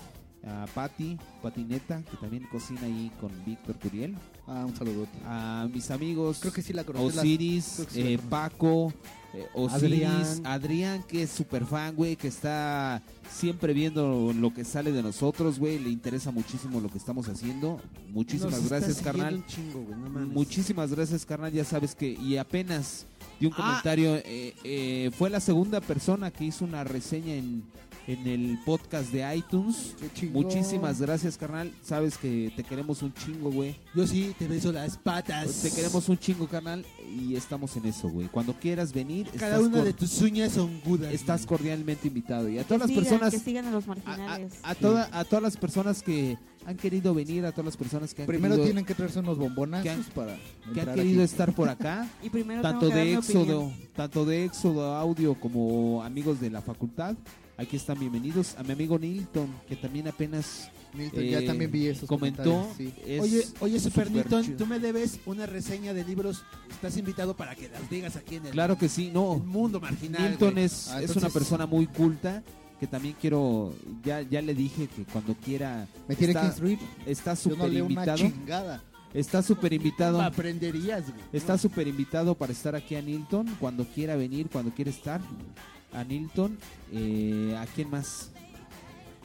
a 0.48 0.66
Patti, 0.74 1.18
Patineta, 1.42 2.02
que 2.04 2.16
también 2.18 2.48
cocina 2.50 2.82
ahí 2.84 3.12
con 3.20 3.32
Víctor 3.46 3.78
Curiel, 3.78 4.16
Ah, 4.48 4.64
un 4.66 4.76
saludo. 4.76 5.06
a 5.26 5.68
mis 5.72 5.92
amigos 5.92 6.38
Creo 6.40 6.54
que 6.54 6.62
sí 6.62 6.72
la 6.74 6.84
conocí. 6.84 7.18
Osiris, 7.20 7.86
sí 7.90 8.04
la 8.04 8.10
eh. 8.12 8.20
Paco, 8.30 8.94
eh, 9.34 9.48
Osiris, 9.54 9.84
Adrián. 9.84 10.42
Adrián. 10.46 11.04
que 11.08 11.24
es 11.24 11.30
súper 11.30 11.66
fan, 11.66 11.96
güey, 11.96 12.16
que 12.16 12.28
está 12.28 13.02
siempre 13.32 13.74
viendo 13.74 14.34
lo 14.34 14.54
que 14.54 14.64
sale 14.66 14.92
de 14.92 15.04
nosotros, 15.04 15.60
güey, 15.60 15.78
le 15.80 15.90
interesa 15.90 16.32
muchísimo 16.32 16.80
lo 16.82 16.90
que 16.90 16.98
estamos 16.98 17.28
haciendo. 17.30 17.80
Muchísimas 18.10 18.54
Nos 18.62 18.70
gracias, 18.70 19.02
carnal. 19.02 19.36
un 19.36 19.46
chingo, 19.46 19.82
güey, 19.84 20.00
no 20.00 20.10
mames. 20.10 20.34
Muchísimas 20.34 20.92
gracias, 20.94 21.26
carnal. 21.26 21.52
Ya 21.52 21.64
sabes 21.64 21.94
que, 21.96 22.08
y 22.10 22.38
apenas 22.38 23.06
di 23.40 23.46
un 23.48 23.54
Ah. 23.54 23.58
comentario, 23.58 24.16
eh, 24.18 24.56
eh, 24.64 25.12
fue 25.18 25.30
la 25.30 25.40
segunda 25.40 25.80
persona 25.80 26.32
que 26.32 26.46
hizo 26.46 26.66
una 26.66 26.84
reseña 26.84 27.36
en, 27.36 27.64
en 28.10 28.26
el 28.28 28.58
podcast 28.66 29.12
de 29.12 29.36
iTunes. 29.36 29.94
Muchísimas 30.34 31.00
gracias, 31.00 31.38
carnal. 31.38 31.72
Sabes 31.84 32.18
que 32.18 32.52
te 32.56 32.64
queremos 32.64 33.04
un 33.04 33.14
chingo, 33.14 33.52
güey. 33.52 33.76
Yo 33.94 34.08
sí 34.08 34.34
te 34.40 34.48
beso 34.48 34.72
las 34.72 34.98
patas. 34.98 35.62
Te 35.62 35.70
queremos 35.70 36.10
un 36.10 36.18
chingo, 36.18 36.48
carnal, 36.48 36.84
y 37.08 37.36
estamos 37.36 37.76
en 37.78 37.86
eso, 37.86 38.10
güey. 38.10 38.28
Cuando 38.28 38.54
quieras 38.54 38.94
venir, 38.94 39.28
Cada 39.38 39.58
estás, 39.58 39.62
una 39.68 39.84
de 39.84 39.94
tus 39.94 40.20
uñas 40.22 40.54
son 40.54 40.82
gudas. 40.84 41.14
estás 41.14 41.46
cordialmente 41.46 42.08
invitado. 42.08 42.50
Y 42.50 42.58
a 42.58 42.64
Que 42.64 42.68
todas 42.70 42.90
las 42.90 42.92
personas, 42.98 43.32
que 43.32 43.40
sigan 43.40 43.66
a 43.68 43.72
los 43.72 43.88
a, 43.88 43.92
a- 43.92 43.96
marginales. 43.96 44.54
a 44.64 44.74
toda- 44.76 45.10
a 45.12 45.24
todas 45.24 45.44
las 45.44 45.58
personas 45.58 46.02
que 46.02 46.36
han 46.66 46.78
querido 46.78 47.14
venir, 47.14 47.46
a 47.46 47.52
todas 47.52 47.66
las 47.66 47.78
personas 47.78 48.14
que 48.16 48.24
han 48.24 48.28
Primero 48.28 48.56
querido, 48.56 48.66
tienen 48.66 48.86
que 48.86 48.96
traerse 48.96 49.20
unos 49.20 49.38
bombonazos 49.38 49.84
que 49.84 49.90
han- 49.92 50.04
para 50.16 50.36
que 50.74 50.82
han 50.82 50.96
querido 50.96 51.22
aquí. 51.22 51.32
estar 51.32 51.54
por 51.54 51.70
acá. 51.70 52.08
y 52.24 52.30
primero 52.32 52.62
tanto 52.64 52.88
tengo 52.90 52.92
que 52.94 52.98
dar 52.98 53.06
de 53.06 53.14
Éxodo, 53.14 53.60
opinión. 53.62 53.90
tanto 53.96 54.26
de 54.26 54.46
Éxodo 54.46 54.96
Audio 54.96 55.36
como 55.36 56.04
amigos 56.04 56.40
de 56.40 56.50
la 56.50 56.62
facultad. 56.64 57.16
Aquí 57.60 57.76
están 57.76 58.00
bienvenidos 58.00 58.56
a 58.58 58.64
mi 58.64 58.72
amigo 58.72 58.98
Nilton, 58.98 59.54
que 59.68 59.76
también 59.76 60.08
apenas 60.08 60.70
Milton, 60.94 61.24
ya 61.26 61.40
eh, 61.40 61.46
también 61.46 61.70
vi 61.70 61.88
esos 61.88 62.08
comentó. 62.08 62.44
comentarios, 62.44 62.78
sí. 62.78 62.94
es 63.06 63.22
Oye, 63.22 63.46
oye, 63.60 63.80
Super 63.82 64.08
chido. 64.08 64.42
tú 64.58 64.66
me 64.66 64.80
debes 64.80 65.20
una 65.26 65.46
reseña 65.46 65.94
de 65.94 66.06
libros. 66.06 66.44
Estás 66.72 66.96
invitado 66.96 67.36
para 67.36 67.56
que 67.56 67.68
las 67.68 67.90
digas 67.90 68.16
aquí 68.16 68.36
en 68.36 68.46
el, 68.46 68.52
Claro 68.54 68.78
que 68.78 68.88
sí, 68.88 69.12
no. 69.14 69.36
el 69.36 69.44
mundo 69.44 69.82
marginal. 69.82 70.30
Nilton 70.32 70.58
es, 70.58 70.88
Ah, 70.88 71.02
es 71.04 71.14
una 71.18 71.28
persona 71.30 71.66
muy 71.66 71.86
culta 71.88 72.42
que 72.80 72.88
también 72.88 73.18
quiero, 73.20 73.74
ya, 74.06 74.22
ya 74.22 74.42
le 74.42 74.54
dije 74.56 74.88
que 74.88 75.04
cuando 75.04 75.34
quiera 75.36 75.86
Me 76.08 76.16
tiene 76.16 76.32
está, 76.32 76.42
que 76.44 76.48
instruir. 76.48 76.80
está 77.06 77.34
Yo 77.34 77.50
no 77.50 77.56
súper 77.66 77.70
una 77.72 77.80
invitado, 77.80 78.18
chingada. 78.20 78.84
está 79.14 79.44
súper 79.44 79.74
invitado, 79.74 80.22
Aprenderías, 80.22 81.04
güey. 81.12 81.22
está 81.34 81.58
súper 81.58 81.90
invitado 81.90 82.36
para 82.36 82.54
estar 82.54 82.74
aquí 82.74 82.96
a 82.96 83.02
Nilton, 83.02 83.48
cuando 83.60 83.84
quiera 83.84 84.16
venir, 84.16 84.48
cuando 84.50 84.72
quiera 84.74 84.92
estar 84.92 85.20
a 85.94 86.04
Nilton, 86.04 86.58
eh, 86.92 87.56
¿a 87.58 87.66
quién 87.68 87.90
más? 87.90 88.32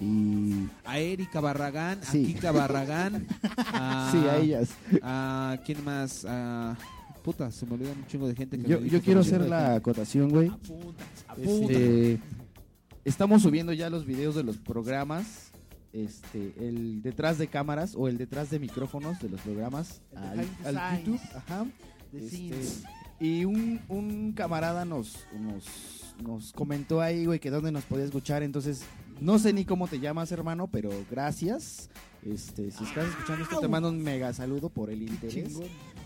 Y 0.00 0.66
A 0.84 0.98
Erika 0.98 1.40
Barragán, 1.40 2.00
Sí. 2.02 2.24
a 2.24 2.26
Kika 2.26 2.52
Barragán, 2.52 3.26
a, 3.72 4.08
sí, 4.10 4.18
a 4.28 4.36
ellas. 4.38 4.70
a 5.02 5.58
quién 5.64 5.84
más, 5.84 6.24
a 6.28 6.76
puta, 7.22 7.50
se 7.50 7.64
me 7.64 7.74
olvidan 7.74 7.96
un 7.98 8.06
chingo 8.06 8.26
de 8.28 8.34
gente 8.34 8.58
que 8.58 8.68
Yo, 8.68 8.80
yo 8.80 9.00
quiero 9.00 9.20
hacer 9.20 9.42
la 9.48 9.76
acotación, 9.76 10.30
güey. 10.30 10.50
Este, 11.38 12.18
estamos 13.04 13.42
subiendo 13.42 13.72
ya 13.72 13.88
los 13.88 14.04
videos 14.04 14.34
de 14.34 14.42
los 14.42 14.58
programas. 14.58 15.50
Este, 15.92 16.52
el 16.58 17.02
detrás 17.02 17.38
de 17.38 17.46
cámaras 17.46 17.94
o 17.96 18.08
el 18.08 18.18
detrás 18.18 18.50
de 18.50 18.58
micrófonos 18.58 19.20
de 19.20 19.28
los 19.28 19.40
programas 19.42 20.00
al. 20.64 20.98
YouTube. 20.98 21.20
Ajá. 21.36 21.66
Este, 22.12 22.50
y 23.20 23.44
un, 23.44 23.80
un 23.88 24.32
camarada 24.32 24.84
nos, 24.84 25.24
nos, 25.38 25.64
nos 26.22 26.52
comentó 26.52 27.00
ahí, 27.00 27.26
güey, 27.26 27.38
que 27.40 27.50
dónde 27.50 27.72
nos 27.72 27.84
podía 27.84 28.04
escuchar. 28.04 28.42
Entonces, 28.42 28.84
no 29.20 29.38
sé 29.38 29.52
ni 29.52 29.64
cómo 29.64 29.88
te 29.88 30.00
llamas, 30.00 30.32
hermano, 30.32 30.66
pero 30.66 30.90
gracias. 31.10 31.90
Este, 32.24 32.70
si 32.70 32.84
estás 32.84 33.08
escuchando 33.08 33.44
esto, 33.44 33.60
te 33.60 33.68
mando 33.68 33.88
un 33.90 34.02
mega 34.02 34.32
saludo 34.32 34.68
por 34.68 34.90
el 34.90 35.02
interés. 35.02 35.58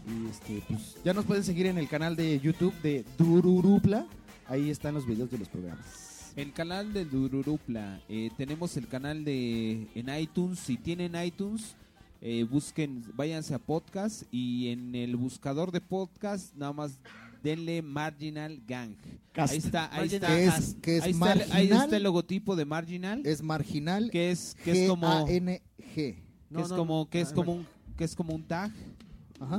Y 0.06 0.28
este, 0.28 0.62
pues 0.68 0.96
ya 1.04 1.12
nos 1.12 1.24
pueden 1.24 1.44
seguir 1.44 1.66
en 1.66 1.78
el 1.78 1.88
canal 1.88 2.16
de 2.16 2.40
YouTube 2.40 2.74
de 2.82 3.04
Dururupla. 3.18 4.06
Ahí 4.46 4.70
están 4.70 4.94
los 4.94 5.06
videos 5.06 5.30
de 5.30 5.38
los 5.38 5.48
programas. 5.48 6.32
El 6.34 6.52
canal 6.52 6.92
de 6.92 7.04
Dururupla. 7.04 8.00
eh, 8.08 8.30
tenemos 8.36 8.76
el 8.76 8.88
canal 8.88 9.24
de 9.24 9.88
en 9.94 10.08
iTunes. 10.18 10.58
Si 10.58 10.76
tienen 10.76 11.14
iTunes, 11.22 11.74
eh, 12.20 12.44
busquen, 12.50 13.04
váyanse 13.14 13.54
a 13.54 13.58
podcast 13.58 14.22
y 14.32 14.68
en 14.68 14.94
el 14.94 15.16
buscador 15.16 15.70
de 15.70 15.80
podcast 15.80 16.54
nada 16.56 16.72
más 16.72 16.98
denle 17.42 17.82
Marginal 17.82 18.60
Gang. 18.66 18.94
Cast. 19.32 19.52
Ahí 19.52 19.58
está, 19.58 19.94
ahí 19.94 20.08
está. 20.14 20.26
Que 20.28 20.44
es- 20.46 20.76
que 20.82 20.96
es 20.98 21.02
ahí, 21.04 21.10
está 21.12 21.32
el- 21.32 21.40
ahí 21.42 21.48
marginal. 21.48 21.84
está 21.84 21.96
el 21.96 22.02
logotipo 22.02 22.56
de 22.56 22.64
Marginal. 22.64 23.22
Es 23.24 23.42
marginal. 23.42 24.10
Que 24.10 24.30
es, 24.30 24.56
que 24.64 24.84
es 24.84 24.88
como. 24.88 25.06
G-A-N-G. 25.26 25.94
que 25.94 26.22
No, 26.50 26.60
es 26.64 26.68
como 26.72 27.08
que 27.10 27.20
es 27.20 27.30
ah, 27.30 27.34
como 27.34 27.52
un 27.54 27.66
que 27.96 28.04
es 28.04 28.14
como 28.14 28.34
un 28.34 28.42
tag 28.44 28.70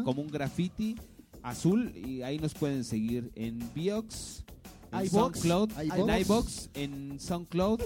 como 0.04 0.22
un 0.22 0.28
graffiti 0.28 0.96
azul 1.44 1.94
y 1.96 2.22
ahí 2.22 2.38
nos 2.40 2.54
pueden 2.54 2.84
seguir 2.84 3.32
en 3.36 3.60
Biox 3.76 4.44
en 4.92 5.10
SoundCloud 5.10 5.72
en 5.80 6.22
iVoox 6.22 6.70
en 6.74 7.20
SoundCloud 7.20 7.82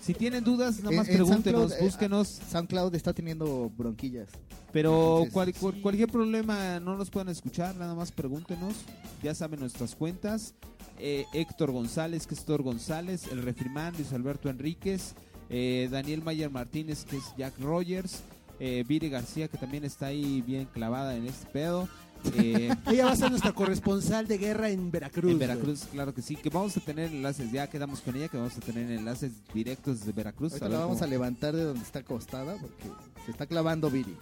si 0.00 0.14
tienen 0.14 0.44
dudas 0.44 0.78
nada 0.78 0.90
En- 0.90 0.96
más 0.98 1.08
en 1.08 1.14
pregúntenos 1.16 1.60
SoundCloud, 1.70 1.80
eh, 1.80 1.84
búsquenos 1.84 2.28
SoundCloud 2.50 2.94
está 2.94 3.12
teniendo 3.12 3.70
bronquillas. 3.76 4.28
pero 4.72 5.22
Entonces, 5.24 5.32
cual- 5.32 5.54
cual- 5.54 5.80
cualquier 5.82 6.08
problema 6.10 6.78
no 6.80 6.96
nos 6.96 7.08
pueden 7.10 7.28
escuchar, 7.30 7.76
nada 7.76 7.94
más 7.94 8.12
pregúntenos. 8.12 8.74
Ya 9.22 9.34
saben 9.34 9.60
nuestras 9.60 9.94
cuentas. 9.94 10.54
Eh, 10.98 11.24
Héctor 11.32 11.72
González, 11.72 12.26
que 12.26 12.34
es 12.34 12.40
Héctor 12.40 12.62
González, 12.62 13.26
el 13.32 13.42
Refrimán, 13.42 13.94
Luis 13.96 14.12
Alberto 14.12 14.50
Enríquez, 14.50 15.14
eh, 15.48 15.88
Daniel 15.90 16.22
Mayer 16.22 16.50
Martínez, 16.50 17.04
que 17.04 17.16
es 17.16 17.24
Jack 17.38 17.58
Rogers, 17.58 18.20
eh, 18.60 18.84
Viri 18.86 19.08
García, 19.08 19.48
que 19.48 19.56
también 19.58 19.84
está 19.84 20.06
ahí 20.06 20.42
bien 20.42 20.66
clavada 20.72 21.16
en 21.16 21.26
este 21.26 21.46
pedo. 21.46 21.88
Eh, 22.34 22.74
Ella 22.90 23.04
va 23.06 23.12
a 23.12 23.16
ser 23.16 23.30
nuestra 23.30 23.52
corresponsal 23.52 24.26
de 24.26 24.38
guerra 24.38 24.70
en 24.70 24.90
Veracruz. 24.90 25.30
en 25.32 25.36
güey. 25.38 25.48
Veracruz, 25.48 25.84
claro 25.92 26.12
que 26.14 26.22
sí, 26.22 26.36
que 26.36 26.48
vamos 26.50 26.76
a 26.76 26.80
tener 26.80 27.12
enlaces, 27.12 27.50
ya 27.52 27.68
quedamos 27.68 28.00
con 28.00 28.16
ella, 28.16 28.28
que 28.28 28.36
vamos 28.36 28.56
a 28.56 28.60
tener 28.60 28.90
enlaces 28.90 29.32
directos 29.54 30.04
de 30.04 30.12
Veracruz. 30.12 30.52
Ahorita 30.54 30.68
la 30.68 30.78
vamos 30.80 30.96
cómo- 30.98 31.06
a 31.06 31.10
levantar 31.10 31.54
de 31.54 31.62
donde 31.64 31.82
está 31.82 32.00
acostada 32.00 32.56
porque 32.60 32.84
se 33.24 33.30
está 33.30 33.46
clavando 33.46 33.90
Viri. 33.90 34.16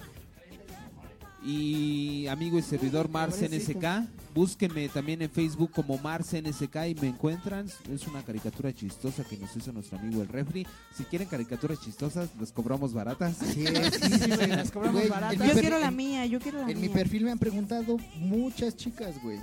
Y 1.45 2.27
amigo 2.29 2.59
y 2.59 2.63
servidor 2.63 3.09
Mars 3.09 3.37
Pobrecito. 3.37 3.79
NSK. 3.79 4.09
Búsquenme 4.35 4.89
también 4.89 5.23
en 5.23 5.31
Facebook 5.31 5.71
como 5.73 5.97
Mars 5.99 6.33
NSK 6.33 6.77
y 6.89 6.95
me 6.97 7.09
encuentran. 7.09 7.67
Es 7.93 8.07
una 8.09 8.23
caricatura 8.23 8.73
chistosa 8.73 9.23
que 9.25 9.37
nos 9.37 9.55
hizo 9.57 9.73
nuestro 9.73 9.99
amigo 9.99 10.23
el 10.23 10.29
refri. 10.29 10.67
Si 10.97 11.05
quieren 11.05 11.29
caricaturas 11.29 11.81
chistosas, 11.81 12.31
las 12.41 12.51
cobramos 12.51 12.93
baratas. 12.93 13.37
Sí, 13.37 13.65
sí, 14.03 14.19
sí, 14.19 14.31
güey. 14.31 14.49
Las 14.49 14.71
cobramos 14.73 15.01
Güey, 15.01 15.09
baratas. 15.11 15.47
Yo 15.55 15.61
quiero 15.61 15.79
la 15.79 15.91
mía, 15.91 16.27
yo 16.27 16.41
quiero 16.41 16.63
la 16.63 16.71
En 16.71 16.81
mi 16.81 16.89
mía. 16.89 16.97
perfil 16.97 17.25
me 17.25 17.31
han 17.31 17.39
preguntado 17.39 17.97
muchas 18.17 18.77
chicas, 18.77 19.23
güey. 19.23 19.39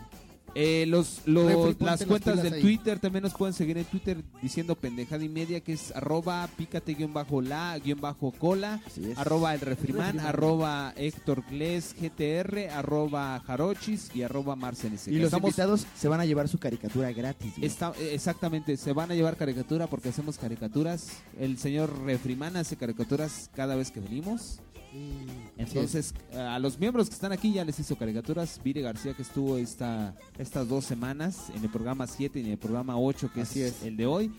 Eh, 0.55 0.85
los, 0.87 1.21
los- 1.25 1.45
Refri, 1.47 1.85
las 1.85 2.03
cuentas 2.05 2.43
del 2.43 2.53
ahí. 2.55 2.61
Twitter 2.61 2.99
también 2.99 3.23
nos 3.23 3.33
pueden 3.33 3.53
seguir 3.53 3.77
en 3.77 3.85
Twitter 3.85 4.17
diciendo 4.41 4.75
pendejada 4.75 5.23
y 5.23 5.29
media 5.29 5.61
que 5.61 5.73
es 5.73 5.95
arroba 5.95 6.47
pícate 6.57 6.93
guion 6.93 7.13
bajo 7.13 7.41
la 7.41 7.77
guion 7.79 8.01
bajo 8.01 8.31
cola 8.33 8.81
arroba 9.15 9.53
el 9.53 9.61
refriman 9.61 10.19
arroba 10.19 10.93
Héctor 10.97 11.43
Gles 11.49 11.95
GTR 11.99 12.69
arroba 12.71 13.39
jarochis 13.45 14.11
y 14.13 14.23
arroba 14.23 14.55
marcenes 14.55 15.07
Y 15.07 15.19
los 15.19 15.31
invitados 15.33 15.85
se 15.97 16.07
van 16.07 16.19
a 16.19 16.25
llevar 16.25 16.47
su 16.49 16.57
caricatura 16.57 17.11
gratis. 17.13 17.53
Está, 17.61 17.93
eh, 17.99 18.11
exactamente, 18.13 18.75
se 18.77 18.91
van 18.93 19.11
a 19.11 19.15
llevar 19.15 19.37
caricatura 19.37 19.87
porque 19.87 20.09
hacemos 20.09 20.37
caricaturas. 20.37 21.21
El 21.39 21.57
señor 21.57 22.03
Refriman 22.03 22.57
hace 22.57 22.75
caricaturas 22.75 23.49
cada 23.55 23.75
vez 23.75 23.91
que 23.91 23.99
venimos. 23.99 24.59
Entonces, 25.57 26.13
a 26.35 26.59
los 26.59 26.79
miembros 26.79 27.07
que 27.07 27.13
están 27.15 27.31
aquí 27.31 27.53
ya 27.53 27.63
les 27.63 27.79
hizo 27.79 27.95
caricaturas. 27.95 28.59
Vire 28.63 28.81
García, 28.81 29.13
que 29.13 29.21
estuvo 29.21 29.57
esta, 29.57 30.15
estas 30.37 30.67
dos 30.67 30.85
semanas 30.85 31.49
en 31.55 31.63
el 31.63 31.69
programa 31.69 32.07
7 32.07 32.39
y 32.39 32.45
en 32.45 32.51
el 32.51 32.57
programa 32.57 32.97
8, 32.97 33.31
que 33.33 33.41
Así 33.41 33.61
es, 33.61 33.77
es. 33.77 33.83
el 33.83 33.97
de 33.97 34.05
hoy, 34.05 34.31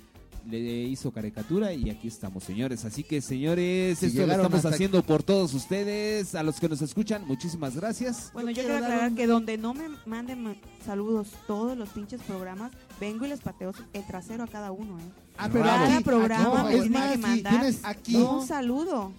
le 0.50 0.58
hizo 0.58 1.12
caricatura 1.12 1.72
y 1.72 1.88
aquí 1.88 2.08
estamos, 2.08 2.42
señores. 2.42 2.84
Así 2.84 3.04
que, 3.04 3.20
señores, 3.20 4.00
Si 4.00 4.06
esto 4.06 4.26
lo 4.26 4.32
estamos 4.32 4.64
haciendo 4.64 5.00
por 5.04 5.22
todos 5.22 5.54
ustedes. 5.54 6.34
A 6.34 6.42
los 6.42 6.58
que 6.58 6.68
nos 6.68 6.82
escuchan, 6.82 7.24
muchísimas 7.28 7.76
gracias. 7.76 8.30
Bueno, 8.34 8.50
yo 8.50 8.62
quiero 8.62 8.74
aclarar 8.74 9.10
un- 9.10 9.14
que 9.16 9.26
donde 9.28 9.56
no 9.56 9.72
me 9.72 9.84
manden 10.04 10.42
ma- 10.42 10.56
saludos 10.84 11.28
todos 11.46 11.78
los 11.78 11.88
pinches 11.90 12.20
programas, 12.22 12.72
vengo 13.00 13.24
y 13.24 13.28
les 13.28 13.40
pateo 13.40 13.72
el 13.92 14.04
trasero 14.04 14.42
a 14.42 14.48
cada 14.48 14.72
uno, 14.72 14.98
¿eh? 14.98 15.02
Ah, 15.38 15.48
pero 15.50 15.64
Cada 15.64 15.94
aquí- 15.94 16.04
programa 16.04 16.68
aquí- 16.68 16.76
me 16.80 16.84
es 16.86 16.90
más, 16.90 17.12
que 17.12 17.18
mandar 17.18 17.52
tienes 17.60 17.80
aquí- 17.84 18.16
un 18.16 18.44
saludo. 18.46 19.12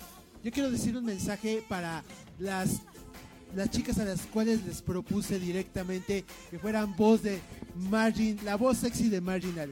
Yo 0.44 0.52
quiero 0.52 0.70
decir 0.72 0.96
un 0.98 1.06
mensaje 1.06 1.64
para 1.68 2.04
las 2.40 2.82
las 3.56 3.70
chicas 3.70 4.00
a 4.00 4.06
las 4.06 4.22
cuales 4.22 4.66
les 4.66 4.82
propuse 4.82 5.40
directamente 5.40 6.26
que 6.50 6.58
fueran 6.58 6.96
voz 6.96 7.22
de 7.22 7.40
Margin, 7.90 8.40
la 8.44 8.56
voz 8.56 8.80
sexy 8.80 9.10
de 9.10 9.22
Marginal. 9.22 9.72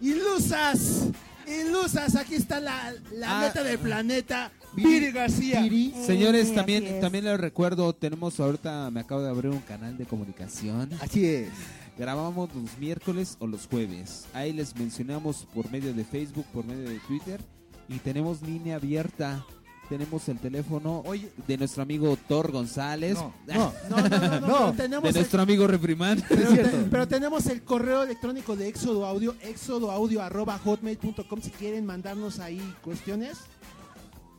Ilusas, 0.00 1.06
ilusas, 1.46 2.16
aquí 2.16 2.34
está 2.34 2.58
la, 2.60 2.92
la 3.12 3.38
Ah. 3.38 3.46
neta 3.46 3.62
del 3.62 3.78
planeta, 3.78 4.50
Viri- 4.74 5.12
García. 5.12 5.62
Viri. 5.62 5.94
Señores, 6.04 6.52
también, 6.54 7.00
también 7.00 7.24
les 7.24 7.38
recuerdo, 7.38 7.92
tenemos 7.94 8.38
ahorita, 8.40 8.90
me 8.90 9.00
acabo 9.00 9.22
de 9.22 9.30
abrir 9.30 9.52
un 9.52 9.60
canal 9.60 9.96
de 9.96 10.04
comunicación. 10.06 10.90
Así 11.00 11.24
es. 11.24 11.48
Grabamos 11.96 12.52
los 12.52 12.76
miércoles 12.78 13.36
o 13.38 13.46
los 13.46 13.68
jueves. 13.68 14.24
Ahí 14.34 14.52
les 14.52 14.74
mencionamos 14.74 15.46
por 15.54 15.70
medio 15.70 15.94
de 15.94 16.04
Facebook, 16.04 16.46
por 16.52 16.64
medio 16.64 16.88
de 16.88 16.98
Twitter. 16.98 17.40
Y 17.88 17.98
tenemos 17.98 18.42
línea 18.42 18.76
abierta. 18.76 19.46
Tenemos 19.88 20.28
el 20.28 20.38
teléfono 20.38 21.02
Oye. 21.04 21.30
de 21.46 21.58
nuestro 21.58 21.82
amigo 21.82 22.16
Thor 22.28 22.50
González. 22.52 23.14
No, 23.14 23.32
no. 23.46 23.72
No, 23.90 23.96
no, 23.96 24.08
no, 24.08 24.18
no, 24.18 24.40
No, 24.40 24.46
pero 24.46 24.72
De 24.72 24.76
tenemos 24.82 25.08
el, 25.10 25.14
nuestro 25.14 25.42
amigo 25.42 25.66
Refrimán. 25.66 26.22
pero, 26.28 26.50
te- 26.54 26.64
pero 26.90 27.08
tenemos 27.08 27.46
el 27.46 27.62
correo 27.62 28.02
electrónico 28.02 28.56
de 28.56 28.68
Éxodo 28.68 29.04
Audio, 29.06 29.34
éxodoaudio.hotmail.com 29.42 31.40
si 31.42 31.50
quieren 31.50 31.84
mandarnos 31.86 32.38
ahí 32.40 32.60
cuestiones. 32.82 33.38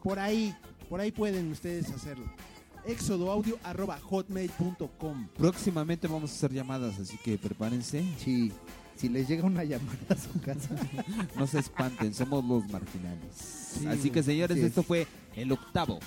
Por 0.04 0.20
ahí, 0.20 0.54
por 0.90 1.00
ahí 1.00 1.12
pueden 1.12 1.52
ustedes 1.52 1.90
hacerlo. 1.92 2.26
éxodoaudio.hotmail.com 2.86 5.28
Próximamente 5.38 6.08
vamos 6.08 6.32
a 6.32 6.34
hacer 6.36 6.52
llamadas, 6.54 7.00
así 7.00 7.18
que 7.24 7.38
prepárense. 7.38 8.04
Sí. 8.20 8.52
Si 8.96 9.10
les 9.10 9.28
llega 9.28 9.44
una 9.46 9.64
llamada 9.66 9.98
a 10.10 10.16
su 10.16 10.40
casa. 10.42 10.70
No 11.38 11.46
se 11.48 11.60
espanten, 11.60 12.14
somos 12.14 12.44
los 12.46 12.64
marginales. 12.72 13.36
Sí, 13.78 13.86
así 13.88 14.10
que 14.10 14.24
señores, 14.24 14.58
esto 14.58 14.84
fue 14.84 15.06
el 15.36 15.52
octavo, 15.52 16.00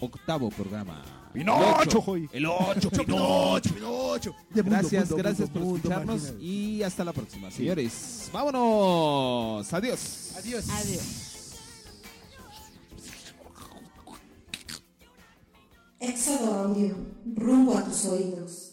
octavo 0.00 0.48
programa. 0.50 1.02
Pinocho, 1.32 1.62
El 1.62 1.86
ocho, 1.86 2.00
joy. 2.02 2.28
El 2.32 2.46
ocho, 2.46 2.90
Pinocho, 2.90 3.72
Pinocho. 3.74 4.34
De 4.50 4.62
mundo, 4.64 4.76
Gracias, 4.78 5.10
mundo, 5.10 5.16
gracias 5.22 5.48
mundo, 5.48 5.52
por 5.52 5.62
mundo 5.62 5.76
escucharnos 5.78 6.22
marginal. 6.22 6.42
y 6.42 6.82
hasta 6.82 7.04
la 7.04 7.12
próxima, 7.12 7.50
señores. 7.52 8.30
Vámonos. 8.32 9.72
Adiós. 9.72 10.32
Adiós. 10.38 10.68
Adiós. 10.70 11.26
Éxodo 16.00 16.54
Audio, 16.54 16.96
rumbo 17.36 17.76
a 17.76 17.84
tus 17.84 18.06
oídos. 18.06 18.69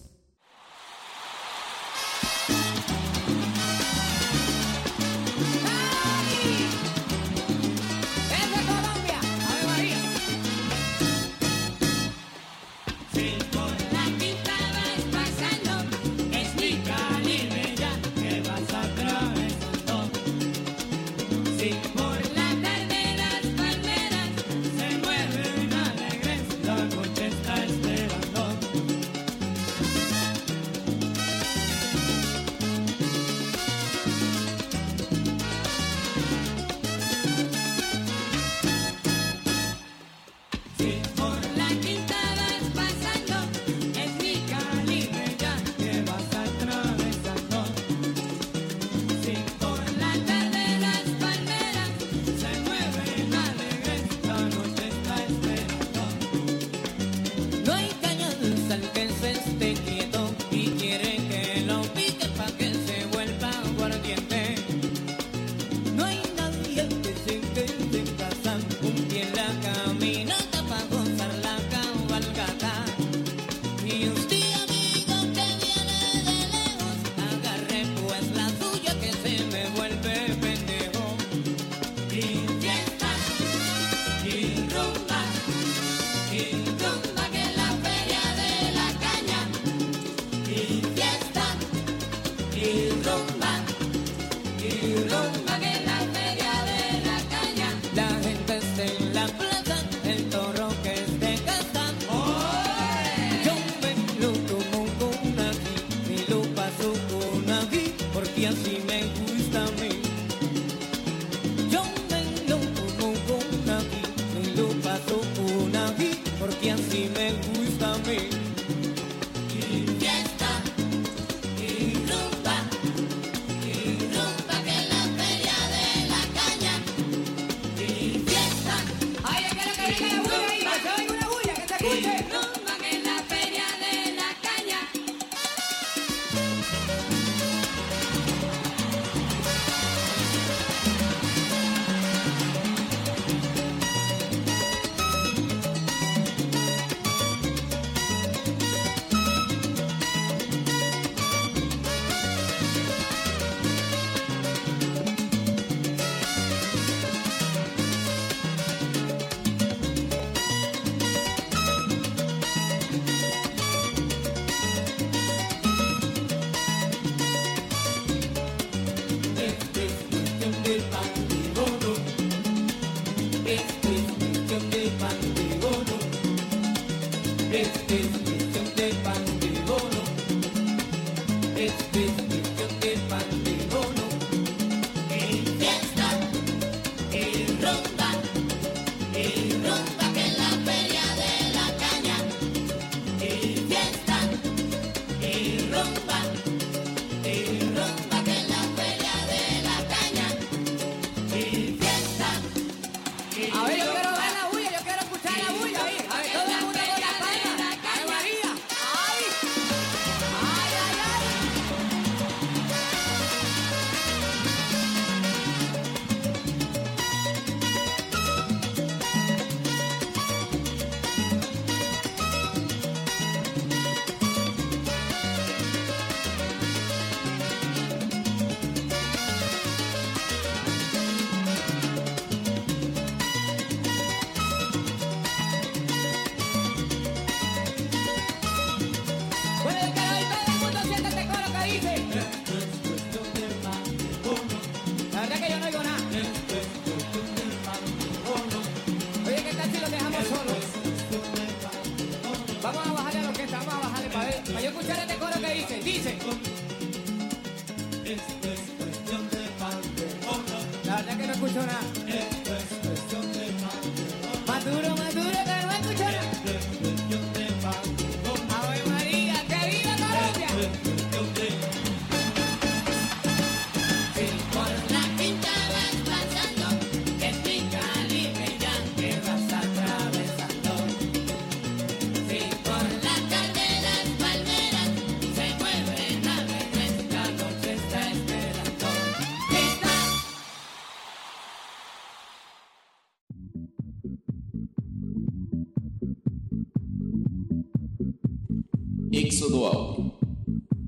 Éxodo 299.38 300.16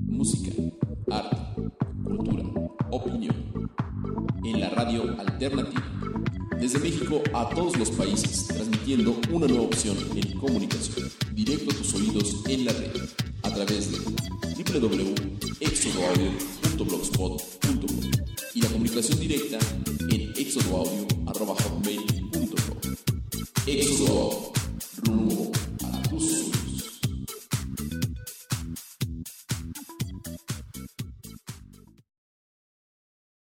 Música, 0.07 0.51
arte, 1.11 1.37
cultura, 2.03 2.45
opinión. 2.89 3.35
En 4.43 4.59
la 4.59 4.71
radio 4.71 5.03
alternativa. 5.19 5.83
Desde 6.59 6.79
México 6.79 7.21
a 7.31 7.47
todos 7.49 7.77
los 7.77 7.91
países, 7.91 8.47
transmitiendo 8.47 9.18